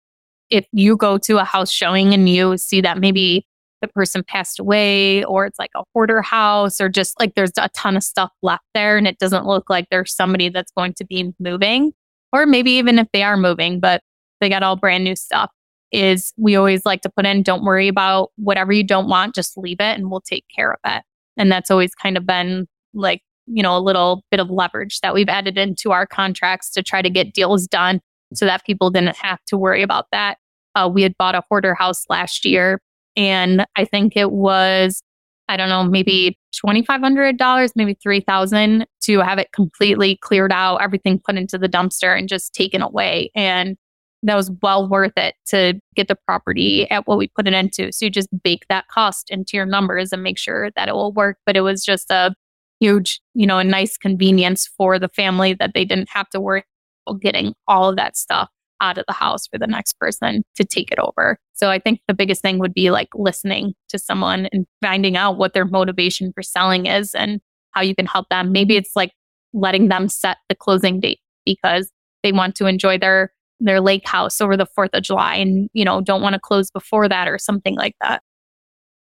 If 0.51 0.67
you 0.73 0.97
go 0.97 1.19
to 1.19 1.39
a 1.39 1.45
house 1.45 1.71
showing 1.71 2.13
and 2.13 2.29
you 2.29 2.57
see 2.59 2.81
that 2.81 2.99
maybe 2.99 3.47
the 3.83 3.89
person 3.89 4.25
passed 4.27 4.59
away 4.59 5.25
or 5.25 5.47
it's 5.47 5.59
like 5.59 5.71
a 5.77 5.83
hoarder 5.93 6.23
house 6.23 6.81
or 6.81 6.89
just 6.89 7.19
like 7.21 7.35
there's 7.35 7.53
a 7.59 7.69
ton 7.71 7.97
of 7.97 8.03
stuff 8.03 8.31
left 8.43 8.65
there 8.75 8.97
and 8.97 9.07
it 9.07 9.19
doesn't 9.19 9.47
look 9.47 9.69
like 9.69 9.87
there's 9.91 10.15
somebody 10.15 10.49
that's 10.49 10.73
going 10.73 10.95
to 10.95 11.05
be 11.05 11.33
moving 11.39 11.93
or 12.33 12.47
maybe 12.47 12.73
even 12.73 12.99
if 12.99 13.07
they 13.13 13.23
are 13.23 13.37
moving 13.37 13.79
but 13.79 14.01
they 14.41 14.49
got 14.49 14.63
all 14.63 14.77
brand 14.77 15.05
new 15.05 15.17
stuff 15.17 15.51
is 15.93 16.33
we 16.37 16.57
always 16.57 16.85
like 16.85 17.01
to 17.03 17.11
put 17.11 17.27
in 17.27 17.43
don't 17.43 17.65
worry 17.65 17.89
about 17.89 18.31
whatever 18.37 18.73
you 18.73 18.85
don't 18.85 19.09
want, 19.09 19.35
just 19.35 19.57
leave 19.57 19.81
it 19.81 19.97
and 19.97 20.11
we'll 20.11 20.21
take 20.21 20.45
care 20.55 20.73
of 20.73 20.81
it. 20.85 21.03
And 21.37 21.51
that's 21.51 21.71
always 21.71 21.95
kind 21.95 22.17
of 22.17 22.27
been 22.27 22.67
like, 22.95 23.23
you 23.47 23.63
know, 23.63 23.77
a 23.77 23.81
little 23.81 24.25
bit 24.31 24.41
of 24.41 24.51
leverage 24.51 25.01
that 25.01 25.15
we've 25.15 25.29
added 25.29 25.57
into 25.57 25.93
our 25.93 26.07
contracts 26.07 26.71
to 26.71 26.83
try 26.83 27.03
to 27.03 27.11
get 27.11 27.33
deals 27.33 27.67
done 27.67 28.01
so 28.35 28.45
that 28.47 28.65
people 28.65 28.91
didn't 28.91 29.17
have 29.17 29.39
to 29.47 29.57
worry 29.57 29.83
about 29.83 30.07
that. 30.11 30.39
Uh, 30.75 30.91
we 30.93 31.03
had 31.03 31.17
bought 31.19 31.35
a 31.35 31.43
hoarder 31.49 31.75
house 31.75 32.05
last 32.09 32.45
year 32.45 32.81
and 33.17 33.65
I 33.77 33.85
think 33.85 34.17
it 34.17 34.33
was, 34.33 35.03
I 35.49 35.57
don't 35.57 35.69
know, 35.69 35.85
maybe 35.85 36.39
$2,500, 36.65 37.71
maybe 37.77 37.97
3000 38.03 38.87
to 39.03 39.19
have 39.21 39.39
it 39.39 39.53
completely 39.53 40.17
cleared 40.17 40.53
out, 40.53 40.79
everything 40.83 41.21
put 41.25 41.37
into 41.37 41.59
the 41.59 41.69
dumpster 41.69 42.17
and 42.17 42.29
just 42.29 42.53
taken 42.55 42.83
away. 42.83 43.31
And 43.35 43.77
that 44.23 44.35
was 44.35 44.51
well 44.63 44.89
worth 44.89 45.13
it 45.17 45.35
to 45.49 45.75
get 45.95 46.09
the 46.09 46.17
property 46.27 46.91
at 46.91 47.07
what 47.07 47.19
we 47.19 47.29
put 47.29 47.47
it 47.47 47.55
into. 47.55 47.93
So 47.93 48.07
you 48.07 48.11
just 48.11 48.29
bake 48.43 48.65
that 48.69 48.89
cost 48.89 49.31
into 49.31 49.57
your 49.57 49.67
numbers 49.67 50.13
and 50.13 50.23
make 50.23 50.39
sure 50.39 50.71
that 50.75 50.89
it 50.89 50.95
will 50.95 51.13
work. 51.13 51.39
But 51.47 51.57
it 51.57 51.61
was 51.61 51.85
just 51.85 52.11
a 52.11 52.35
huge, 52.81 53.21
you 53.35 53.47
know, 53.47 53.59
a 53.59 53.65
nice 53.65 53.97
convenience 53.97 54.69
for 54.77 54.99
the 54.99 55.09
family 55.09 55.55
that 55.55 55.73
they 55.75 55.85
didn't 55.85 56.09
have 56.11 56.29
to 56.31 56.41
worry 56.41 56.65
about 57.07 57.21
getting 57.21 57.55
all 57.69 57.89
of 57.89 57.97
that 57.97 58.17
stuff 58.17 58.49
out 58.81 58.99
of 58.99 59.05
the 59.07 59.15
house 59.15 59.47
for 59.47 59.59
the 59.59 59.67
next 59.67 59.95
person 59.99 60.43
to 60.57 60.65
take 60.65 60.91
it 60.91 60.99
over. 60.99 61.39
So 61.55 61.71
I 61.71 61.79
think 61.79 62.01
the 62.09 62.15
biggest 62.15 62.43
thing 62.43 62.59
would 62.59 62.75
be 62.75 62.91
like 62.91 63.09
listening 63.15 63.75
to 63.89 63.99
someone 63.99 64.49
and 64.53 64.67
finding 64.83 65.17
out 65.17 65.39
what 65.39 65.55
their 65.55 65.65
motivation 65.65 66.33
for 66.33 66.43
selling 66.43 66.87
is 66.87 67.15
and 67.15 67.41
how 67.73 67.83
you 67.83 67.95
can 67.95 68.07
help 68.07 68.29
them. 68.29 68.53
Maybe 68.53 68.77
it's 68.77 68.95
like 68.95 69.13
letting 69.53 69.89
them 69.89 70.09
set 70.09 70.39
the 70.49 70.55
closing 70.55 71.01
date 71.01 71.21
because 71.45 71.91
they 72.23 72.33
want 72.33 72.55
to 72.57 72.67
enjoy 72.67 72.99
their 72.99 73.33
their 73.61 73.81
lake 73.81 74.07
house 74.07 74.41
over 74.41 74.57
the 74.57 74.67
4th 74.79 74.91
of 74.93 75.03
July 75.03 75.37
and, 75.37 75.71
you 75.73 75.85
know, 75.85 76.01
don't 76.01 76.21
want 76.21 76.35
to 76.35 76.41
close 76.41 76.71
before 76.71 77.09
that 77.09 77.27
or 77.27 77.39
something 77.39 77.75
like 77.75 77.95
that. 78.03 78.23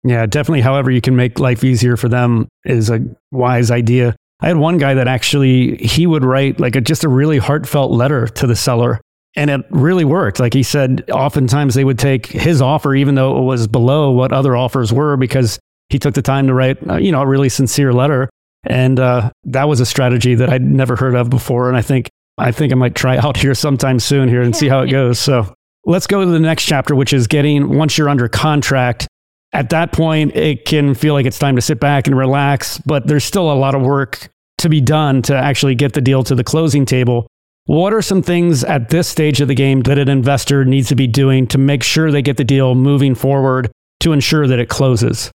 Yeah, 0.03 0.25
definitely. 0.25 0.61
However, 0.61 0.91
you 0.91 1.01
can 1.01 1.15
make 1.15 1.39
life 1.39 1.63
easier 1.63 1.97
for 1.97 2.09
them 2.09 2.47
is 2.65 2.89
a 2.89 2.99
wise 3.31 3.71
idea. 3.71 4.15
I 4.41 4.47
had 4.47 4.57
one 4.57 4.77
guy 4.77 4.93
that 4.95 5.07
actually 5.07 5.77
he 5.77 6.05
would 6.05 6.25
write 6.25 6.59
like 6.59 6.75
a, 6.75 6.81
just 6.81 7.03
a 7.03 7.09
really 7.09 7.37
heartfelt 7.37 7.91
letter 7.91 8.27
to 8.27 8.45
the 8.45 8.55
seller. 8.55 8.99
And 9.35 9.49
it 9.49 9.65
really 9.71 10.05
worked. 10.05 10.39
Like 10.39 10.53
he 10.53 10.63
said, 10.63 11.09
oftentimes 11.09 11.73
they 11.73 11.83
would 11.83 11.97
take 11.97 12.27
his 12.27 12.61
offer, 12.61 12.93
even 12.93 13.15
though 13.15 13.37
it 13.39 13.41
was 13.41 13.67
below 13.67 14.11
what 14.11 14.31
other 14.31 14.55
offers 14.55 14.93
were, 14.93 15.17
because 15.17 15.59
he 15.89 15.97
took 15.97 16.13
the 16.13 16.21
time 16.21 16.47
to 16.47 16.53
write, 16.53 16.77
uh, 16.87 16.97
you 16.97 17.11
know, 17.11 17.21
a 17.21 17.27
really 17.27 17.49
sincere 17.49 17.93
letter. 17.93 18.29
And 18.65 18.99
uh, 18.99 19.31
that 19.45 19.67
was 19.67 19.79
a 19.79 19.85
strategy 19.85 20.35
that 20.35 20.49
I'd 20.49 20.61
never 20.61 20.95
heard 20.95 21.15
of 21.15 21.29
before. 21.29 21.67
And 21.67 21.77
I 21.77 21.81
think 21.81 22.09
I 22.37 22.51
think 22.51 22.71
I 22.71 22.75
might 22.75 22.95
try 22.95 23.17
out 23.25 23.37
here 23.37 23.55
sometime 23.55 23.99
soon 23.99 24.29
here 24.29 24.41
and 24.41 24.55
see 24.55 24.67
how 24.67 24.81
it 24.81 24.87
goes. 24.91 25.19
So 25.19 25.53
let's 25.85 26.07
go 26.07 26.23
to 26.23 26.29
the 26.29 26.39
next 26.39 26.65
chapter, 26.65 26.95
which 26.95 27.13
is 27.13 27.27
getting 27.27 27.69
once 27.77 27.97
you're 27.97 28.09
under 28.09 28.27
contract. 28.27 29.07
At 29.51 29.69
that 29.69 29.91
point, 29.91 30.35
it 30.35 30.65
can 30.65 30.95
feel 30.95 31.13
like 31.13 31.27
it's 31.27 31.37
time 31.37 31.55
to 31.57 31.61
sit 31.61 31.79
back 31.79 32.07
and 32.07 32.17
relax, 32.17 32.79
but 32.79 33.05
there's 33.05 33.23
still 33.23 33.51
a 33.51 33.53
lot 33.53 33.75
of 33.75 33.83
work 33.83 34.29
to 34.57 34.69
be 34.69 34.81
done 34.81 35.21
to 35.23 35.35
actually 35.35 35.75
get 35.75 35.93
the 35.93 36.01
deal 36.01 36.23
to 36.23 36.33
the 36.33 36.43
closing 36.43 36.85
table. 36.85 37.27
What 37.65 37.93
are 37.93 38.01
some 38.01 38.21
things 38.21 38.63
at 38.63 38.89
this 38.89 39.07
stage 39.07 39.39
of 39.39 39.47
the 39.47 39.55
game 39.55 39.81
that 39.81 39.97
an 39.97 40.09
investor 40.09 40.65
needs 40.65 40.89
to 40.89 40.95
be 40.95 41.07
doing 41.07 41.47
to 41.47 41.57
make 41.57 41.83
sure 41.83 42.11
they 42.11 42.21
get 42.21 42.37
the 42.37 42.43
deal 42.43 42.75
moving 42.75 43.15
forward 43.15 43.71
to 44.01 44.11
ensure 44.11 44.47
that 44.47 44.59
it 44.59 44.67
closes? 44.67 45.31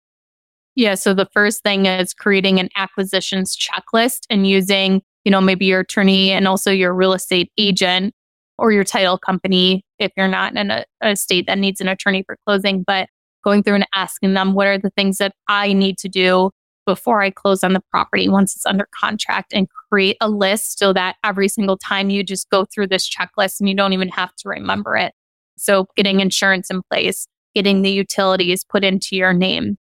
Yeah, 0.76 0.96
so 0.96 1.14
the 1.14 1.28
first 1.34 1.62
thing 1.64 1.86
is 1.86 2.14
creating 2.14 2.60
an 2.60 2.70
acquisitions 2.76 3.56
checklist 3.56 4.22
and 4.30 4.48
using 4.48 5.02
you 5.26 5.32
know, 5.32 5.42
maybe 5.42 5.66
your 5.66 5.82
attorney 5.82 6.32
and 6.32 6.48
also 6.48 6.72
your 6.72 6.94
real 6.94 7.12
estate 7.12 7.52
agent 7.58 8.14
or 8.58 8.72
your 8.72 8.84
title 8.84 9.18
company 9.18 9.84
if 10.00 10.12
you're 10.16 10.28
not 10.28 10.56
in 10.56 10.72
a, 10.72 10.86
a 11.02 11.16
state 11.16 11.48
that 11.48 11.58
needs 11.58 11.82
an 11.82 11.88
attorney 11.88 12.24
for 12.26 12.38
closing, 12.46 12.84
but 12.84 13.10
going 13.44 13.64
through 13.64 13.76
and 13.76 13.88
asking 13.94 14.36
them 14.36 14.54
what 14.54 14.68
are 14.68 14.78
the 14.78 14.92
things 14.92 15.18
that 15.18 15.34
I 15.48 15.74
need 15.74 15.98
to 16.00 16.10
do 16.10 16.52
before 16.86 17.22
I 17.22 17.30
close 17.30 17.64
on 17.64 17.74
the 17.74 17.84
property 17.92 18.30
once 18.30 18.56
it's 18.56 18.66
under 18.66 18.88
contract 19.00 19.54
and 19.54 19.68
create 19.90 20.18
a 20.22 20.30
list 20.30 20.80
so 20.80 20.94
that 20.94 21.16
every 21.24 21.48
single 21.48 21.78
time 21.78 22.10
you 22.10 22.24
just 22.24 22.50
go 22.50 22.66
through 22.66 22.88
this 22.88 23.10
checklist 23.10 23.60
and 23.60 23.68
you 23.70 23.76
don't 23.76 23.94
even 23.94 24.10
have 24.10 24.36
to 24.36 24.50
remember 24.50 24.96
it. 24.96 25.14
So 25.58 25.88
getting 25.96 26.20
insurance 26.20 26.70
in 26.70 26.82
place, 26.92 27.28
getting 27.54 27.82
the 27.82 27.92
utilities 27.92 28.64
put 28.64 28.84
into 28.84 29.16
your 29.16 29.34
name, 29.34 29.78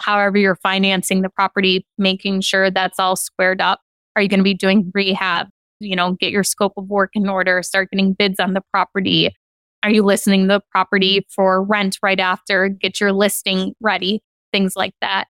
however 0.00 0.38
you're 0.38 0.56
financing 0.56 1.22
the 1.22 1.28
property, 1.28 1.86
making 1.98 2.40
sure 2.40 2.70
that's 2.70 2.98
all 2.98 3.16
squared 3.16 3.60
up 3.60 3.80
are 4.18 4.22
you 4.22 4.28
going 4.28 4.40
to 4.40 4.44
be 4.44 4.52
doing 4.54 4.90
rehab? 4.94 5.46
You 5.78 5.94
know, 5.94 6.14
get 6.14 6.32
your 6.32 6.42
scope 6.42 6.72
of 6.76 6.88
work 6.88 7.10
in 7.14 7.28
order, 7.28 7.62
start 7.62 7.88
getting 7.92 8.14
bids 8.14 8.40
on 8.40 8.52
the 8.52 8.62
property. 8.72 9.32
Are 9.84 9.90
you 9.90 10.02
listing 10.02 10.48
the 10.48 10.60
property 10.72 11.24
for 11.32 11.62
rent 11.62 11.98
right 12.02 12.18
after? 12.18 12.68
Get 12.68 13.00
your 13.00 13.12
listing 13.12 13.74
ready, 13.80 14.20
things 14.52 14.74
like 14.74 14.94
that. 15.00 15.26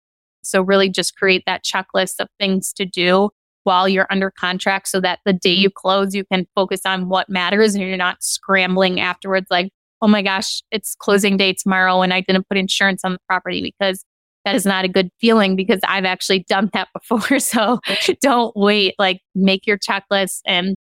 So, 0.49 0.63
really 0.63 0.89
just 0.89 1.17
create 1.17 1.45
that 1.47 1.65
checklist 1.65 2.21
of 2.21 2.29
things 2.39 2.73
to 2.75 2.85
do 2.85 3.31
while 3.67 3.89
you're 3.89 4.07
under 4.11 4.31
contract 4.31 4.87
so 4.87 5.01
that 5.01 5.19
the 5.25 5.33
day 5.33 5.53
you 5.53 5.69
close, 5.71 6.15
you 6.15 6.25
can 6.25 6.47
focus 6.55 6.83
on 6.87 7.09
what 7.09 7.29
matters 7.29 7.75
and 7.75 7.83
you're 7.83 7.97
not 7.97 8.23
scrambling 8.23 9.01
afterwards 9.01 9.49
like, 9.51 9.73
oh 10.01 10.07
my 10.07 10.23
gosh, 10.23 10.63
it's 10.71 10.95
closing 10.95 11.37
day 11.37 11.53
tomorrow 11.53 12.03
and 12.03 12.15
I 12.15 12.21
didn't 12.21 12.49
put 12.49 12.59
insurance 12.59 13.05
on 13.05 13.13
the 13.13 13.19
property 13.29 13.61
because 13.61 14.05
that 14.45 14.55
is 14.55 14.65
not 14.65 14.85
a 14.85 14.89
good 14.89 15.11
feeling 15.21 15.57
because 15.57 15.81
I've 15.85 16.05
actually 16.05 16.45
done 16.49 16.71
that 16.75 16.89
before. 16.95 17.41
So 17.41 17.81
don't 18.23 18.57
wait. 18.57 18.95
Like 18.99 19.21
make 19.35 19.67
your 19.67 19.79
checklist 19.79 20.41
and 20.47 20.77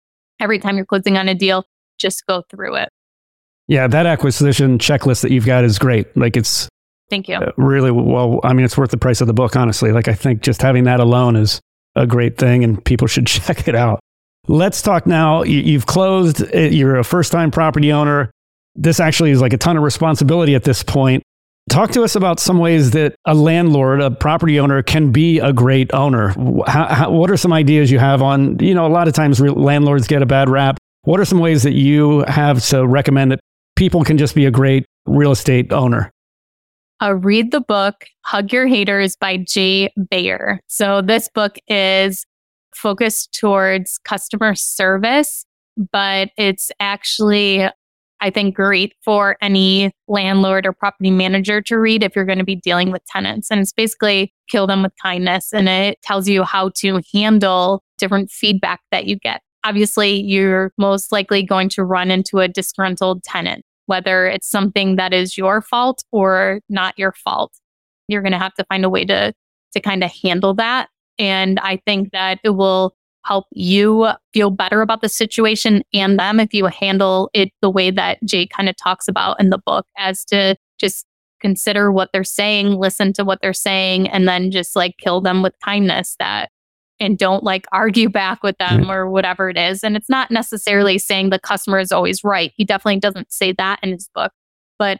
every 0.41 0.59
time 0.59 0.77
you're 0.77 0.87
closing 0.87 1.19
on 1.19 1.29
a 1.29 1.35
deal, 1.35 1.65
just 1.99 2.27
go 2.27 2.43
through 2.51 2.77
it. 2.77 2.89
Yeah, 3.69 3.87
that 3.89 4.07
acquisition 4.07 4.79
checklist 4.79 5.21
that 5.21 5.31
you've 5.31 5.47
got 5.47 5.65
is 5.65 5.79
great. 5.79 6.17
Like 6.17 6.37
it's 6.37 6.69
Thank 7.11 7.29
you. 7.29 7.37
Uh, 7.37 7.51
really 7.57 7.91
well, 7.91 8.41
I 8.45 8.53
mean 8.53 8.65
it's 8.65 8.79
worth 8.79 8.93
the 8.93 8.97
price 8.97 9.21
of 9.21 9.27
the 9.27 9.35
book 9.35 9.57
honestly. 9.57 9.93
Like 9.93 10.09
I 10.09 10.15
think 10.15 10.43
just 10.43 10.63
having 10.63 10.85
that 10.85 11.01
alone 11.01 11.37
is 11.37 11.61
a 11.97 12.07
great 12.07 12.39
thing 12.39 12.65
and 12.65 12.83
people 12.85 13.09
should 13.09 13.27
check 13.27 13.69
it 13.69 13.75
out. 13.75 14.01
Let's 14.49 14.81
talk 14.81 15.07
now. 15.07 15.43
You've 15.43 15.87
closed, 15.87 16.43
uh, 16.55 16.59
you're 16.59 16.97
a 16.97 17.05
first 17.05 17.31
time 17.31 17.51
property 17.51 17.93
owner. 17.93 18.31
This 18.75 19.01
actually 19.01 19.33
is 19.33 19.41
like 19.41 19.53
a 19.53 19.59
ton 19.59 19.77
of 19.77 19.83
responsibility 19.83 20.55
at 20.55 20.65
this 20.65 20.83
point. 20.83 21.23
Talk 21.69 21.91
to 21.93 22.03
us 22.03 22.17
about 22.17 22.41
some 22.41 22.59
ways 22.59 22.93
that 22.93 23.15
a 23.27 23.35
landlord, 23.35 24.01
a 24.01 24.11
property 24.11 24.59
owner, 24.59 24.83
can 24.83 25.13
be 25.13 25.39
a 25.39 25.53
great 25.53 25.93
owner. 25.93 26.31
How, 26.67 26.87
how, 26.87 27.11
what 27.11 27.31
are 27.31 27.37
some 27.37 27.53
ideas 27.53 27.91
you 27.91 27.99
have 27.99 28.23
on, 28.23 28.59
you 28.59 28.75
know, 28.75 28.87
a 28.87 28.89
lot 28.89 29.07
of 29.07 29.15
times 29.15 29.41
re- 29.41 29.51
landlords 29.51 30.07
get 30.09 30.23
a 30.23 30.27
bad 30.27 30.49
rap. 30.49 30.79
What 31.03 31.21
are 31.21 31.25
some 31.25 31.39
ways 31.39 31.63
that 31.63 31.75
you 31.75 32.25
have 32.27 32.65
to 32.67 32.87
recommend 32.87 33.33
that 33.33 33.41
people 33.77 34.03
can 34.05 34.19
just 34.19 34.35
be 34.35 34.47
a 34.47 34.51
great 34.51 34.85
real 35.07 35.31
estate 35.31 35.73
owner? 35.73 36.11
Uh, 37.03 37.15
read 37.15 37.51
the 37.51 37.61
book 37.61 38.07
Hug 38.25 38.53
Your 38.53 38.67
Haters 38.67 39.17
by 39.17 39.39
Jay 39.39 39.93
Baer. 40.11 40.61
So, 40.67 41.01
this 41.01 41.29
book 41.29 41.57
is 41.67 42.27
focused 42.75 43.39
towards 43.39 43.99
customer 43.99 44.55
service, 44.55 45.45
but 45.93 46.31
it's 46.37 46.71
actually 46.79 47.69
I 48.21 48.31
think 48.31 48.55
great 48.55 48.95
for 49.03 49.37
any 49.41 49.93
landlord 50.07 50.67
or 50.67 50.73
property 50.73 51.11
manager 51.11 51.63
to 51.63 51.79
read 51.79 52.03
if 52.03 52.15
you're 52.15 52.27
going 52.27 52.39
to 52.39 52.45
be 52.45 52.57
dealing 52.57 52.91
with 52.91 53.05
tenants. 53.07 53.51
And 53.51 53.61
it's 53.61 53.73
basically 53.73 54.33
kill 54.49 54.67
them 54.67 54.83
with 54.83 54.93
kindness. 55.03 55.53
And 55.53 55.69
it 55.69 56.01
tells 56.03 56.29
you 56.29 56.45
how 56.45 56.71
to 56.77 57.01
handle 57.15 57.83
different 57.97 58.31
feedback 58.31 58.81
that 58.91 59.07
you 59.07 59.17
get. 59.17 59.41
Obviously, 59.65 60.21
you're 60.21 60.73
most 60.79 61.13
likely 61.13 61.43
going 61.43 61.69
to 61.71 61.85
run 61.85 62.11
into 62.11 62.39
a 62.39 62.49
disgruntled 62.49 63.23
tenant, 63.23 63.65
whether 63.91 64.27
it's 64.27 64.49
something 64.49 64.95
that 64.95 65.13
is 65.13 65.37
your 65.37 65.61
fault 65.61 66.05
or 66.13 66.61
not 66.69 66.97
your 66.97 67.13
fault. 67.13 67.53
You're 68.07 68.23
going 68.23 68.33
to 68.33 68.39
have 68.39 68.55
to 68.55 68.65
find 68.65 68.85
a 68.85 68.89
way 68.89 69.05
to, 69.05 69.33
to 69.73 69.81
kind 69.81 70.05
of 70.05 70.13
handle 70.23 70.55
that. 70.55 70.89
And 71.19 71.59
I 71.59 71.81
think 71.85 72.13
that 72.13 72.39
it 72.45 72.51
will 72.51 72.95
help 73.27 73.47
you 73.51 74.07
feel 74.33 74.51
better 74.51 74.81
about 74.81 75.03
the 75.03 75.09
situation 75.09 75.83
and 75.93 76.21
them 76.21 76.39
if 76.39 76.55
you 76.55 76.67
handle 76.67 77.31
it 77.35 77.51
the 77.63 77.69
way 77.69 77.91
that 77.91 78.19
Jay 78.25 78.47
kind 78.47 78.69
of 78.69 78.77
talks 78.77 79.09
about 79.09 79.41
in 79.41 79.51
the 79.51 79.59
book 79.59 79.87
as 79.99 80.25
to 80.27 80.57
just 80.79 81.05
consider 81.41 81.91
what 81.91 82.11
they're 82.13 82.23
saying, 82.23 82.75
listen 82.75 83.13
to 83.15 83.25
what 83.25 83.41
they're 83.43 83.53
saying, 83.53 84.09
and 84.09 84.29
then 84.29 84.53
just 84.53 84.77
like 84.77 84.95
kill 84.99 85.21
them 85.21 85.43
with 85.43 85.55
kindness 85.65 86.15
that 86.21 86.51
and 87.01 87.19
don't 87.19 87.43
like 87.43 87.67
argue 87.73 88.09
back 88.09 88.43
with 88.43 88.57
them 88.59 88.91
or 88.91 89.09
whatever 89.11 89.49
it 89.49 89.57
is. 89.57 89.83
And 89.83 89.97
it's 89.97 90.11
not 90.11 90.31
necessarily 90.31 90.99
saying 90.99 91.31
the 91.31 91.39
customer 91.39 91.79
is 91.79 91.91
always 91.91 92.23
right. 92.23 92.53
He 92.57 92.65
definitely 92.65 93.01
doesn't 93.01 93.33
say 93.33 93.53
that 93.53 93.81
in 93.83 93.93
his 93.93 94.09
book, 94.15 94.33
but 94.79 94.99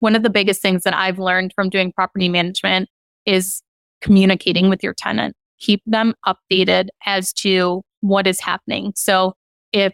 one 0.00 0.16
of 0.16 0.22
the 0.22 0.30
biggest 0.30 0.62
things 0.62 0.82
that 0.82 0.94
I've 0.94 1.18
learned 1.18 1.52
from 1.54 1.68
doing 1.68 1.92
property 1.92 2.28
management 2.28 2.88
is 3.26 3.62
communicating 4.00 4.68
with 4.68 4.82
your 4.82 4.94
tenant. 4.94 5.36
Keep 5.60 5.82
them 5.86 6.14
updated 6.26 6.88
as 7.06 7.32
to 7.34 7.82
what 8.00 8.26
is 8.26 8.40
happening. 8.40 8.92
So 8.96 9.34
if 9.72 9.92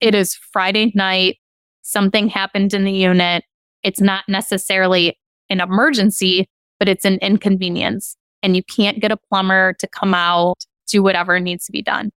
it 0.00 0.14
is 0.14 0.36
Friday 0.36 0.92
night, 0.94 1.38
something 1.82 2.28
happened 2.28 2.72
in 2.72 2.84
the 2.84 2.92
unit, 2.92 3.42
it's 3.82 4.00
not 4.00 4.24
necessarily 4.28 5.18
an 5.50 5.60
emergency, 5.60 6.46
but 6.78 6.88
it's 6.88 7.04
an 7.04 7.18
inconvenience 7.20 8.16
and 8.42 8.54
you 8.54 8.62
can't 8.62 9.00
get 9.00 9.10
a 9.10 9.16
plumber 9.16 9.74
to 9.80 9.88
come 9.88 10.14
out, 10.14 10.64
do 10.88 11.02
whatever 11.02 11.38
needs 11.38 11.64
to 11.66 11.72
be 11.72 11.82
done. 11.82 12.10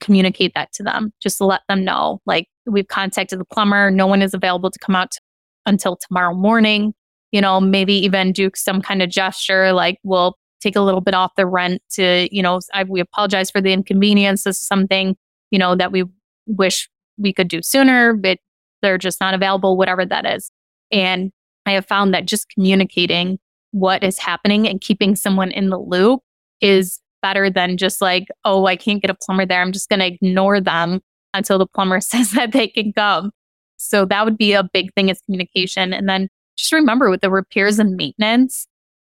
Communicate 0.00 0.52
that 0.54 0.72
to 0.74 0.82
them. 0.82 1.12
Just 1.20 1.40
let 1.40 1.62
them 1.68 1.84
know, 1.84 2.20
like, 2.26 2.46
we've 2.66 2.88
contacted 2.88 3.40
the 3.40 3.44
plumber. 3.44 3.90
No 3.90 4.06
one 4.06 4.22
is 4.22 4.34
available 4.34 4.70
to 4.70 4.78
come 4.78 4.94
out 4.94 5.10
t- 5.10 5.18
until 5.66 5.96
tomorrow 5.96 6.34
morning. 6.34 6.94
You 7.32 7.40
know, 7.40 7.60
maybe 7.60 7.94
even 7.94 8.32
do 8.32 8.50
some 8.54 8.80
kind 8.80 9.02
of 9.02 9.10
gesture 9.10 9.72
like, 9.72 9.98
we'll 10.02 10.36
take 10.60 10.76
a 10.76 10.80
little 10.80 11.00
bit 11.00 11.14
off 11.14 11.32
the 11.36 11.46
rent 11.46 11.82
to, 11.92 12.28
you 12.34 12.42
know, 12.42 12.60
I, 12.72 12.84
we 12.84 13.00
apologize 13.00 13.50
for 13.50 13.60
the 13.60 13.72
inconvenience. 13.72 14.44
This 14.44 14.60
is 14.60 14.66
something, 14.66 15.16
you 15.50 15.58
know, 15.58 15.76
that 15.76 15.92
we 15.92 16.04
wish 16.46 16.88
we 17.16 17.32
could 17.32 17.48
do 17.48 17.60
sooner, 17.62 18.14
but 18.14 18.38
they're 18.82 18.98
just 18.98 19.20
not 19.20 19.34
available, 19.34 19.76
whatever 19.76 20.06
that 20.06 20.24
is. 20.24 20.50
And 20.90 21.32
I 21.66 21.72
have 21.72 21.86
found 21.86 22.14
that 22.14 22.26
just 22.26 22.48
communicating 22.48 23.38
what 23.72 24.02
is 24.02 24.18
happening 24.18 24.66
and 24.66 24.80
keeping 24.80 25.14
someone 25.14 25.50
in 25.50 25.68
the 25.68 25.78
loop 25.78 26.20
is 26.60 27.00
better 27.22 27.50
than 27.50 27.76
just 27.76 28.00
like, 28.00 28.28
oh, 28.44 28.66
I 28.66 28.76
can't 28.76 29.02
get 29.02 29.10
a 29.10 29.14
plumber 29.14 29.46
there. 29.46 29.60
I'm 29.60 29.72
just 29.72 29.88
going 29.88 30.00
to 30.00 30.06
ignore 30.06 30.60
them 30.60 31.00
until 31.34 31.58
the 31.58 31.66
plumber 31.66 32.00
says 32.00 32.32
that 32.32 32.52
they 32.52 32.68
can 32.68 32.92
come. 32.92 33.30
So 33.76 34.04
that 34.06 34.24
would 34.24 34.36
be 34.36 34.52
a 34.52 34.64
big 34.72 34.92
thing 34.94 35.08
is 35.08 35.20
communication. 35.22 35.92
And 35.92 36.08
then 36.08 36.28
just 36.56 36.72
remember 36.72 37.10
with 37.10 37.20
the 37.20 37.30
repairs 37.30 37.78
and 37.78 37.96
maintenance, 37.96 38.66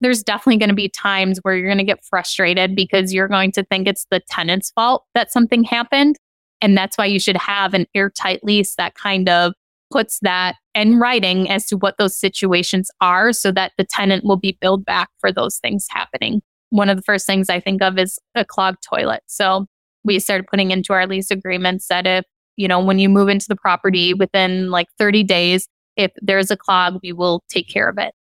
there's 0.01 0.23
definitely 0.23 0.59
going 0.59 0.69
to 0.69 0.74
be 0.74 0.89
times 0.89 1.39
where 1.43 1.57
you're 1.57 1.69
going 1.69 1.79
to 1.79 1.85
get 1.85 2.05
frustrated 2.05 2.74
because 2.74 3.12
you're 3.12 3.29
going 3.29 3.53
to 3.53 3.65
think 3.65 3.87
it's 3.87 4.07
the 4.11 4.20
tenant's 4.31 4.70
fault 4.70 5.05
that 5.15 5.33
something 5.33 5.65
happened. 5.65 6.16
And 6.61 6.77
that's 6.77 6.97
why 6.97 7.07
you 7.07 7.19
should 7.19 7.37
have 7.37 7.74
an 7.74 7.87
airtight 7.95 8.45
lease 8.45 8.77
that 8.77 8.95
kind 8.95 9.29
of 9.29 9.53
puts 9.93 10.19
that 10.23 10.57
in 10.74 10.99
writing 10.99 11.51
as 11.51 11.66
to 11.66 11.77
what 11.77 11.99
those 11.99 12.16
situations 12.16 12.91
are 13.01 13.33
so 13.33 13.53
that 13.53 13.73
the 13.77 13.85
tenant 13.85 14.24
will 14.24 14.37
be 14.37 14.57
billed 14.61 14.85
back 14.85 15.11
for 15.20 15.31
those 15.31 15.59
things 15.59 15.87
happening. 15.91 16.41
One 16.73 16.89
of 16.89 16.97
the 16.97 17.03
first 17.03 17.27
things 17.27 17.51
I 17.51 17.61
think 17.61 17.82
of 17.82 17.99
is 17.99 18.19
a 18.35 18.47
clogged 18.47 18.82
toilet. 18.82 19.23
So 19.27 19.66
we 20.05 20.19
started 20.19 20.47
putting 20.47 20.70
into 20.70 20.94
our 20.94 21.07
lease 21.07 21.31
agreements 21.31 21.86
that 21.89 22.07
if, 22.07 22.24
you 22.57 22.66
know, 22.66 22.82
when 22.82 22.99
you 22.99 23.11
move 23.11 23.28
into 23.28 23.44
the 23.47 23.57
property 23.57 24.15
within 24.15 24.70
like 24.70 24.86
30 24.99 25.23
days, 25.23 25.69
if 25.99 26.12
there's 26.23 26.51
a 26.51 26.57
clog, 26.57 26.99
we 27.03 27.12
will 27.12 27.43
take 27.51 27.69
care 27.69 27.90
of 27.90 27.99
it. 27.99 28.15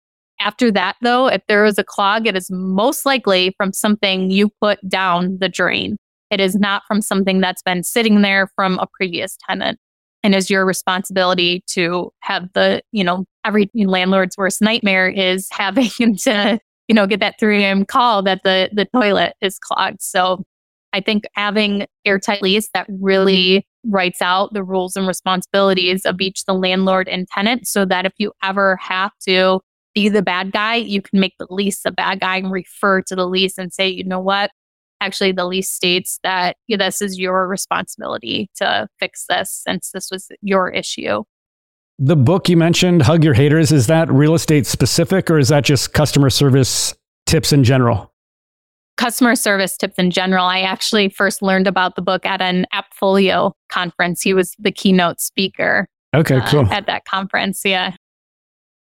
After 0.41 0.71
that, 0.73 0.97
though, 1.03 1.27
if 1.27 1.43
there 1.47 1.67
is 1.67 1.77
a 1.77 1.85
clog, 1.85 2.27
it 2.27 2.37
is 2.37 2.51
most 2.51 3.05
likely 3.05 3.55
from 3.59 3.75
something 3.75 4.31
you 4.31 4.49
put 4.63 4.79
down 4.89 5.37
the 5.41 5.51
drain. 5.51 5.99
It 6.31 6.41
is 6.41 6.55
not 6.55 6.85
from 6.89 7.03
something 7.03 7.43
that's 7.43 7.63
been 7.63 7.83
sitting 7.83 8.23
there 8.23 8.49
from 8.57 8.79
a 8.79 8.87
previous 8.97 9.37
tenant 9.47 9.79
and 10.23 10.35
is 10.35 10.49
your 10.49 10.65
responsibility 10.65 11.63
to 11.67 12.11
have 12.21 12.49
the, 12.55 12.81
you 12.93 13.05
know, 13.05 13.27
every 13.45 13.71
landlord's 13.75 14.39
worst 14.39 14.63
nightmare 14.63 15.09
is 15.09 15.49
having 15.51 16.17
to, 16.23 16.59
you 16.89 16.95
know, 16.95 17.07
get 17.07 17.21
that 17.21 17.39
3 17.39 17.63
a.m. 17.63 17.85
call 17.85 18.23
that 18.23 18.43
the, 18.43 18.71
the 18.73 18.87
toilet 18.87 19.35
is 19.41 19.59
clogged. 19.59 20.03
So 20.03 20.45
I 20.93 21.01
think 21.01 21.25
having 21.35 21.87
airtight 22.05 22.43
lease 22.43 22.71
that 22.75 22.87
really 23.01 23.67
writes 23.85 24.21
out 24.23 24.53
the 24.55 24.65
rules 24.65 24.97
and 24.97 25.07
responsibilities 25.07 26.05
of 26.05 26.21
each 26.21 26.45
the 26.47 26.55
landlord 26.55 27.09
and 27.09 27.29
tenant 27.29 27.69
so 27.69 27.85
that 27.85 28.07
if 28.07 28.13
you 28.19 28.33
ever 28.43 28.77
have 28.77 29.13
to 29.29 29.61
be 29.95 30.09
the 30.09 30.23
bad 30.23 30.53
guy, 30.53 30.77
you 30.77 31.03
can 31.03 31.21
make 31.21 31.35
the 31.39 31.47
lease 31.51 31.83
the 31.83 31.91
bad 31.91 32.21
guy 32.21 32.37
and 32.37 32.51
refer 32.51 33.03
to 33.03 33.15
the 33.15 33.27
lease 33.27 33.59
and 33.59 33.73
say, 33.73 33.89
you 33.89 34.05
know 34.05 34.21
what, 34.21 34.51
actually 35.01 35.33
the 35.33 35.45
lease 35.45 35.71
states 35.71 36.19
that 36.23 36.57
this 36.69 37.03
is 37.03 37.19
your 37.19 37.47
responsibility 37.47 38.51
to 38.57 38.89
fix 38.99 39.25
this 39.29 39.63
since 39.67 39.91
this 39.93 40.09
was 40.11 40.29
your 40.43 40.71
issue. 40.71 41.23
The 42.01 42.15
book 42.15 42.49
you 42.49 42.57
mentioned, 42.57 43.03
Hug 43.03 43.25
Your 43.25 43.35
Haters, 43.35 43.73
is 43.73 43.89
that 43.89 44.09
real 44.09 44.35
estate 44.35 44.67
specific 44.67 45.29
or 45.29 45.39
is 45.39 45.49
that 45.49 45.65
just 45.65 45.93
customer 45.95 46.31
service 46.31 46.95
tips 47.27 47.53
in 47.53 47.65
general? 47.65 48.13
Customer 48.97 49.35
service 49.35 49.77
tips 49.77 49.99
in 49.99 50.13
general. 50.13 50.45
I 50.45 50.61
actually 50.61 51.09
first 51.09 51.43
learned 51.43 51.67
about 51.67 51.97
the 51.97 52.03
book 52.03 52.25
at 52.25 52.41
an 52.41 52.67
Appfolio 52.73 53.53
conference. 53.69 54.23
He 54.23 54.33
was 54.33 54.55
the 54.61 54.71
keynote 54.71 55.21
speaker. 55.21 55.89
Okay, 56.15 56.37
uh, 56.37 56.49
cool. 56.49 56.73
At 56.73 56.87
that 56.87 57.05
conference, 57.05 57.63
yeah. 57.65 57.97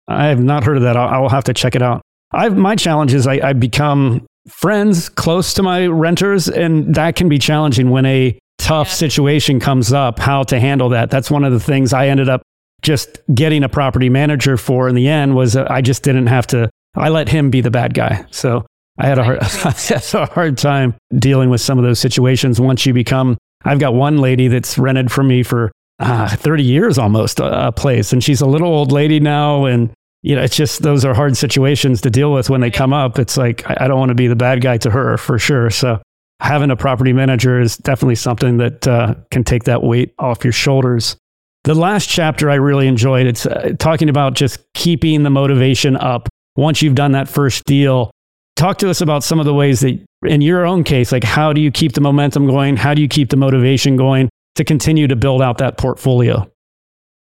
I 0.07 0.25
have 0.25 0.41
not 0.41 0.63
heard 0.63 0.77
of 0.77 0.83
that. 0.83 0.97
I'll, 0.97 1.07
I 1.07 1.19
will 1.19 1.29
have 1.29 1.43
to 1.45 1.53
check 1.53 1.75
it 1.75 1.83
out. 1.83 2.01
I've, 2.31 2.57
my 2.57 2.75
challenge 2.75 3.13
is 3.13 3.27
I, 3.27 3.33
I 3.49 3.53
become 3.53 4.25
friends 4.47 5.07
close 5.07 5.53
to 5.53 5.61
my 5.61 5.85
renters, 5.85 6.49
and 6.49 6.95
that 6.95 7.15
can 7.15 7.29
be 7.29 7.37
challenging 7.37 7.91
when 7.91 8.07
a 8.07 8.39
tough 8.57 8.87
yeah. 8.87 8.93
situation 8.93 9.59
comes 9.59 9.93
up, 9.93 10.17
how 10.17 10.41
to 10.43 10.59
handle 10.59 10.89
that. 10.89 11.11
That's 11.11 11.29
one 11.29 11.43
of 11.43 11.53
the 11.53 11.59
things 11.59 11.93
I 11.93 12.07
ended 12.07 12.27
up 12.27 12.41
just 12.83 13.19
getting 13.33 13.63
a 13.63 13.69
property 13.69 14.09
manager 14.09 14.57
for 14.57 14.87
in 14.87 14.95
the 14.95 15.07
end 15.07 15.35
was 15.35 15.55
I 15.55 15.81
just 15.81 16.03
didn't 16.03 16.27
have 16.27 16.45
to, 16.47 16.69
I 16.95 17.09
let 17.09 17.29
him 17.29 17.49
be 17.49 17.61
the 17.61 17.71
bad 17.71 17.93
guy. 17.93 18.25
So 18.31 18.65
I 18.99 19.07
had 19.07 19.17
a 19.17 19.23
hard, 19.23 19.39
a 20.13 20.25
hard 20.27 20.57
time 20.57 20.95
dealing 21.17 21.49
with 21.49 21.61
some 21.61 21.79
of 21.79 21.83
those 21.83 21.99
situations 21.99 22.61
once 22.61 22.85
you 22.85 22.93
become, 22.93 23.37
I've 23.65 23.79
got 23.79 23.93
one 23.93 24.17
lady 24.17 24.47
that's 24.47 24.77
rented 24.77 25.11
for 25.11 25.23
me 25.23 25.43
for 25.43 25.71
uh, 25.99 26.27
30 26.27 26.63
years 26.63 26.97
almost 26.97 27.39
a, 27.39 27.67
a 27.67 27.71
place 27.71 28.13
and 28.13 28.23
she's 28.23 28.41
a 28.41 28.45
little 28.45 28.67
old 28.67 28.91
lady 28.91 29.19
now 29.19 29.65
and 29.65 29.91
you 30.23 30.35
know, 30.35 30.41
it's 30.41 30.55
just 30.55 30.81
those 30.81 31.03
are 31.03 31.13
hard 31.13 31.35
situations 31.35 31.99
to 32.01 32.09
deal 32.09 32.31
with 32.31 32.49
when 32.49 32.61
they 32.61 32.71
come 32.71 32.93
up. 32.93 33.19
It's 33.19 33.35
like 33.37 33.69
I, 33.69 33.77
I 33.81 33.87
don't 33.87 33.99
want 33.99 34.09
to 34.09 34.15
be 34.15 34.27
the 34.27 34.37
bad 34.37 34.61
guy 34.61 34.77
to 34.77 34.89
her 34.89 35.17
for 35.17 35.37
sure. 35.37 35.69
So 35.69 36.01
having 36.39 36.71
a 36.71 36.77
property 36.77 37.13
manager 37.13 37.59
is 37.59 37.77
definitely 37.77 38.15
something 38.15 38.57
that 38.57 38.87
uh, 38.87 39.15
can 39.31 39.43
take 39.43 39.65
that 39.65 39.83
weight 39.83 40.13
off 40.19 40.43
your 40.43 40.53
shoulders. 40.53 41.17
The 41.63 41.75
last 41.75 42.09
chapter 42.09 42.49
I 42.49 42.55
really 42.55 42.87
enjoyed. 42.87 43.25
It's 43.25 43.45
uh, 43.45 43.73
talking 43.79 44.09
about 44.09 44.33
just 44.33 44.59
keeping 44.73 45.23
the 45.23 45.29
motivation 45.29 45.95
up 45.95 46.27
once 46.55 46.81
you've 46.81 46.95
done 46.95 47.13
that 47.13 47.29
first 47.29 47.63
deal. 47.65 48.11
Talk 48.55 48.77
to 48.79 48.89
us 48.89 49.01
about 49.01 49.23
some 49.23 49.39
of 49.39 49.45
the 49.45 49.53
ways 49.53 49.79
that, 49.79 50.03
in 50.23 50.41
your 50.41 50.65
own 50.65 50.83
case, 50.83 51.11
like 51.11 51.23
how 51.23 51.53
do 51.53 51.61
you 51.61 51.71
keep 51.71 51.93
the 51.93 52.01
momentum 52.01 52.47
going? 52.47 52.77
How 52.77 52.93
do 52.93 53.01
you 53.01 53.07
keep 53.07 53.29
the 53.29 53.37
motivation 53.37 53.95
going 53.95 54.29
to 54.55 54.63
continue 54.63 55.07
to 55.07 55.15
build 55.15 55.41
out 55.41 55.57
that 55.59 55.77
portfolio? 55.77 56.49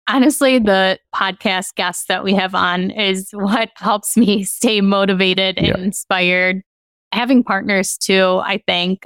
honestly, 0.08 0.58
the 0.58 0.98
podcast 1.14 1.74
guests 1.74 2.06
that 2.06 2.24
we 2.24 2.34
have 2.34 2.54
on 2.54 2.90
is 2.90 3.30
what 3.32 3.70
helps 3.76 4.16
me 4.16 4.44
stay 4.44 4.80
motivated 4.80 5.58
and 5.58 5.76
inspired. 5.76 6.62
Having 7.12 7.44
partners 7.44 7.96
too, 7.96 8.40
I 8.44 8.62
think, 8.66 9.02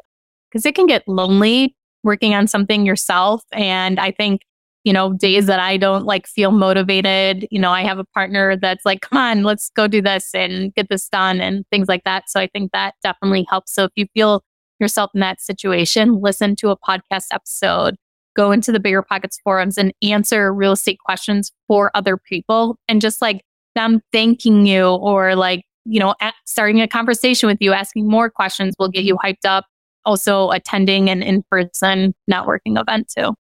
because 0.50 0.66
it 0.66 0.74
can 0.74 0.86
get 0.86 1.06
lonely 1.06 1.76
working 2.02 2.34
on 2.34 2.46
something 2.46 2.86
yourself. 2.86 3.42
And 3.52 4.00
I 4.00 4.10
think, 4.10 4.42
you 4.84 4.92
know, 4.92 5.12
days 5.12 5.46
that 5.46 5.60
I 5.60 5.76
don't 5.76 6.04
like 6.04 6.26
feel 6.26 6.50
motivated, 6.50 7.46
you 7.50 7.60
know, 7.60 7.70
I 7.70 7.82
have 7.82 7.98
a 7.98 8.04
partner 8.14 8.56
that's 8.56 8.84
like, 8.84 9.02
come 9.02 9.18
on, 9.18 9.42
let's 9.42 9.70
go 9.76 9.86
do 9.86 10.00
this 10.00 10.34
and 10.34 10.74
get 10.74 10.88
this 10.88 11.08
done 11.08 11.40
and 11.40 11.64
things 11.70 11.88
like 11.88 12.04
that. 12.04 12.30
So 12.30 12.40
I 12.40 12.46
think 12.46 12.72
that 12.72 12.94
definitely 13.02 13.46
helps. 13.50 13.74
So 13.74 13.84
if 13.84 13.92
you 13.96 14.06
feel 14.14 14.42
yourself 14.78 15.10
in 15.14 15.20
that 15.20 15.40
situation, 15.40 16.20
listen 16.20 16.56
to 16.56 16.70
a 16.70 16.78
podcast 16.78 17.26
episode 17.32 17.96
go 18.36 18.52
into 18.52 18.72
the 18.72 18.80
BiggerPockets 18.80 19.36
forums 19.42 19.76
and 19.76 19.92
answer 20.02 20.52
real 20.52 20.72
estate 20.72 20.98
questions 21.04 21.52
for 21.66 21.90
other 21.94 22.16
people 22.16 22.76
and 22.88 23.00
just 23.00 23.20
like 23.20 23.42
them 23.74 24.00
thanking 24.12 24.66
you 24.66 24.86
or 24.86 25.34
like 25.36 25.62
you 25.84 26.00
know 26.00 26.14
starting 26.44 26.80
a 26.80 26.88
conversation 26.88 27.48
with 27.48 27.58
you 27.60 27.72
asking 27.72 28.08
more 28.08 28.30
questions 28.30 28.74
will 28.78 28.88
get 28.88 29.04
you 29.04 29.16
hyped 29.16 29.44
up 29.44 29.66
also 30.04 30.50
attending 30.50 31.08
an 31.08 31.22
in-person 31.22 32.14
networking 32.30 32.80
event 32.80 33.12
too 33.16 33.34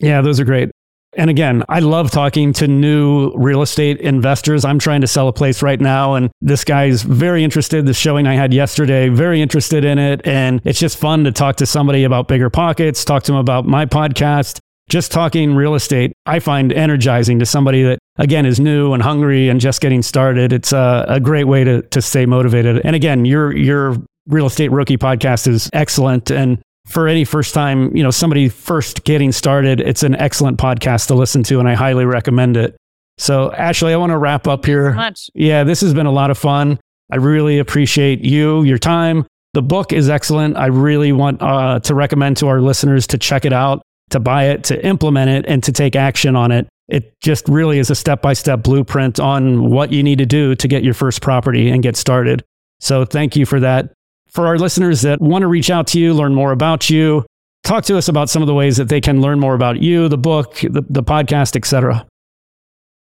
yeah 0.00 0.20
those 0.20 0.40
are 0.40 0.44
great 0.44 0.70
and 1.16 1.30
again, 1.30 1.64
I 1.68 1.80
love 1.80 2.10
talking 2.10 2.52
to 2.54 2.68
new 2.68 3.32
real 3.34 3.62
estate 3.62 3.98
investors. 4.00 4.64
I'm 4.64 4.78
trying 4.78 5.00
to 5.00 5.06
sell 5.06 5.26
a 5.26 5.32
place 5.32 5.62
right 5.62 5.80
now, 5.80 6.14
and 6.14 6.30
this 6.42 6.64
guy's 6.64 7.02
very 7.02 7.42
interested. 7.42 7.86
The 7.86 7.94
showing 7.94 8.26
I 8.26 8.34
had 8.34 8.52
yesterday, 8.52 9.08
very 9.08 9.40
interested 9.40 9.84
in 9.84 9.98
it. 9.98 10.20
And 10.26 10.60
it's 10.64 10.78
just 10.78 10.98
fun 10.98 11.24
to 11.24 11.32
talk 11.32 11.56
to 11.56 11.66
somebody 11.66 12.04
about 12.04 12.28
BiggerPockets, 12.28 13.04
talk 13.06 13.22
to 13.24 13.32
them 13.32 13.40
about 13.40 13.64
my 13.64 13.86
podcast. 13.86 14.58
Just 14.90 15.12
talking 15.12 15.54
real 15.54 15.74
estate, 15.74 16.12
I 16.24 16.38
find 16.38 16.72
energizing 16.72 17.38
to 17.40 17.46
somebody 17.46 17.82
that, 17.82 17.98
again, 18.16 18.46
is 18.46 18.58
new 18.58 18.94
and 18.94 19.02
hungry 19.02 19.50
and 19.50 19.60
just 19.60 19.82
getting 19.82 20.00
started. 20.00 20.50
It's 20.50 20.72
a, 20.72 21.04
a 21.08 21.20
great 21.20 21.44
way 21.44 21.62
to, 21.62 21.82
to 21.82 22.00
stay 22.00 22.24
motivated. 22.24 22.80
And 22.84 22.96
again, 22.96 23.26
your, 23.26 23.54
your 23.54 23.96
real 24.28 24.46
estate 24.46 24.70
rookie 24.70 24.96
podcast 24.96 25.46
is 25.46 25.68
excellent. 25.74 26.30
And 26.30 26.62
for 26.88 27.06
any 27.06 27.24
first 27.24 27.54
time, 27.54 27.94
you 27.94 28.02
know, 28.02 28.10
somebody 28.10 28.48
first 28.48 29.04
getting 29.04 29.30
started, 29.30 29.80
it's 29.80 30.02
an 30.02 30.14
excellent 30.16 30.58
podcast 30.58 31.06
to 31.08 31.14
listen 31.14 31.42
to, 31.44 31.58
and 31.58 31.68
I 31.68 31.74
highly 31.74 32.04
recommend 32.06 32.56
it. 32.56 32.76
So, 33.18 33.52
Ashley, 33.52 33.92
I 33.92 33.96
want 33.96 34.10
to 34.10 34.18
wrap 34.18 34.46
up 34.46 34.64
here. 34.64 34.94
Yeah, 35.34 35.64
this 35.64 35.80
has 35.82 35.92
been 35.92 36.06
a 36.06 36.12
lot 36.12 36.30
of 36.30 36.38
fun. 36.38 36.78
I 37.12 37.16
really 37.16 37.58
appreciate 37.58 38.24
you, 38.24 38.62
your 38.62 38.78
time. 38.78 39.26
The 39.54 39.62
book 39.62 39.92
is 39.92 40.08
excellent. 40.08 40.56
I 40.56 40.66
really 40.66 41.12
want 41.12 41.42
uh, 41.42 41.80
to 41.80 41.94
recommend 41.94 42.36
to 42.38 42.48
our 42.48 42.60
listeners 42.60 43.06
to 43.08 43.18
check 43.18 43.44
it 43.44 43.52
out, 43.52 43.82
to 44.10 44.20
buy 44.20 44.44
it, 44.44 44.64
to 44.64 44.86
implement 44.86 45.30
it, 45.30 45.46
and 45.50 45.62
to 45.64 45.72
take 45.72 45.96
action 45.96 46.36
on 46.36 46.52
it. 46.52 46.68
it 46.88 47.12
just 47.20 47.48
really 47.48 47.78
is 47.78 47.90
a 47.90 47.94
step 47.94 48.22
by 48.22 48.32
step 48.32 48.62
blueprint 48.62 49.20
on 49.20 49.70
what 49.70 49.92
you 49.92 50.02
need 50.02 50.18
to 50.18 50.26
do 50.26 50.54
to 50.54 50.68
get 50.68 50.82
your 50.82 50.94
first 50.94 51.20
property 51.20 51.70
and 51.70 51.82
get 51.82 51.96
started. 51.96 52.42
So 52.80 53.04
thank 53.04 53.36
you 53.36 53.44
for 53.44 53.60
that. 53.60 53.92
For 54.38 54.46
our 54.46 54.56
listeners 54.56 55.00
that 55.00 55.20
want 55.20 55.42
to 55.42 55.48
reach 55.48 55.68
out 55.68 55.88
to 55.88 55.98
you, 55.98 56.14
learn 56.14 56.32
more 56.32 56.52
about 56.52 56.88
you, 56.88 57.26
talk 57.64 57.82
to 57.86 57.98
us 57.98 58.06
about 58.06 58.30
some 58.30 58.40
of 58.40 58.46
the 58.46 58.54
ways 58.54 58.76
that 58.76 58.88
they 58.88 59.00
can 59.00 59.20
learn 59.20 59.40
more 59.40 59.52
about 59.52 59.82
you, 59.82 60.08
the 60.08 60.16
book, 60.16 60.60
the, 60.60 60.84
the 60.88 61.02
podcast, 61.02 61.56
etc. 61.56 62.06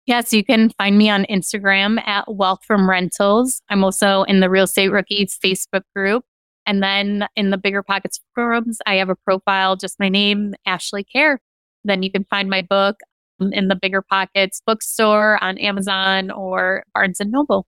Yes, 0.06 0.32
you 0.32 0.46
can 0.46 0.70
find 0.78 0.98
me 0.98 1.10
on 1.10 1.26
Instagram 1.26 2.02
at 2.08 2.34
Wealth 2.34 2.64
from 2.66 2.90
Rentals. 2.90 3.62
I'm 3.68 3.84
also 3.84 4.24
in 4.24 4.40
the 4.40 4.50
Real 4.50 4.64
Estate 4.64 4.94
Rookies 4.94 5.38
Facebook 5.44 5.82
group. 5.94 6.24
And 6.66 6.82
then 6.82 7.28
in 7.36 7.50
the 7.50 7.58
BiggerPockets 7.58 8.22
forums, 8.34 8.80
I 8.86 8.96
have 8.96 9.10
a 9.10 9.16
profile, 9.18 9.76
just 9.76 10.00
my 10.00 10.08
name, 10.08 10.54
Ashley 10.66 11.04
Kehr. 11.04 11.40
Then 11.84 12.02
you 12.02 12.14
can 12.14 12.24
find 12.30 12.50
my 12.50 12.62
book 12.62 12.96
in 13.42 13.68
the 13.68 13.76
BiggerPockets 13.76 14.62
bookstore 14.66 15.44
on 15.44 15.58
Amazon 15.58 16.32
or 16.32 16.86
Barnes 16.94 17.20
and 17.20 17.30
Noble. 17.30 17.68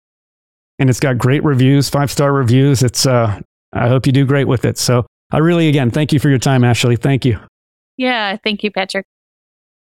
And 0.79 0.89
it's 0.89 0.99
got 0.99 1.19
great 1.19 1.43
reviews, 1.43 1.91
five 1.91 2.09
star 2.09 2.33
reviews. 2.33 2.81
It's, 2.81 3.05
uh, 3.05 3.39
I 3.73 3.87
hope 3.87 4.05
you 4.05 4.11
do 4.11 4.25
great 4.25 4.47
with 4.47 4.65
it. 4.65 4.77
So 4.77 5.05
I 5.31 5.37
really, 5.37 5.69
again, 5.69 5.91
thank 5.91 6.11
you 6.11 6.19
for 6.19 6.29
your 6.29 6.39
time, 6.39 6.63
Ashley. 6.63 6.95
Thank 6.95 7.25
you. 7.25 7.39
Yeah, 7.97 8.37
thank 8.43 8.63
you, 8.63 8.71
Patrick. 8.71 9.05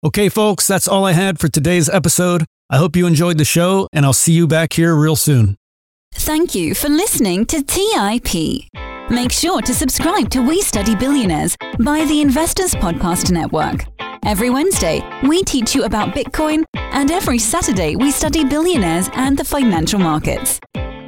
Okay, 0.05 0.29
folks, 0.29 0.67
that's 0.67 0.89
all 0.89 1.05
I 1.05 1.13
had 1.13 1.39
for 1.39 1.49
today's 1.49 1.89
episode. 1.89 2.45
I 2.71 2.77
hope 2.79 2.97
you 2.97 3.07
enjoyed 3.07 3.39
the 3.39 3.45
show, 3.45 3.89
and 3.93 4.05
I'll 4.07 4.13
see 4.13 4.33
you 4.33 4.47
back 4.47 4.73
here 4.73 4.95
real 4.95 5.17
soon. 5.17 5.57
Thank 6.15 6.55
you 6.55 6.75
for 6.75 6.89
listening 6.89 7.47
to 7.47 7.63
TIP. 7.63 8.69
Make 9.11 9.33
sure 9.33 9.61
to 9.63 9.75
subscribe 9.75 10.31
to 10.31 10.41
We 10.41 10.63
Study 10.63 10.95
Billionaires 10.95 11.57
by 11.79 12.05
the 12.05 12.21
Investors 12.21 12.75
Podcast 12.75 13.31
Network. 13.31 13.87
Every 14.25 14.51
Wednesday, 14.51 15.03
we 15.25 15.43
teach 15.43 15.75
you 15.75 15.85
about 15.85 16.15
Bitcoin, 16.15 16.65
and 16.75 17.11
every 17.11 17.39
Saturday, 17.39 17.97
we 17.97 18.11
study 18.11 18.45
billionaires 18.45 19.09
and 19.15 19.37
the 19.37 19.45
financial 19.45 19.99
markets. 19.99 20.61